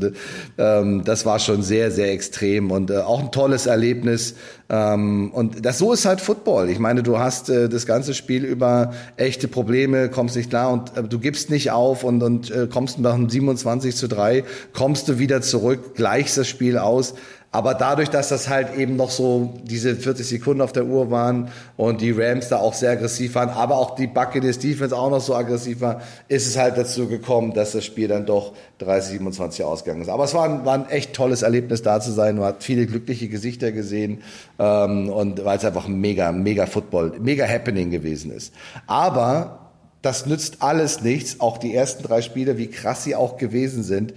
ähm, 0.58 1.04
das 1.06 1.28
war 1.28 1.38
schon 1.38 1.62
sehr, 1.62 1.92
sehr 1.92 2.12
extrem 2.12 2.72
und 2.72 2.90
äh, 2.90 2.98
auch 2.98 3.20
ein 3.20 3.32
tolles 3.32 3.68
Erlebnis. 3.68 4.34
Ähm, 4.72 5.32
und 5.34 5.66
das 5.66 5.80
so 5.80 5.92
ist 5.92 6.06
halt 6.06 6.22
Football. 6.22 6.70
Ich 6.70 6.80
meine, 6.80 7.04
du 7.04 7.20
hast 7.20 7.50
äh, 7.50 7.68
das 7.68 7.86
ganze 7.86 8.14
Spiel 8.14 8.46
über 8.46 8.94
echte 9.18 9.50
Probleme, 9.50 10.08
kommst 10.08 10.38
nicht 10.38 10.50
klar 10.50 10.72
und 10.72 10.96
äh, 10.96 11.04
du 11.04 11.20
gibst 11.20 11.50
nicht 11.50 11.72
auf 11.72 12.06
und, 12.06 12.24
und 12.24 12.50
äh, 12.52 12.68
kommst 12.72 12.98
nach 12.98 13.16
einem 13.16 13.30
27 13.30 13.94
zu 13.94 14.08
3, 14.08 14.46
kommst 14.72 15.10
du 15.10 15.20
wieder 15.20 15.42
zurück, 15.42 15.96
gleichst 15.96 16.38
das 16.38 16.48
Spiel 16.48 16.78
aus. 16.78 17.16
Aber 17.54 17.74
dadurch, 17.74 18.10
dass 18.10 18.30
das 18.30 18.48
halt 18.48 18.76
eben 18.76 18.96
noch 18.96 19.12
so 19.12 19.54
diese 19.64 19.98
40 19.98 20.26
Sekunden 20.26 20.62
auf 20.62 20.72
der 20.72 20.86
Uhr 20.86 21.12
waren 21.12 21.50
und 21.76 22.00
die 22.00 22.12
Rams 22.12 22.48
da 22.48 22.58
auch 22.60 22.74
sehr 22.74 22.92
aggressiv 22.92 23.36
waren, 23.36 23.50
aber 23.50 23.76
auch 23.76 23.96
die 23.96 24.08
Buccaneers 24.08 24.58
Defense 24.58 24.96
auch 24.96 25.10
noch 25.10 25.20
so 25.20 25.36
aggressiv 25.36 25.82
war, 25.82 26.02
ist 26.30 26.48
es 26.48 26.58
halt 26.58 26.78
dazu 26.78 27.10
gekommen, 27.10 27.54
dass 27.54 27.74
das 27.74 27.84
Spiel 27.84 28.08
dann 28.08 28.26
doch 28.26 28.54
30, 28.78 29.14
27 29.20 29.66
ausgegangen 29.66 30.02
ist. 30.02 30.08
Aber 30.08 30.24
es 30.24 30.34
war 30.34 30.46
ein, 30.46 30.64
war 30.64 30.76
ein 30.76 30.90
echt 30.90 31.14
tolles 31.14 31.42
Erlebnis 31.42 31.82
da 31.82 32.00
zu 32.00 32.12
sein. 32.12 32.38
Man 32.38 32.46
hat 32.46 32.64
viele 32.64 32.86
glückliche 32.86 33.28
Gesichter 33.28 33.74
gesehen 33.74 34.22
ähm, 34.58 35.10
und 35.10 35.44
weil 35.44 35.58
es 35.58 35.66
einfach 35.66 35.90
mega, 35.90 36.32
mega 36.32 36.66
Football, 36.68 37.20
mega 37.20 37.46
Happening 37.46 37.92
gewesen 37.92 38.32
ist. 38.32 38.54
Aber 38.88 39.72
das 40.02 40.26
nützt 40.26 40.62
alles 40.62 41.02
nichts. 41.02 41.42
Auch 41.42 41.58
die 41.58 41.76
ersten 41.76 42.04
drei 42.04 42.22
Spiele, 42.22 42.58
wie 42.58 42.68
krass 42.68 43.04
sie 43.04 43.14
auch 43.14 43.36
gewesen 43.36 43.84
sind, 43.84 44.14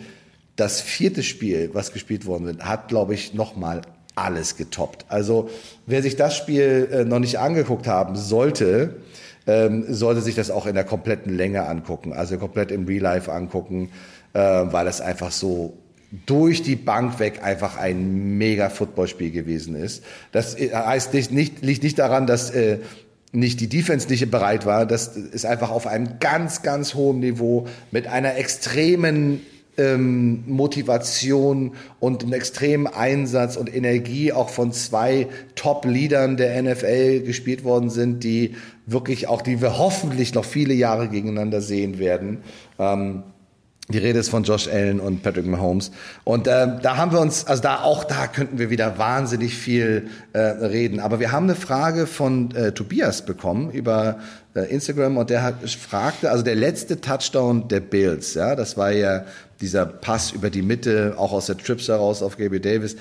das 0.57 0.81
vierte 0.81 1.23
Spiel, 1.23 1.71
was 1.73 1.93
gespielt 1.93 2.27
worden 2.27 2.49
ist, 2.49 2.65
hat, 2.65 2.89
glaube 2.89 3.15
ich, 3.15 3.35
nochmal 3.35 3.83
alles 4.15 4.57
getoppt. 4.57 5.07
Also 5.09 5.51
wer 5.87 6.03
sich 6.03 6.17
das 6.17 6.37
Spiel 6.37 6.89
äh, 6.93 7.05
noch 7.05 7.19
nicht 7.19 7.39
angeguckt 7.39 7.87
haben 7.87 8.17
sollte, 8.17 8.97
ähm, 9.47 9.85
sollte 9.93 10.21
sich 10.21 10.35
das 10.35 10.51
auch 10.51 10.67
in 10.67 10.75
der 10.75 10.85
kompletten 10.85 11.35
Länge 11.35 11.67
angucken, 11.67 12.13
also 12.13 12.39
komplett 12.39 12.71
im 12.71 12.87
Real 12.87 13.03
Life 13.03 13.33
angucken, 13.33 13.91
äh, 14.33 14.39
weil 14.39 14.85
das 14.85 15.01
einfach 15.01 15.33
so 15.33 15.77
durch 16.27 16.63
die 16.63 16.77
Bank 16.77 17.19
weg 17.19 17.41
einfach 17.43 17.77
ein 17.77 18.39
mega 18.39 18.71
Footballspiel 18.71 19.33
gewesen 19.33 19.75
ist. 19.75 20.05
Das 20.33 20.55
äh, 20.55 20.71
heißt 20.73 21.13
nicht, 21.13 21.33
nicht, 21.33 21.63
liegt 21.63 21.83
nicht 21.83 21.99
daran, 21.99 22.27
dass 22.27 22.51
äh, 22.51 22.79
nicht 23.33 23.61
die 23.61 23.69
Defense 23.69 24.09
nicht 24.09 24.31
bereit 24.31 24.65
war. 24.65 24.87
Das 24.87 25.09
ist 25.17 25.45
einfach 25.45 25.71
auf 25.71 25.89
einem 25.89 26.21
ganz, 26.21 26.63
ganz 26.63 26.95
hohen 26.95 27.19
Niveau 27.19 27.67
mit 27.91 28.07
einer 28.07 28.37
extremen 28.37 29.41
ähm, 29.77 30.45
Motivation 30.47 31.73
und 32.01 32.23
einem 32.23 32.33
extremen 32.33 32.87
Einsatz 32.87 33.57
und 33.57 33.75
Energie 33.75 34.33
auch 34.33 34.49
von 34.49 34.73
zwei 34.73 35.29
Top-Leadern 35.55 36.37
der 36.37 36.63
NFL 36.63 37.21
gespielt 37.21 37.65
worden 37.65 37.91
sind, 37.91 38.25
die 38.25 38.55
wirklich 38.87 39.29
auch, 39.29 39.43
die 39.43 39.61
wir 39.61 39.79
hoffentlich 39.79 40.35
noch 40.35 40.45
viele 40.45 40.75
Jahre 40.75 41.09
gegeneinander 41.09 41.61
sehen 41.61 41.99
werden. 41.99 42.39
Ähm, 42.79 43.25
die 43.91 43.99
Rede 43.99 44.19
ist 44.19 44.31
von 44.31 44.45
Josh 44.45 44.67
Allen 44.67 44.99
und 44.99 45.23
Patrick 45.23 45.45
Mahomes. 45.45 45.91
Und 46.25 46.47
äh, 46.47 46.69
da 46.81 46.97
haben 46.97 47.13
wir 47.13 47.21
uns, 47.21 47.47
also 47.47 47.63
da 47.63 47.83
auch 47.83 48.05
da 48.05 48.27
könnten 48.27 48.59
wir 48.59 48.71
wieder 48.71 48.97
wahnsinnig 48.97 49.55
viel 49.55 50.09
äh, 50.33 50.39
reden. 50.39 51.01
Aber 51.01 51.21
wir 51.21 51.33
haben 51.33 51.45
eine 51.45 51.55
Frage 51.55 52.07
von 52.07 52.51
äh, 52.55 52.73
Tobias 52.73 53.27
bekommen 53.27 53.71
über 53.71 54.21
äh, 54.55 54.63
Instagram 54.73 55.19
und 55.19 55.29
der 55.29 55.43
hat 55.43 55.69
fragte, 55.69 56.31
also 56.31 56.43
der 56.43 56.55
letzte 56.55 57.03
Touchdown 57.03 57.69
der 57.69 57.81
Bills, 57.81 58.33
ja, 58.35 58.57
das 58.57 58.79
war 58.79 58.91
ja 58.91 59.25
dieser 59.61 59.85
Pass 59.85 60.33
über 60.33 60.49
die 60.49 60.63
Mitte, 60.63 61.15
auch 61.19 61.33
aus 61.33 61.47
der 61.47 61.59
Trips 61.59 61.89
heraus 61.89 62.23
auf 62.23 62.39
Gaby 62.39 62.61
Davis, 62.61 62.97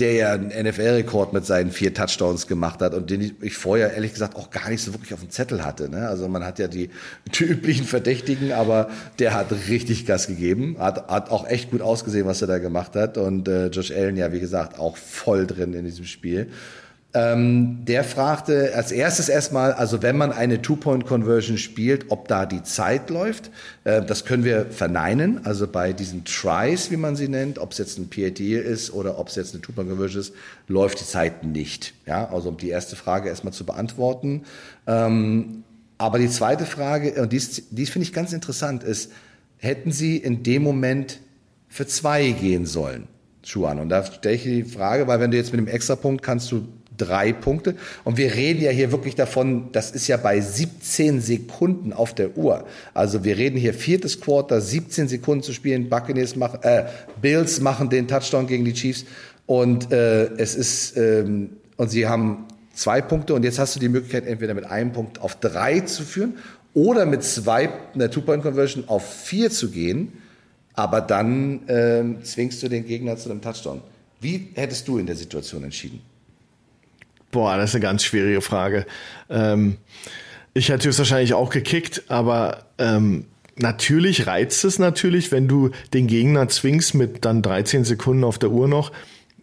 der 0.00 0.12
ja 0.12 0.32
einen 0.32 0.48
NFL-Rekord 0.48 1.32
mit 1.32 1.46
seinen 1.46 1.70
vier 1.70 1.94
Touchdowns 1.94 2.48
gemacht 2.48 2.82
hat 2.82 2.94
und 2.94 3.10
den 3.10 3.36
ich 3.40 3.56
vorher 3.56 3.94
ehrlich 3.94 4.12
gesagt 4.12 4.34
auch 4.34 4.50
gar 4.50 4.68
nicht 4.68 4.82
so 4.82 4.92
wirklich 4.92 5.14
auf 5.14 5.20
dem 5.20 5.30
Zettel 5.30 5.64
hatte. 5.64 5.88
Ne? 5.88 6.08
Also 6.08 6.26
man 6.26 6.44
hat 6.44 6.58
ja 6.58 6.66
die, 6.66 6.90
die 7.38 7.44
üblichen 7.44 7.84
Verdächtigen, 7.84 8.52
aber 8.52 8.90
der 9.20 9.34
hat 9.34 9.52
richtig 9.68 10.04
Gas 10.04 10.26
gegeben, 10.26 10.76
hat, 10.80 11.08
hat 11.08 11.30
auch 11.30 11.46
echt 11.46 11.70
gut 11.70 11.80
ausgesehen, 11.80 12.26
was 12.26 12.42
er 12.42 12.48
da 12.48 12.58
gemacht 12.58 12.96
hat 12.96 13.18
und 13.18 13.46
äh, 13.46 13.68
Josh 13.68 13.92
Allen 13.92 14.16
ja, 14.16 14.32
wie 14.32 14.40
gesagt, 14.40 14.80
auch 14.80 14.96
voll 14.96 15.46
drin 15.46 15.74
in 15.74 15.84
diesem 15.84 16.06
Spiel. 16.06 16.50
Ähm, 17.16 17.84
der 17.84 18.02
fragte 18.02 18.74
als 18.74 18.90
erstes 18.90 19.28
erstmal, 19.28 19.72
also 19.72 20.02
wenn 20.02 20.16
man 20.16 20.32
eine 20.32 20.60
Two-Point-Conversion 20.60 21.58
spielt, 21.58 22.10
ob 22.10 22.26
da 22.26 22.44
die 22.44 22.64
Zeit 22.64 23.08
läuft. 23.08 23.52
Äh, 23.84 24.02
das 24.02 24.24
können 24.24 24.42
wir 24.42 24.66
verneinen. 24.66 25.46
Also 25.46 25.68
bei 25.68 25.92
diesen 25.92 26.24
Tries, 26.24 26.90
wie 26.90 26.96
man 26.96 27.14
sie 27.14 27.28
nennt, 27.28 27.60
ob 27.60 27.70
es 27.70 27.78
jetzt 27.78 27.98
ein 27.98 28.10
PAT 28.10 28.40
ist 28.40 28.92
oder 28.92 29.16
ob 29.16 29.28
es 29.28 29.36
jetzt 29.36 29.54
eine 29.54 29.62
Two-Point-Conversion 29.62 30.20
ist, 30.22 30.34
läuft 30.66 31.00
die 31.00 31.06
Zeit 31.06 31.44
nicht. 31.44 31.94
Ja, 32.04 32.28
also 32.30 32.48
um 32.48 32.56
die 32.56 32.70
erste 32.70 32.96
Frage 32.96 33.28
erstmal 33.28 33.52
zu 33.52 33.64
beantworten. 33.64 34.42
Ähm, 34.88 35.62
aber 35.98 36.18
die 36.18 36.28
zweite 36.28 36.66
Frage, 36.66 37.22
und 37.22 37.32
dies, 37.32 37.62
dies 37.70 37.90
finde 37.90 38.08
ich 38.08 38.12
ganz 38.12 38.32
interessant, 38.32 38.82
ist, 38.82 39.12
hätten 39.58 39.92
Sie 39.92 40.16
in 40.16 40.42
dem 40.42 40.64
Moment 40.64 41.20
für 41.68 41.86
zwei 41.86 42.32
gehen 42.32 42.66
sollen? 42.66 43.06
Schuhan. 43.44 43.78
Und 43.78 43.90
da 43.90 44.04
stelle 44.04 44.34
ich 44.34 44.42
die 44.42 44.64
Frage, 44.64 45.06
weil 45.06 45.20
wenn 45.20 45.30
du 45.30 45.36
jetzt 45.36 45.52
mit 45.52 45.60
dem 45.60 45.68
Extrapunkt 45.68 46.22
kannst 46.22 46.50
du 46.50 46.66
drei 46.96 47.32
Punkte. 47.32 47.76
Und 48.04 48.16
wir 48.16 48.34
reden 48.34 48.62
ja 48.62 48.70
hier 48.70 48.92
wirklich 48.92 49.14
davon, 49.14 49.70
das 49.72 49.90
ist 49.90 50.08
ja 50.08 50.16
bei 50.16 50.40
17 50.40 51.20
Sekunden 51.20 51.92
auf 51.92 52.14
der 52.14 52.36
Uhr. 52.36 52.66
Also 52.92 53.24
wir 53.24 53.36
reden 53.36 53.58
hier 53.58 53.74
viertes 53.74 54.20
Quarter, 54.20 54.60
17 54.60 55.08
Sekunden 55.08 55.42
zu 55.42 55.52
spielen. 55.52 55.88
Buccaneers 55.88 56.36
machen, 56.36 56.60
äh, 56.62 56.84
Bills 57.20 57.60
machen 57.60 57.90
den 57.90 58.08
Touchdown 58.08 58.46
gegen 58.46 58.64
die 58.64 58.72
Chiefs. 58.72 59.04
Und 59.46 59.92
äh, 59.92 60.26
es 60.36 60.54
ist, 60.54 60.96
ähm, 60.96 61.50
und 61.76 61.90
sie 61.90 62.06
haben 62.06 62.46
zwei 62.74 63.00
Punkte. 63.00 63.34
Und 63.34 63.44
jetzt 63.44 63.58
hast 63.58 63.76
du 63.76 63.80
die 63.80 63.88
Möglichkeit, 63.88 64.26
entweder 64.26 64.54
mit 64.54 64.64
einem 64.64 64.92
Punkt 64.92 65.20
auf 65.20 65.36
drei 65.36 65.80
zu 65.80 66.02
führen 66.02 66.34
oder 66.72 67.06
mit 67.06 67.22
zwei, 67.22 67.70
einer 67.94 68.10
Two-Point-Conversion 68.10 68.88
auf 68.88 69.08
vier 69.24 69.50
zu 69.50 69.70
gehen. 69.70 70.12
Aber 70.74 71.00
dann 71.00 71.60
ähm, 71.68 72.24
zwingst 72.24 72.62
du 72.62 72.68
den 72.68 72.84
Gegner 72.84 73.16
zu 73.16 73.30
einem 73.30 73.40
Touchdown. 73.40 73.80
Wie 74.20 74.48
hättest 74.54 74.88
du 74.88 74.98
in 74.98 75.06
der 75.06 75.14
Situation 75.14 75.62
entschieden? 75.62 76.00
Boah, 77.34 77.56
das 77.56 77.70
ist 77.70 77.74
eine 77.74 77.82
ganz 77.82 78.04
schwierige 78.04 78.40
Frage. 78.40 78.86
Ähm, 79.28 79.78
ich 80.54 80.68
hätte 80.68 80.88
es 80.88 80.98
wahrscheinlich 80.98 81.34
auch 81.34 81.50
gekickt, 81.50 82.04
aber 82.06 82.66
ähm, 82.78 83.24
natürlich 83.56 84.28
reizt 84.28 84.64
es 84.64 84.78
natürlich, 84.78 85.32
wenn 85.32 85.48
du 85.48 85.70
den 85.92 86.06
Gegner 86.06 86.46
zwingst 86.46 86.94
mit 86.94 87.24
dann 87.24 87.42
13 87.42 87.82
Sekunden 87.82 88.22
auf 88.22 88.38
der 88.38 88.52
Uhr 88.52 88.68
noch 88.68 88.92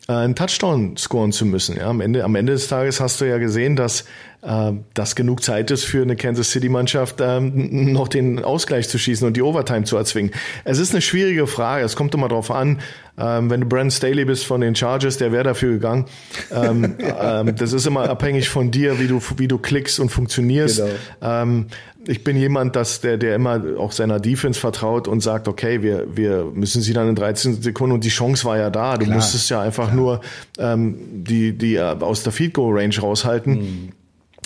äh, 0.07 0.13
einen 0.13 0.35
Touchdown 0.35 0.95
scoren 0.95 1.33
zu 1.33 1.45
müssen. 1.45 1.75
Ja, 1.75 1.87
am 1.87 1.99
Ende, 1.99 2.23
am 2.23 2.35
Ende 2.35 2.53
des 2.53 2.69
Tages 2.69 3.01
hast 3.01 3.19
du 3.19 3.25
ja 3.25 3.39
gesehen, 3.39 3.75
dass 3.75 4.05
äh, 4.41 4.71
das 4.93 5.15
genug 5.15 5.43
Zeit 5.43 5.71
ist 5.71 5.83
für 5.83 6.01
eine 6.01 6.15
Kansas 6.15 6.49
City 6.51 6.69
Mannschaft, 6.69 7.17
ähm, 7.21 7.91
noch 7.93 8.07
den 8.07 8.43
Ausgleich 8.43 8.89
zu 8.89 8.97
schießen 8.97 9.25
und 9.27 9.37
die 9.37 9.41
Overtime 9.41 9.83
zu 9.83 9.97
erzwingen. 9.97 10.31
Es 10.63 10.79
ist 10.79 10.93
eine 10.93 11.01
schwierige 11.01 11.47
Frage. 11.47 11.83
Es 11.85 11.95
kommt 11.95 12.13
immer 12.15 12.27
darauf 12.27 12.49
an, 12.49 12.79
ähm, 13.17 13.49
wenn 13.49 13.61
du 13.61 13.67
Brandon 13.67 13.91
Staley 13.91 14.25
bist 14.25 14.45
von 14.45 14.61
den 14.61 14.75
Chargers, 14.75 15.17
der 15.17 15.31
wäre 15.31 15.43
dafür 15.43 15.73
gegangen. 15.73 16.05
Ähm, 16.51 16.95
ähm, 16.99 17.55
das 17.55 17.73
ist 17.73 17.85
immer 17.85 18.09
abhängig 18.09 18.49
von 18.49 18.71
dir, 18.71 18.99
wie 18.99 19.07
du, 19.07 19.21
wie 19.37 19.47
du 19.47 19.57
klickst 19.57 19.99
und 19.99 20.09
funktionierst. 20.09 20.77
Genau. 20.77 21.41
Ähm, 21.41 21.67
ich 22.07 22.23
bin 22.23 22.35
jemand, 22.35 22.75
dass 22.75 22.99
der, 23.01 23.17
der 23.17 23.35
immer 23.35 23.61
auch 23.77 23.91
seiner 23.91 24.19
Defense 24.19 24.59
vertraut 24.59 25.07
und 25.07 25.21
sagt, 25.21 25.47
okay, 25.47 25.83
wir, 25.83 26.07
wir 26.17 26.45
müssen 26.51 26.81
sie 26.81 26.93
dann 26.93 27.07
in 27.09 27.15
13 27.15 27.61
Sekunden 27.61 27.93
und 27.93 28.03
die 28.03 28.09
Chance 28.09 28.45
war 28.45 28.57
ja 28.57 28.71
da. 28.71 28.97
Du 28.97 29.05
Klar. 29.05 29.17
musstest 29.17 29.51
ja 29.51 29.61
einfach 29.61 29.89
Klar. 29.89 29.95
nur 29.95 30.21
ähm, 30.57 30.97
die, 31.11 31.55
die 31.55 31.75
äh, 31.75 31.81
aus 31.81 32.23
der 32.23 32.31
Field 32.31 32.55
Goal 32.55 32.79
Range 32.79 32.97
raushalten. 32.99 33.53
Mhm 33.53 33.89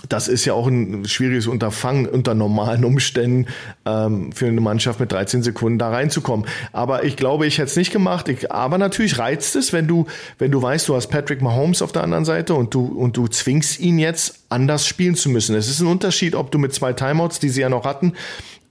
das 0.10 0.28
ist 0.28 0.46
ja 0.46 0.54
auch 0.54 0.68
ein 0.68 1.06
schwieriges 1.06 1.48
Unterfangen 1.48 2.06
unter 2.08 2.34
normalen 2.34 2.86
Umständen 2.86 3.48
ähm, 3.86 4.32
für 4.32 4.48
eine 4.48 4.62
Mannschaft 4.62 5.00
mit 5.00 5.12
13 5.12 5.44
Sekunden 5.44 5.80
da 5.80 5.90
reinzukommen. 5.90 6.46
Aber 6.72 7.04
ich 7.04 7.16
glaube, 7.16 7.46
ich 7.48 7.58
hätte 7.58 7.70
es 7.70 7.76
nicht 7.76 7.92
gemacht. 7.92 8.30
Ich, 8.30 8.52
aber 8.52 8.78
natürlich 8.78 9.18
reizt 9.20 9.56
es, 9.56 9.74
wenn 9.74 9.88
du, 9.88 10.06
wenn 10.38 10.52
du 10.52 10.62
weißt, 10.62 10.88
du 10.88 10.96
hast 10.96 11.08
Patrick 11.08 11.42
Mahomes 11.42 11.82
auf 11.82 11.92
der 11.92 12.04
anderen 12.04 12.26
Seite 12.26 12.54
und 12.54 12.74
du 12.74 12.86
und 12.86 13.18
du 13.18 13.28
zwingst 13.28 13.80
ihn 13.80 14.00
jetzt 14.00 14.46
anders 14.50 14.88
spielen 14.88 15.16
zu 15.16 15.30
müssen. 15.30 15.56
Es 15.56 15.70
ist 15.70 15.82
ein 15.82 15.88
Unterschied, 15.88 16.36
ob 16.36 16.52
du 16.52 16.58
mit 16.58 16.74
zwei 16.74 16.94
Timeouts, 16.94 17.40
die 17.40 17.50
sie 17.50 17.62
ja 17.62 17.70
noch 17.70 17.86
hatten, 17.86 18.14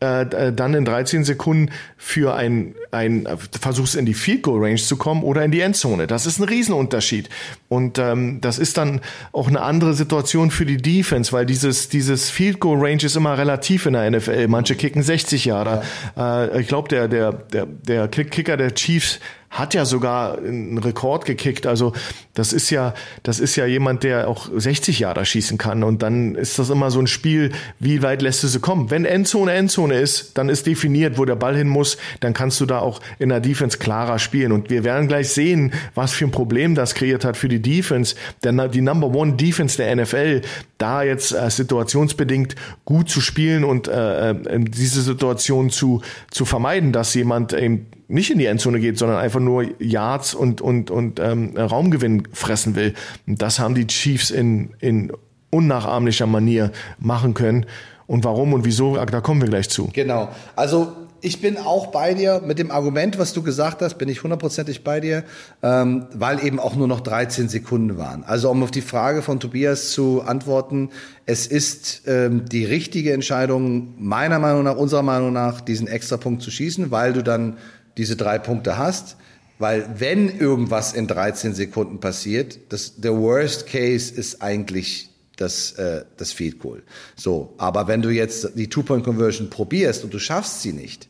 äh, 0.00 0.22
äh 0.22 0.52
dann 0.52 0.74
in 0.74 0.84
13 0.84 1.24
Sekunden 1.24 1.70
für 1.96 2.34
ein, 2.34 2.74
ein 2.90 3.26
versuchst 3.60 3.96
in 3.96 4.06
die 4.06 4.14
Field 4.14 4.42
Goal 4.42 4.62
Range 4.62 4.76
zu 4.76 4.96
kommen 4.96 5.22
oder 5.22 5.44
in 5.44 5.50
die 5.50 5.60
Endzone. 5.60 6.06
Das 6.06 6.26
ist 6.26 6.38
ein 6.38 6.44
Riesenunterschied. 6.44 7.28
Und 7.68 7.98
ähm, 7.98 8.40
das 8.40 8.58
ist 8.58 8.76
dann 8.76 9.00
auch 9.32 9.48
eine 9.48 9.62
andere 9.62 9.94
Situation 9.94 10.50
für 10.50 10.66
die 10.66 10.76
Defense, 10.76 11.32
weil 11.32 11.46
dieses, 11.46 11.88
dieses 11.88 12.30
Field 12.30 12.60
Goal 12.60 12.78
Range 12.78 13.02
ist 13.02 13.16
immer 13.16 13.36
relativ 13.38 13.86
in 13.86 13.94
der 13.94 14.10
NFL. 14.10 14.48
Manche 14.48 14.74
kicken 14.74 15.02
60 15.02 15.44
Jahre. 15.44 15.82
Ja. 16.16 16.44
Äh, 16.44 16.60
ich 16.60 16.68
glaube, 16.68 16.88
der, 16.88 17.08
der, 17.08 17.32
der, 17.32 17.66
der 17.66 18.08
Kicker 18.08 18.56
der 18.56 18.74
Chiefs 18.74 19.20
hat 19.54 19.72
ja 19.72 19.84
sogar 19.84 20.38
einen 20.38 20.78
Rekord 20.78 21.24
gekickt. 21.24 21.66
Also 21.66 21.92
das 22.34 22.52
ist 22.52 22.70
ja, 22.70 22.92
das 23.22 23.38
ist 23.38 23.54
ja 23.54 23.66
jemand, 23.66 24.02
der 24.02 24.28
auch 24.28 24.48
60 24.54 24.98
Jahre 24.98 25.24
schießen 25.24 25.58
kann. 25.58 25.84
Und 25.84 26.02
dann 26.02 26.34
ist 26.34 26.58
das 26.58 26.70
immer 26.70 26.90
so 26.90 26.98
ein 26.98 27.06
Spiel, 27.06 27.52
wie 27.78 28.02
weit 28.02 28.20
lässt 28.20 28.42
du 28.42 28.48
sie 28.48 28.58
kommen? 28.58 28.90
Wenn 28.90 29.04
Endzone 29.04 29.52
Endzone 29.52 30.00
ist, 30.00 30.36
dann 30.36 30.48
ist 30.48 30.66
definiert, 30.66 31.18
wo 31.18 31.24
der 31.24 31.36
Ball 31.36 31.56
hin 31.56 31.68
muss. 31.68 31.98
Dann 32.18 32.34
kannst 32.34 32.60
du 32.60 32.66
da 32.66 32.80
auch 32.80 33.00
in 33.20 33.28
der 33.28 33.38
Defense 33.38 33.78
klarer 33.78 34.18
spielen. 34.18 34.50
Und 34.50 34.70
wir 34.70 34.82
werden 34.82 35.06
gleich 35.06 35.28
sehen, 35.28 35.72
was 35.94 36.12
für 36.12 36.24
ein 36.24 36.32
Problem 36.32 36.74
das 36.74 36.94
kreiert 36.94 37.24
hat 37.24 37.36
für 37.36 37.48
die 37.48 37.62
Defense. 37.62 38.16
Denn 38.42 38.60
die 38.72 38.80
Number 38.80 39.06
One 39.14 39.34
Defense 39.34 39.76
der 39.76 39.94
NFL, 39.94 40.42
da 40.78 41.04
jetzt 41.04 41.32
äh, 41.32 41.48
situationsbedingt 41.48 42.56
gut 42.84 43.08
zu 43.08 43.20
spielen 43.20 43.62
und 43.62 43.86
äh, 43.86 44.30
äh 44.30 44.34
diese 44.64 45.02
Situation 45.02 45.70
zu, 45.70 46.02
zu 46.32 46.44
vermeiden, 46.44 46.90
dass 46.90 47.14
jemand 47.14 47.52
eben 47.52 47.86
nicht 48.08 48.30
in 48.30 48.38
die 48.38 48.46
Endzone 48.46 48.80
geht, 48.80 48.98
sondern 48.98 49.18
einfach 49.18 49.40
nur 49.40 49.64
Yards 49.80 50.34
und, 50.34 50.60
und, 50.60 50.90
und 50.90 51.20
ähm, 51.20 51.56
Raumgewinn 51.56 52.28
fressen 52.32 52.74
will. 52.76 52.94
Das 53.26 53.58
haben 53.58 53.74
die 53.74 53.86
Chiefs 53.86 54.30
in, 54.30 54.74
in 54.80 55.12
unnachahmlicher 55.50 56.26
Manier 56.26 56.72
machen 56.98 57.34
können. 57.34 57.66
Und 58.06 58.24
warum 58.24 58.52
und 58.52 58.64
wieso, 58.66 58.96
da 58.96 59.20
kommen 59.20 59.40
wir 59.40 59.48
gleich 59.48 59.70
zu. 59.70 59.88
Genau. 59.94 60.28
Also 60.56 60.92
ich 61.24 61.40
bin 61.40 61.56
auch 61.56 61.86
bei 61.86 62.12
dir 62.12 62.42
mit 62.44 62.58
dem 62.58 62.70
Argument, 62.70 63.18
was 63.18 63.32
du 63.32 63.42
gesagt 63.42 63.80
hast, 63.80 63.96
bin 63.96 64.10
ich 64.10 64.22
hundertprozentig 64.22 64.84
bei 64.84 65.00
dir, 65.00 65.24
ähm, 65.62 66.06
weil 66.12 66.44
eben 66.44 66.60
auch 66.60 66.76
nur 66.76 66.86
noch 66.86 67.00
13 67.00 67.48
Sekunden 67.48 67.96
waren. 67.96 68.24
Also 68.24 68.50
um 68.50 68.62
auf 68.62 68.70
die 68.70 68.82
Frage 68.82 69.22
von 69.22 69.40
Tobias 69.40 69.92
zu 69.92 70.20
antworten, 70.20 70.90
es 71.24 71.46
ist 71.46 72.02
ähm, 72.06 72.44
die 72.44 72.66
richtige 72.66 73.14
Entscheidung, 73.14 73.94
meiner 73.96 74.38
Meinung 74.38 74.64
nach, 74.64 74.76
unserer 74.76 75.02
Meinung 75.02 75.32
nach, 75.32 75.62
diesen 75.62 75.86
Extrapunkt 75.86 76.42
zu 76.42 76.50
schießen, 76.50 76.90
weil 76.90 77.14
du 77.14 77.22
dann 77.22 77.56
diese 77.96 78.16
drei 78.16 78.38
Punkte 78.38 78.78
hast. 78.78 79.16
Weil 79.58 79.88
wenn 79.98 80.28
irgendwas 80.28 80.92
in 80.92 81.06
13 81.06 81.54
Sekunden 81.54 82.00
passiert, 82.00 82.58
das, 82.70 82.96
der 82.96 83.16
Worst 83.16 83.66
Case 83.66 84.12
ist 84.12 84.42
eigentlich 84.42 85.10
das, 85.36 85.72
äh, 85.72 86.04
das 86.16 86.32
Field 86.32 86.58
Goal. 86.58 86.82
So, 87.16 87.54
aber 87.58 87.86
wenn 87.86 88.02
du 88.02 88.10
jetzt 88.10 88.50
die 88.56 88.68
Two-Point-Conversion 88.68 89.50
probierst 89.50 90.04
und 90.04 90.12
du 90.12 90.18
schaffst 90.18 90.62
sie 90.62 90.72
nicht, 90.72 91.08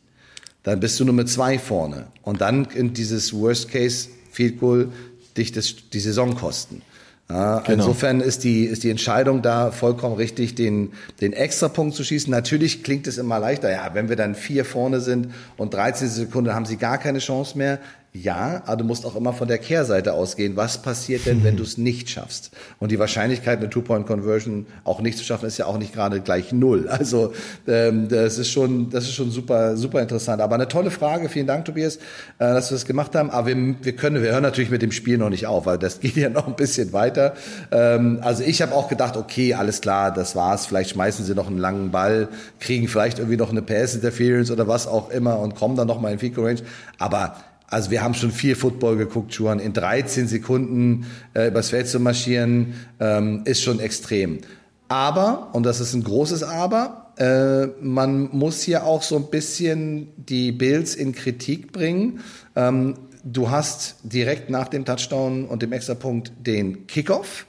dann 0.62 0.80
bist 0.80 0.99
du 1.01 1.05
nur 1.05 1.14
mit 1.14 1.28
zwei 1.28 1.59
vorne. 1.59 2.09
Und 2.22 2.41
dann 2.41 2.66
in 2.66 2.93
dieses 2.93 3.32
Worst 3.32 3.70
Case 3.70 4.09
Field 4.30 4.61
Goal 4.61 4.91
dich 5.37 5.53
das, 5.53 5.74
die 5.93 6.01
Saison 6.01 6.35
kosten. 6.35 6.82
Ja, 7.31 7.61
genau. 7.61 7.85
Insofern 7.85 8.20
ist 8.20 8.45
die, 8.45 8.64
ist 8.64 8.85
die 8.85 8.91
Entscheidung 8.91 9.41
da 9.41 9.70
vollkommen 9.70 10.16
richtig, 10.16 10.55
den, 10.55 10.93
den 11.20 11.33
Extrapunkt 11.33 11.95
zu 11.95 12.05
schießen. 12.05 12.31
Natürlich 12.31 12.83
klingt 12.83 13.07
es 13.07 13.16
immer 13.16 13.39
leichter. 13.39 13.70
Ja, 13.70 13.91
wenn 13.95 14.09
wir 14.09 14.16
dann 14.16 14.35
vier 14.35 14.64
vorne 14.64 15.01
sind 15.01 15.29
und 15.57 15.72
13 15.72 16.09
Sekunden 16.09 16.55
haben 16.55 16.66
sie 16.66 16.77
gar 16.77 16.99
keine 16.99 17.20
Chance 17.20 17.57
mehr. 17.57 17.79
Ja, 18.17 18.62
aber 18.67 18.77
du 18.77 18.85
musst 18.85 19.05
auch 19.07 19.17
immer 19.17 19.33
von 19.33 19.49
der 19.49 19.59
Kehrseite 19.59 20.12
ausgehen. 20.12 20.55
Was 20.55 20.81
passiert 20.81 21.27
denn, 21.27 21.43
wenn 21.43 21.57
du 21.57 21.65
es 21.65 21.79
nicht 21.79 22.09
schaffst? 22.09 22.53
Und 22.79 22.93
die 22.93 23.01
Wahrscheinlichkeit, 23.01 23.59
eine 23.59 23.69
Two-Point-Conversion 23.69 24.67
auch 24.85 25.01
nicht 25.01 25.19
zu 25.19 25.25
schaffen, 25.25 25.47
ist 25.47 25.59
ja 25.59 25.67
auch 25.67 25.79
nicht 25.79 25.93
gerade 25.93 26.21
gleich 26.21 26.53
null. 26.53 26.89
Also 27.05 27.33
ähm, 27.67 28.09
das 28.09 28.39
ist 28.39 28.51
schon, 28.51 28.89
das 28.89 29.05
ist 29.05 29.15
schon 29.15 29.33
super, 29.33 29.77
super 29.77 30.01
interessant. 30.01 30.41
Aber 30.41 30.55
eine 30.55 30.69
tolle 30.69 30.93
Frage. 30.93 31.29
Vielen 31.29 31.49
Dank, 31.49 31.65
Tobias, 31.65 31.97
äh, 31.97 32.01
dass 32.39 32.71
wir 32.71 32.77
das 32.77 32.87
gemacht 32.87 33.17
haben. 33.17 33.31
Aber 33.31 33.49
wir, 33.49 33.75
wir 33.83 33.97
können, 33.97 34.23
wir 34.23 34.31
hören 34.31 34.45
natürlich 34.45 34.71
mit 34.71 34.81
dem 34.81 34.93
Spiel 34.93 35.19
noch 35.19 35.29
nicht 35.29 35.49
auf, 35.49 35.67
weil 35.67 35.79
das 35.79 35.99
geht 36.01 36.15
ja 36.15 36.29
noch 36.29 36.47
ein 36.47 36.55
bisschen 36.55 36.93
weiter. 36.93 37.35
Ähm, 37.73 38.21
also 38.23 38.45
ich 38.45 38.62
habe 38.62 38.75
auch 38.75 38.89
gedacht, 38.89 39.17
okay, 39.17 39.55
alles 39.55 39.81
klar, 39.81 40.15
das 40.15 40.37
war's. 40.37 40.67
Vielleicht 40.67 40.91
schmeißen 40.91 41.25
sie 41.25 41.35
noch 41.35 41.49
einen 41.49 41.59
langen 41.59 41.91
Ball, 41.91 42.29
kriegen 42.61 42.87
vielleicht 42.87 43.19
irgendwie 43.19 43.39
noch 43.39 43.51
eine 43.51 43.62
Pass-Interference 43.62 44.53
oder 44.53 44.69
was 44.69 44.87
auch 44.87 45.11
immer 45.11 45.41
und 45.41 45.57
kommen 45.57 45.75
dann 45.75 45.89
noch 45.89 46.01
mal 46.01 46.12
in 46.12 46.21
Fico 46.21 46.43
Range. 46.43 46.61
Aber 46.99 47.35
also 47.75 47.91
wir 47.91 48.05
haben 48.05 48.14
schon 48.14 48.31
viel 48.31 48.55
Football 48.55 48.97
geguckt, 48.97 49.33
Juan. 49.33 49.59
In 49.59 49.72
13 49.72 50.29
Sekunden 50.29 51.07
äh, 51.35 51.49
übers 51.49 51.70
Feld 51.70 51.89
zu 51.89 51.99
marschieren, 51.99 52.75
ähm, 53.01 53.43
ist 53.47 53.62
schon 53.62 53.81
extrem. 53.81 54.39
Aber, 54.87 55.51
und 55.55 55.64
das 55.66 55.81
ist 55.81 55.93
ein 55.93 56.05
großes 56.05 56.45
Aber, 56.45 57.12
äh, 57.18 57.66
man 57.85 58.29
muss 58.31 58.62
hier 58.62 58.85
auch 58.85 59.03
so 59.03 59.16
ein 59.16 59.29
bisschen 59.29 60.07
die 60.16 60.53
Bills 60.53 60.95
in 60.95 61.12
Kritik 61.12 61.72
bringen. 61.72 62.20
Ähm, 62.55 62.95
du 63.25 63.51
hast 63.51 63.97
direkt 64.05 64.51
nach 64.51 64.68
dem 64.68 64.85
Touchdown 64.85 65.45
und 65.47 65.61
dem 65.61 65.72
Extrapunkt 65.72 66.31
den 66.47 66.87
Kickoff. 66.87 67.45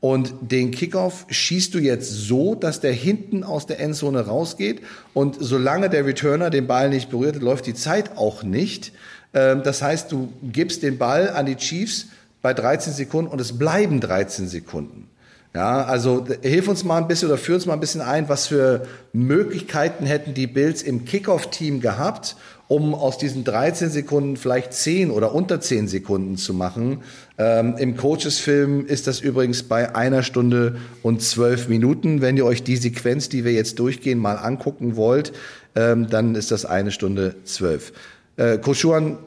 Und 0.00 0.32
den 0.40 0.72
Kickoff 0.72 1.26
schießt 1.28 1.74
du 1.74 1.78
jetzt 1.78 2.10
so, 2.10 2.56
dass 2.56 2.80
der 2.80 2.92
hinten 2.92 3.44
aus 3.44 3.66
der 3.66 3.78
Endzone 3.78 4.22
rausgeht. 4.26 4.80
Und 5.14 5.36
solange 5.38 5.90
der 5.90 6.06
Returner 6.06 6.50
den 6.50 6.66
Ball 6.66 6.88
nicht 6.88 7.10
berührt, 7.10 7.36
läuft 7.36 7.66
die 7.66 7.74
Zeit 7.74 8.16
auch 8.16 8.42
nicht. 8.42 8.92
Ähm, 9.34 9.62
das 9.62 9.82
heißt, 9.82 10.10
du 10.12 10.32
gibst 10.42 10.82
den 10.82 10.98
Ball 10.98 11.30
an 11.30 11.46
die 11.46 11.56
Chiefs 11.56 12.06
bei 12.42 12.54
13 12.54 12.92
Sekunden 12.92 13.30
und 13.30 13.40
es 13.40 13.56
bleiben 13.58 14.00
13 14.00 14.48
Sekunden. 14.48 15.08
Ja, 15.52 15.82
also 15.82 16.26
hilf 16.42 16.68
uns 16.68 16.84
mal 16.84 16.98
ein 16.98 17.08
bisschen 17.08 17.28
oder 17.28 17.36
führ 17.36 17.56
uns 17.56 17.66
mal 17.66 17.72
ein 17.72 17.80
bisschen 17.80 18.02
ein, 18.02 18.28
was 18.28 18.46
für 18.46 18.86
Möglichkeiten 19.12 20.06
hätten 20.06 20.32
die 20.32 20.46
Bills 20.46 20.80
im 20.80 21.04
Kickoff-Team 21.04 21.80
gehabt, 21.80 22.36
um 22.68 22.94
aus 22.94 23.18
diesen 23.18 23.42
13 23.42 23.90
Sekunden 23.90 24.36
vielleicht 24.36 24.72
10 24.72 25.10
oder 25.10 25.34
unter 25.34 25.60
10 25.60 25.88
Sekunden 25.88 26.36
zu 26.36 26.54
machen. 26.54 27.02
Ähm, 27.36 27.74
Im 27.78 27.96
Coaches-Film 27.96 28.86
ist 28.86 29.08
das 29.08 29.18
übrigens 29.20 29.64
bei 29.64 29.96
einer 29.96 30.22
Stunde 30.22 30.76
und 31.02 31.20
zwölf 31.20 31.66
Minuten. 31.66 32.20
Wenn 32.20 32.36
ihr 32.36 32.46
euch 32.46 32.62
die 32.62 32.76
Sequenz, 32.76 33.28
die 33.28 33.44
wir 33.44 33.52
jetzt 33.52 33.80
durchgehen, 33.80 34.20
mal 34.20 34.36
angucken 34.36 34.94
wollt, 34.94 35.32
ähm, 35.74 36.08
dann 36.08 36.36
ist 36.36 36.52
das 36.52 36.64
eine 36.64 36.92
Stunde 36.92 37.34
zwölf. 37.42 37.92
Äh, 38.40 38.56
Koschuan, 38.56 39.18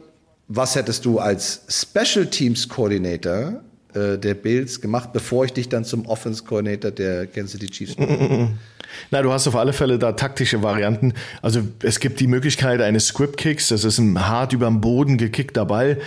was 0.47 0.76
hättest 0.76 1.05
du 1.05 1.20
als 1.20 1.61
Special 1.70 2.26
Teams 2.26 2.68
Coordinator 2.68 3.61
äh, 3.93 4.18
der 4.18 4.34
Bills 4.34 4.82
gemacht, 4.82 5.14
bevor 5.14 5.45
ich 5.45 5.53
dich 5.53 5.70
dann 5.70 5.86
zum 5.86 6.07
Offense 6.07 6.43
Coordinator 6.43 6.89
der 6.89 7.28
Kansas 7.28 7.51
City 7.51 7.68
Chiefs 7.68 7.97
mache? 7.97 8.49
Na, 9.11 9.22
du 9.22 9.32
hast 9.32 9.47
auf 9.47 9.55
alle 9.55 9.72
Fälle 9.72 9.99
da 9.99 10.14
taktische 10.14 10.64
Varianten. 10.64 11.14
Also 11.43 11.61
es 11.84 11.99
gibt 11.99 12.20
die 12.20 12.28
Möglichkeit 12.28 12.82
eines 12.82 13.07
Script 13.07 13.38
Kicks, 13.38 13.68
das 13.68 13.84
ist 13.84 13.99
ein 13.99 14.28
hart 14.28 14.51
über 14.51 14.66
dem 14.66 14.82
Boden 14.82 15.18
gekickter 15.18 15.66
Ball. 15.66 15.99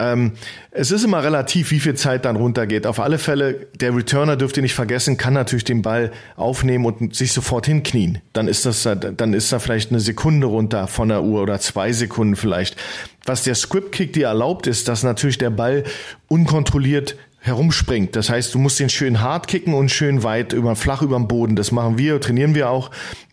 Ähm, 0.00 0.32
es 0.72 0.90
ist 0.90 1.04
immer 1.04 1.22
relativ, 1.22 1.70
wie 1.70 1.78
viel 1.78 1.94
Zeit 1.94 2.24
dann 2.24 2.36
runtergeht. 2.36 2.86
Auf 2.86 2.98
alle 2.98 3.18
Fälle, 3.18 3.68
der 3.74 3.94
Returner 3.94 4.36
dürft 4.36 4.56
ihr 4.56 4.62
nicht 4.62 4.74
vergessen, 4.74 5.16
kann 5.16 5.34
natürlich 5.34 5.64
den 5.64 5.82
Ball 5.82 6.10
aufnehmen 6.36 6.84
und 6.84 7.14
sich 7.14 7.32
sofort 7.32 7.66
hinknien. 7.66 8.18
Dann 8.32 8.48
ist 8.48 8.66
das, 8.66 8.82
dann 8.82 9.34
ist 9.34 9.52
da 9.52 9.58
vielleicht 9.60 9.90
eine 9.90 10.00
Sekunde 10.00 10.48
runter 10.48 10.88
von 10.88 11.08
der 11.08 11.22
Uhr 11.22 11.42
oder 11.42 11.60
zwei 11.60 11.92
Sekunden 11.92 12.34
vielleicht. 12.34 12.76
Was 13.24 13.44
der 13.44 13.54
Script 13.54 13.92
Kick 13.92 14.12
dir 14.12 14.26
erlaubt, 14.26 14.66
ist, 14.66 14.88
dass 14.88 15.02
natürlich 15.02 15.38
der 15.38 15.50
Ball 15.50 15.84
unkontrolliert 16.28 17.16
herumspringt. 17.44 18.16
Das 18.16 18.30
heißt, 18.30 18.54
du 18.54 18.58
musst 18.58 18.80
den 18.80 18.88
schön 18.88 19.20
hart 19.20 19.48
kicken 19.48 19.74
und 19.74 19.90
schön 19.90 20.22
weit 20.22 20.54
über, 20.54 20.76
flach 20.76 21.02
über 21.02 21.16
dem 21.16 21.28
Boden. 21.28 21.56
Das 21.56 21.72
machen 21.72 21.98
wir, 21.98 22.18
trainieren 22.18 22.54
wir 22.54 22.70
auch. 22.70 22.90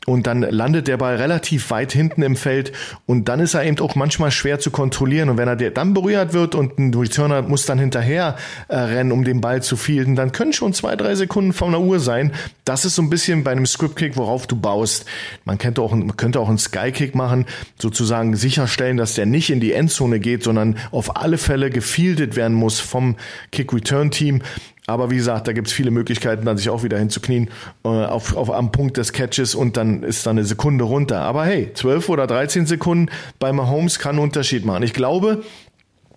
Und 0.08 0.26
dann 0.26 0.42
landet 0.42 0.88
der 0.88 0.98
Ball 0.98 1.18
relativ 1.18 1.70
weit 1.70 1.92
hinten 1.92 2.24
im 2.24 2.36
Feld 2.36 2.72
und 3.06 3.30
dann 3.30 3.40
ist 3.40 3.54
er 3.54 3.64
eben 3.64 3.80
auch 3.82 3.94
manchmal 3.94 4.32
schwer 4.32 4.58
zu 4.58 4.72
kontrollieren. 4.72 5.30
Und 5.30 5.38
wenn 5.38 5.48
er 5.48 5.56
dann 5.56 5.94
berührt 5.94 6.34
wird 6.34 6.56
und 6.56 6.80
ein 6.80 6.92
Returner 6.92 7.44
muss 7.44 7.68
dann 7.68 7.78
hinterher 7.78 8.36
äh, 8.68 8.78
rennen, 8.78 9.12
um 9.12 9.24
den 9.24 9.42
Ball 9.42 9.62
zu 9.62 9.78
fielden, 9.78 10.16
dann 10.16 10.32
können 10.32 10.54
schon 10.54 10.74
zwei, 10.74 10.96
drei 10.96 11.14
Sekunden 11.14 11.54
von 11.54 11.72
der 11.72 11.82
Uhr 11.82 12.00
sein. 12.00 12.32
Das 12.66 12.84
ist 12.84 12.96
so 12.96 13.04
ein 13.04 13.12
bisschen 13.12 13.44
bei 13.44 13.52
einem 13.52 13.68
Script-Kick, 13.68 14.18
worauf 14.18 14.48
du 14.48 14.56
baust. 14.56 15.06
Man 15.46 15.60
könnte 15.60 15.84
auch, 15.84 15.94
man 15.94 16.18
könnte 16.18 16.40
auch 16.40 16.50
einen 16.50 16.58
Sky-Kick 16.58 17.14
machen, 17.14 17.46
sozusagen 17.78 18.36
sicherstellen, 18.36 18.98
dass 18.98 19.14
der 19.14 19.28
nicht 19.28 19.52
in 19.52 19.60
die 19.60 19.74
Endzone 19.74 20.20
geht, 20.20 20.42
sondern 20.42 20.78
auf 20.90 21.16
alle 21.16 21.38
Fälle 21.38 21.70
gefieldet 21.70 22.36
werden 22.36 22.56
muss 22.56 22.80
vom 22.80 23.18
Kick-Return-Team. 23.52 24.42
Aber 24.88 25.12
wie 25.12 25.16
gesagt, 25.16 25.48
da 25.48 25.54
gibt 25.54 25.68
es 25.68 25.74
viele 25.74 25.92
Möglichkeiten, 25.92 26.46
dann 26.46 26.58
sich 26.58 26.70
auch 26.70 26.84
wieder 26.84 26.98
hinzuknien 26.98 27.50
äh, 27.84 27.88
auf, 27.88 28.36
auf, 28.36 28.52
am 28.52 28.72
Punkt 28.72 28.98
des 28.98 29.14
Catches 29.14 29.54
und 29.54 29.78
dann 29.78 30.04
ist 30.04 30.26
da 30.26 30.32
eine 30.32 30.44
Sekunde 30.44 30.84
runter. 30.84 31.22
Aber 31.22 31.46
hey, 31.46 31.72
12 31.74 32.10
oder 32.10 32.28
13 32.28 32.66
Sekunden 32.66 33.10
bei 33.40 33.54
Mahomes 33.54 34.00
kann 34.00 34.18
Unterschied 34.18 34.66
machen. 34.66 34.84
Ich 34.84 34.94
glaube, 34.94 35.44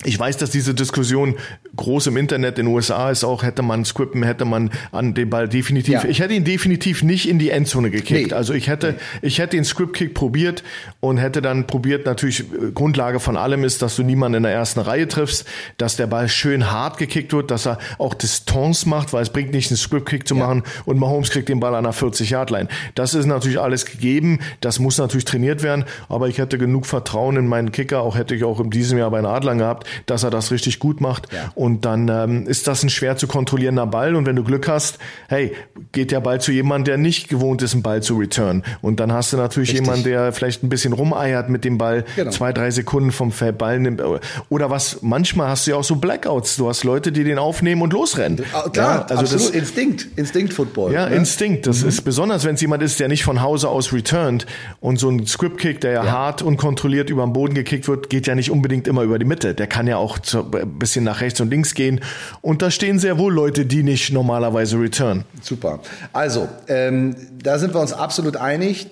ich 0.03 0.19
weiß, 0.19 0.37
dass 0.37 0.51
diese 0.51 0.75
Diskussion 0.75 1.37
groß 1.77 2.09
im 2.09 2.17
Internet 2.17 2.59
in 2.59 2.67
den 2.67 2.75
USA 2.75 3.11
ist 3.11 3.25
auch, 3.25 3.43
hätte 3.43 3.63
man 3.63 3.85
Scrippen, 3.85 4.23
hätte 4.23 4.45
man 4.45 4.71
an 4.93 5.15
den 5.15 5.31
Ball 5.31 5.49
definitiv, 5.49 5.95
ja. 5.95 6.05
ich 6.05 6.21
hätte 6.21 6.35
ihn 6.35 6.45
definitiv 6.45 7.03
nicht 7.03 7.29
in 7.29 7.39
die 7.39 7.51
Endzone 7.51 7.91
gekickt. 7.91 8.31
Nee. 8.31 8.35
Also 8.35 8.55
ich 8.55 8.69
hätte, 8.69 8.93
nee. 8.93 9.29
ich 9.29 9.39
hätte 9.39 9.57
den 9.57 9.65
Script-Kick 9.65 10.15
probiert 10.15 10.63
und 11.01 11.19
hätte 11.19 11.41
dann 11.43 11.67
probiert, 11.67 12.07
natürlich, 12.07 12.41
äh, 12.41 12.73
Grundlage 12.73 13.21
von 13.21 13.37
allem 13.37 13.65
ist, 13.65 13.83
dass 13.83 13.97
du 13.97 14.03
niemanden 14.03 14.39
in 14.39 14.43
der 14.43 14.53
ersten 14.53 14.81
Reihe 14.81 15.09
triffst, 15.09 15.47
dass 15.79 15.97
der 15.97 16.07
Ball 16.07 16.29
schön 16.29 16.71
hart 16.71 16.99
gekickt 16.99 17.33
wird, 17.33 17.51
dass 17.51 17.67
er 17.67 17.79
auch 17.99 18.15
Distanz 18.15 18.87
macht, 18.87 19.13
weil 19.13 19.23
es 19.23 19.31
bringt 19.31 19.53
nicht, 19.53 19.71
einen 19.71 19.79
Script-Kick 19.79 20.29
zu 20.29 20.37
ja. 20.37 20.47
machen 20.47 20.65
und 20.85 20.99
Mahomes 20.99 21.31
kriegt 21.31 21.49
den 21.49 21.61
Ball 21.61 21.75
an 21.75 21.85
der 21.85 21.95
40-Yard-Line. 21.95 22.69
Das 22.95 23.15
ist 23.15 23.27
natürlich 23.27 23.61
alles 23.61 23.87
gegeben, 23.87 24.41
das 24.61 24.79
muss 24.79 24.99
natürlich 24.99 25.25
trainiert 25.25 25.63
werden, 25.63 25.85
aber 26.09 26.29
ich 26.29 26.39
hätte 26.39 26.59
genug 26.59 26.87
Vertrauen 26.87 27.37
in 27.37 27.47
meinen 27.47 27.73
Kicker, 27.73 28.03
auch 28.03 28.17
hätte 28.17 28.35
ich 28.35 28.45
auch 28.45 28.61
in 28.61 28.71
diesem 28.71 28.99
Jahr 28.99 29.11
bei 29.11 29.19
den 29.19 29.27
Adlern 29.27 29.59
gehabt, 29.59 29.84
dass 30.07 30.23
er 30.23 30.31
das 30.31 30.51
richtig 30.51 30.79
gut 30.79 31.01
macht. 31.01 31.33
Ja. 31.33 31.53
Und 31.55 31.85
dann 31.85 32.09
ähm, 32.09 32.47
ist 32.47 32.67
das 32.67 32.83
ein 32.83 32.91
schwer 32.91 33.17
zu 33.17 33.27
kontrollierender 33.27 33.87
Ball. 33.87 34.15
Und 34.17 34.27
wenn 34.27 34.37
du 34.37 34.45
Glück 34.45 34.69
hast, 34.69 34.99
hey, 35.29 35.53
geht 35.93 36.11
der 36.11 36.21
Ball 36.21 36.41
zu 36.41 36.53
jemandem, 36.53 36.85
der 36.85 36.99
nicht 36.99 37.29
gewohnt 37.29 37.63
ist, 37.63 37.75
einen 37.75 37.83
Ball 37.83 38.03
zu 38.03 38.17
return. 38.17 38.63
Und 38.83 39.01
dann 39.01 39.13
hast 39.13 39.33
du 39.33 39.37
natürlich 39.37 39.71
richtig. 39.71 39.87
jemanden, 39.87 40.05
der 40.05 40.33
vielleicht 40.33 40.63
ein 40.63 40.69
bisschen 40.69 40.93
rumeiert 40.93 41.49
mit 41.49 41.65
dem 41.65 41.79
Ball, 41.79 42.05
genau. 42.17 42.31
zwei, 42.31 42.53
drei 42.53 42.71
Sekunden 42.71 43.13
vom 43.13 43.33
Ball 43.57 43.81
nimmt. 43.81 44.03
Oder 44.49 44.71
was, 44.71 44.99
manchmal 45.03 45.49
hast 45.49 45.67
du 45.67 45.73
ja 45.73 45.77
auch 45.77 45.85
so 45.85 45.97
Blackouts. 45.97 46.57
Du 46.57 46.69
hast 46.69 46.85
Leute, 46.85 47.13
die 47.13 47.25
den 47.25 47.39
aufnehmen 47.39 47.83
und 47.83 47.93
losrennen. 47.93 48.45
Ah, 48.53 48.69
klar, 48.69 48.97
ja, 48.97 49.17
also 49.17 49.23
absolut. 49.23 49.49
Das, 49.49 49.51
Instinkt, 49.51 50.07
Instinkt-Football. 50.17 50.93
Ja, 50.93 51.09
ne? 51.09 51.17
Instinkt. 51.17 51.67
Das 51.67 51.83
mhm. 51.83 51.89
ist 51.89 52.03
besonders, 52.03 52.45
wenn 52.45 52.55
es 52.55 52.61
jemand 52.61 52.83
ist, 52.83 53.01
der 53.01 53.09
nicht 53.09 53.25
von 53.25 53.43
Hause 53.43 53.69
aus 53.69 53.93
returnt 53.93 54.47
und 54.81 54.99
so 54.99 55.09
ein 55.09 55.27
Script-Kick, 55.27 55.81
der 55.81 55.93
ja, 55.93 56.05
ja, 56.05 56.13
hart 56.13 56.43
und 56.43 56.57
kontrolliert 56.57 57.11
über 57.11 57.25
den 57.25 57.33
Boden 57.33 57.55
gekickt 57.55 57.89
wird, 57.89 58.11
geht 58.11 58.27
ja 58.27 58.35
nicht 58.35 58.51
unbedingt 58.51 58.89
immer 58.89 59.03
über 59.03 59.19
die 59.19 59.25
Mitte. 59.25 59.55
Der 59.55 59.67
kann 59.75 59.89
ja 59.89 59.97
auch 59.97 60.19
ein 60.37 60.79
bisschen 60.79 61.03
nach 61.03 61.21
rechts 61.21 61.41
und 61.41 61.51
links 61.51 61.75
gehen. 61.75 62.01
Und 62.43 62.63
da 62.63 62.71
stehen 62.71 63.01
sehr 63.01 63.19
wohl 63.19 63.35
Leute, 63.35 63.67
die 63.67 63.83
nicht 63.83 64.13
normalerweise 64.13 64.79
return. 64.79 65.25
Super. 65.43 65.81
Also, 66.13 66.49
ähm, 66.69 67.17
da 67.43 67.59
sind 67.59 67.75
wir 67.75 67.81
uns 67.81 67.93
absolut 67.93 68.37
einig. 68.37 68.87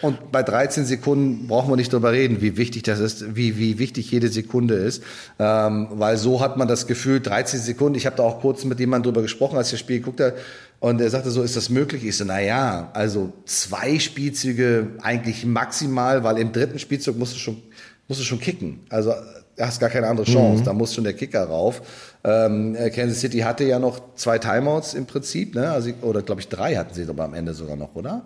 Und 0.00 0.30
bei 0.30 0.44
13 0.44 0.84
Sekunden 0.84 1.48
brauchen 1.48 1.72
wir 1.72 1.76
nicht 1.76 1.92
drüber 1.92 2.12
reden, 2.12 2.40
wie 2.40 2.56
wichtig 2.56 2.84
das 2.84 3.00
ist, 3.00 3.34
wie, 3.34 3.58
wie 3.58 3.80
wichtig 3.80 4.12
jede 4.12 4.28
Sekunde 4.28 4.74
ist. 4.74 5.02
Ähm, 5.40 5.88
weil 5.90 6.16
so 6.18 6.40
hat 6.40 6.56
man 6.56 6.68
das 6.68 6.86
Gefühl, 6.86 7.18
13 7.18 7.58
Sekunden, 7.58 7.96
ich 7.96 8.06
habe 8.06 8.14
da 8.14 8.22
auch 8.22 8.40
kurz 8.40 8.64
mit 8.64 8.78
jemandem 8.78 9.10
drüber 9.12 9.22
gesprochen, 9.22 9.56
als 9.56 9.68
ich 9.68 9.72
das 9.72 9.80
Spiel 9.80 9.98
geguckt 9.98 10.20
habe, 10.20 10.34
und 10.78 11.00
er 11.00 11.10
sagte 11.10 11.32
so, 11.32 11.42
ist 11.42 11.56
das 11.56 11.68
möglich? 11.68 12.04
Ich 12.04 12.16
so, 12.16 12.24
na 12.24 12.40
ja, 12.40 12.90
also 12.92 13.32
zwei 13.44 13.98
Spielzüge 13.98 14.90
eigentlich 15.02 15.44
maximal, 15.44 16.22
weil 16.22 16.38
im 16.38 16.52
dritten 16.52 16.78
Spielzug 16.78 17.18
musst 17.18 17.34
du 17.34 17.38
schon, 17.38 17.60
musst 18.06 18.20
du 18.20 18.24
schon 18.24 18.38
kicken. 18.38 18.80
Also 18.88 19.12
hast 19.60 19.80
gar 19.80 19.90
keine 19.90 20.06
andere 20.06 20.26
Chance. 20.26 20.62
Mhm. 20.62 20.64
Da 20.64 20.72
muss 20.72 20.94
schon 20.94 21.04
der 21.04 21.14
Kicker 21.14 21.44
rauf. 21.44 21.82
Ähm, 22.24 22.74
äh, 22.74 22.90
Kansas 22.90 23.20
City 23.20 23.40
hatte 23.40 23.64
ja 23.64 23.78
noch 23.78 24.00
zwei 24.14 24.38
Timeouts 24.38 24.94
im 24.94 25.06
Prinzip, 25.06 25.54
ne? 25.54 25.70
Also, 25.70 25.90
oder 26.02 26.22
glaube 26.22 26.40
ich 26.40 26.48
drei 26.48 26.76
hatten 26.76 26.94
sie 26.94 27.08
aber 27.08 27.24
am 27.24 27.34
Ende 27.34 27.54
sogar 27.54 27.76
noch, 27.76 27.94
oder? 27.94 28.22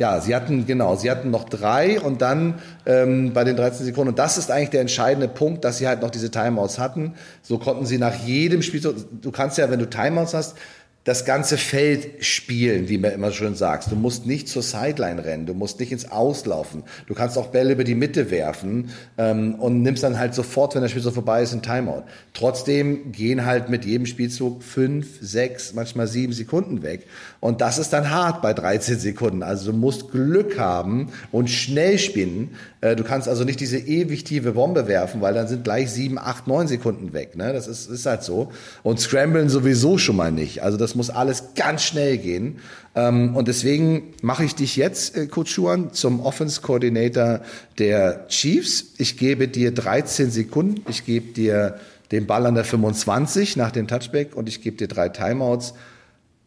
Ja, 0.00 0.18
sie 0.18 0.34
hatten, 0.34 0.64
genau, 0.64 0.96
sie 0.96 1.10
hatten 1.10 1.30
noch 1.30 1.44
drei 1.44 2.00
und 2.00 2.22
dann 2.22 2.54
ähm, 2.86 3.34
bei 3.34 3.44
den 3.44 3.54
13 3.54 3.84
Sekunden. 3.84 4.08
Und 4.08 4.18
das 4.18 4.38
ist 4.38 4.50
eigentlich 4.50 4.70
der 4.70 4.80
entscheidende 4.80 5.28
Punkt, 5.28 5.62
dass 5.62 5.76
sie 5.76 5.86
halt 5.86 6.00
noch 6.00 6.08
diese 6.08 6.30
Timeouts 6.30 6.78
hatten. 6.78 7.12
So 7.42 7.58
konnten 7.58 7.84
sie 7.84 7.98
nach 7.98 8.14
jedem 8.14 8.62
Spiel, 8.62 8.80
du 8.80 9.30
kannst 9.30 9.58
ja, 9.58 9.70
wenn 9.70 9.78
du 9.78 9.90
Timeouts 9.90 10.32
hast, 10.32 10.56
das 11.04 11.24
ganze 11.24 11.56
Feld 11.56 12.22
spielen, 12.24 12.90
wie 12.90 12.98
man 12.98 13.12
immer 13.12 13.32
schön 13.32 13.54
sagt. 13.54 13.90
Du 13.90 13.96
musst 13.96 14.26
nicht 14.26 14.48
zur 14.48 14.62
Sideline 14.62 15.24
rennen, 15.24 15.46
du 15.46 15.54
musst 15.54 15.80
nicht 15.80 15.92
ins 15.92 16.10
Auslaufen. 16.10 16.82
Du 17.06 17.14
kannst 17.14 17.38
auch 17.38 17.46
Bälle 17.46 17.72
über 17.72 17.84
die 17.84 17.94
Mitte 17.94 18.30
werfen 18.30 18.90
ähm, 19.16 19.54
und 19.54 19.80
nimmst 19.82 20.02
dann 20.02 20.18
halt 20.18 20.34
sofort, 20.34 20.74
wenn 20.74 20.82
das 20.82 20.90
Spiel 20.90 21.02
so 21.02 21.10
vorbei 21.10 21.42
ist, 21.42 21.54
ein 21.54 21.62
Timeout. 21.62 22.02
Trotzdem 22.34 23.12
gehen 23.12 23.46
halt 23.46 23.70
mit 23.70 23.86
jedem 23.86 24.04
Spielzug 24.04 24.62
fünf, 24.62 25.06
sechs, 25.22 25.72
manchmal 25.72 26.06
sieben 26.06 26.34
Sekunden 26.34 26.82
weg. 26.82 27.06
Und 27.40 27.62
das 27.62 27.78
ist 27.78 27.94
dann 27.94 28.10
hart 28.10 28.42
bei 28.42 28.52
13 28.52 28.98
Sekunden. 28.98 29.42
Also 29.42 29.72
du 29.72 29.78
musst 29.78 30.10
Glück 30.10 30.58
haben 30.58 31.08
und 31.32 31.48
schnell 31.48 31.98
spielen. 31.98 32.50
Äh, 32.80 32.96
du 32.96 33.04
kannst 33.04 33.28
also 33.28 33.44
nicht 33.44 33.60
diese 33.60 33.78
ewig 33.78 34.24
tiefe 34.24 34.52
Bombe 34.52 34.86
werfen, 34.88 35.20
weil 35.20 35.34
dann 35.34 35.48
sind 35.48 35.64
gleich 35.64 35.90
sieben, 35.90 36.18
acht, 36.18 36.46
neun 36.46 36.68
Sekunden 36.68 37.12
weg. 37.12 37.36
Ne? 37.36 37.52
Das 37.52 37.66
ist, 37.66 37.90
ist 37.90 38.06
halt 38.06 38.22
so. 38.22 38.50
Und 38.82 39.00
scramblen 39.00 39.48
sowieso 39.48 39.98
schon 39.98 40.16
mal 40.16 40.32
nicht. 40.32 40.62
Also 40.62 40.76
das 40.76 40.94
muss 40.94 41.10
alles 41.10 41.54
ganz 41.54 41.82
schnell 41.82 42.18
gehen. 42.18 42.58
Ähm, 42.94 43.36
und 43.36 43.48
deswegen 43.48 44.14
mache 44.22 44.44
ich 44.44 44.54
dich 44.54 44.76
jetzt, 44.76 45.16
äh, 45.16 45.26
Coach 45.26 45.52
Schuan, 45.52 45.92
zum 45.92 46.20
Offense 46.20 46.60
Coordinator 46.60 47.40
der 47.78 48.26
Chiefs. 48.28 48.94
Ich 48.98 49.16
gebe 49.18 49.48
dir 49.48 49.72
13 49.72 50.30
Sekunden. 50.30 50.84
Ich 50.88 51.04
gebe 51.04 51.32
dir 51.32 51.78
den 52.12 52.26
Ball 52.26 52.46
an 52.46 52.54
der 52.54 52.64
25 52.64 53.56
nach 53.56 53.70
dem 53.70 53.86
Touchback 53.86 54.34
und 54.34 54.48
ich 54.48 54.62
gebe 54.62 54.76
dir 54.76 54.88
drei 54.88 55.08
Timeouts 55.08 55.74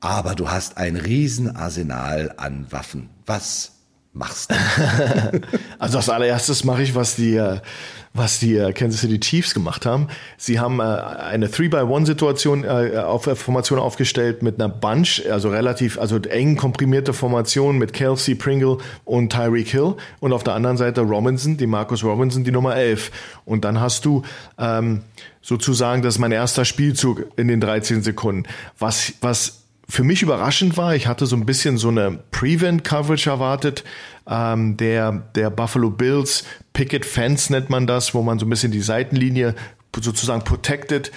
aber 0.03 0.36
du 0.36 0.51
hast 0.51 0.75
ein 0.75 0.97
Riesenarsenal 0.97 2.34
an 2.36 2.65
Waffen. 2.71 3.09
Was 3.25 3.71
machst 4.14 4.53
also 5.80 5.97
als 5.97 6.09
allererstes 6.09 6.64
mache 6.64 6.84
ich, 6.84 6.95
was 6.95 7.16
die, 7.16 7.41
was 8.14 8.39
die 8.39 8.57
Kansas 8.74 9.01
City 9.01 9.20
Chiefs 9.20 9.53
gemacht 9.53 9.86
haben. 9.86 10.07
Sie 10.38 10.59
haben 10.59 10.80
äh, 10.80 10.84
eine 10.84 11.47
3-by-1-Situation 11.47 12.64
äh, 12.64 12.99
auf 12.99 13.24
Formation 13.24 13.80
aufgestellt 13.80 14.43
mit 14.43 14.59
einer 14.59 14.70
Bunch, 14.70 15.24
also 15.30 15.49
relativ, 15.49 15.97
also 15.99 16.18
eng 16.18 16.55
komprimierte 16.55 17.14
Formation 17.14 17.78
mit 17.78 17.93
Kelsey 17.93 18.36
Pringle 18.36 18.78
und 19.03 19.32
Tyreek 19.32 19.70
Hill 19.70 19.95
und 20.20 20.34
auf 20.34 20.43
der 20.43 20.53
anderen 20.53 20.78
Seite 20.78 21.01
Robinson, 21.01 21.57
die 21.57 21.68
Marcus 21.68 22.03
Robinson, 22.03 22.43
die 22.43 22.51
Nummer 22.51 22.76
11. 22.76 23.11
Und 23.45 23.66
dann 23.66 23.80
hast 23.82 24.05
du 24.05 24.22
ähm, 24.59 25.01
sozusagen, 25.41 26.03
das 26.03 26.16
ist 26.16 26.20
mein 26.20 26.32
erster 26.32 26.66
Spielzug 26.66 27.26
in 27.36 27.47
den 27.47 27.59
13 27.59 28.03
Sekunden. 28.03 28.47
Was, 28.78 29.14
was 29.22 29.62
für 29.88 30.03
mich 30.03 30.21
überraschend 30.21 30.77
war, 30.77 30.95
ich 30.95 31.07
hatte 31.07 31.25
so 31.25 31.36
ein 31.36 31.45
bisschen 31.45 31.77
so 31.77 31.89
eine 31.89 32.19
Prevent-Coverage 32.31 33.29
erwartet, 33.29 33.84
ähm, 34.27 34.77
der, 34.77 35.23
der 35.36 35.49
Buffalo 35.49 35.89
Bills, 35.89 36.45
Picket 36.71 37.05
Fence 37.05 37.49
nennt 37.49 37.69
man 37.69 37.86
das, 37.86 38.13
wo 38.13 38.21
man 38.21 38.39
so 38.39 38.45
ein 38.45 38.49
bisschen 38.49 38.71
die 38.71 38.81
Seitenlinie 38.81 39.55
sozusagen 39.99 40.43
protected 40.43 41.11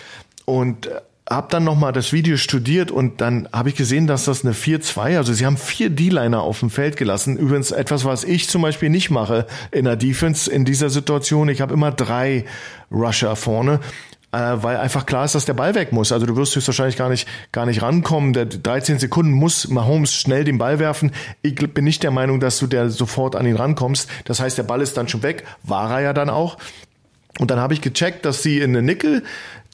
und 0.45 0.87
äh, 0.87 1.01
habe 1.29 1.49
dann 1.51 1.65
nochmal 1.65 1.93
das 1.93 2.13
Video 2.13 2.37
studiert 2.37 2.93
und 2.93 3.21
dann 3.21 3.49
habe 3.53 3.71
ich 3.71 3.75
gesehen, 3.75 4.07
dass 4.07 4.27
das 4.27 4.45
eine 4.45 4.55
4-2, 4.55 5.17
also 5.17 5.33
sie 5.33 5.45
haben 5.45 5.57
vier 5.57 5.91
D-Liner 5.91 6.41
auf 6.41 6.61
dem 6.61 6.71
Feld 6.71 6.97
gelassen. 6.97 7.37
Übrigens 7.37 7.73
etwas, 7.73 8.05
was 8.05 8.23
ich 8.23 8.49
zum 8.49 8.63
Beispiel 8.63 8.91
nicht 8.91 9.11
mache 9.11 9.47
in 9.73 9.87
der 9.87 9.97
Defense 9.97 10.51
in 10.51 10.65
dieser 10.65 10.89
Situation. 10.89 11.49
Ich 11.49 11.61
habe 11.61 11.75
immer 11.75 11.91
drei 11.91 12.45
Rusher 12.93 13.35
vorne 13.35 13.81
weil 14.33 14.77
einfach 14.77 15.07
klar 15.07 15.25
ist, 15.25 15.35
dass 15.35 15.45
der 15.45 15.55
Ball 15.55 15.75
weg 15.75 15.93
muss. 15.93 16.13
Also 16.13 16.27
du 16.27 16.37
wirst 16.37 16.55
höchstwahrscheinlich 16.55 16.97
gar 16.97 17.09
nicht, 17.09 17.29
gar 17.53 17.65
nicht 17.65 17.83
rankommen. 17.83 18.33
Der 18.33 18.45
13 18.47 18.99
Sekunden 18.99 19.33
muss 19.33 19.69
Mahomes 19.69 20.15
schnell 20.15 20.45
den 20.45 20.59
Ball 20.59 20.79
werfen. 20.79 21.13
Ich 21.43 21.55
bin 21.55 21.85
nicht 21.85 22.03
der 22.03 22.11
Meinung, 22.11 22.41
dass 22.41 22.59
du 22.59 22.67
der 22.67 22.91
sofort 22.91 23.37
an 23.37 23.47
ihn 23.47 23.57
rankommst. 23.57 24.11
Das 24.25 24.41
heißt, 24.41 24.59
der 24.59 24.65
Ball 24.65 24.83
ist 24.83 24.97
dann 24.97 25.09
schon 25.09 25.23
weg. 25.23 25.45
War 25.63 25.91
er 25.91 26.01
ja 26.01 26.13
dann 26.13 26.29
auch. 26.29 26.59
Und 27.39 27.51
dann 27.51 27.61
habe 27.61 27.75
ich 27.75 27.81
gecheckt, 27.81 28.25
dass 28.25 28.43
sie 28.43 28.59
in 28.59 28.71
eine 28.71 28.83
Nickel 28.83 29.23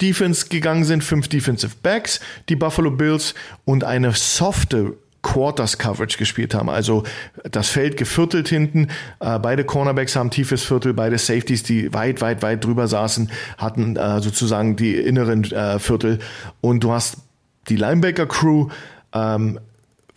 Defense 0.01 0.49
gegangen 0.49 0.85
sind, 0.85 1.05
fünf 1.05 1.29
Defensive 1.29 1.77
Backs, 1.83 2.21
die 2.49 2.57
Buffalo 2.57 2.91
Bills 2.91 3.35
und 3.65 3.85
eine 3.85 4.13
softe 4.13 4.95
Quarters 5.23 5.79
Coverage 5.79 6.18
gespielt 6.18 6.55
haben. 6.55 6.68
Also 6.68 7.05
das 7.51 7.68
Feld 7.68 7.97
geviertelt 7.97 8.49
hinten. 8.49 8.89
Äh, 9.20 9.39
beide 9.39 9.64
Cornerbacks 9.64 10.16
haben 10.16 10.31
tiefes 10.31 10.62
Viertel, 10.62 10.95
beide 10.95 11.18
Safeties, 11.18 11.62
die 11.62 11.93
weit, 11.95 12.20
weit, 12.20 12.43
weit 12.43 12.64
drüber 12.64 12.89
saßen, 12.89 13.31
hatten 13.57 13.97
äh, 13.97 14.20
sozusagen 14.20 14.77
die 14.77 14.97
inneren 14.97 15.45
äh, 15.45 15.79
Viertel. 15.79 16.18
Und 16.61 16.85
du 16.85 16.93
hast 16.93 17.18
die 17.68 17.77
Linebacker 17.77 18.27
Crew 18.27 18.68
ähm, 19.12 19.59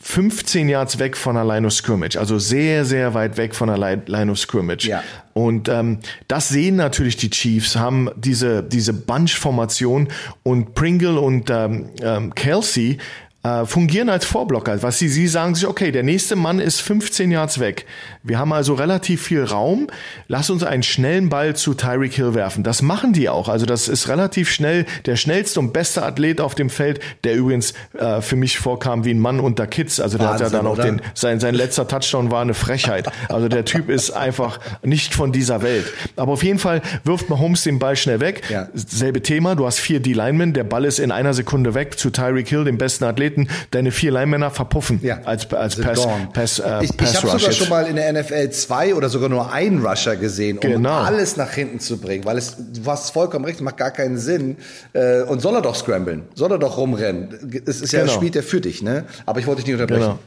15 0.08 0.70
Yards 0.70 1.00
weg 1.00 1.18
von 1.18 1.34
der 1.34 1.46
Line 1.46 1.66
of 1.66 1.74
Scrimmage, 1.74 2.16
also 2.16 2.38
sehr, 2.38 2.86
sehr 2.86 3.16
weit 3.16 3.38
weg 3.38 3.56
von 3.56 3.70
der 3.70 3.98
Line 4.06 4.32
of 4.32 4.38
Scrimmage. 4.38 4.86
Ja. 4.86 5.04
Und 5.34 5.68
ähm, 5.68 5.98
das 6.28 6.50
sehen 6.50 6.76
natürlich 6.76 7.18
die 7.18 7.32
Chiefs, 7.32 7.76
haben 7.76 8.12
diese, 8.16 8.62
diese 8.62 8.94
Bunch-Formation 8.94 10.10
und 10.44 10.76
Pringle 10.76 11.20
und 11.20 11.50
ähm, 11.50 11.90
ähm, 12.04 12.36
Kelsey 12.36 13.00
äh, 13.46 13.66
fungieren 13.66 14.10
als 14.10 14.26
Vorblocker. 14.26 14.82
Was 14.82 14.98
sie, 14.98 15.08
sie 15.08 15.28
sagen 15.28 15.54
sich, 15.54 15.68
okay, 15.68 15.92
der 15.92 16.02
nächste 16.02 16.36
Mann 16.36 16.60
ist 16.60 16.82
15 16.82 17.30
Yards 17.30 17.60
weg. 17.60 17.86
Wir 18.24 18.40
haben 18.40 18.52
also 18.52 18.74
relativ 18.74 19.22
viel 19.22 19.44
Raum. 19.44 19.88
Lass 20.28 20.50
uns 20.50 20.64
einen 20.64 20.82
schnellen 20.82 21.30
Ball 21.30 21.56
zu 21.56 21.76
Tyreek 21.76 22.14
Hill 22.14 22.34
werfen. 22.34 22.64
Das 22.64 22.82
machen 22.82 23.14
die 23.14 23.30
auch. 23.30 23.48
Also 23.48 23.68
das 23.68 23.88
ist 23.88 24.08
relativ 24.08 24.50
schnell 24.50 24.86
der 25.06 25.16
schnellste 25.16 25.60
und 25.60 25.74
beste 25.74 26.04
Athlet 26.04 26.42
auf 26.42 26.56
dem 26.56 26.72
Feld, 26.72 27.00
der 27.24 27.36
übrigens 27.36 27.74
äh, 27.98 28.22
für 28.22 28.36
mich 28.36 28.58
vorkam 28.58 29.06
wie 29.06 29.12
ein 29.12 29.20
Mann 29.20 29.40
unter 29.40 29.68
Kids. 29.68 30.00
Also 30.00 30.18
der 30.18 30.30
Wahnsinn, 30.30 30.46
hat 30.48 30.54
ja 30.54 30.58
dann 30.58 30.68
auch 30.68 30.74
oder? 30.74 30.84
den, 30.86 31.02
sein, 31.14 31.40
sein 31.40 31.54
letzter 31.54 31.88
Touchdown 31.88 32.32
war 32.32 32.42
eine 32.42 32.56
Frechheit. 32.56 33.10
Also 33.30 33.48
der 33.48 33.66
Typ 33.66 33.90
ist 33.90 34.10
einfach 34.10 34.60
nicht 34.82 35.14
von 35.14 35.32
dieser 35.32 35.62
Welt. 35.62 35.86
Aber 36.16 36.32
auf 36.32 36.44
jeden 36.44 36.60
Fall 36.60 36.82
wirft 37.04 37.30
Mahomes 37.30 37.64
den 37.64 37.78
Ball 37.78 37.96
schnell 37.96 38.20
weg. 38.20 38.42
Ja. 38.50 38.70
Selbe 38.74 39.22
Thema. 39.22 39.56
Du 39.56 39.68
hast 39.68 39.80
vier 39.80 40.00
D-Linemen. 40.00 40.54
Der 40.54 40.64
Ball 40.64 40.86
ist 40.86 41.00
in 41.00 41.12
einer 41.12 41.36
Sekunde 41.36 41.76
weg 41.76 42.00
zu 42.00 42.10
Tyreek 42.10 42.48
Hill, 42.48 42.64
dem 42.64 42.80
besten 42.80 43.04
Athleten 43.04 43.35
antreten, 43.38 43.48
deine 43.72 43.92
vier 43.92 44.12
Linemänner 44.12 44.52
verpuffen 44.52 45.00
Ja. 45.04 45.20
als, 45.26 45.52
als 45.54 45.80
Pass, 45.80 46.04
gone. 46.04 46.30
Pass, 46.34 46.60
äh, 46.60 46.84
ich 46.84 46.92
ich 46.92 46.98
Pass 46.98 47.16
habe 47.18 47.32
Rush 47.32 47.42
sogar 47.42 47.54
schon 47.56 47.70
mal 47.70 47.88
in 47.88 47.96
der 47.96 48.12
NFL 48.14 48.50
zwei 48.52 48.96
oder 48.96 49.10
sogar 49.10 49.30
nur 49.30 49.52
einen 49.52 49.86
Rusher 49.86 50.16
gesehen, 50.16 50.58
um 50.58 50.70
Genau. 50.70 51.02
alles 51.02 51.38
nach 51.38 51.52
hinten 51.52 51.80
zu 51.80 51.98
bringen, 51.98 52.26
weil 52.26 52.38
es, 52.38 52.56
du 52.58 52.86
hast 52.90 53.12
vollkommen 53.12 53.46
recht, 53.46 53.62
macht 53.62 53.78
gar 53.78 53.92
keinen 53.92 54.18
Sinn. 54.18 54.58
Äh, 54.94 55.22
und 55.24 55.42
soll 55.42 55.56
er 55.56 55.62
doch 55.62 55.76
scramblen, 55.76 56.24
soll 56.36 56.52
er 56.52 56.60
doch 56.60 56.78
rumrennen. 56.78 57.62
Es 57.66 57.82
ist 57.82 57.92
ja, 57.94 58.02
Genau. 58.02 58.14
spielt 58.14 58.36
er 58.36 58.44
für 58.44 58.62
dich, 58.62 58.82
ne? 58.82 59.06
Aber 59.26 59.40
ich 59.40 59.48
wollte 59.48 59.62
dich 59.62 59.68
nicht 59.72 59.82
unterbrechen. 59.82 60.02
Genau. 60.04 60.20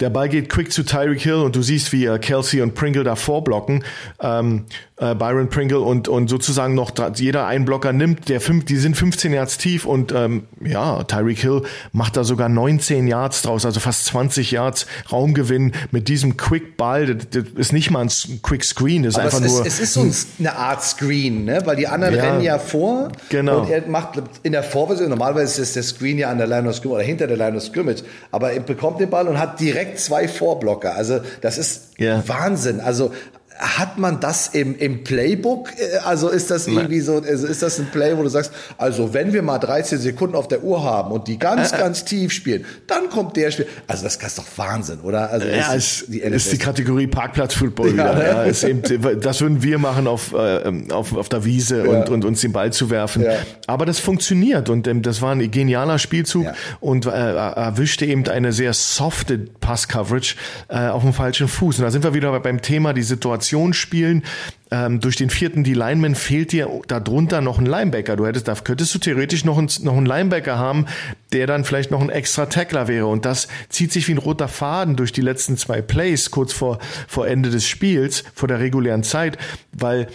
Der 0.00 0.10
Ball 0.10 0.28
geht 0.28 0.48
quick 0.48 0.72
zu 0.72 0.82
Tyreek 0.84 1.20
Hill 1.20 1.34
und 1.34 1.56
du 1.56 1.62
siehst, 1.62 1.92
wie 1.92 2.06
äh, 2.06 2.18
Kelsey 2.18 2.60
und 2.62 2.74
Pringle 2.74 3.04
davor 3.04 3.44
blocken. 3.44 3.84
Ähm, 4.20 4.64
äh, 4.96 5.14
Byron 5.14 5.48
Pringle 5.48 5.80
und, 5.80 6.06
und 6.08 6.28
sozusagen 6.28 6.74
noch 6.74 6.92
jeder 7.16 7.46
einen 7.46 7.64
Blocker 7.64 7.92
nimmt. 7.92 8.28
Der 8.28 8.40
fünf, 8.40 8.64
die 8.66 8.76
sind 8.76 8.96
15 8.96 9.32
Yards 9.32 9.58
tief 9.58 9.84
und 9.84 10.12
ähm, 10.12 10.44
ja, 10.64 11.02
Tyreek 11.04 11.38
Hill 11.38 11.62
macht 11.92 12.16
da 12.16 12.22
sogar 12.24 12.48
19 12.48 13.08
Yards 13.08 13.42
draus, 13.42 13.64
also 13.66 13.80
fast 13.80 14.04
20 14.06 14.52
Yards 14.52 14.86
Raumgewinn 15.10 15.72
mit 15.90 16.08
diesem 16.08 16.36
Quick 16.36 16.76
Ball. 16.76 17.06
Das, 17.14 17.28
das 17.30 17.44
ist 17.56 17.72
nicht 17.72 17.90
mal 17.90 18.02
ein 18.02 18.10
Quick 18.42 18.62
Screen, 18.64 19.02
das 19.02 19.14
ist 19.14 19.18
Aber 19.18 19.28
es 19.28 19.34
einfach 19.34 19.46
ist, 19.46 19.54
nur. 19.56 19.66
es 19.66 19.80
ist 19.80 19.92
so 19.94 20.00
ein, 20.02 20.14
eine 20.38 20.56
Art 20.56 20.82
Screen, 20.84 21.44
ne? 21.46 21.62
weil 21.64 21.76
die 21.76 21.88
anderen 21.88 22.14
Ja. 22.14 22.22
rennen 22.24 22.42
ja 22.42 22.58
vor 22.58 23.10
Genau. 23.28 23.60
und 23.62 23.70
er 23.70 23.86
macht 23.88 24.22
in 24.44 24.52
der 24.52 24.62
Vorversion, 24.62 25.08
normalerweise 25.08 25.62
ist 25.62 25.74
der 25.74 25.82
Screen 25.82 26.18
ja 26.18 26.30
an 26.30 26.38
der 26.38 26.46
Line 26.46 26.68
of 26.68 26.76
Scrimmage 26.76 26.94
oder 26.96 27.04
hinter 27.04 27.26
der 27.26 27.36
Line 27.36 27.56
of 27.56 27.62
Scrimmage, 27.64 28.02
aber 28.30 28.52
er 28.52 28.60
bekommt 28.60 29.00
den 29.00 29.10
Ball 29.10 29.26
und 29.26 29.38
hat 29.38 29.58
direkt 29.72 29.98
zwei 29.98 30.28
Vorblocker. 30.28 30.94
Also 30.94 31.20
das 31.40 31.58
ist 31.58 31.90
Ja. 31.98 32.22
Wahnsinn. 32.26 32.80
Also 32.80 33.12
hat 33.62 33.96
man 33.98 34.18
das 34.20 34.48
im, 34.48 34.76
im 34.76 35.04
Playbook? 35.04 35.70
Äh, 35.78 35.98
Also 36.04 36.28
ist 36.28 36.50
das 36.50 36.66
irgendwie 36.66 37.00
so, 37.00 37.22
also 37.26 37.46
ist 37.46 37.62
das 37.62 37.78
ein 37.78 37.86
Play, 37.92 38.16
wo 38.16 38.22
du 38.22 38.28
sagst, 38.28 38.52
also 38.76 39.14
wenn 39.14 39.32
wir 39.32 39.42
mal 39.42 39.58
13 39.58 39.98
Sekunden 39.98 40.34
auf 40.36 40.48
der 40.48 40.62
Uhr 40.64 40.82
haben 40.82 41.12
und 41.12 41.28
die 41.28 41.38
ganz, 41.38 41.70
ganz 41.72 42.04
tief 42.04 42.32
spielen, 42.32 42.64
dann 42.86 43.08
kommt 43.08 43.36
der 43.36 43.50
Spiel. 43.52 43.66
Also 43.86 44.02
das 44.04 44.16
ist 44.16 44.38
doch 44.38 44.44
Wahnsinn, 44.56 45.00
oder? 45.00 45.30
Also 45.30 45.46
Ja, 45.46 45.72
das 45.74 46.02
es 46.08 46.08
ist 46.10 46.52
die. 46.52 46.58
Kategorie 46.58 47.06
Parkplatz-Football 47.06 47.88
Ja, 47.88 47.92
wieder. 47.92 48.14
ne? 48.14 48.26
Ja, 48.26 48.42
ist 48.44 48.64
eben, 48.64 48.82
das 49.20 49.40
würden 49.40 49.62
wir 49.62 49.78
machen 49.78 50.06
auf, 50.08 50.32
äh, 50.32 50.72
auf, 50.90 51.14
auf 51.16 51.28
der 51.28 51.44
Wiese 51.44 51.88
und, 51.88 52.08
und 52.08 52.24
uns 52.24 52.40
den 52.40 52.52
Ball 52.52 52.72
zu 52.72 52.90
werfen. 52.90 53.22
Ja. 53.22 53.32
Aber 53.66 53.86
das 53.86 53.98
funktioniert 54.00 54.68
und 54.70 54.86
ähm, 54.88 55.02
das 55.02 55.22
war 55.22 55.32
ein 55.32 55.50
genialer 55.50 55.98
Spielzug 55.98 56.44
Ja. 56.46 56.54
und 56.80 57.06
äh, 57.06 57.10
erwischte 57.10 58.06
eben 58.06 58.26
eine 58.28 58.52
sehr 58.52 58.72
softe 58.72 59.38
Pass-Coverage 59.38 60.34
äh, 60.68 60.88
auf 60.88 61.02
dem 61.02 61.12
falschen 61.12 61.46
Fuß. 61.48 61.78
Und 61.78 61.84
da 61.84 61.90
sind 61.90 62.02
wir 62.04 62.14
wieder 62.14 62.38
beim 62.40 62.60
Thema, 62.62 62.92
die 62.92 63.02
Situation 63.02 63.51
spielen. 63.74 64.22
Ähm, 64.70 65.00
durch 65.00 65.16
den 65.16 65.28
vierten 65.28 65.64
D-Lineman 65.64 66.14
fehlt 66.14 66.52
dir 66.52 66.68
darunter 66.88 67.40
noch 67.42 67.58
ein 67.58 67.66
Linebacker. 67.66 68.16
Du 68.16 68.26
hättest, 68.26 68.48
da 68.48 68.54
könntest 68.54 68.94
du 68.94 68.98
theoretisch 68.98 69.44
noch, 69.44 69.58
einen, 69.58 69.68
noch 69.82 69.96
einen 69.96 70.06
Linebacker 70.06 70.58
haben, 70.58 70.86
der 71.32 71.46
dann 71.46 71.64
vielleicht 71.64 71.90
noch 71.90 72.00
ein 72.00 72.08
extra 72.08 72.46
Tackler 72.46 72.88
wäre. 72.88 73.06
Und 73.06 73.26
das 73.26 73.48
zieht 73.68 73.92
sich 73.92 74.08
wie 74.08 74.12
ein 74.12 74.18
roter 74.18 74.48
Faden 74.48 74.96
durch 74.96 75.12
die 75.12 75.20
letzten 75.20 75.56
zwei 75.58 75.82
Plays 75.82 76.30
kurz 76.30 76.52
vor, 76.52 76.78
vor 77.06 77.26
Ende 77.26 77.50
des 77.50 77.66
Spiels, 77.66 78.24
vor 78.34 78.48
der 78.48 78.60
regulären 78.60 79.02
Zeit, 79.02 79.36
weil 79.72 80.08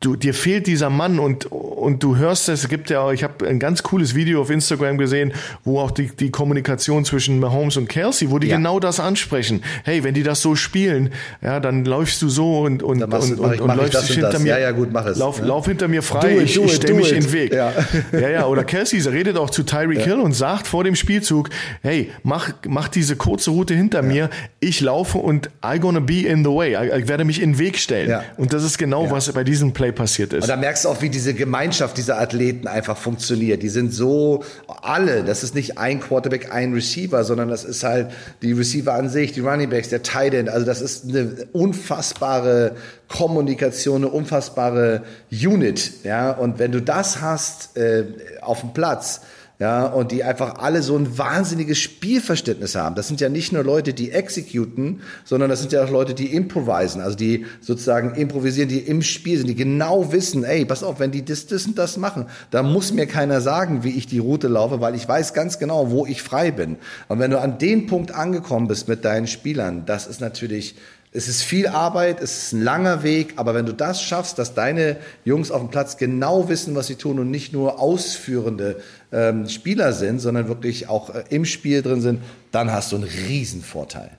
du, 0.00 0.14
dir 0.14 0.32
fehlt 0.32 0.66
dieser 0.68 0.90
Mann 0.90 1.18
und, 1.18 1.46
und 1.46 2.02
du 2.04 2.16
hörst 2.16 2.48
es, 2.48 2.62
es 2.64 2.68
gibt 2.68 2.88
ja, 2.90 3.00
auch- 3.00 3.12
ich 3.12 3.24
habe 3.24 3.46
ein 3.48 3.58
ganz 3.58 3.82
cooles 3.82 4.14
Video 4.14 4.40
auf 4.40 4.48
Instagram 4.50 4.96
gesehen, 4.96 5.32
wo 5.64 5.80
auch 5.80 5.90
die, 5.90 6.06
die 6.08 6.30
Kommunikation 6.30 7.04
zwischen 7.04 7.40
Mahomes 7.40 7.76
und 7.76 7.88
Kelsey, 7.88 8.30
wo 8.30 8.38
die 8.38 8.46
Ja. 8.48 8.56
genau 8.56 8.78
das 8.78 9.00
ansprechen. 9.00 9.62
Hey, 9.84 10.04
wenn 10.04 10.14
die 10.14 10.22
das 10.22 10.40
so 10.40 10.54
spielen, 10.54 11.10
ja, 11.42 11.58
dann 11.58 11.84
läufst 11.84 12.22
du 12.22 12.28
so 12.28 12.60
und, 12.60 12.82
und, 12.82 13.02
und, 13.02 13.12
und, 13.12 13.40
mach 13.66 13.74
ich 13.74 13.92
läufst 13.92 13.94
dich 14.02 14.10
und 14.10 14.14
hinter 14.14 14.30
das. 14.30 14.42
mir. 14.42 14.48
Ja, 14.50 14.58
ja, 14.58 14.70
gut, 14.70 14.92
mach 14.92 15.06
es. 15.06 15.18
Lauf, 15.18 15.38
Ja. 15.40 15.46
lauf 15.46 15.66
hinter 15.66 15.88
mir 15.88 16.02
frei, 16.02 16.34
Do 16.34 16.40
ich, 16.42 16.56
ich 16.56 16.74
stelle 16.74 16.94
mich 16.94 17.12
in 17.12 17.20
den 17.24 17.32
Weg. 17.32 17.52
Ja. 17.52 17.72
ja, 18.12 18.28
ja, 18.28 18.46
oder 18.46 18.62
Kelsey 18.64 19.00
redet 19.00 19.36
auch 19.36 19.50
zu 19.50 19.64
Tyreek 19.64 20.00
Hill 20.02 20.20
und 20.20 20.32
sagt 20.32 20.66
vor 20.68 20.84
dem 20.84 20.94
Spielzug, 20.94 21.50
hey, 21.82 22.10
mach, 22.22 22.50
mach 22.68 22.86
diese 22.88 23.16
kurze 23.16 23.50
Route 23.50 23.74
hinter 23.74 24.02
mir, 24.02 24.30
ich 24.60 24.80
laufe 24.80 25.18
und 25.18 25.50
I 25.64 25.80
gonna 25.80 26.00
be 26.00 26.20
in 26.20 26.44
the 26.44 26.50
way, 26.50 26.76
ich, 27.00 27.08
werde 27.08 27.24
mich 27.24 27.42
in 27.42 27.52
den 27.54 27.58
Weg 27.58 27.78
stellen. 27.78 28.10
Ja. 28.10 28.22
Und 28.36 28.52
das 28.52 28.62
ist 28.62 28.78
genau, 28.78 29.10
was 29.10 29.32
bei 29.32 29.42
diesem 29.42 29.72
Play 29.72 29.87
passiert 29.92 30.32
ist. 30.32 30.44
Und 30.44 30.48
da 30.48 30.56
merkst 30.56 30.84
du 30.84 30.88
auch, 30.88 31.02
wie 31.02 31.08
diese 31.08 31.34
Gemeinschaft 31.34 31.96
dieser 31.96 32.20
Athleten 32.20 32.66
einfach 32.66 32.96
funktioniert. 32.96 33.62
Die 33.62 33.68
sind 33.68 33.92
so 33.92 34.44
alle, 34.82 35.24
das 35.24 35.42
ist 35.42 35.54
nicht 35.54 35.78
ein 35.78 36.00
Quarterback, 36.00 36.52
ein 36.52 36.72
Receiver, 36.72 37.24
sondern 37.24 37.48
das 37.48 37.64
ist 37.64 37.84
halt 37.84 38.10
die 38.42 38.52
Receiver 38.52 38.94
an 38.94 39.08
sich, 39.08 39.32
die 39.32 39.40
Running 39.40 39.70
Backs, 39.70 39.88
der 39.88 40.02
Tight 40.02 40.34
End. 40.34 40.48
Also 40.48 40.66
das 40.66 40.80
ist 40.80 41.04
eine 41.04 41.46
unfassbare 41.52 42.76
Kommunikation, 43.08 44.02
eine 44.04 44.08
unfassbare 44.08 45.02
Unit. 45.30 46.04
Ja, 46.04 46.32
und 46.32 46.58
wenn 46.58 46.72
du 46.72 46.80
das 46.80 47.20
hast 47.20 47.76
äh, 47.76 48.04
auf 48.40 48.60
dem 48.60 48.72
Platz, 48.72 49.20
ja, 49.60 49.86
und 49.86 50.12
die 50.12 50.22
einfach 50.22 50.58
alle 50.58 50.82
so 50.82 50.96
ein 50.96 51.18
wahnsinniges 51.18 51.78
Spielverständnis 51.78 52.76
haben. 52.76 52.94
Das 52.94 53.08
sind 53.08 53.20
ja 53.20 53.28
nicht 53.28 53.52
nur 53.52 53.64
Leute, 53.64 53.92
die 53.92 54.12
exekuten, 54.12 55.00
sondern 55.24 55.50
das 55.50 55.60
sind 55.60 55.72
ja 55.72 55.84
auch 55.84 55.90
Leute, 55.90 56.14
die 56.14 56.32
improvisen, 56.32 57.00
also 57.00 57.16
die 57.16 57.44
sozusagen 57.60 58.14
improvisieren, 58.14 58.68
die 58.68 58.78
im 58.78 59.02
Spiel 59.02 59.36
sind, 59.36 59.48
die 59.48 59.56
genau 59.56 60.12
wissen, 60.12 60.44
ey, 60.44 60.64
pass 60.64 60.84
auf, 60.84 61.00
wenn 61.00 61.10
die 61.10 61.24
das, 61.24 61.48
das 61.48 61.66
und 61.66 61.76
das 61.76 61.96
machen, 61.96 62.26
da 62.52 62.62
muss 62.62 62.92
mir 62.92 63.06
keiner 63.06 63.40
sagen, 63.40 63.82
wie 63.82 63.96
ich 63.96 64.06
die 64.06 64.20
Route 64.20 64.46
laufe, 64.46 64.80
weil 64.80 64.94
ich 64.94 65.08
weiß 65.08 65.34
ganz 65.34 65.58
genau, 65.58 65.90
wo 65.90 66.06
ich 66.06 66.22
frei 66.22 66.52
bin. 66.52 66.76
Und 67.08 67.18
wenn 67.18 67.32
du 67.32 67.40
an 67.40 67.58
den 67.58 67.88
Punkt 67.88 68.12
angekommen 68.14 68.68
bist 68.68 68.86
mit 68.86 69.04
deinen 69.04 69.26
Spielern, 69.26 69.84
das 69.86 70.06
ist 70.06 70.20
natürlich 70.20 70.76
es 71.12 71.26
ist 71.28 71.42
viel 71.42 71.66
Arbeit, 71.66 72.20
es 72.20 72.44
ist 72.44 72.52
ein 72.52 72.62
langer 72.62 73.02
Weg, 73.02 73.34
aber 73.36 73.54
wenn 73.54 73.64
du 73.64 73.72
das 73.72 74.02
schaffst, 74.02 74.38
dass 74.38 74.54
deine 74.54 74.96
Jungs 75.24 75.50
auf 75.50 75.60
dem 75.60 75.70
Platz 75.70 75.96
genau 75.96 76.48
wissen, 76.48 76.74
was 76.74 76.86
sie 76.86 76.96
tun 76.96 77.18
und 77.18 77.30
nicht 77.30 77.52
nur 77.52 77.80
ausführende 77.80 78.80
ähm, 79.10 79.48
Spieler 79.48 79.92
sind, 79.92 80.20
sondern 80.20 80.48
wirklich 80.48 80.88
auch 80.88 81.14
äh, 81.14 81.24
im 81.30 81.44
Spiel 81.44 81.82
drin 81.82 82.02
sind, 82.02 82.20
dann 82.52 82.70
hast 82.70 82.92
du 82.92 82.96
einen 82.96 83.04
Riesenvorteil. 83.04 84.10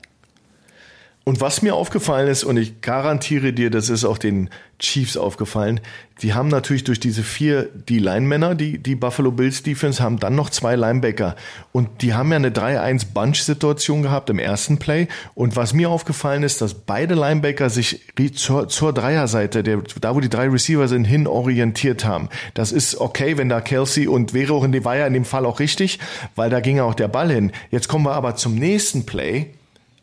Und 1.30 1.42
was 1.42 1.62
mir 1.62 1.76
aufgefallen 1.76 2.28
ist, 2.28 2.44
und 2.44 2.58
ich 2.58 2.82
garantiere 2.82 3.54
dir, 3.54 3.70
das 3.70 3.90
ist 3.90 4.04
auch 4.04 4.18
den 4.18 4.50
Chiefs 4.80 5.16
aufgefallen, 5.16 5.80
die 6.24 6.34
haben 6.34 6.48
natürlich 6.48 6.86
durch 6.86 7.00
diese 7.00 7.22
vier 7.22 7.70
D-Line-Männer, 7.72 8.56
die, 8.56 8.80
die 8.80 8.96
Buffalo 8.96 9.30
Bills 9.30 9.62
Defense, 9.62 10.02
haben 10.02 10.18
dann 10.18 10.34
noch 10.34 10.50
zwei 10.50 10.76
Linebacker. 10.76 11.36
Und 11.72 12.02
die 12.02 12.16
haben 12.16 12.32
ja 12.32 12.38
eine 12.38 12.50
3-1-Bunch-Situation 12.50 14.02
gehabt 14.02 14.32
im 14.32 14.40
ersten 14.40 14.80
Play. 14.80 15.08
Und 15.36 15.56
was 15.56 15.76
mir 15.76 15.92
aufgefallen 15.92 16.42
ist, 16.42 16.62
dass 16.62 16.74
beide 16.74 17.14
Linebacker 17.14 17.70
sich 17.70 18.02
zur, 18.34 18.68
zur 18.68 18.92
Dreierseite, 18.92 19.62
der, 19.62 19.84
da 20.02 20.16
wo 20.16 20.22
die 20.22 20.30
drei 20.30 20.50
Receiver 20.50 20.88
sind, 20.88 21.06
hin 21.06 21.28
orientiert 21.28 22.06
haben. 22.06 22.30
Das 22.56 22.72
ist 22.72 23.00
okay, 23.00 23.38
wenn 23.38 23.50
da 23.50 23.62
Kelsey 23.62 24.08
und 24.08 24.34
wäre 24.34 24.54
auch 24.54 24.64
in 24.64 24.72
dem, 24.72 24.84
war 24.84 24.98
ja 24.98 25.06
in 25.06 25.14
dem 25.14 25.26
Fall 25.26 25.46
auch 25.46 25.60
richtig, 25.60 26.00
weil 26.36 26.50
da 26.50 26.60
ging 26.60 26.80
auch 26.80 26.96
der 26.96 27.08
Ball 27.08 27.32
hin. 27.32 27.52
Jetzt 27.70 27.88
kommen 27.88 28.06
wir 28.06 28.14
aber 28.14 28.36
zum 28.36 28.56
nächsten 28.56 29.06
Play 29.06 29.52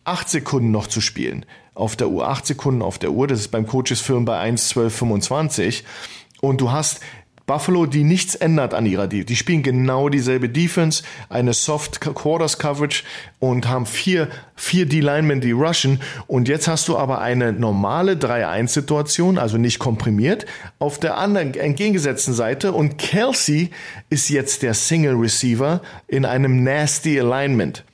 acht 0.07 0.29
Sekunden 0.29 0.71
noch 0.71 0.87
zu 0.87 1.01
spielen 1.01 1.45
auf 1.75 1.97
der 1.97 2.09
Uhr. 2.09 2.29
Acht 2.29 2.47
Sekunden 2.47 2.83
auf 2.83 2.99
der 2.99 3.11
Uhr. 3.11 3.27
Das 3.27 3.41
ist 3.41 3.49
beim 3.49 3.67
Coaches 3.67 4.01
Film 4.01 4.25
bei 4.25 4.41
1,12,25. 4.43 5.83
Und 6.41 6.61
du 6.61 6.71
hast 6.71 7.01
Buffalo, 7.47 7.87
die 7.87 8.03
nichts 8.03 8.35
ändert 8.35 8.75
an 8.75 8.87
ihrer 8.87 9.07
Defense. 9.07 9.27
Die 9.27 9.37
spielen 9.37 9.63
genau 9.63 10.09
dieselbe 10.09 10.49
Defense, 10.49 11.05
eine 11.29 11.53
Soft 11.53 12.01
Quarters 12.01 12.59
Coverage 12.59 13.05
und 13.39 13.69
haben 13.69 13.87
vier, 13.87 14.29
vier 14.57 14.87
D-Linemen, 14.87 15.41
die 15.41 15.53
rushen. 15.53 16.01
Und 16.27 16.49
jetzt 16.49 16.67
hast 16.67 16.89
du 16.89 16.99
aber 16.99 17.21
eine 17.21 17.53
normale 17.53 18.15
3-1-Situation, 18.15 19.39
also 19.39 19.59
nicht 19.59 19.79
komprimiert, 19.79 20.45
auf 20.81 20.99
der 20.99 21.19
anderen, 21.19 21.55
entgegengesetzten 21.55 22.35
Seite. 22.35 22.73
Und 22.73 22.99
Kelsey 22.99 23.71
ist 24.11 24.29
jetzt 24.29 24.63
der 24.63 24.75
Single 24.75 25.15
Receiver 25.15 25.83
in 26.09 26.25
einem 26.25 26.65
nasty 26.65 27.21
Alignment. 27.21 27.85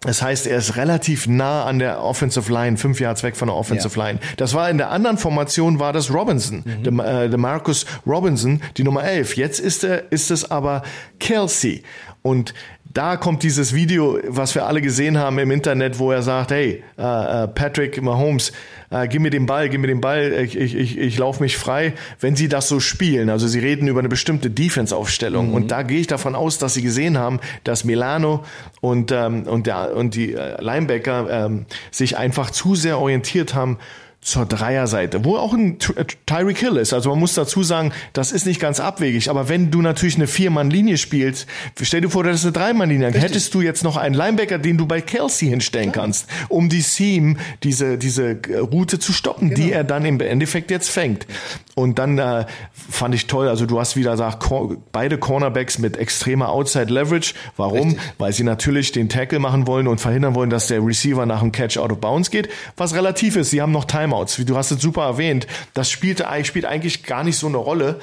Das 0.00 0.22
heißt, 0.22 0.46
er 0.46 0.58
ist 0.58 0.76
relativ 0.76 1.26
nah 1.26 1.64
an 1.64 1.80
der 1.80 2.02
Offensive 2.02 2.52
Line, 2.52 2.76
fünf 2.76 3.00
Yards 3.00 3.24
weg 3.24 3.36
von 3.36 3.48
der 3.48 3.56
Offensive 3.56 3.98
Ja. 3.98 4.06
Line. 4.06 4.20
Das 4.36 4.54
war 4.54 4.70
in 4.70 4.78
der 4.78 4.90
anderen 4.90 5.18
Formation 5.18 5.80
war 5.80 5.92
das 5.92 6.12
Robinson, 6.12 6.62
mhm. 6.64 6.96
der, 6.98 7.24
äh, 7.24 7.28
der 7.28 7.38
Marcus 7.38 7.84
Robinson, 8.06 8.62
die 8.76 8.84
Nummer 8.84 9.02
11. 9.02 9.36
Jetzt 9.36 9.58
ist 9.58 9.82
er, 9.82 10.12
ist 10.12 10.30
es 10.30 10.50
aber 10.50 10.82
Kelsey. 11.18 11.82
Und 12.22 12.54
da 12.94 13.16
kommt 13.16 13.42
dieses 13.42 13.74
Video, 13.74 14.18
was 14.26 14.54
wir 14.54 14.66
alle 14.66 14.80
gesehen 14.80 15.18
haben 15.18 15.38
im 15.38 15.50
Internet, 15.50 15.98
wo 15.98 16.10
er 16.12 16.22
sagt, 16.22 16.52
hey, 16.52 16.82
äh, 16.96 17.44
äh, 17.44 17.48
Patrick 17.48 18.00
Mahomes, 18.00 18.52
äh, 18.90 19.08
gib 19.08 19.22
mir 19.22 19.30
den 19.30 19.46
Ball, 19.46 19.68
gib 19.68 19.80
mir 19.80 19.86
den 19.86 20.00
Ball, 20.00 20.32
ich, 20.32 20.56
ich, 20.56 20.74
ich, 20.74 20.98
ich 20.98 21.18
laufe 21.18 21.42
mich 21.42 21.56
frei, 21.56 21.92
wenn 22.20 22.36
sie 22.36 22.48
das 22.48 22.68
so 22.68 22.80
spielen. 22.80 23.30
Also 23.30 23.46
sie 23.46 23.58
reden 23.58 23.88
über 23.88 24.00
eine 24.00 24.08
bestimmte 24.08 24.50
Defense-Aufstellung. 24.50 25.48
Mhm. 25.48 25.54
Und 25.54 25.70
da 25.70 25.82
gehe 25.82 26.00
ich 26.00 26.06
davon 26.06 26.34
aus, 26.34 26.58
dass 26.58 26.74
sie 26.74 26.82
gesehen 26.82 27.18
haben, 27.18 27.40
dass 27.64 27.84
Milano 27.84 28.44
und, 28.80 29.12
ähm, 29.12 29.42
und, 29.44 29.66
der, 29.66 29.94
und 29.94 30.14
die 30.14 30.34
äh, 30.34 30.62
Linebacker 30.62 31.46
ähm, 31.46 31.66
sich 31.90 32.16
einfach 32.16 32.50
zu 32.50 32.74
sehr 32.74 32.98
orientiert 32.98 33.54
haben 33.54 33.78
zur 34.20 34.46
Dreierseite, 34.46 35.24
wo 35.24 35.36
auch 35.36 35.54
ein 35.54 35.78
äh, 35.96 36.04
Tyreek 36.26 36.58
Hill 36.58 36.76
ist. 36.76 36.92
Also 36.92 37.10
man 37.10 37.20
muss 37.20 37.34
dazu 37.34 37.62
sagen, 37.62 37.92
das 38.12 38.32
ist 38.32 38.46
nicht 38.46 38.60
ganz 38.60 38.80
abwegig. 38.80 39.30
Aber 39.30 39.48
wenn 39.48 39.70
du 39.70 39.80
natürlich 39.80 40.16
eine 40.16 40.26
Vier-Mann-Linie 40.26 40.98
spielst, 40.98 41.46
stell 41.80 42.00
dir 42.00 42.10
vor, 42.10 42.24
das 42.24 42.36
ist 42.36 42.44
eine 42.44 42.52
Dreimann-Linie, 42.52 43.12
dann 43.12 43.20
hättest 43.20 43.54
du 43.54 43.62
jetzt 43.62 43.84
noch 43.84 43.96
einen 43.96 44.14
Linebacker, 44.14 44.58
den 44.58 44.76
du 44.76 44.86
bei 44.86 45.00
Kelsey 45.00 45.48
hinstellen 45.48 45.88
ja. 45.88 45.92
kannst, 45.92 46.26
um 46.48 46.68
die 46.68 46.80
Seam, 46.80 47.38
diese, 47.62 47.96
diese 47.96 48.40
äh, 48.48 48.58
Route 48.58 48.98
zu 48.98 49.12
stoppen, 49.12 49.50
genau. 49.50 49.62
die 49.62 49.72
er 49.72 49.84
dann 49.84 50.04
im 50.04 50.20
Endeffekt 50.20 50.70
jetzt 50.70 50.90
fängt. 50.90 51.26
Und 51.74 51.98
dann 51.98 52.18
äh, 52.18 52.44
fand 52.72 53.14
ich 53.14 53.28
toll, 53.28 53.48
also 53.48 53.64
du 53.66 53.78
hast 53.78 53.96
wieder 53.96 54.10
gesagt, 54.10 54.44
beide 54.90 55.16
Cornerbacks 55.16 55.78
mit 55.78 55.96
extremer 55.96 56.50
Outside 56.50 56.92
Leverage. 56.92 57.34
Warum? 57.56 57.90
Richtig. 57.90 58.12
Weil 58.18 58.32
sie 58.32 58.42
natürlich 58.42 58.90
den 58.92 59.08
Tackle 59.08 59.38
machen 59.38 59.66
wollen 59.68 59.86
und 59.86 60.00
verhindern 60.00 60.34
wollen, 60.34 60.50
dass 60.50 60.66
der 60.66 60.84
Receiver 60.84 61.24
nach 61.24 61.40
dem 61.40 61.52
Catch 61.52 61.78
out 61.78 61.92
of 61.92 62.00
bounds 62.00 62.30
geht, 62.30 62.48
was 62.76 62.94
relativ 62.94 63.36
ist. 63.36 63.50
Sie 63.50 63.62
haben 63.62 63.72
noch 63.72 63.84
Timeout 63.84 64.07
Timeouts, 64.08 64.38
wie 64.38 64.44
du 64.44 64.56
hast 64.56 64.70
es 64.70 64.80
super 64.80 65.04
erwähnt, 65.04 65.46
das 65.74 65.90
spielte, 65.90 66.26
spielt 66.44 66.64
eigentlich 66.64 67.04
gar 67.04 67.24
nicht 67.24 67.38
so 67.38 67.46
eine 67.46 67.58
Rolle. 67.58 67.98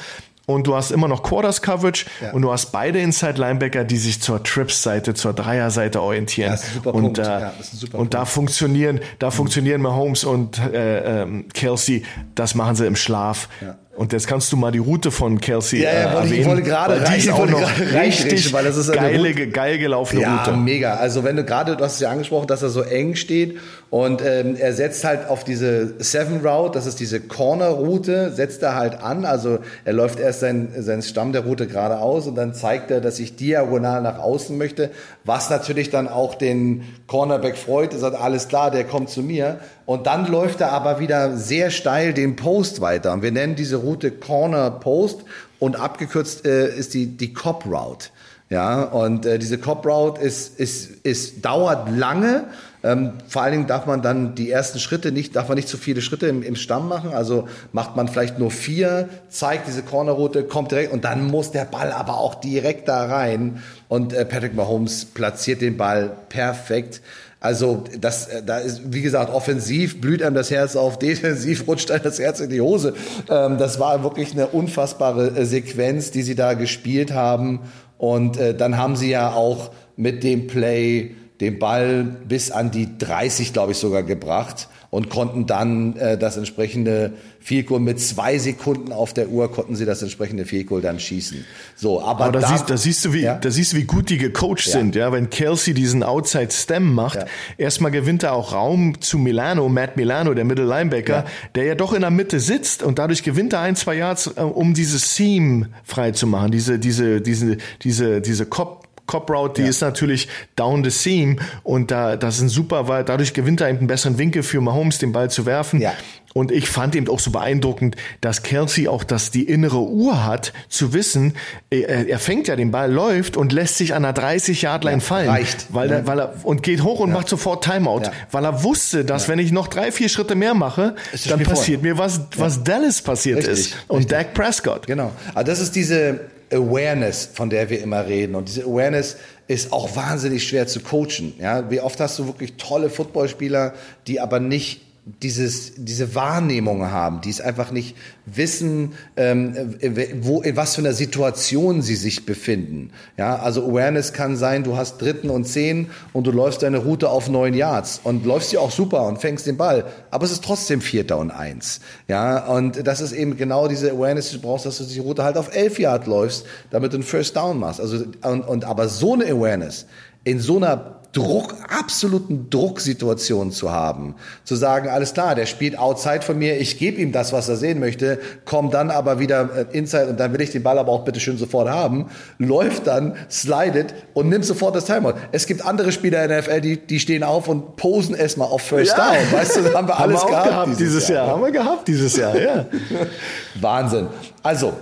Und 0.47 0.67
du 0.67 0.75
hast 0.75 0.91
immer 0.91 1.07
noch 1.07 1.23
Quarters 1.23 1.63
Coverage 1.63 2.05
ja. 2.21 2.31
und 2.31 2.43
du 2.43 2.51
hast 2.51 2.71
beide 2.71 2.99
Inside 2.99 3.41
Linebacker, 3.41 3.83
die 3.83 3.97
sich 3.97 4.21
zur 4.21 4.43
Trips-Seite, 4.43 5.15
zur 5.15 5.33
Dreier-Seite 5.33 5.99
orientieren. 5.99 6.51
Ja, 6.51 6.55
das 6.55 6.63
ist 6.63 6.75
ein 6.75 6.79
super 6.79 6.93
und, 6.93 7.01
Punkt. 7.01 7.17
Äh, 7.17 7.23
ja, 7.23 7.53
und 7.81 7.91
Punkt. 7.91 8.13
da 8.13 8.25
funktionieren, 8.25 8.99
da 9.17 9.27
mhm. 9.27 9.31
funktionieren 9.31 9.81
Mahomes 9.81 10.23
und 10.23 10.59
äh, 10.59 11.23
ähm, 11.23 11.45
Kelsey, 11.51 12.05
das 12.35 12.53
machen 12.53 12.75
sie 12.75 12.85
im 12.85 12.95
Schlaf. 12.95 13.49
Ja. 13.59 13.75
Und 13.95 14.11
jetzt 14.11 14.27
kannst 14.27 14.51
du 14.51 14.57
mal 14.57 14.71
die 14.71 14.79
Route 14.79 15.09
von 15.09 15.39
Kelsey 15.39 15.81
ja, 15.81 15.89
ja, 15.89 15.95
äh, 15.95 16.15
erwähnen. 16.15 16.41
Ich 16.41 16.45
wollte 16.45 16.63
gerade 16.63 17.01
rein, 17.01 17.19
die 17.19 17.31
auch 17.31 17.45
noch 17.45 17.79
richtig 17.93 18.51
weil 18.51 18.65
das 18.65 18.75
ist 18.75 18.91
geile, 18.91 19.33
geil 19.47 19.77
gelaufene 19.77 20.21
ja, 20.21 20.37
Route. 20.37 20.57
Mega. 20.57 20.95
Also 20.95 21.23
wenn 21.23 21.37
du 21.37 21.45
gerade, 21.45 21.77
du 21.77 21.83
hast 21.83 21.95
es 21.95 21.99
ja 22.01 22.11
angesprochen, 22.11 22.47
dass 22.47 22.61
er 22.61 22.69
so 22.69 22.81
eng 22.81 23.15
steht 23.15 23.57
und 23.89 24.21
ähm, 24.21 24.57
er 24.57 24.73
setzt 24.73 25.05
halt 25.05 25.29
auf 25.29 25.45
diese 25.45 25.93
Seven 26.03 26.45
Route, 26.45 26.73
das 26.73 26.85
ist 26.85 26.99
diese 26.99 27.21
Corner-Route, 27.21 28.33
setzt 28.33 28.63
er 28.63 28.75
halt 28.75 29.01
an. 29.01 29.23
Also 29.23 29.59
er 29.85 29.93
läuft 29.93 30.19
erst 30.19 30.41
sein, 30.41 30.73
sein 30.77 31.01
Stamm 31.01 31.31
der 31.31 31.45
Route 31.45 31.65
geradeaus 31.65 32.27
und 32.27 32.35
dann 32.35 32.53
zeigt 32.53 32.91
er, 32.91 32.99
dass 32.99 33.19
ich 33.19 33.37
diagonal 33.37 34.01
nach 34.01 34.19
außen 34.19 34.57
möchte, 34.57 34.91
was 35.23 35.49
natürlich 35.49 35.89
dann 35.89 36.09
auch 36.09 36.35
den 36.35 36.83
Cornerback 37.07 37.55
freut. 37.55 37.93
Er 37.93 37.99
sagt, 37.99 38.19
alles 38.19 38.49
klar, 38.49 38.71
der 38.71 38.83
kommt 38.83 39.09
zu 39.09 39.21
mir. 39.21 39.59
Und 39.85 40.07
dann 40.07 40.25
läuft 40.25 40.61
er 40.61 40.71
aber 40.71 40.99
wieder 40.99 41.37
sehr 41.37 41.69
steil 41.69 42.13
den 42.13 42.35
Post 42.35 42.81
weiter. 42.81 43.13
Und 43.13 43.21
wir 43.21 43.31
nennen 43.31 43.55
diese 43.55 43.77
Route 43.77 44.11
Corner 44.11 44.71
Post 44.71 45.19
und 45.59 45.79
abgekürzt 45.79 46.45
äh, 46.45 46.75
ist 46.75 46.93
die, 46.93 47.05
die 47.17 47.33
Cop 47.33 47.65
Route. 47.65 48.09
Ja, 48.49 48.83
und 48.83 49.25
äh, 49.25 49.39
diese 49.39 49.57
Cop 49.57 49.85
Route 49.85 50.21
ist, 50.21 50.59
ist, 50.59 50.91
ist, 51.03 51.43
dauert 51.43 51.89
lange. 51.89 52.45
Ähm, 52.83 53.13
vor 53.27 53.41
allen 53.41 53.53
Dingen 53.53 53.67
darf 53.67 53.87
man 53.87 54.03
dann 54.03 54.35
die 54.35 54.51
ersten 54.51 54.77
Schritte 54.77 55.11
nicht, 55.11 55.35
darf 55.35 55.47
man 55.47 55.55
nicht 55.55 55.67
zu 55.67 55.77
viele 55.77 56.03
Schritte 56.03 56.27
im, 56.27 56.43
im 56.43 56.55
Stamm 56.55 56.87
machen. 56.87 57.13
Also 57.13 57.47
macht 57.71 57.95
man 57.95 58.07
vielleicht 58.07 58.37
nur 58.37 58.51
vier, 58.51 59.09
zeigt 59.29 59.67
diese 59.67 59.81
Cornerroute, 59.81 60.43
kommt 60.43 60.71
direkt 60.71 60.93
und 60.93 61.03
dann 61.03 61.25
muss 61.25 61.49
der 61.51 61.65
Ball 61.65 61.91
aber 61.91 62.19
auch 62.19 62.35
direkt 62.35 62.87
da 62.87 63.05
rein. 63.05 63.63
Und 63.87 64.13
äh, 64.13 64.25
Patrick 64.25 64.53
Mahomes 64.53 65.05
platziert 65.05 65.61
den 65.61 65.77
Ball 65.77 66.15
perfekt. 66.29 67.01
Also 67.45 67.83
das, 68.01 68.25
äh, 68.27 68.41
da 68.43 68.57
ist, 68.57 68.81
wie 68.91 69.03
gesagt, 69.03 69.31
offensiv 69.31 70.01
blüht 70.01 70.23
einem 70.23 70.35
das 70.35 70.49
Herz 70.49 70.75
auf, 70.75 70.97
defensiv 70.99 71.67
rutscht 71.67 71.91
einem 71.91 72.03
das 72.03 72.17
Herz 72.17 72.39
in 72.39 72.49
die 72.49 72.59
Hose. 72.59 72.95
Ähm, 73.29 73.59
das 73.59 73.79
war 73.79 74.03
wirklich 74.03 74.31
eine 74.31 74.47
unfassbare 74.47 75.27
äh, 75.27 75.45
Sequenz, 75.45 76.09
die 76.09 76.23
sie 76.23 76.33
da 76.33 76.55
gespielt 76.55 77.13
haben. 77.13 77.59
Und 77.99 78.37
äh, 78.37 78.55
dann 78.55 78.77
haben 78.77 78.95
sie 78.95 79.11
ja 79.11 79.31
auch 79.31 79.69
mit 79.95 80.23
dem 80.23 80.47
Play 80.47 81.11
den 81.39 81.59
Ball 81.59 82.03
bis 82.27 82.49
an 82.49 82.71
die 82.71 82.97
30, 82.97 83.53
glaube 83.53 83.73
ich, 83.73 83.77
sogar 83.77 84.01
gebracht 84.01 84.67
und 84.95 85.09
konnten 85.09 85.45
dann 85.45 85.97
äh, 85.97 86.17
das 86.17 86.37
entsprechende 86.37 87.11
Field 87.41 87.67
Goal 87.67 87.81
mit 87.81 87.99
zwei 87.99 88.37
Sekunden 88.37 88.93
auf 88.93 89.13
der 89.13 89.27
Uhr 89.27 89.51
konnten 89.51 89.75
sie 89.75 89.83
das 89.83 90.01
entsprechende 90.01 90.45
Field 90.45 90.67
Goal 90.67 90.81
dann 90.81 91.01
schießen. 91.01 91.43
So, 91.75 92.01
aber, 92.01 92.25
aber 92.25 92.39
da, 92.39 92.47
siehst, 92.47 92.69
da 92.69 92.77
siehst 92.77 93.03
du 93.03 93.11
wie 93.11 93.23
ja? 93.23 93.35
da 93.35 93.51
siehst 93.51 93.73
du 93.73 93.77
wie 93.77 93.83
gut 93.83 94.09
die 94.09 94.17
gecoacht 94.17 94.65
ja. 94.65 94.71
sind, 94.71 94.95
ja, 94.95 95.11
wenn 95.11 95.29
Kelsey 95.29 95.73
diesen 95.73 96.01
Outside 96.01 96.47
Stem 96.51 96.93
macht, 96.93 97.17
ja. 97.17 97.25
erstmal 97.57 97.91
gewinnt 97.91 98.23
er 98.23 98.31
auch 98.31 98.53
Raum 98.53 99.01
zu 99.01 99.17
Milano, 99.17 99.67
Matt 99.67 99.97
Milano, 99.97 100.33
der 100.33 100.45
Middle 100.45 100.65
Linebacker, 100.65 101.25
der 101.55 101.65
ja 101.65 101.75
doch 101.75 101.91
in 101.91 101.99
der 101.99 102.09
Mitte 102.09 102.39
sitzt 102.39 102.81
und 102.81 102.97
dadurch 102.97 103.21
gewinnt 103.21 103.51
er 103.51 103.59
ein, 103.59 103.75
zwei 103.75 103.95
Yards, 103.95 104.27
äh, 104.37 104.39
um 104.39 104.73
dieses 104.73 105.13
Seam 105.13 105.67
frei 105.83 106.11
zu 106.11 106.25
machen, 106.25 106.53
diese 106.53 106.79
diese 106.79 107.19
diese 107.19 107.57
diese 107.81 108.21
diese 108.21 108.45
Cop 108.45 108.84
Cop 109.05 109.29
Route, 109.29 109.55
die 109.55 109.61
ja. 109.63 109.69
ist 109.69 109.81
natürlich 109.81 110.27
down 110.55 110.83
the 110.83 110.89
seam 110.89 111.39
und 111.63 111.91
da 111.91 112.15
das 112.15 112.35
ist 112.35 112.41
ein 112.41 112.49
super, 112.49 112.87
weil 112.87 113.03
dadurch 113.03 113.33
gewinnt 113.33 113.61
er 113.61 113.69
eben 113.69 113.79
einen 113.79 113.87
besseren 113.87 114.17
Winkel 114.17 114.43
für 114.43 114.61
Mahomes, 114.61 114.97
den 114.97 115.11
Ball 115.11 115.29
zu 115.29 115.45
werfen. 115.45 115.81
Ja. 115.81 115.93
Und 116.37 116.51
ich 116.51 116.67
fand 116.67 116.97
eben 116.97 117.07
auch 117.07 117.21
so 117.21 117.31
beeindruckend, 117.31 117.95
dass 118.19 118.43
Kelsey 118.43 118.89
auch 118.89 119.05
das 119.05 119.31
die 119.31 119.43
innere 119.43 119.79
Uhr 119.79 120.25
hat, 120.25 120.51
zu 120.67 120.91
wissen, 120.91 121.33
er, 121.69 122.09
er 122.09 122.19
fängt 122.19 122.49
ja 122.49 122.57
den 122.57 122.71
Ball, 122.71 122.91
läuft 122.91 123.37
und 123.37 123.53
lässt 123.53 123.77
sich 123.77 123.93
an 123.93 124.03
der 124.03 124.11
30 124.11 124.61
Yard 124.63 124.83
Line 124.83 124.97
ja, 124.97 124.99
fallen, 124.99 125.29
reicht, 125.29 125.67
weil, 125.73 125.89
er, 125.89 126.07
weil 126.07 126.19
er 126.19 126.33
und 126.43 126.61
geht 126.61 126.83
hoch 126.83 126.99
und 126.99 127.07
ja. 127.09 127.15
macht 127.15 127.29
sofort 127.29 127.63
Timeout, 127.63 128.01
ja. 128.01 128.11
weil 128.31 128.43
er 128.43 128.63
wusste, 128.63 129.05
dass 129.05 129.29
wenn 129.29 129.39
ich 129.39 129.53
noch 129.53 129.69
drei 129.69 129.93
vier 129.93 130.09
Schritte 130.09 130.35
mehr 130.35 130.55
mache, 130.55 130.95
dann 131.29 131.41
passiert 131.43 131.79
vor. 131.79 131.89
mir 131.89 131.97
was 131.97 132.19
was 132.35 132.65
Dallas 132.65 133.01
passiert 133.01 133.37
richtig, 133.37 133.53
ist 133.53 133.75
und 133.87 133.99
richtig. 133.99 134.17
Dak 134.17 134.33
Prescott. 134.33 134.87
Genau, 134.87 135.13
also 135.33 135.49
das 135.49 135.61
ist 135.61 135.73
diese 135.73 136.19
Awareness, 136.51 137.29
von 137.33 137.49
der 137.49 137.69
wir 137.69 137.81
immer 137.81 138.05
reden. 138.05 138.35
Und 138.35 138.47
diese 138.47 138.63
Awareness 138.63 139.17
ist 139.47 139.71
auch 139.71 139.95
wahnsinnig 139.95 140.47
schwer 140.47 140.67
zu 140.67 140.79
coachen. 140.79 141.33
Ja, 141.39 141.69
wie 141.69 141.79
oft 141.79 141.99
hast 141.99 142.19
du 142.19 142.27
wirklich 142.27 142.55
tolle 142.57 142.89
Footballspieler, 142.89 143.73
die 144.07 144.19
aber 144.19 144.39
nicht 144.39 144.81
dieses, 145.05 145.73
diese 145.77 146.15
Wahrnehmung 146.15 146.89
haben, 146.89 147.21
die 147.21 147.29
es 147.29 147.39
einfach 147.39 147.71
nicht 147.71 147.95
wissen, 148.25 148.93
ähm, 149.15 149.75
wo, 150.21 150.41
in 150.41 150.55
was 150.55 150.73
für 150.73 150.81
einer 150.81 150.93
Situation 150.93 151.83
sie 151.83 151.95
sich 151.95 152.25
befinden. 152.25 152.89
Ja, 153.15 153.35
also 153.35 153.67
Awareness 153.67 154.13
kann 154.13 154.35
sein, 154.35 154.63
du 154.63 154.77
hast 154.77 154.97
dritten 154.97 155.29
und 155.29 155.45
zehn 155.45 155.91
und 156.11 156.25
du 156.25 156.31
läufst 156.31 156.63
deine 156.63 156.79
Route 156.79 157.09
auf 157.09 157.29
neun 157.29 157.53
Yards 157.53 158.01
und 158.03 158.25
läufst 158.25 158.49
sie 158.49 158.57
auch 158.57 158.71
super 158.71 159.05
und 159.05 159.19
fängst 159.19 159.45
den 159.45 159.57
Ball, 159.57 159.85
aber 160.09 160.25
es 160.25 160.31
ist 160.31 160.43
trotzdem 160.43 160.81
vierter 160.81 161.19
und 161.19 161.29
eins. 161.29 161.81
Ja, 162.07 162.47
und 162.47 162.87
das 162.87 162.99
ist 162.99 163.11
eben 163.11 163.37
genau 163.37 163.67
diese 163.67 163.91
Awareness, 163.91 164.31
die 164.31 164.37
du 164.37 164.41
brauchst, 164.41 164.65
dass 164.65 164.79
du 164.79 164.85
die 164.85 164.99
Route 164.99 165.23
halt 165.23 165.37
auf 165.37 165.55
elf 165.55 165.77
Yard 165.77 166.07
läufst, 166.07 166.47
damit 166.71 166.93
du 166.93 166.97
einen 166.97 167.03
First 167.03 167.35
Down 167.35 167.59
machst. 167.59 167.79
Also, 167.79 168.05
und, 168.23 168.41
und 168.41 168.65
aber 168.65 168.87
so 168.87 169.13
eine 169.13 169.25
Awareness 169.25 169.85
in 170.23 170.39
so 170.39 170.57
einer 170.57 170.94
Druck, 171.15 171.55
absoluten 171.69 172.49
Drucksituation 172.49 173.53
zu 173.53 173.71
haben. 173.71 174.15
Zu 174.43 174.55
sagen, 174.55 174.89
alles 174.89 175.13
klar, 175.13 175.33
der 175.33 175.45
spielt 175.45 175.79
outside 175.79 176.21
von 176.23 176.37
mir, 176.37 176.59
ich 176.59 176.77
gebe 176.77 176.99
ihm 176.99 177.13
das, 177.13 177.31
was 177.31 177.47
er 177.47 177.55
sehen 177.55 177.79
möchte, 177.79 178.19
komm 178.43 178.69
dann 178.69 178.91
aber 178.91 179.17
wieder 179.17 179.49
äh, 179.71 179.77
inside 179.77 180.07
und 180.07 180.19
dann 180.19 180.33
will 180.33 180.41
ich 180.41 180.51
den 180.51 180.61
Ball 180.61 180.77
aber 180.77 180.91
auch 180.91 181.05
bitte 181.05 181.21
schön 181.21 181.37
sofort 181.37 181.69
haben, 181.69 182.07
läuft 182.37 182.87
dann, 182.87 183.15
slidet 183.29 183.93
und 184.13 184.27
nimmt 184.27 184.43
sofort 184.43 184.75
das 184.75 184.83
Timeout. 184.83 185.13
Es 185.31 185.47
gibt 185.47 185.65
andere 185.65 185.93
Spieler 185.93 186.21
in 186.23 186.29
der 186.29 186.41
NFL, 186.41 186.59
die, 186.59 186.77
die 186.85 186.99
stehen 186.99 187.23
auf 187.23 187.47
und 187.47 187.77
posen 187.77 188.13
erstmal 188.13 188.49
auf 188.49 188.63
First 188.63 188.97
ja. 188.97 189.11
Down. 189.11 189.31
Weißt 189.31 189.55
du, 189.55 189.61
das 189.61 189.73
haben 189.73 189.87
wir 189.87 189.97
alles 189.97 190.21
haben 190.21 190.29
wir 190.29 190.35
gehabt, 190.35 190.49
gehabt, 190.49 190.79
dieses 190.81 191.07
Jahr. 191.07 191.15
Jahr. 191.15 191.27
Haben 191.33 191.43
wir 191.43 191.51
gehabt 191.51 191.87
dieses 191.87 192.17
Jahr, 192.17 192.37
ja. 192.37 192.65
Wahnsinn. 193.61 194.07
Also, 194.43 194.73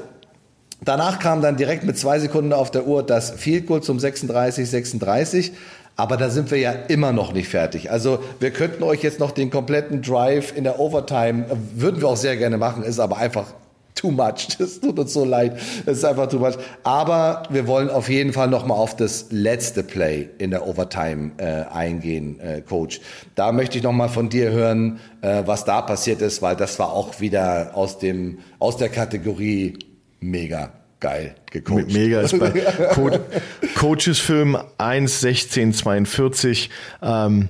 Danach 0.86 1.19
kam 1.19 1.41
dann 1.41 1.55
direkt 1.55 1.86
mit 1.86 1.97
zwei 1.97 2.19
Sekunden 2.19 2.51
auf 2.51 2.69
der 2.69 2.86
Uhr 2.86 3.03
das 3.03 3.31
Field 3.31 3.67
Goal 3.67 3.81
zum 3.81 3.99
36, 3.99 4.69
36. 4.69 5.53
Aber 5.95 6.17
da 6.17 6.29
sind 6.29 6.49
wir 6.49 6.57
ja 6.57 6.71
immer 6.71 7.11
noch 7.11 7.33
nicht 7.33 7.49
fertig. 7.49 7.91
Also 7.91 8.19
wir 8.39 8.51
könnten 8.51 8.83
euch 8.83 9.03
jetzt 9.03 9.19
noch 9.19 9.31
den 9.31 9.51
kompletten 9.51 10.01
Drive 10.01 10.55
in 10.55 10.63
der 10.63 10.79
Overtime, 10.79 11.45
äh, 11.45 11.55
würden 11.75 12.01
wir 12.01 12.09
auch 12.09 12.17
sehr 12.17 12.35
gerne 12.37 12.57
machen, 12.57 12.83
ist 12.83 12.99
aber 12.99 13.17
einfach 13.17 13.45
too 13.95 14.11
much. 14.11 14.47
Das 14.57 14.79
tut 14.79 14.97
uns 14.97 15.13
so 15.13 15.23
leid. 15.23 15.57
Das 15.85 15.97
ist 15.97 16.05
einfach 16.05 16.27
too 16.27 16.39
much. 16.39 16.55
Aber 16.83 17.43
wir 17.49 17.67
wollen 17.67 17.89
auf 17.89 18.09
jeden 18.09 18.33
Fall 18.33 18.47
noch 18.47 18.65
mal 18.65 18.75
auf 18.75 18.95
das 18.95 19.27
letzte 19.29 19.83
Play 19.83 20.29
in 20.39 20.51
der 20.51 20.67
Overtime 20.67 21.31
äh, 21.37 21.63
eingehen, 21.71 22.39
äh, 22.39 22.61
Coach. 22.61 22.99
Da 23.35 23.51
möchte 23.51 23.77
ich 23.77 23.83
noch 23.83 23.91
mal 23.91 24.09
von 24.09 24.29
dir 24.29 24.51
hören, 24.51 24.99
äh, 25.21 25.43
was 25.45 25.65
da 25.65 25.81
passiert 25.81 26.21
ist, 26.21 26.41
weil 26.41 26.55
das 26.55 26.79
war 26.79 26.91
auch 26.91 27.19
wieder 27.19 27.71
aus 27.75 27.99
dem 27.99 28.39
aus 28.59 28.77
der 28.77 28.89
Kategorie 28.89 29.77
mega 30.19 30.71
geil 31.04 31.36
gecoacht. 31.51 31.91
Mega 31.91 32.22
ist 32.22 32.39
bei 32.39 32.49
Co 32.93 33.12
Coaches 33.76 34.20
Film 34.20 34.58
1, 34.78 35.20
16, 35.20 35.74
42. 35.74 36.70
Ähm, 37.01 37.49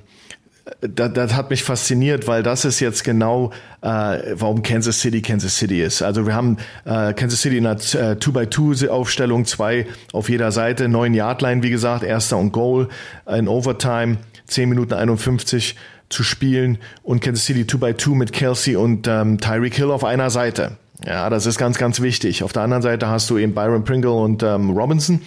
das, 0.80 1.12
das 1.12 1.34
hat 1.34 1.50
mich 1.50 1.62
fasziniert, 1.62 2.26
weil 2.26 2.42
das 2.42 2.64
ist 2.64 2.80
jetzt 2.80 3.04
genau, 3.04 3.52
äh, 3.80 3.86
warum 4.34 4.62
Kansas 4.62 5.00
City 5.00 5.22
Kansas 5.22 5.56
City 5.56 5.82
ist. 5.82 6.02
Also 6.02 6.26
wir 6.26 6.34
haben 6.34 6.56
äh, 6.84 7.12
Kansas 7.12 7.42
City 7.42 7.58
in 7.58 7.66
einer 7.66 7.78
2x2-Aufstellung, 7.78 9.42
äh, 9.42 9.44
zwei 9.44 9.86
auf 10.12 10.28
jeder 10.28 10.50
Seite, 10.50 10.88
neun 10.88 11.14
Yardline, 11.14 11.62
wie 11.62 11.70
gesagt, 11.70 12.02
erster 12.02 12.38
und 12.38 12.50
Goal 12.50 12.88
in 13.26 13.46
Overtime, 13.46 14.16
10 14.48 14.68
Minuten 14.68 14.94
51 14.94 15.76
zu 16.08 16.24
spielen 16.24 16.78
und 17.02 17.20
Kansas 17.20 17.44
City 17.44 17.62
2x2 17.62 18.14
mit 18.14 18.32
Kelsey 18.32 18.74
und 18.74 19.06
ähm, 19.06 19.38
Tyreek 19.38 19.74
Hill 19.76 19.92
auf 19.92 20.02
einer 20.02 20.30
Seite. 20.30 20.76
Ja, 21.04 21.30
das 21.30 21.46
ist 21.46 21.58
ganz, 21.58 21.78
ganz 21.78 22.00
wichtig. 22.00 22.42
Auf 22.42 22.52
der 22.52 22.62
anderen 22.62 22.82
Seite 22.82 23.08
hast 23.08 23.28
du 23.30 23.38
eben 23.38 23.54
Byron 23.54 23.84
Pringle 23.84 24.12
und 24.12 24.42
ähm, 24.42 24.70
Robinson 24.70 25.22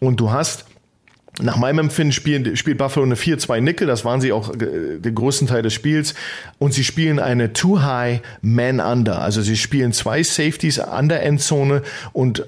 und 0.00 0.18
du 0.20 0.32
hast 0.32 0.64
Nach 1.40 1.56
meinem 1.56 1.80
Empfinden 1.80 2.12
spielen, 2.12 2.56
spielt 2.56 2.78
Buffalo 2.78 3.04
eine 3.04 3.16
4-2 3.16 3.60
Nickel, 3.60 3.88
das 3.88 4.04
waren 4.04 4.20
sie 4.20 4.32
auch 4.32 4.54
äh, 4.54 5.00
den 5.00 5.14
größten 5.16 5.48
Teil 5.48 5.62
des 5.62 5.72
Spiels. 5.72 6.14
Und 6.58 6.74
sie 6.74 6.84
spielen 6.84 7.18
eine 7.18 7.52
Too 7.52 7.82
High 7.82 8.20
Man 8.40 8.78
Under. 8.78 9.20
Also 9.20 9.42
sie 9.42 9.56
spielen 9.56 9.92
zwei 9.92 10.22
Safeties 10.22 10.78
an 10.78 11.08
der 11.08 11.24
Endzone 11.24 11.82
und 12.12 12.46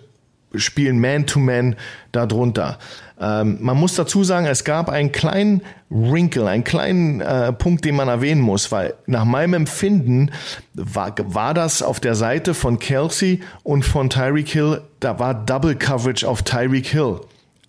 spielen 0.55 1.01
Man-to-Man 1.01 1.75
-Man 1.75 1.77
darunter. 2.13 2.79
Ähm, 3.19 3.59
man 3.61 3.77
muss 3.77 3.95
dazu 3.95 4.25
sagen, 4.25 4.47
es 4.47 4.65
gab 4.65 4.89
einen 4.89 5.11
kleinen 5.13 5.63
Wrinkle, 5.89 6.49
einen 6.49 6.65
kleinen 6.65 7.21
äh, 7.21 7.53
Punkt, 7.53 7.85
den 7.85 7.97
man 7.97 8.09
erwähnen 8.09 8.41
muss, 8.41 8.71
weil 8.73 8.95
nach 9.07 9.25
meinem 9.25 9.55
Empfinden 9.55 10.31
war, 10.75 11.15
war 11.19 11.55
das 11.55 11.83
auf 11.83 12.01
der 12.01 12.15
Seite 12.15 12.53
von 12.53 12.79
Kelsey 12.79 13.41
und 13.63 13.85
von 13.85 14.11
Tyreek 14.11 14.49
Hill, 14.49 14.83
da 15.01 15.19
war 15.19 15.35
Double 15.35 15.77
Coverage 15.77 16.29
auf 16.29 16.43
Tyreek 16.43 16.87
Hill 16.87 17.21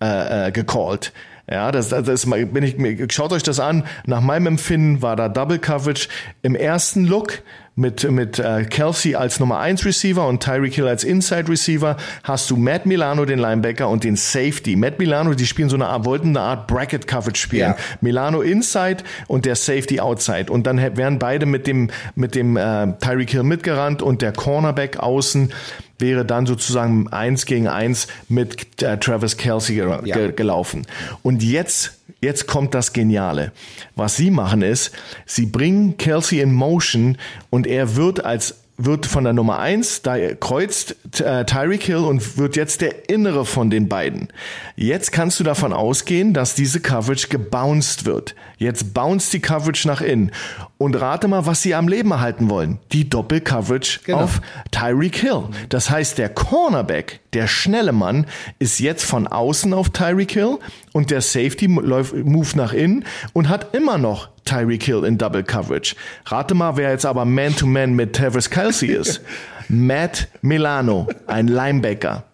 äh, 0.02 0.48
äh, 0.48 0.52
gecallt. 0.52 1.12
Ja, 1.50 1.72
das, 1.72 1.88
das 1.88 2.06
ist, 2.06 2.30
bin 2.30 2.62
ich, 2.62 3.12
schaut 3.12 3.32
euch 3.32 3.42
das 3.42 3.58
an. 3.58 3.84
Nach 4.04 4.20
meinem 4.20 4.46
Empfinden 4.46 5.00
war 5.00 5.16
da 5.16 5.30
Double 5.30 5.58
Coverage 5.58 6.08
im 6.42 6.54
ersten 6.54 7.06
Look 7.06 7.42
mit, 7.78 8.10
mit 8.10 8.40
äh, 8.40 8.64
Kelsey 8.64 9.14
als 9.14 9.38
Nummer 9.38 9.60
1 9.60 9.84
Receiver 9.84 10.26
und 10.26 10.42
Tyreek 10.42 10.74
Hill 10.74 10.88
als 10.88 11.04
Inside 11.04 11.48
Receiver 11.48 11.96
hast 12.24 12.50
du 12.50 12.56
Matt 12.56 12.86
Milano, 12.86 13.24
den 13.24 13.38
Linebacker 13.38 13.88
und 13.88 14.02
den 14.02 14.16
Safety. 14.16 14.74
Matt 14.74 14.98
Milano, 14.98 15.34
die 15.34 15.46
spielen 15.46 15.68
so 15.68 15.76
eine 15.76 15.86
Art, 15.86 16.04
wollten 16.04 16.30
eine 16.30 16.40
Art 16.40 16.66
Bracket 16.66 17.06
Coverage 17.06 17.40
spielen. 17.40 17.70
Ja. 17.70 17.76
Milano 18.00 18.40
Inside 18.40 19.04
und 19.28 19.44
der 19.44 19.54
Safety 19.54 20.00
Outside. 20.00 20.52
Und 20.52 20.66
dann 20.66 20.78
wären 20.96 21.20
beide 21.20 21.46
mit 21.46 21.68
dem, 21.68 21.90
mit 22.16 22.34
dem 22.34 22.56
äh, 22.56 22.94
Tyreek 22.98 23.30
Hill 23.30 23.44
mitgerannt 23.44 24.02
und 24.02 24.22
der 24.22 24.32
Cornerback 24.32 24.98
außen 24.98 25.52
wäre 25.98 26.24
dann 26.24 26.46
sozusagen 26.46 27.08
eins 27.08 27.46
gegen 27.46 27.68
eins 27.68 28.08
mit 28.28 28.82
äh, 28.82 28.98
Travis 28.98 29.36
Kelsey 29.36 29.76
ge 29.76 29.98
ja. 30.04 30.30
gelaufen. 30.30 30.86
Und 31.22 31.42
jetzt 31.42 31.98
jetzt 32.20 32.46
kommt 32.46 32.74
das 32.74 32.92
Geniale. 32.92 33.52
Was 33.96 34.16
sie 34.16 34.30
machen 34.30 34.62
ist, 34.62 34.92
sie 35.26 35.46
bringen 35.46 35.96
Kelsey 35.96 36.40
in 36.40 36.52
Motion 36.52 37.16
und 37.50 37.66
er 37.66 37.96
wird 37.96 38.24
als 38.24 38.56
wird 38.78 39.06
von 39.06 39.24
der 39.24 39.32
Nummer 39.32 39.58
eins 39.58 40.02
da 40.02 40.16
kreuzt 40.34 40.96
äh, 41.20 41.44
Tyreek 41.44 41.82
Hill 41.82 41.96
und 41.96 42.38
wird 42.38 42.54
jetzt 42.56 42.80
der 42.80 43.10
innere 43.10 43.44
von 43.44 43.70
den 43.70 43.88
beiden. 43.88 44.28
Jetzt 44.76 45.10
kannst 45.10 45.40
du 45.40 45.44
davon 45.44 45.72
ausgehen, 45.72 46.32
dass 46.32 46.54
diese 46.54 46.80
Coverage 46.80 47.26
gebounced 47.28 48.06
wird. 48.06 48.36
Jetzt 48.56 48.94
bounced 48.94 49.32
die 49.32 49.40
Coverage 49.40 49.86
nach 49.86 50.00
innen. 50.00 50.30
Und 50.78 50.94
rate 50.94 51.26
mal, 51.26 51.44
was 51.44 51.62
sie 51.62 51.74
am 51.74 51.88
Leben 51.88 52.12
erhalten 52.12 52.48
wollen. 52.48 52.78
Die 52.92 53.10
Doppel-Coverage 53.10 54.00
genau. 54.04 54.20
auf 54.20 54.40
Tyreek 54.70 55.16
Hill. 55.16 55.44
Das 55.68 55.90
heißt, 55.90 56.18
der 56.18 56.28
Cornerback, 56.28 57.20
der 57.32 57.48
schnelle 57.48 57.92
Mann, 57.92 58.26
ist 58.60 58.78
jetzt 58.78 59.04
von 59.04 59.26
außen 59.26 59.74
auf 59.74 59.90
Tyreek 59.90 60.32
Hill 60.32 60.58
und 60.92 61.10
der 61.10 61.20
Safety 61.20 61.66
läuft, 61.66 62.14
move 62.14 62.56
nach 62.56 62.72
innen 62.72 63.04
und 63.32 63.48
hat 63.48 63.74
immer 63.74 63.98
noch 63.98 64.28
Tyreek 64.48 64.82
Hill 64.82 65.04
in 65.04 65.18
Double 65.18 65.42
Coverage. 65.42 65.94
Rate 66.26 66.54
mal, 66.54 66.76
wer 66.76 66.90
jetzt 66.90 67.04
aber 67.04 67.24
Man-to-Man 67.24 67.90
-Man 67.90 67.94
mit 67.94 68.16
Travis 68.16 68.48
Kelsey 68.48 68.90
ist. 68.90 69.20
Matt 69.68 70.28
Milano, 70.40 71.08
ein 71.26 71.48
Linebacker. 71.48 72.24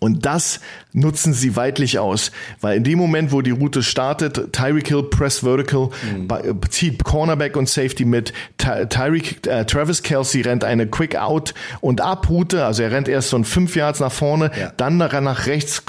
Und 0.00 0.26
das 0.26 0.60
nutzen 0.92 1.32
sie 1.32 1.56
weitlich 1.56 1.98
aus, 1.98 2.30
weil 2.60 2.76
in 2.76 2.84
dem 2.84 2.98
Moment, 2.98 3.32
wo 3.32 3.42
die 3.42 3.50
Route 3.50 3.82
startet, 3.82 4.52
Tyreek 4.52 4.88
Hill 4.88 5.04
press 5.04 5.40
vertical, 5.40 5.90
mhm. 6.02 6.28
zieht 6.68 7.04
Cornerback 7.04 7.56
und 7.56 7.68
Safety 7.68 8.04
mit, 8.04 8.32
Tyreek, 8.58 9.46
äh, 9.46 9.64
Travis 9.64 10.02
Kelsey 10.02 10.42
rennt 10.42 10.64
eine 10.64 10.86
Quick 10.86 11.16
Out 11.16 11.54
und 11.80 12.00
Up 12.00 12.28
Route, 12.28 12.64
also 12.64 12.82
er 12.82 12.92
rennt 12.92 13.08
erst 13.08 13.30
so 13.30 13.36
ein 13.36 13.44
fünf 13.44 13.74
Yards 13.76 14.00
nach 14.00 14.12
vorne, 14.12 14.50
ja. 14.58 14.72
dann 14.76 14.96
nach, 14.96 15.20
nach 15.20 15.46
rechts 15.46 15.82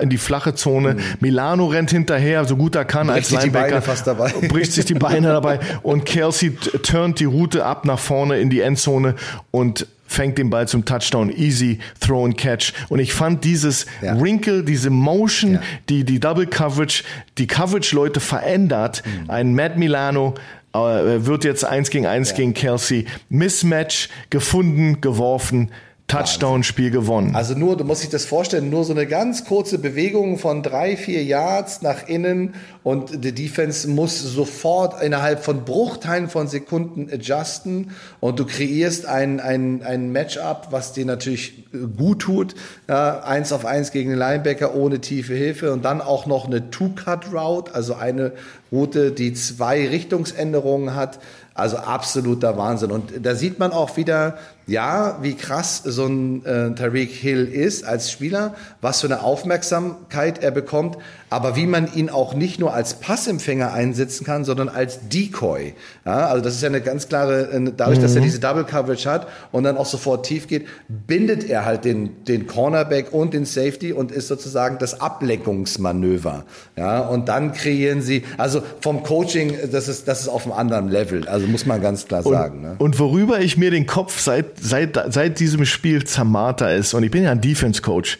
in 0.00 0.10
die 0.10 0.18
flache 0.18 0.54
Zone, 0.54 0.94
mhm. 0.94 1.00
Milano 1.20 1.66
rennt 1.66 1.90
hinterher, 1.90 2.44
so 2.44 2.56
gut 2.56 2.74
er 2.74 2.84
kann 2.84 3.08
bricht 3.08 3.32
als 3.32 3.42
Linebacker, 3.42 3.82
fast 3.82 4.06
dabei. 4.06 4.32
bricht 4.48 4.72
sich 4.72 4.84
die 4.84 4.94
Beine 4.94 5.28
dabei 5.28 5.60
und 5.82 6.04
Kelsey 6.04 6.56
turnt 6.82 7.20
die 7.20 7.24
Route 7.24 7.64
ab 7.64 7.84
nach 7.84 7.98
vorne 7.98 8.38
in 8.38 8.50
die 8.50 8.60
Endzone 8.60 9.16
und 9.50 9.86
fängt 10.12 10.38
den 10.38 10.50
Ball 10.50 10.68
zum 10.68 10.84
Touchdown, 10.84 11.30
easy, 11.30 11.78
throw 12.00 12.24
and 12.24 12.36
catch. 12.36 12.72
Und 12.88 12.98
ich 12.98 13.12
fand 13.12 13.44
dieses 13.44 13.86
ja. 14.00 14.18
Wrinkle, 14.20 14.62
diese 14.62 14.90
Motion, 14.90 15.54
ja. 15.54 15.62
die, 15.88 16.04
die 16.04 16.20
Double 16.20 16.46
Coverage, 16.46 17.04
die 17.38 17.46
Coverage-Leute 17.46 18.20
verändert. 18.20 19.02
Mhm. 19.04 19.30
Ein 19.30 19.54
Matt 19.54 19.76
Milano 19.76 20.34
äh, 20.74 20.78
wird 20.78 21.44
jetzt 21.44 21.64
eins 21.64 21.90
gegen 21.90 22.06
eins 22.06 22.30
ja. 22.30 22.36
gegen 22.36 22.54
Kelsey. 22.54 23.06
Mismatch 23.28 24.08
gefunden, 24.30 25.00
geworfen. 25.00 25.70
Touchdown-Spiel 26.08 26.90
gewonnen. 26.90 27.34
Also 27.34 27.54
nur, 27.54 27.76
du 27.76 27.84
musst 27.84 28.02
dich 28.02 28.10
das 28.10 28.26
vorstellen, 28.26 28.68
nur 28.68 28.84
so 28.84 28.92
eine 28.92 29.06
ganz 29.06 29.46
kurze 29.46 29.78
Bewegung 29.78 30.38
von 30.38 30.62
drei, 30.62 30.96
vier 30.96 31.24
Yards 31.24 31.80
nach 31.80 32.06
innen 32.06 32.54
und 32.82 33.24
die 33.24 33.32
Defense 33.32 33.88
muss 33.88 34.20
sofort 34.20 35.02
innerhalb 35.02 35.42
von 35.42 35.64
Bruchteilen 35.64 36.28
von 36.28 36.48
Sekunden 36.48 37.08
adjusten 37.10 37.92
und 38.20 38.38
du 38.38 38.44
kreierst 38.44 39.06
ein, 39.06 39.40
ein, 39.40 39.82
ein 39.82 40.12
Matchup, 40.12 40.68
was 40.70 40.92
dir 40.92 41.06
natürlich 41.06 41.64
gut 41.96 42.20
tut. 42.20 42.56
Ja, 42.88 43.20
eins 43.20 43.50
auf 43.52 43.64
eins 43.64 43.90
gegen 43.90 44.10
den 44.10 44.18
Linebacker 44.18 44.74
ohne 44.74 45.00
tiefe 45.00 45.34
Hilfe 45.34 45.72
und 45.72 45.82
dann 45.82 46.02
auch 46.02 46.26
noch 46.26 46.44
eine 46.44 46.70
Two-Cut-Route, 46.70 47.74
also 47.74 47.94
eine 47.94 48.32
Route, 48.70 49.12
die 49.12 49.32
zwei 49.32 49.88
Richtungsänderungen 49.88 50.94
hat. 50.94 51.20
Also 51.54 51.76
absoluter 51.76 52.56
Wahnsinn. 52.56 52.90
Und 52.90 53.12
da 53.26 53.34
sieht 53.34 53.58
man 53.58 53.72
auch 53.72 53.98
wieder, 53.98 54.38
ja, 54.72 55.18
wie 55.20 55.34
krass 55.34 55.82
so 55.84 56.06
ein 56.06 56.46
äh, 56.46 56.74
Tariq 56.74 57.10
Hill 57.10 57.44
ist 57.44 57.84
als 57.84 58.10
Spieler, 58.10 58.54
was 58.80 59.02
für 59.02 59.06
eine 59.06 59.22
Aufmerksamkeit 59.22 60.42
er 60.42 60.50
bekommt, 60.50 60.96
aber 61.28 61.56
wie 61.56 61.66
man 61.66 61.92
ihn 61.94 62.08
auch 62.08 62.32
nicht 62.32 62.58
nur 62.58 62.72
als 62.72 62.94
Passempfänger 62.94 63.74
einsetzen 63.74 64.24
kann, 64.24 64.44
sondern 64.44 64.70
als 64.70 65.08
Decoy. 65.10 65.74
Ja, 66.06 66.26
also 66.26 66.42
das 66.42 66.54
ist 66.54 66.62
ja 66.62 66.68
eine 66.68 66.80
ganz 66.80 67.06
klare, 67.08 67.50
äh, 67.50 67.72
dadurch, 67.76 67.98
mhm. 67.98 68.02
dass 68.02 68.14
er 68.14 68.22
mhm. 68.22 68.24
diese 68.24 68.40
Double 68.40 68.64
Coverage 68.64 69.10
hat 69.10 69.28
und 69.50 69.64
dann 69.64 69.76
auch 69.76 69.84
sofort 69.84 70.24
tief 70.24 70.46
geht, 70.46 70.66
bindet 70.88 71.48
er 71.48 71.66
halt 71.66 71.84
den, 71.84 72.24
den 72.24 72.46
Cornerback 72.46 73.12
und 73.12 73.34
den 73.34 73.44
Safety 73.44 73.92
und 73.92 74.10
ist 74.10 74.28
sozusagen 74.28 74.78
das 74.78 75.02
Ableckungsmanöver. 75.02 76.44
Ja, 76.78 77.00
und 77.00 77.28
dann 77.28 77.52
kreieren 77.52 78.00
sie, 78.00 78.24
also 78.38 78.62
vom 78.80 79.02
Coaching, 79.02 79.54
das 79.70 79.88
ist, 79.88 80.08
das 80.08 80.22
ist 80.22 80.28
auf 80.28 80.44
einem 80.44 80.52
anderen 80.52 80.88
Level. 80.88 81.28
Also 81.28 81.46
muss 81.46 81.66
man 81.66 81.82
ganz 81.82 82.06
klar 82.06 82.24
und, 82.24 82.32
sagen. 82.32 82.62
Ne? 82.62 82.76
Und 82.78 82.98
worüber 82.98 83.40
ich 83.40 83.58
mir 83.58 83.70
den 83.70 83.86
Kopf 83.86 84.18
seit, 84.18 84.61
seit, 84.62 84.98
seit 85.12 85.40
diesem 85.40 85.64
Spiel 85.64 86.04
zermarter 86.04 86.74
ist, 86.74 86.94
und 86.94 87.02
ich 87.02 87.10
bin 87.10 87.24
ja 87.24 87.32
ein 87.32 87.40
Defense 87.40 87.82
Coach, 87.82 88.18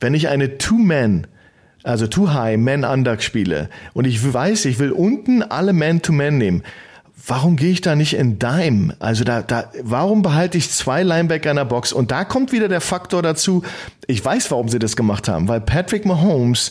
wenn 0.00 0.14
ich 0.14 0.28
eine 0.28 0.58
Two-Man 0.58 1.26
also 1.82 2.06
Too 2.06 2.32
High, 2.32 2.58
Man 2.58 2.84
Under 2.84 3.18
spiele 3.20 3.70
und 3.94 4.06
ich 4.06 4.32
weiß, 4.32 4.66
ich 4.66 4.78
will 4.78 4.92
unten 4.92 5.42
alle 5.42 5.72
Man-to-Man 5.72 6.34
-Man 6.34 6.38
nehmen, 6.38 6.62
warum 7.26 7.56
gehe 7.56 7.70
ich 7.70 7.80
da 7.80 7.96
nicht 7.96 8.14
in 8.14 8.38
Dime? 8.38 8.94
Also 8.98 9.24
da, 9.24 9.42
da, 9.42 9.70
warum 9.82 10.22
behalte 10.22 10.58
ich 10.58 10.70
zwei 10.70 11.02
Linebacker 11.02 11.50
in 11.50 11.56
der 11.56 11.64
Box? 11.64 11.92
Und 11.92 12.10
da 12.10 12.24
kommt 12.24 12.52
wieder 12.52 12.68
der 12.68 12.80
Faktor 12.80 13.22
dazu. 13.22 13.62
Ich 14.06 14.24
weiß, 14.24 14.50
warum 14.50 14.68
sie 14.68 14.78
das 14.78 14.96
gemacht 14.96 15.28
haben, 15.28 15.48
weil 15.48 15.60
Patrick 15.60 16.04
Mahomes, 16.06 16.70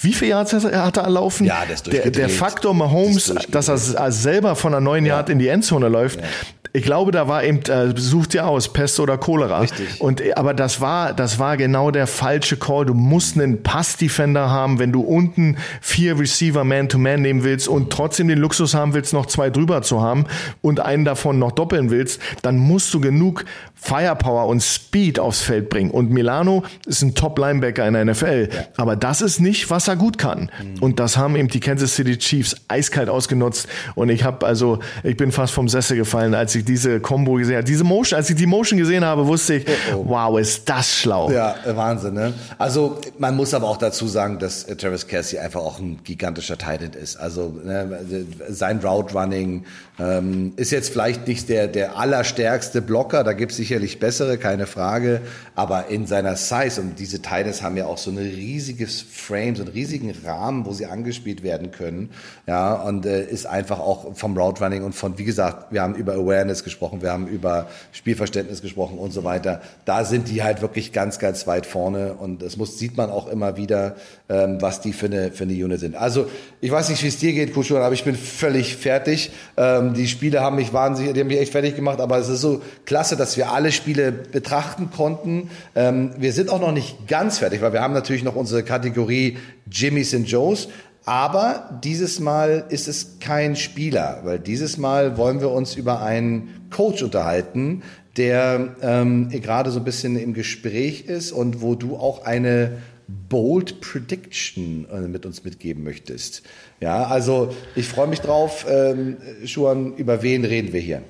wie 0.00 0.12
viel 0.12 0.28
Yards 0.28 0.52
hat 0.52 0.96
er 0.96 1.02
erlaufen? 1.02 1.46
Ja, 1.46 1.64
der 1.64 1.74
ist 1.74 1.86
der, 1.86 2.10
der 2.10 2.28
Faktor 2.28 2.74
Mahomes, 2.74 3.32
das 3.50 3.66
dass 3.66 3.94
er 3.94 4.12
selber 4.12 4.56
von 4.56 4.72
einer 4.72 4.80
neuen 4.80 5.06
Yard 5.06 5.28
ja. 5.28 5.32
in 5.32 5.38
die 5.38 5.48
Endzone 5.48 5.88
läuft, 5.88 6.20
ja. 6.20 6.26
Ich 6.72 6.84
glaube, 6.84 7.12
da 7.12 7.28
war 7.28 7.44
eben, 7.44 7.60
äh, 7.62 7.92
sucht 7.96 8.34
ihr 8.34 8.46
aus, 8.46 8.72
Pest 8.72 9.00
oder 9.00 9.16
Cholera. 9.16 9.60
Richtig. 9.60 10.00
Und, 10.00 10.20
äh, 10.20 10.34
aber 10.34 10.54
das 10.54 10.80
war, 10.80 11.12
das 11.12 11.38
war 11.38 11.56
genau 11.56 11.90
der 11.90 12.06
falsche 12.06 12.56
Call. 12.56 12.86
Du 12.86 12.94
musst 12.94 13.36
einen 13.36 13.62
Pass-Defender 13.62 14.50
haben, 14.50 14.78
wenn 14.78 14.92
du 14.92 15.00
unten 15.00 15.56
vier 15.80 16.18
Receiver 16.18 16.64
Man-to-Man 16.64 17.22
nehmen 17.22 17.42
willst 17.42 17.68
und 17.68 17.90
trotzdem 17.90 18.28
den 18.28 18.38
Luxus 18.38 18.74
haben 18.74 18.94
willst, 18.94 19.12
noch 19.12 19.26
zwei 19.26 19.50
drüber 19.50 19.82
zu 19.82 20.02
haben 20.02 20.26
und 20.60 20.80
einen 20.80 21.04
davon 21.04 21.38
noch 21.38 21.52
doppeln 21.52 21.90
willst, 21.90 22.20
dann 22.42 22.58
musst 22.58 22.92
du 22.92 23.00
genug 23.00 23.44
Firepower 23.80 24.46
und 24.46 24.62
Speed 24.62 25.18
aufs 25.18 25.42
Feld 25.42 25.68
bringen. 25.70 25.90
Und 25.90 26.10
Milano 26.10 26.64
ist 26.86 27.02
ein 27.02 27.14
Top-Linebacker 27.14 27.86
in 27.86 27.94
der 27.94 28.04
NFL. 28.04 28.48
Ja. 28.52 28.64
Aber 28.76 28.96
das 28.96 29.22
ist 29.22 29.40
nicht, 29.40 29.70
was 29.70 29.88
er 29.88 29.96
gut 29.96 30.18
kann. 30.18 30.50
Mhm. 30.62 30.82
Und 30.82 31.00
das 31.00 31.16
haben 31.16 31.36
eben 31.36 31.48
die 31.48 31.60
Kansas 31.60 31.94
City 31.94 32.18
Chiefs 32.18 32.56
eiskalt 32.68 33.08
ausgenutzt. 33.08 33.68
Und 33.94 34.08
ich 34.08 34.24
habe 34.24 34.44
also, 34.46 34.80
ich 35.04 35.16
bin 35.16 35.32
fast 35.32 35.52
vom 35.52 35.68
Sessel 35.68 35.96
gefallen, 35.96 36.34
als 36.34 36.54
ich 36.54 36.64
diese 36.64 37.00
Combo 37.00 37.34
gesehen 37.34 37.56
habe. 37.56 37.64
Diese 37.64 37.84
Motion, 37.84 38.16
als 38.16 38.28
ich 38.30 38.36
die 38.36 38.46
Motion 38.46 38.78
gesehen 38.78 39.04
habe, 39.04 39.26
wusste 39.26 39.54
ich, 39.54 39.66
oh, 39.94 39.98
oh. 39.98 40.04
wow, 40.08 40.38
ist 40.38 40.68
das 40.68 40.92
schlau. 40.92 41.30
Ja, 41.30 41.54
Wahnsinn, 41.64 42.14
ne? 42.14 42.34
Also, 42.58 42.98
man 43.18 43.36
muss 43.36 43.54
aber 43.54 43.68
auch 43.68 43.76
dazu 43.76 44.06
sagen, 44.08 44.38
dass 44.38 44.64
äh, 44.64 44.76
Travis 44.76 45.06
Cassie 45.06 45.38
einfach 45.38 45.60
auch 45.60 45.78
ein 45.78 46.00
gigantischer 46.04 46.58
Titan 46.58 46.92
ist. 46.92 47.16
Also, 47.16 47.54
ne, 47.64 48.26
sein 48.48 48.80
Route 48.80 49.14
Running 49.14 49.64
ähm, 49.98 50.52
ist 50.56 50.70
jetzt 50.70 50.90
vielleicht 50.90 51.26
nicht 51.26 51.48
der, 51.48 51.68
der 51.68 51.96
allerstärkste 51.96 52.82
Blocker. 52.82 53.24
Da 53.24 53.32
gibt 53.32 53.52
es 53.52 53.58
sicherlich 53.68 54.00
bessere, 54.00 54.38
keine 54.38 54.66
Frage. 54.66 55.20
Aber 55.54 55.88
in 55.88 56.06
seiner 56.06 56.36
Size 56.36 56.80
und 56.80 56.98
diese 56.98 57.20
Titans 57.20 57.62
haben 57.62 57.76
ja 57.76 57.84
auch 57.86 57.98
so 57.98 58.10
ein 58.10 58.16
riesiges 58.16 59.02
Frame, 59.02 59.56
so 59.56 59.62
einen 59.62 59.72
riesigen 59.72 60.14
Rahmen, 60.24 60.64
wo 60.64 60.72
sie 60.72 60.86
angespielt 60.86 61.42
werden 61.42 61.70
können. 61.70 62.10
Ja, 62.46 62.74
und 62.74 63.04
äh, 63.04 63.24
ist 63.24 63.46
einfach 63.46 63.78
auch 63.78 64.16
vom 64.16 64.36
Route 64.36 64.64
Running 64.64 64.84
und 64.84 64.94
von, 64.94 65.18
wie 65.18 65.24
gesagt, 65.24 65.70
wir 65.70 65.82
haben 65.82 65.94
über 65.94 66.14
Awareness 66.14 66.64
gesprochen, 66.64 67.02
wir 67.02 67.12
haben 67.12 67.28
über 67.28 67.68
Spielverständnis 67.92 68.62
gesprochen 68.62 68.98
und 68.98 69.12
so 69.12 69.22
weiter. 69.22 69.60
Da 69.84 70.04
sind 70.04 70.28
die 70.28 70.42
halt 70.42 70.62
wirklich 70.62 70.92
ganz, 70.92 71.18
ganz 71.18 71.46
weit 71.46 71.66
vorne 71.66 72.14
und 72.14 72.42
das 72.42 72.56
muss, 72.56 72.78
sieht 72.78 72.96
man 72.96 73.10
auch 73.10 73.28
immer 73.28 73.56
wieder, 73.58 73.96
ähm, 74.30 74.60
was 74.60 74.80
die 74.80 74.94
für 74.94 75.06
eine, 75.06 75.30
für 75.32 75.44
eine 75.44 75.52
Unit 75.52 75.80
sind. 75.80 75.94
Also, 75.94 76.26
ich 76.60 76.70
weiß 76.70 76.88
nicht, 76.88 77.02
wie 77.02 77.08
es 77.08 77.18
dir 77.18 77.34
geht, 77.34 77.52
Kuschur, 77.52 77.80
aber 77.80 77.94
ich 77.94 78.04
bin 78.04 78.16
völlig 78.16 78.76
fertig. 78.76 79.30
Ähm, 79.56 79.92
die 79.92 80.08
Spiele 80.08 80.40
haben 80.40 80.56
mich 80.56 80.72
wahnsinnig, 80.72 81.12
die 81.12 81.20
haben 81.20 81.28
mich 81.28 81.38
echt 81.38 81.52
fertig 81.52 81.76
gemacht, 81.76 82.00
aber 82.00 82.16
es 82.18 82.28
ist 82.28 82.40
so 82.40 82.62
klasse, 82.86 83.16
dass 83.16 83.36
wir 83.36 83.52
alle 83.52 83.57
Spiele 83.72 84.12
betrachten 84.12 84.90
konnten. 84.90 85.50
Ähm, 85.74 86.10
wir 86.18 86.32
sind 86.32 86.50
auch 86.50 86.60
noch 86.60 86.72
nicht 86.72 87.06
ganz 87.08 87.38
fertig, 87.38 87.60
weil 87.60 87.72
wir 87.72 87.82
haben 87.82 87.94
natürlich 87.94 88.24
noch 88.24 88.36
unsere 88.36 88.62
Kategorie 88.62 89.36
Jimmys 89.70 90.14
and 90.14 90.28
Joes. 90.28 90.68
Aber 91.04 91.80
dieses 91.82 92.20
Mal 92.20 92.64
ist 92.68 92.86
es 92.86 93.18
kein 93.18 93.56
Spieler, 93.56 94.20
weil 94.24 94.38
dieses 94.38 94.76
Mal 94.76 95.16
wollen 95.16 95.40
wir 95.40 95.50
uns 95.50 95.74
über 95.74 96.02
einen 96.02 96.68
Coach 96.70 97.02
unterhalten, 97.02 97.82
der 98.18 98.76
ähm, 98.82 99.30
gerade 99.30 99.70
so 99.70 99.78
ein 99.78 99.84
bisschen 99.84 100.18
im 100.18 100.34
Gespräch 100.34 101.06
ist 101.06 101.32
und 101.32 101.62
wo 101.62 101.74
du 101.74 101.96
auch 101.96 102.24
eine 102.24 102.72
Bold 103.08 103.80
Prediction 103.80 104.86
äh, 104.92 105.00
mit 105.00 105.24
uns 105.24 105.44
mitgeben 105.44 105.82
möchtest. 105.82 106.42
Ja, 106.80 107.04
also 107.04 107.54
ich 107.74 107.88
freue 107.88 108.06
mich 108.06 108.20
drauf. 108.20 108.66
Ähm, 108.68 109.16
Schuan, 109.46 109.94
über 109.96 110.22
wen 110.22 110.44
reden 110.44 110.72
wir 110.74 110.80
hier? 110.80 111.02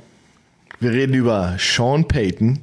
Wir 0.81 0.93
reden 0.93 1.15
über 1.15 1.57
Sean 1.59 2.07
Payton, 2.07 2.61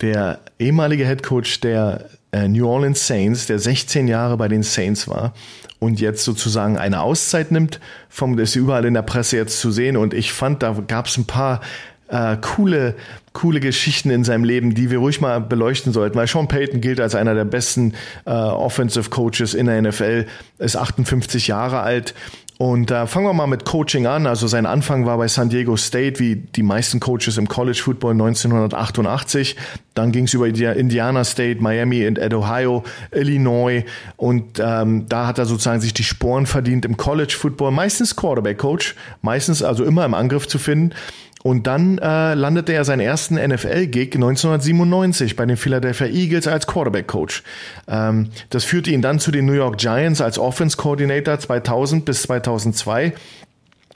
der 0.00 0.40
ehemalige 0.58 1.06
Head 1.06 1.22
Coach 1.22 1.60
der 1.60 2.10
äh, 2.32 2.48
New 2.48 2.66
Orleans 2.66 3.06
Saints, 3.06 3.46
der 3.46 3.60
16 3.60 4.08
Jahre 4.08 4.36
bei 4.36 4.48
den 4.48 4.64
Saints 4.64 5.06
war 5.06 5.32
und 5.78 6.00
jetzt 6.00 6.24
sozusagen 6.24 6.76
eine 6.76 7.02
Auszeit 7.02 7.52
nimmt, 7.52 7.78
vom, 8.08 8.36
das 8.36 8.50
ist 8.50 8.56
überall 8.56 8.84
in 8.84 8.94
der 8.94 9.02
Presse 9.02 9.36
jetzt 9.36 9.60
zu 9.60 9.70
sehen. 9.70 9.96
Und 9.96 10.12
ich 10.12 10.32
fand, 10.32 10.64
da 10.64 10.72
gab 10.88 11.06
es 11.06 11.16
ein 11.16 11.26
paar 11.26 11.60
äh, 12.08 12.36
coole, 12.40 12.96
coole 13.32 13.60
Geschichten 13.60 14.10
in 14.10 14.24
seinem 14.24 14.42
Leben, 14.42 14.74
die 14.74 14.90
wir 14.90 14.98
ruhig 14.98 15.20
mal 15.20 15.40
beleuchten 15.40 15.92
sollten. 15.92 16.16
Weil 16.16 16.26
Sean 16.26 16.48
Payton 16.48 16.80
gilt 16.80 17.00
als 17.00 17.14
einer 17.14 17.34
der 17.34 17.44
besten 17.44 17.94
äh, 18.26 18.30
Offensive 18.30 19.08
Coaches 19.08 19.54
in 19.54 19.66
der 19.66 19.80
NFL, 19.80 20.26
ist 20.58 20.76
58 20.76 21.46
Jahre 21.46 21.80
alt 21.80 22.12
und 22.58 22.90
äh, 22.90 23.06
fangen 23.06 23.26
wir 23.26 23.32
mal 23.32 23.46
mit 23.46 23.64
Coaching 23.64 24.06
an. 24.06 24.26
Also 24.26 24.46
sein 24.46 24.66
Anfang 24.66 25.04
war 25.06 25.18
bei 25.18 25.26
San 25.26 25.48
Diego 25.48 25.76
State, 25.76 26.20
wie 26.20 26.36
die 26.36 26.62
meisten 26.62 27.00
Coaches 27.00 27.36
im 27.36 27.48
College 27.48 27.80
Football 27.82 28.12
1988. 28.12 29.56
Dann 29.94 30.12
ging 30.12 30.24
es 30.24 30.34
über 30.34 30.46
Indiana 30.46 31.24
State, 31.24 31.60
Miami 31.60 32.06
und 32.06 32.18
Ohio, 32.32 32.84
Illinois. 33.10 33.84
Und 34.16 34.60
ähm, 34.62 35.06
da 35.08 35.26
hat 35.26 35.38
er 35.38 35.46
sozusagen 35.46 35.80
sich 35.80 35.92
die 35.92 36.04
Sporen 36.04 36.46
verdient 36.46 36.84
im 36.84 36.96
College 36.96 37.34
Football. 37.36 37.72
Meistens 37.72 38.14
Quarterback 38.14 38.58
Coach, 38.58 38.94
meistens 39.22 39.62
also 39.62 39.84
immer 39.84 40.04
im 40.04 40.14
Angriff 40.14 40.46
zu 40.46 40.58
finden. 40.58 40.94
Und 41.42 41.66
dann 41.66 41.98
äh, 41.98 42.34
landete 42.34 42.72
er 42.72 42.84
seinen 42.84 43.00
ersten 43.00 43.34
NFL-Gig 43.34 44.14
1997 44.14 45.36
bei 45.36 45.44
den 45.44 45.56
Philadelphia 45.56 46.06
Eagles 46.06 46.46
als 46.46 46.66
Quarterback-Coach. 46.66 47.42
Ähm, 47.88 48.28
das 48.50 48.64
führte 48.64 48.90
ihn 48.90 49.02
dann 49.02 49.18
zu 49.18 49.30
den 49.32 49.46
New 49.46 49.52
York 49.52 49.78
Giants 49.78 50.20
als 50.20 50.38
Offense-Coordinator 50.38 51.38
2000 51.38 52.04
bis 52.04 52.22
2002. 52.22 53.12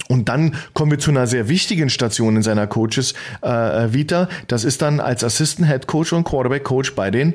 Und 0.09 0.29
dann 0.29 0.57
kommen 0.73 0.91
wir 0.91 0.99
zu 0.99 1.11
einer 1.11 1.27
sehr 1.27 1.49
wichtigen 1.49 1.91
Station 1.91 2.37
in 2.37 2.43
seiner 2.43 2.67
Coaches 2.67 3.15
äh, 3.43 3.93
Vita. 3.93 4.29
Das 4.47 4.65
ist 4.65 4.83
dann 4.83 5.01
als 5.01 5.25
Assistant 5.25 5.69
Head 5.69 5.87
Coach 5.87 6.13
und 6.13 6.25
Quarterback 6.25 6.65
Coach 6.65 6.95
bei 6.95 7.11
den 7.11 7.35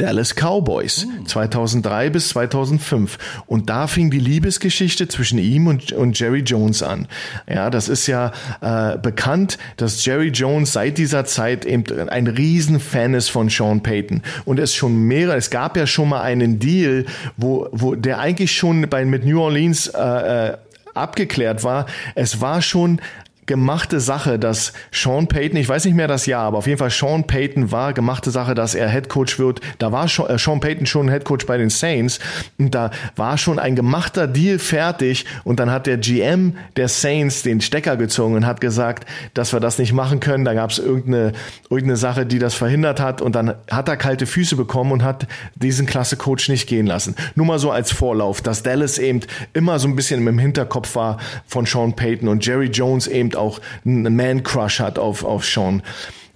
Dallas 0.00 0.34
Cowboys 0.34 1.06
2003 1.26 2.10
bis 2.10 2.30
2005 2.30 3.18
und 3.46 3.68
da 3.68 3.86
fing 3.86 4.10
die 4.10 4.18
Liebesgeschichte 4.18 5.08
zwischen 5.08 5.38
ihm 5.38 5.66
und, 5.66 5.92
und 5.92 6.18
Jerry 6.18 6.40
Jones 6.40 6.82
an. 6.82 7.06
Ja, 7.48 7.68
das 7.68 7.88
ist 7.88 8.06
ja 8.06 8.32
äh, 8.62 8.96
bekannt, 8.96 9.58
dass 9.76 10.04
Jerry 10.04 10.28
Jones 10.28 10.72
seit 10.72 10.96
dieser 10.96 11.26
Zeit 11.26 11.66
eben 11.66 12.08
ein 12.08 12.26
Riesenfan 12.26 13.12
ist 13.12 13.28
von 13.28 13.50
Sean 13.50 13.82
Payton 13.82 14.22
und 14.46 14.58
es 14.58 14.74
schon 14.74 14.96
mehrere, 15.02 15.36
es 15.36 15.50
gab 15.50 15.76
ja 15.76 15.86
schon 15.86 16.08
mal 16.08 16.22
einen 16.22 16.58
Deal, 16.58 17.04
wo, 17.36 17.68
wo 17.72 17.94
der 17.94 18.20
eigentlich 18.20 18.52
schon 18.56 18.88
bei 18.88 19.04
mit 19.04 19.26
New 19.26 19.40
Orleans 19.40 19.88
äh, 19.88 20.48
äh 20.48 20.56
abgeklärt 20.92 21.62
war. 21.62 21.86
Es 22.16 22.40
war 22.40 22.62
schon 22.62 23.00
gemachte 23.50 23.98
Sache, 23.98 24.38
dass 24.38 24.72
Sean 24.92 25.26
Payton, 25.26 25.56
ich 25.56 25.68
weiß 25.68 25.84
nicht 25.84 25.96
mehr 25.96 26.06
das 26.06 26.26
Jahr, 26.26 26.44
aber 26.44 26.58
auf 26.58 26.68
jeden 26.68 26.78
Fall 26.78 26.90
Sean 26.90 27.26
Payton 27.26 27.72
war 27.72 27.92
gemachte 27.92 28.30
Sache, 28.30 28.54
dass 28.54 28.76
er 28.76 28.88
Head 28.88 29.08
Coach 29.08 29.40
wird. 29.40 29.60
Da 29.78 29.90
war 29.90 30.04
äh, 30.04 30.38
Sean 30.38 30.60
Payton 30.60 30.86
schon 30.86 31.10
Head 31.10 31.24
Coach 31.24 31.46
bei 31.46 31.58
den 31.58 31.68
Saints 31.68 32.20
und 32.60 32.76
da 32.76 32.92
war 33.16 33.38
schon 33.38 33.58
ein 33.58 33.74
gemachter 33.74 34.28
Deal 34.28 34.60
fertig 34.60 35.24
und 35.42 35.58
dann 35.58 35.68
hat 35.72 35.88
der 35.88 35.96
GM 35.96 36.58
der 36.76 36.86
Saints 36.86 37.42
den 37.42 37.60
Stecker 37.60 37.96
gezogen 37.96 38.36
und 38.36 38.46
hat 38.46 38.60
gesagt, 38.60 39.04
dass 39.34 39.52
wir 39.52 39.58
das 39.58 39.80
nicht 39.80 39.92
machen 39.92 40.20
können. 40.20 40.44
Da 40.44 40.54
gab 40.54 40.70
es 40.70 40.78
irgendeine, 40.78 41.32
irgendeine 41.70 41.96
Sache, 41.96 42.26
die 42.26 42.38
das 42.38 42.54
verhindert 42.54 43.00
hat 43.00 43.20
und 43.20 43.34
dann 43.34 43.54
hat 43.68 43.88
er 43.88 43.96
kalte 43.96 44.26
Füße 44.26 44.54
bekommen 44.54 44.92
und 44.92 45.02
hat 45.02 45.26
diesen 45.56 45.86
Klasse 45.86 46.16
Coach 46.16 46.48
nicht 46.50 46.68
gehen 46.68 46.86
lassen. 46.86 47.16
Nur 47.34 47.46
mal 47.46 47.58
so 47.58 47.72
als 47.72 47.90
Vorlauf, 47.90 48.42
dass 48.42 48.62
Dallas 48.62 48.98
eben 48.98 49.22
immer 49.54 49.80
so 49.80 49.88
ein 49.88 49.96
bisschen 49.96 50.24
im 50.24 50.38
Hinterkopf 50.38 50.94
war 50.94 51.18
von 51.48 51.66
Sean 51.66 51.96
Payton 51.96 52.28
und 52.28 52.46
Jerry 52.46 52.66
Jones 52.66 53.08
eben 53.08 53.34
auch 53.40 53.60
einen 53.84 54.14
Man-Crush 54.14 54.80
hat 54.80 54.98
auf, 54.98 55.24
auf 55.24 55.44
Sean. 55.44 55.82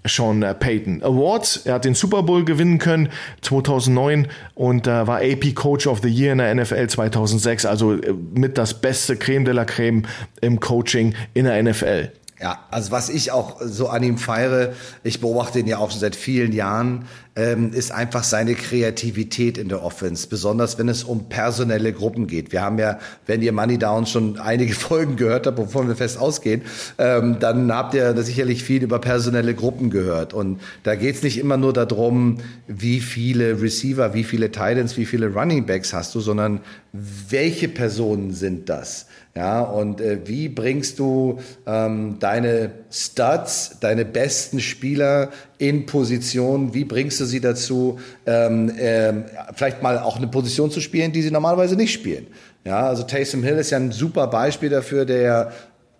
Sean 0.06 0.42
äh, 0.42 0.54
Payton. 0.54 1.02
Awards, 1.02 1.62
er 1.64 1.74
hat 1.74 1.84
den 1.84 1.94
Super 1.94 2.22
Bowl 2.22 2.44
gewinnen 2.44 2.78
können 2.78 3.08
2009 3.40 4.28
und 4.54 4.86
äh, 4.86 5.06
war 5.06 5.18
AP 5.18 5.54
Coach 5.54 5.86
of 5.86 6.00
the 6.02 6.08
Year 6.08 6.32
in 6.32 6.38
der 6.38 6.54
NFL 6.54 6.88
2006, 6.88 7.64
also 7.64 7.94
äh, 7.94 8.12
mit 8.34 8.58
das 8.58 8.74
beste 8.74 9.16
Creme 9.16 9.44
de 9.44 9.54
la 9.54 9.64
Creme 9.64 10.02
im 10.42 10.60
Coaching 10.60 11.14
in 11.32 11.46
der 11.46 11.62
NFL. 11.62 12.10
Ja, 12.40 12.58
also 12.70 12.90
was 12.90 13.10
ich 13.10 13.30
auch 13.30 13.60
so 13.60 13.88
an 13.88 14.02
ihm 14.02 14.18
feiere, 14.18 14.72
ich 15.04 15.20
beobachte 15.20 15.60
ihn 15.60 15.68
ja 15.68 15.78
auch 15.78 15.92
schon 15.92 16.00
seit 16.00 16.16
vielen 16.16 16.52
Jahren, 16.52 17.06
ähm, 17.36 17.72
ist 17.72 17.92
einfach 17.92 18.24
seine 18.24 18.54
Kreativität 18.54 19.56
in 19.56 19.68
der 19.68 19.84
Offense, 19.84 20.26
besonders 20.26 20.76
wenn 20.76 20.88
es 20.88 21.04
um 21.04 21.28
personelle 21.28 21.92
Gruppen 21.92 22.26
geht. 22.26 22.50
Wir 22.50 22.62
haben 22.62 22.78
ja, 22.78 22.98
wenn 23.26 23.40
ihr 23.40 23.52
Money 23.52 23.78
Down 23.78 24.06
schon 24.06 24.40
einige 24.40 24.74
Folgen 24.74 25.14
gehört 25.14 25.46
habt, 25.46 25.58
wovon 25.58 25.86
wir 25.86 25.94
fest 25.94 26.18
ausgehen, 26.18 26.62
ähm, 26.98 27.38
dann 27.38 27.72
habt 27.72 27.94
ihr 27.94 28.20
sicherlich 28.24 28.64
viel 28.64 28.82
über 28.82 28.98
personelle 28.98 29.54
Gruppen 29.54 29.90
gehört. 29.90 30.34
Und 30.34 30.60
da 30.82 30.96
geht 30.96 31.14
es 31.14 31.22
nicht 31.22 31.38
immer 31.38 31.56
nur 31.56 31.72
darum, 31.72 32.38
wie 32.66 32.98
viele 32.98 33.62
Receiver, 33.62 34.12
wie 34.12 34.24
viele 34.24 34.50
Titans, 34.50 34.96
wie 34.96 35.06
viele 35.06 35.28
Running 35.28 35.66
Backs 35.66 35.92
hast 35.92 36.16
du, 36.16 36.20
sondern 36.20 36.60
welche 36.92 37.68
Personen 37.68 38.32
sind 38.32 38.68
das? 38.68 39.06
Ja, 39.36 39.62
und 39.62 40.00
äh, 40.00 40.20
wie 40.26 40.48
bringst 40.48 41.00
du 41.00 41.40
ähm, 41.66 42.18
deine 42.20 42.70
Studs, 42.88 43.78
deine 43.80 44.04
besten 44.04 44.60
Spieler 44.60 45.30
in 45.58 45.86
Position? 45.86 46.72
Wie 46.72 46.84
bringst 46.84 47.18
du 47.18 47.24
sie 47.24 47.40
dazu, 47.40 47.98
ähm, 48.26 48.68
äh, 48.78 49.12
vielleicht 49.54 49.82
mal 49.82 49.98
auch 49.98 50.18
eine 50.18 50.28
Position 50.28 50.70
zu 50.70 50.80
spielen, 50.80 51.10
die 51.10 51.22
sie 51.22 51.32
normalerweise 51.32 51.74
nicht 51.74 51.92
spielen? 51.92 52.28
Ja, 52.64 52.86
also 52.86 53.02
Taysom 53.02 53.42
Hill 53.42 53.56
ist 53.56 53.70
ja 53.70 53.78
ein 53.78 53.90
super 53.90 54.28
Beispiel 54.28 54.68
dafür, 54.68 55.04
der 55.04 55.52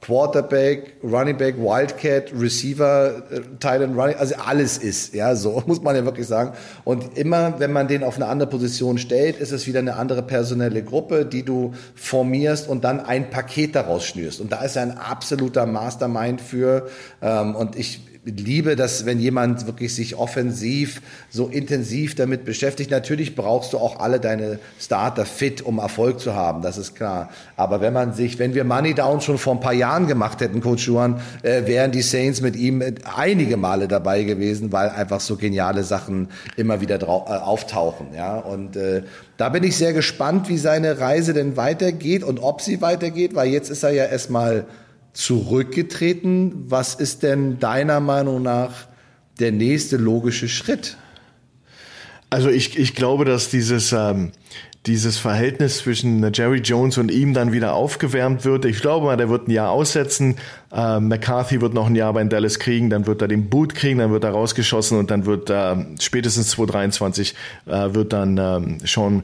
Quarterback, 0.05 0.97
Running 1.03 1.39
Back, 1.39 1.57
Wildcat, 1.57 2.31
Receiver, 2.39 3.23
äh, 3.31 3.41
Titan 3.59 3.99
Running, 3.99 4.17
also 4.17 4.35
alles 4.35 4.77
ist, 4.77 5.15
ja, 5.15 5.35
so 5.35 5.63
muss 5.67 5.81
man 5.81 5.97
ja 5.97 6.05
wirklich 6.05 6.27
sagen. 6.27 6.53
Und 6.85 7.17
immer, 7.17 7.59
wenn 7.59 7.73
man 7.73 7.89
den 7.89 8.05
auf 8.05 8.17
eine 8.17 8.27
andere 8.27 8.51
Position 8.51 8.99
stellt, 8.99 9.39
ist 9.39 9.51
es 9.51 9.67
wieder 9.67 9.79
eine 9.79 9.97
andere 9.97 10.23
personelle 10.23 10.83
Gruppe, 10.83 11.25
die 11.25 11.43
du 11.43 11.73
formierst 11.95 12.69
und 12.69 12.85
dann 12.85 13.01
ein 13.01 13.31
Paket 13.31 13.75
daraus 13.75 14.05
schnürst. 14.05 14.43
Und 14.43 14.53
da 14.53 14.63
ist 14.63 14.77
er 14.77 14.83
ein 14.83 14.99
absoluter 14.99 15.65
Mastermind 15.65 16.43
für. 16.43 16.87
Ähm, 17.23 17.55
und 17.55 17.77
ich 17.77 18.03
liebe, 18.25 18.75
dass 18.75 19.05
wenn 19.05 19.21
jemand 19.21 19.67
wirklich 19.67 19.95
sich 19.95 20.17
offensiv 20.17 21.03
so 21.31 21.49
intensiv 21.49 22.15
damit 22.15 22.45
beschäftigt, 22.45 22.91
natürlich 22.91 23.37
brauchst 23.37 23.73
du 23.73 23.79
auch 23.79 24.01
alle 24.01 24.19
deine 24.19 24.59
Starter 24.81 25.27
fit, 25.27 25.63
um 25.63 25.79
Erfolg 25.79 26.21
zu 26.21 26.35
haben, 26.35 26.63
das 26.63 26.79
ist 26.79 26.95
klar. 26.95 27.31
Aber 27.57 27.81
wenn 27.81 27.93
man 27.93 28.15
sich, 28.15 28.39
wenn 28.39 28.55
wir 28.55 28.65
Money 28.65 28.95
Down 28.95 29.21
schon 29.21 29.39
vor 29.39 29.55
ein 29.55 29.61
paar 29.61 29.75
Jahren 29.75 30.07
gemacht 30.07 30.41
hätten, 30.41 30.61
Coach 30.61 30.87
Juan, 30.87 31.21
äh, 31.43 31.67
wären 31.67 31.93
die 31.93 32.03
Saints 32.03 32.41
mit 32.41 32.57
ihm 32.57 32.83
einige 33.17 33.57
Male 33.57 33.89
dabei 33.89 34.23
gewesen, 34.23 34.73
weil 34.73 34.89
einfach 34.89 35.21
so 35.21 35.37
geniale 35.37 35.85
Sachen 35.85 36.29
immer 36.57 36.81
wieder 36.81 36.99
drauf, 36.99 37.29
äh, 37.29 37.33
auftauchen, 37.33 38.09
ja. 38.17 38.39
Und 38.39 38.77
äh, 38.77 39.03
da 39.37 39.49
bin 39.51 39.65
ich 39.65 39.77
sehr 39.77 39.93
gespannt, 39.93 40.49
wie 40.49 40.59
seine 40.59 40.99
Reise 40.99 41.35
denn 41.35 41.57
weitergeht 41.57 42.23
und 42.23 42.39
ob 42.39 42.63
sie 42.63 42.81
weitergeht, 42.81 43.35
weil 43.35 43.49
jetzt 43.49 43.69
ist 43.69 43.83
er 43.83 43.91
ja 43.91 44.05
erstmal 44.05 44.65
zurückgetreten. 45.15 46.67
Was 46.69 46.95
ist 46.95 47.23
denn 47.23 47.59
deiner 47.59 48.01
Meinung 48.01 48.43
nach 48.43 48.89
der 49.41 49.53
nächste 49.53 49.97
logische 49.97 50.49
Schritt? 50.49 50.99
Also 52.31 52.51
ich, 52.51 52.79
ich 52.79 52.95
glaube, 52.95 53.25
dass 53.25 53.49
dieses, 53.49 53.93
ähm, 53.93 54.33
dieses 54.87 55.17
Verhältnis 55.17 55.79
zwischen 55.79 56.33
Jerry 56.33 56.59
Jones 56.59 56.99
und 56.99 57.11
ihm 57.11 57.33
dann 57.33 57.53
wieder 57.53 57.75
aufgewärmt 57.75 58.45
wird. 58.45 58.65
Ich 58.67 58.81
glaube 58.81 59.07
mal, 59.07 59.17
der 59.17 59.31
wird 59.31 59.49
ein 59.49 59.51
Jahr 59.51 59.71
aussetzen. 59.71 60.37
Äh, 60.73 61.01
McCarthy 61.01 61.61
wird 61.61 61.73
noch 61.73 61.87
ein 61.87 61.95
Jahr 61.95 62.13
bei 62.13 62.25
Dallas 62.25 62.59
kriegen, 62.59 62.91
dann 62.91 63.07
wird 63.07 63.23
er 63.23 63.29
den 63.29 63.49
Boot 63.49 63.75
kriegen, 63.75 64.01
dann 64.01 64.11
wird 64.11 64.25
er 64.25 64.33
rausgeschossen 64.33 64.99
und 64.99 65.11
dann 65.11 65.25
wird 65.27 65.49
äh, 65.49 65.77
spätestens 66.01 66.51
2023 66.51 67.35
äh, 67.67 67.95
wird 67.95 68.13
dann 68.13 68.37
ähm, 68.37 68.79
schon 68.85 69.23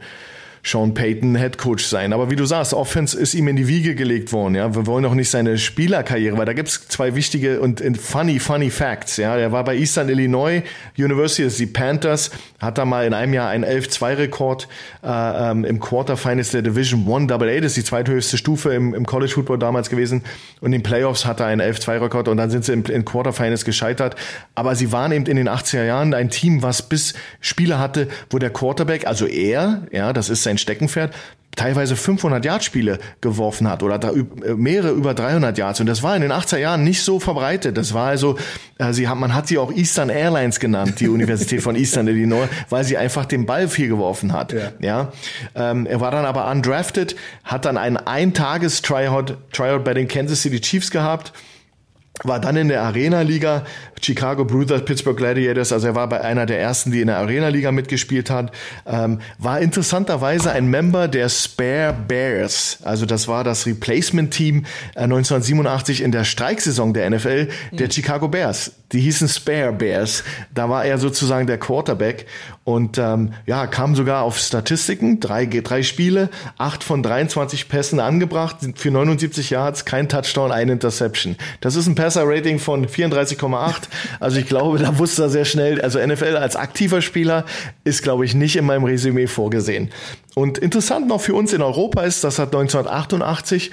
Sean 0.63 0.95
Payton 0.95 1.37
Head 1.37 1.59
Coach 1.59 1.85
sein. 1.85 2.13
Aber 2.13 2.31
wie 2.31 2.37
du 2.37 2.45
sagst, 2.45 2.75
Offense 2.75 3.19
ist 3.19 3.35
ihm 3.35 3.49
in 3.49 3.57
die 3.57 3.69
Wiege 3.69 3.95
gelegt 3.95 4.33
worden. 4.33 4.55
Ja, 4.55 4.75
wir 4.75 4.87
wollen 4.87 5.05
auch 5.05 5.15
nicht 5.15 5.31
seine 5.31 5.59
Spielerkarriere, 5.59 6.37
weil 6.37 6.47
da 6.47 6.53
gibt's 6.53 6.89
zwei 6.89 7.15
wichtige 7.15 7.61
und 7.61 7.83
funny, 7.99 8.39
funny 8.39 8.71
Facts. 8.71 9.17
Ja, 9.17 9.37
er 9.37 9.53
war 9.53 9.65
bei 9.65 9.77
Eastern 9.77 10.09
Illinois 10.09 10.63
University, 10.99 11.49
die 11.49 11.67
Panthers, 11.67 12.31
hat 12.59 12.79
da 12.79 12.85
mal 12.85 13.07
in 13.07 13.15
einem 13.15 13.33
Jahr 13.33 13.49
einen 13.49 13.65
11-2-Rekord 13.65 14.69
äh, 15.03 15.51
ähm, 15.51 15.65
im 15.65 15.81
Quarterfinals 15.81 16.51
der 16.51 16.63
Division 16.63 17.07
One 17.07 17.27
Double 17.27 17.49
A, 17.49 17.61
das 17.61 17.73
ist 17.73 17.77
die 17.77 17.85
zweithöchste 17.85 18.37
Stufe 18.37 18.75
im, 18.75 18.95
im 18.95 19.07
College 19.07 19.33
Football 19.33 19.59
damals 19.59 19.89
gewesen. 19.89 20.23
Und 20.61 20.73
in 20.73 20.83
Playoffs 20.83 21.25
hat 21.25 21.41
er 21.41 21.47
einen 21.47 21.61
11-2-Rekord 21.61 22.29
und 22.29 22.37
dann 22.37 22.51
sind 22.51 22.65
sie 22.65 22.73
im, 22.73 22.85
in 22.85 23.05
Quarterfinals 23.05 23.65
gescheitert. 23.65 24.17
Aber 24.55 24.75
sie 24.75 24.93
waren 24.93 25.13
eben 25.13 25.27
in 25.27 25.37
den 25.37 25.49
80er 25.49 25.85
Jahren 25.85 26.13
ein 26.13 26.31
Team, 26.31 26.63
was 26.63 26.83
bis 26.83 27.15
Spieler 27.41 27.79
hatte, 27.79 28.09
wo 28.29 28.39
der 28.39 28.51
Quarterback, 28.51 29.07
also 29.07 29.27
er, 29.27 29.87
ja, 29.91 30.13
das 30.13 30.29
ist 30.29 30.43
sein 30.43 30.50
Steckenpferd, 30.59 31.15
teilweise 31.57 31.97
500 31.97 32.45
Yard 32.45 32.65
Spiele 32.65 32.99
geworfen 33.21 33.69
hat 33.69 33.83
oder 33.83 33.99
da 33.99 34.13
äh, 34.13 34.55
mehrere 34.55 34.93
über 34.93 35.15
300 35.15 35.59
Yards 35.59 35.81
und 35.81 35.87
das 35.87 36.03
war 36.03 36.15
in 36.15 36.23
den 36.23 36.33
80er 36.33 36.59
Jahren 36.59 36.85
nicht 36.85 37.03
so 37.03 37.19
verbreitet. 37.21 37.77
Das 37.77 37.93
war 37.93 38.09
also 38.09 38.39
äh, 38.79 38.93
sie 38.93 39.09
hat 39.09 39.19
man 39.19 39.35
hat 39.35 39.49
sie 39.49 39.59
auch 39.59 39.73
Eastern 39.73 40.11
Airlines 40.11 40.61
genannt, 40.61 41.01
die 41.01 41.09
Universität 41.09 41.63
von 41.63 41.77
Eastern 41.77 42.07
Illinois, 42.09 42.49
weil 42.69 42.85
sie 42.85 42.97
einfach 42.97 43.27
den 43.27 43.47
Ball 43.47 43.69
viel 43.69 43.89
geworfen 43.89 44.33
hat. 44.33 44.53
Ja. 44.53 44.73
ja? 44.81 45.13
Ähm, 45.55 45.87
er 45.87 46.01
war 46.01 46.11
dann 46.11 46.25
aber 46.25 46.51
undrafted, 46.51 47.17
hat 47.45 47.65
dann 47.65 47.77
einen 47.77 47.97
Eintages 47.97 48.83
Tryout 48.83 49.37
Tryout 49.53 49.85
bei 49.85 49.95
den 49.95 50.09
Kansas 50.09 50.43
City 50.43 50.61
Chiefs 50.61 50.91
gehabt 50.91 51.33
war 52.25 52.41
dann 52.41 52.57
in 52.57 52.69
der 52.69 52.83
Arena-Liga, 52.83 53.65
Chicago 54.01 54.45
Bruthers, 54.45 54.85
Pittsburgh 54.85 55.17
Gladiators, 55.17 55.73
also 55.73 55.89
er 55.89 55.95
war 55.95 56.09
bei 56.09 56.21
einer 56.21 56.47
der 56.47 56.61
ersten, 56.61 56.91
die 56.91 57.01
in 57.01 57.09
der 57.09 57.19
Arena-Liga 57.19 57.73
mitgespielt 57.73 58.31
hat, 58.31 58.53
ähm, 58.87 59.21
war 59.39 59.61
interessanterweise 59.61 60.53
ein 60.53 60.69
Member 60.69 61.09
der 61.09 61.29
Spare 61.29 61.95
Bears, 62.09 62.79
also 62.83 63.07
das 63.07 63.29
war 63.29 63.45
das 63.45 63.67
Replacement-Team 63.67 64.65
äh, 64.95 65.01
1987 65.01 66.03
in 66.03 66.13
der 66.13 66.25
Streiksaison 66.25 66.95
der 66.95 67.11
NFL 67.11 67.49
der 67.73 67.87
mhm. 67.87 67.91
Chicago 67.91 68.29
Bears. 68.29 68.73
Die 68.93 69.01
hießen 69.01 69.29
Spare 69.29 69.73
Bears, 69.73 70.25
da 70.55 70.69
war 70.69 70.85
er 70.85 70.99
sozusagen 70.99 71.47
der 71.47 71.59
Quarterback 71.59 72.27
und 72.73 72.99
ähm, 72.99 73.33
ja, 73.47 73.67
kam 73.67 73.95
sogar 73.95 74.23
auf 74.23 74.39
Statistiken, 74.39 75.21
drei, 75.21 75.47
drei 75.47 75.83
Spiele, 75.83 76.31
acht 76.59 76.85
von 76.85 77.03
23 77.03 77.69
Pässen 77.69 78.01
angebracht, 78.01 78.57
für 78.77 78.91
79 78.91 79.51
Yards, 79.51 79.85
kein 79.85 80.09
Touchdown, 80.09 80.53
ein 80.53 80.69
Interception. 80.69 81.37
Das 81.61 81.77
ist 81.77 81.87
ein 81.87 81.95
Passer-Rating 81.95 82.59
von 82.59 82.87
34,8. 82.87 83.75
Also 84.21 84.39
ich 84.39 84.47
glaube, 84.47 84.79
da 84.79 84.99
wusste 84.99 85.23
er 85.23 85.31
sehr 85.31 85.45
schnell, 85.45 85.81
also 85.81 86.05
NFL 86.05 86.37
als 86.37 86.57
aktiver 86.57 87.03
Spieler 87.03 87.45
ist, 87.85 88.03
glaube 88.03 88.25
ich, 88.25 88.35
nicht 88.35 88.57
in 88.57 88.65
meinem 88.65 88.85
Resümee 88.85 89.27
vorgesehen. 89.27 89.91
Und 90.35 90.59
interessant 90.59 91.09
noch 91.09 91.21
für 91.21 91.35
uns 91.35 91.53
in 91.53 91.63
Europa 91.63 92.03
ist, 92.03 92.25
das 92.25 92.39
hat 92.39 92.55
1988 92.55 93.71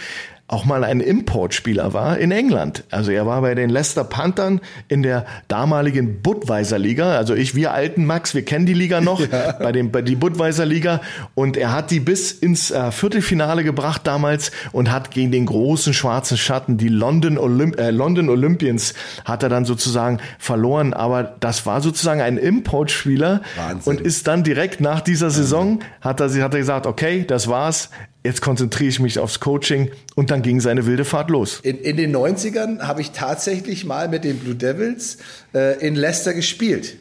auch 0.50 0.64
mal 0.64 0.86
ein 0.86 1.02
Importspieler 1.02 1.92
war 1.92 2.18
in 2.18 2.32
England. 2.32 2.86
Also 2.90 3.12
er 3.12 3.26
war 3.26 3.42
bei 3.42 3.54
den 3.54 3.70
Leicester 3.70 4.06
Panthern 4.06 4.62
in 4.88 5.04
der 5.04 5.26
damaligen 5.50 6.22
Budweiser 6.22 6.80
Liga. 6.80 7.18
Also 7.18 7.36
ich, 7.36 7.54
wir 7.54 7.74
alten 7.74 8.06
Max, 8.06 8.34
wir 8.34 8.46
kennen 8.46 8.66
die 8.66 8.74
Liga 8.74 9.02
noch, 9.02 9.20
ja. 9.32 9.52
bei 9.52 9.74
dem, 9.74 9.92
bei 9.92 10.02
die 10.02 10.16
Budweiser 10.16 10.66
Liga. 10.66 11.02
Und 11.36 11.58
er 11.58 11.74
hat 11.74 11.92
die 11.92 12.00
bis 12.00 12.32
ins 12.32 12.72
äh, 12.72 12.92
Viertelfinale 12.92 13.66
gebracht 13.66 14.08
damals 14.08 14.52
und 14.72 14.90
hat 14.90 15.12
gegen 15.12 15.34
den 15.34 15.46
großen 15.48 15.94
schwarzen 15.94 16.38
Schatten, 16.38 16.78
die 16.78 16.88
London, 16.88 17.38
Olymp 17.38 17.78
äh, 17.78 17.92
London 17.92 18.30
Olympians, 18.30 18.94
hat 19.26 19.44
er 19.44 19.50
dann 19.50 19.66
sozusagen 19.66 20.20
verloren. 20.40 20.94
Aber 20.94 21.24
das 21.24 21.66
war 21.66 21.82
sozusagen 21.82 22.22
ein 22.22 22.38
Importspieler 22.38 23.42
Wahnsinn. 23.58 23.98
und 23.98 24.02
ist 24.02 24.28
dann 24.28 24.46
direkt 24.46 24.80
nach 24.80 25.02
dieser 25.02 25.30
Saison, 25.30 25.80
hat 26.00 26.22
er, 26.22 26.30
hat 26.42 26.54
er 26.54 26.60
gesagt, 26.60 26.86
okay, 26.86 27.26
das 27.28 27.50
war's 27.50 27.90
jetzt 28.28 28.42
konzentriere 28.42 28.90
ich 28.90 29.00
mich 29.00 29.20
aufs 29.20 29.40
Coaching 29.40 29.90
und 30.16 30.32
dann 30.32 30.42
ging 30.42 30.60
seine 30.60 30.86
wilde 30.86 31.06
Fahrt 31.06 31.30
los. 31.30 31.62
In, 31.64 31.78
in 31.80 31.96
den 31.96 32.14
90ern 32.14 32.82
habe 32.82 33.00
ich 33.00 33.12
tatsächlich 33.12 33.86
mal 33.86 34.10
mit 34.10 34.26
den 34.26 34.38
Blue 34.40 34.54
Devils 34.54 35.18
äh, 35.56 35.80
in 35.80 35.96
Leicester 35.96 36.34
gespielt. 36.34 36.98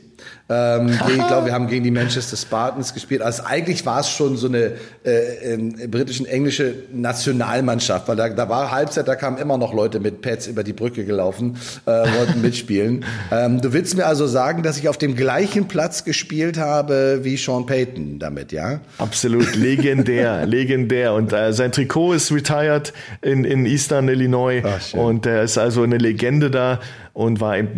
Ähm, 0.48 0.88
ich 1.08 1.26
glaube, 1.26 1.46
wir 1.46 1.52
haben 1.52 1.66
gegen 1.66 1.84
die 1.84 1.90
Manchester 1.90 2.36
Spartans 2.36 2.94
gespielt. 2.94 3.22
Also 3.22 3.42
eigentlich 3.44 3.84
war 3.84 4.00
es 4.00 4.10
schon 4.10 4.36
so 4.36 4.46
eine 4.46 4.72
äh, 5.04 5.54
äh, 5.54 5.86
britische 5.88 6.28
englische 6.28 6.74
Nationalmannschaft, 6.92 8.06
weil 8.08 8.16
da, 8.16 8.28
da 8.28 8.48
war 8.48 8.70
Halbzeit, 8.70 9.08
da 9.08 9.16
kamen 9.16 9.38
immer 9.38 9.58
noch 9.58 9.74
Leute 9.74 9.98
mit 9.98 10.22
Pads 10.22 10.46
über 10.46 10.62
die 10.62 10.72
Brücke 10.72 11.04
gelaufen, 11.04 11.56
äh, 11.84 11.90
wollten 11.90 12.40
mitspielen. 12.42 13.04
ähm, 13.32 13.60
du 13.60 13.72
willst 13.72 13.96
mir 13.96 14.06
also 14.06 14.26
sagen, 14.26 14.62
dass 14.62 14.78
ich 14.78 14.88
auf 14.88 14.98
dem 14.98 15.16
gleichen 15.16 15.66
Platz 15.66 16.04
gespielt 16.04 16.58
habe 16.58 17.20
wie 17.22 17.36
Sean 17.36 17.66
Payton 17.66 18.18
damit, 18.18 18.52
ja? 18.52 18.80
Absolut, 18.98 19.56
legendär, 19.56 20.46
legendär. 20.46 21.14
Und 21.14 21.32
äh, 21.32 21.52
sein 21.52 21.72
Trikot 21.72 22.12
ist 22.14 22.30
retired 22.30 22.92
in, 23.20 23.44
in 23.44 23.66
Eastern 23.66 24.08
Illinois 24.08 24.62
Ach, 24.64 24.94
und 24.94 25.26
er 25.26 25.42
ist 25.42 25.58
also 25.58 25.82
eine 25.82 25.98
Legende 25.98 26.50
da 26.50 26.78
und 27.16 27.40
war 27.40 27.56
eben 27.56 27.70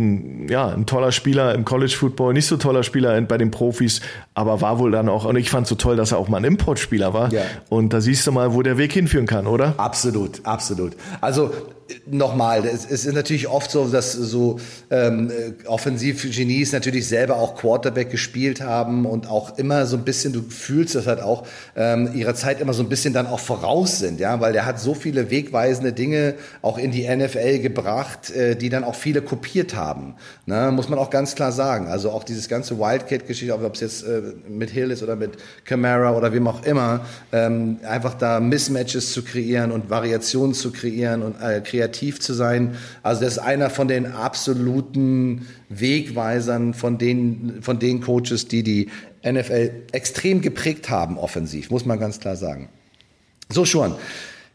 ein, 0.47 0.49
ja, 0.49 0.67
ein 0.67 0.85
toller 0.85 1.13
Spieler 1.13 1.55
im 1.55 1.65
College 1.65 1.95
Football, 1.97 2.33
nicht 2.33 2.47
so 2.47 2.57
toller 2.57 2.83
Spieler 2.83 3.21
bei 3.21 3.39
den 3.39 3.53
Profis, 3.53 4.01
aber 4.35 4.61
war 4.61 4.81
wohl 4.81 4.91
dann 4.91 5.09
auch, 5.09 5.27
und 5.27 5.37
ich 5.37 5.49
fand 5.49 5.63
es 5.63 5.69
so 5.69 5.77
toll, 5.77 5.95
dass 5.95 6.11
er 6.11 6.19
auch 6.19 6.29
mal 6.29 6.39
ein 6.39 6.45
Importspieler 6.45 7.15
war. 7.15 7.33
Ja. 7.33 7.43
Und 7.69 7.93
da 7.93 8.01
siehst 8.01 8.27
du 8.27 8.33
mal, 8.33 8.53
wo 8.53 8.63
der 8.63 8.79
Weg 8.79 8.93
hinführen 8.93 9.27
kann, 9.27 9.47
oder? 9.47 9.75
Absolut, 9.77 10.45
absolut. 10.45 10.97
Also 11.21 11.53
nochmal, 12.07 12.65
es 12.67 12.85
ist 12.85 13.11
natürlich 13.13 13.49
oft 13.49 13.71
so, 13.71 13.87
dass 13.89 14.13
so 14.13 14.59
ähm, 14.91 15.31
Offensivgenies 15.67 16.73
natürlich 16.73 17.09
selber 17.09 17.37
auch 17.37 17.57
Quarterback 17.57 18.11
gespielt 18.11 18.61
haben 18.61 19.07
und 19.07 19.29
auch 19.29 19.59
immer 19.59 19.87
so 19.87 19.97
ein 19.97 20.05
bisschen, 20.05 20.33
du 20.33 20.43
fühlst 20.43 20.95
das 20.95 21.07
halt 21.07 21.21
auch, 21.21 21.47
ähm, 21.77 22.11
ihrer 22.15 22.35
Zeit 22.35 22.61
immer 22.61 22.73
so 22.73 22.83
ein 22.83 22.89
bisschen 22.89 23.15
dann 23.15 23.27
auch 23.27 23.41
voraus 23.41 23.99
sind, 23.99 24.21
ja, 24.21 24.41
weil 24.41 24.53
der 24.53 24.67
hat 24.67 24.81
so 24.81 24.95
viele 24.95 25.31
wegweisende 25.31 25.93
Dinge 25.93 26.35
auch 26.63 26.79
in 26.79 26.91
die 26.91 27.09
NFL 27.09 27.61
gebracht, 27.61 28.31
äh, 28.31 28.57
die 28.57 28.69
dann 28.69 28.85
auch 28.85 28.95
viele 28.95 29.23
kopiert 29.29 29.77
haben, 29.77 30.15
ne? 30.47 30.71
muss 30.73 30.89
man 30.89 30.99
auch 30.99 31.11
ganz 31.11 31.35
klar 31.35 31.53
sagen. 31.53 31.87
Also 31.89 32.11
auch 32.11 32.25
dieses 32.25 32.49
ganze 32.49 32.79
Wildcat-Geschichte, 32.79 33.55
ob 33.55 33.75
es 33.75 33.81
jetzt 33.81 34.03
äh, 34.03 34.23
mit 34.49 34.71
Hill 34.71 34.91
ist 34.91 35.03
oder 35.03 35.17
mit 35.17 35.33
Camara 35.65 36.17
oder 36.17 36.33
wem 36.33 36.49
auch 36.49 36.65
immer, 36.65 37.05
ähm, 37.33 37.79
einfach 37.87 38.15
da 38.15 38.41
Mismatches 38.41 39.13
zu 39.13 39.23
kreieren 39.23 39.71
und 39.71 39.91
Variationen 39.91 40.55
zu 40.55 40.73
kreieren 40.73 41.23
und 41.23 41.41
äh, 41.41 41.61
kreativ 41.61 42.21
zu 42.21 42.33
sein. 42.33 42.77
Also 43.03 43.23
das 43.23 43.35
ist 43.35 43.39
einer 43.39 43.71
von 43.71 43.87
den 43.87 44.07
absoluten 44.07 45.47
Wegweisern 45.69 46.73
von 46.73 46.97
den, 46.99 47.59
von 47.61 47.79
den 47.79 48.01
Coaches, 48.01 48.49
die 48.49 48.63
die 48.63 48.89
NFL 49.23 49.71
extrem 49.93 50.41
geprägt 50.41 50.89
haben 50.89 51.19
offensiv, 51.19 51.71
muss 51.71 51.85
man 51.85 51.99
ganz 51.99 52.21
klar 52.21 52.37
sagen. 52.37 52.69
So 53.51 53.65
schon. 53.65 53.95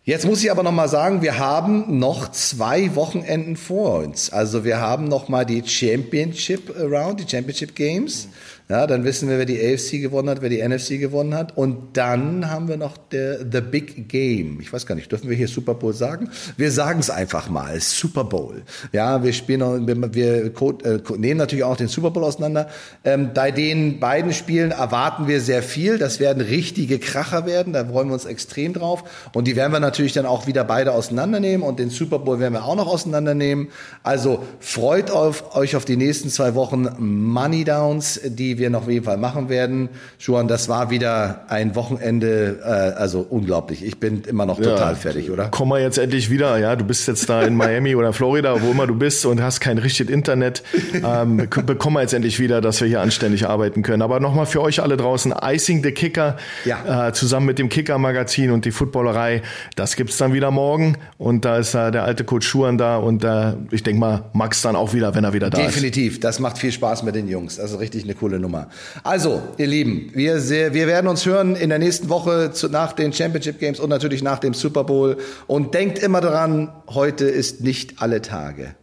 Jetzt 0.05 0.25
muss 0.25 0.43
ich 0.43 0.51
aber 0.51 0.63
noch 0.63 0.73
mal 0.73 0.89
sagen, 0.89 1.21
wir 1.21 1.39
haben 1.39 1.97
noch 1.97 2.29
zwei 2.29 2.93
Wochenenden 2.93 3.55
vor 3.55 3.99
uns. 3.99 4.33
Also 4.33 4.65
wir 4.65 4.81
haben 4.81 5.05
noch 5.05 5.29
mal 5.29 5.45
die 5.45 5.65
Championship 5.65 6.75
Round, 6.77 7.21
die 7.21 7.29
Championship 7.29 7.73
Games. 7.73 8.27
Ja, 8.69 8.87
dann 8.87 9.03
wissen 9.03 9.27
wir, 9.27 9.37
wer 9.37 9.45
die 9.45 9.59
AFC 9.59 10.01
gewonnen 10.01 10.29
hat, 10.29 10.41
wer 10.41 10.49
die 10.49 10.65
NFC 10.65 10.99
gewonnen 10.99 11.35
hat. 11.35 11.57
Und 11.57 11.97
dann 11.97 12.49
haben 12.49 12.69
wir 12.69 12.77
noch 12.77 12.95
der, 12.97 13.39
The 13.39 13.59
Big 13.59 14.07
Game. 14.07 14.59
Ich 14.61 14.71
weiß 14.71 14.85
gar 14.85 14.95
nicht, 14.95 15.11
dürfen 15.11 15.29
wir 15.29 15.35
hier 15.35 15.49
Super 15.49 15.73
Bowl 15.73 15.93
sagen? 15.93 16.29
Wir 16.55 16.71
sagen 16.71 17.01
es 17.01 17.09
einfach 17.09 17.49
mal, 17.49 17.79
Super 17.81 18.23
Bowl. 18.23 18.63
Ja, 18.93 19.21
wir 19.21 19.33
spielen 19.33 19.85
wir, 19.85 20.13
wir 20.13 20.45
äh, 20.45 21.17
nehmen 21.17 21.37
natürlich 21.37 21.65
auch 21.65 21.75
den 21.75 21.89
Super 21.89 22.11
Bowl 22.11 22.23
auseinander. 22.23 22.69
Ähm, 23.03 23.31
bei 23.33 23.51
den 23.51 23.99
beiden 23.99 24.31
Spielen 24.31 24.71
erwarten 24.71 25.27
wir 25.27 25.41
sehr 25.41 25.61
viel. 25.61 25.97
Das 25.97 26.21
werden 26.21 26.41
richtige 26.41 26.99
Kracher 26.99 27.45
werden. 27.45 27.73
Da 27.73 27.83
freuen 27.85 28.07
wir 28.07 28.13
uns 28.13 28.25
extrem 28.25 28.71
drauf. 28.71 29.03
Und 29.33 29.45
die 29.45 29.57
werden 29.57 29.73
wir 29.73 29.81
natürlich 29.81 30.13
dann 30.13 30.25
auch 30.25 30.47
wieder 30.47 30.63
beide 30.63 30.93
auseinandernehmen. 30.93 31.67
Und 31.67 31.79
den 31.79 31.89
Super 31.89 32.19
Bowl 32.19 32.39
werden 32.39 32.53
wir 32.53 32.63
auch 32.63 32.75
noch 32.75 32.87
auseinandernehmen. 32.87 33.67
Also 34.03 34.43
freut 34.61 35.11
auf, 35.11 35.53
euch 35.55 35.75
auf 35.75 35.83
die 35.83 35.97
nächsten 35.97 36.29
zwei 36.29 36.55
Wochen 36.55 36.87
Money 36.97 37.65
Downs, 37.65 38.21
die 38.23 38.52
die 38.53 38.59
wir 38.59 38.69
noch 38.69 38.83
auf 38.83 38.89
jeden 38.89 39.05
Fall 39.05 39.17
machen 39.17 39.49
werden. 39.49 39.89
Juan, 40.19 40.47
das 40.47 40.69
war 40.69 40.89
wieder 40.89 41.45
ein 41.49 41.75
Wochenende, 41.75 42.59
äh, 42.63 42.67
also 42.67 43.25
unglaublich. 43.27 43.83
Ich 43.83 43.99
bin 43.99 44.23
immer 44.27 44.45
noch 44.45 44.57
total 44.57 44.93
ja, 44.93 44.95
fertig, 44.95 45.31
oder? 45.31 45.47
Komm 45.49 45.69
mal 45.69 45.81
jetzt 45.81 45.97
endlich 45.97 46.29
wieder. 46.29 46.57
Ja, 46.59 46.75
du 46.75 46.85
bist 46.85 47.07
jetzt 47.07 47.29
da 47.29 47.41
in 47.41 47.55
Miami 47.55 47.95
oder 47.95 48.13
Florida, 48.13 48.61
wo 48.61 48.71
immer 48.71 48.87
du 48.87 48.95
bist 48.95 49.25
und 49.25 49.41
hast 49.41 49.59
kein 49.59 49.77
richtiges 49.77 50.13
Internet. 50.13 50.63
Ähm, 51.03 51.49
bekomm 51.65 51.93
mal 51.93 52.01
jetzt 52.01 52.13
endlich 52.13 52.39
wieder, 52.39 52.61
dass 52.61 52.79
wir 52.79 52.87
hier 52.87 53.01
anständig 53.01 53.47
arbeiten 53.47 53.81
können. 53.81 54.01
Aber 54.01 54.19
nochmal 54.19 54.45
für 54.45 54.61
euch 54.61 54.81
alle 54.81 54.97
draußen, 54.97 55.33
Icing 55.43 55.83
the 55.83 55.91
Kicker, 55.91 56.37
ja. 56.65 57.07
äh, 57.07 57.13
zusammen 57.13 57.45
mit 57.45 57.59
dem 57.59 57.69
Kicker-Magazin 57.69 58.51
und 58.51 58.65
die 58.65 58.71
Footballerei, 58.71 59.41
das 59.75 59.95
gibt's 59.95 60.17
dann 60.17 60.33
wieder 60.33 60.51
morgen. 60.51 60.97
Und 61.17 61.45
da 61.45 61.57
ist 61.57 61.73
äh, 61.73 61.91
der 61.91 62.03
alte 62.03 62.23
Coach 62.23 62.47
Schuhan 62.47 62.77
da 62.77 62.97
und 62.97 63.23
äh, 63.23 63.53
ich 63.71 63.83
denke 63.83 63.99
mal, 63.99 64.25
Max 64.33 64.61
dann 64.61 64.75
auch 64.75 64.93
wieder, 64.93 65.15
wenn 65.15 65.23
er 65.23 65.33
wieder 65.33 65.49
da 65.49 65.57
Definitiv. 65.57 65.75
ist. 65.75 65.83
Definitiv, 65.83 66.19
das 66.19 66.39
macht 66.39 66.57
viel 66.57 66.71
Spaß 66.71 67.03
mit 67.03 67.15
den 67.15 67.27
Jungs. 67.27 67.59
Also 67.59 67.77
richtig 67.77 68.03
eine 68.03 68.13
coole 68.13 68.39
Nummer. 68.43 68.69
Also, 69.03 69.41
ihr 69.57 69.67
Lieben, 69.67 70.11
wir, 70.13 70.39
sehr, 70.39 70.75
wir 70.75 70.85
werden 70.85 71.07
uns 71.07 71.25
hören 71.25 71.55
in 71.55 71.69
der 71.69 71.79
nächsten 71.79 72.09
Woche 72.09 72.51
zu, 72.51 72.69
nach 72.69 72.93
den 72.93 73.11
Championship 73.11 73.59
Games 73.59 73.79
und 73.79 73.89
natürlich 73.89 74.21
nach 74.21 74.37
dem 74.37 74.53
Super 74.53 74.83
Bowl. 74.83 75.17
Und 75.47 75.73
denkt 75.73 75.97
immer 75.97 76.21
daran, 76.21 76.71
heute 76.87 77.25
ist 77.25 77.61
nicht 77.61 78.01
alle 78.01 78.21
Tage. 78.21 78.75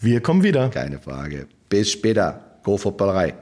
Wir 0.00 0.20
kommen 0.20 0.42
wieder. 0.42 0.68
Keine 0.70 0.98
Frage. 0.98 1.46
Bis 1.68 1.92
später. 1.92 2.58
Go 2.64 2.76
Footballerei. 2.76 3.34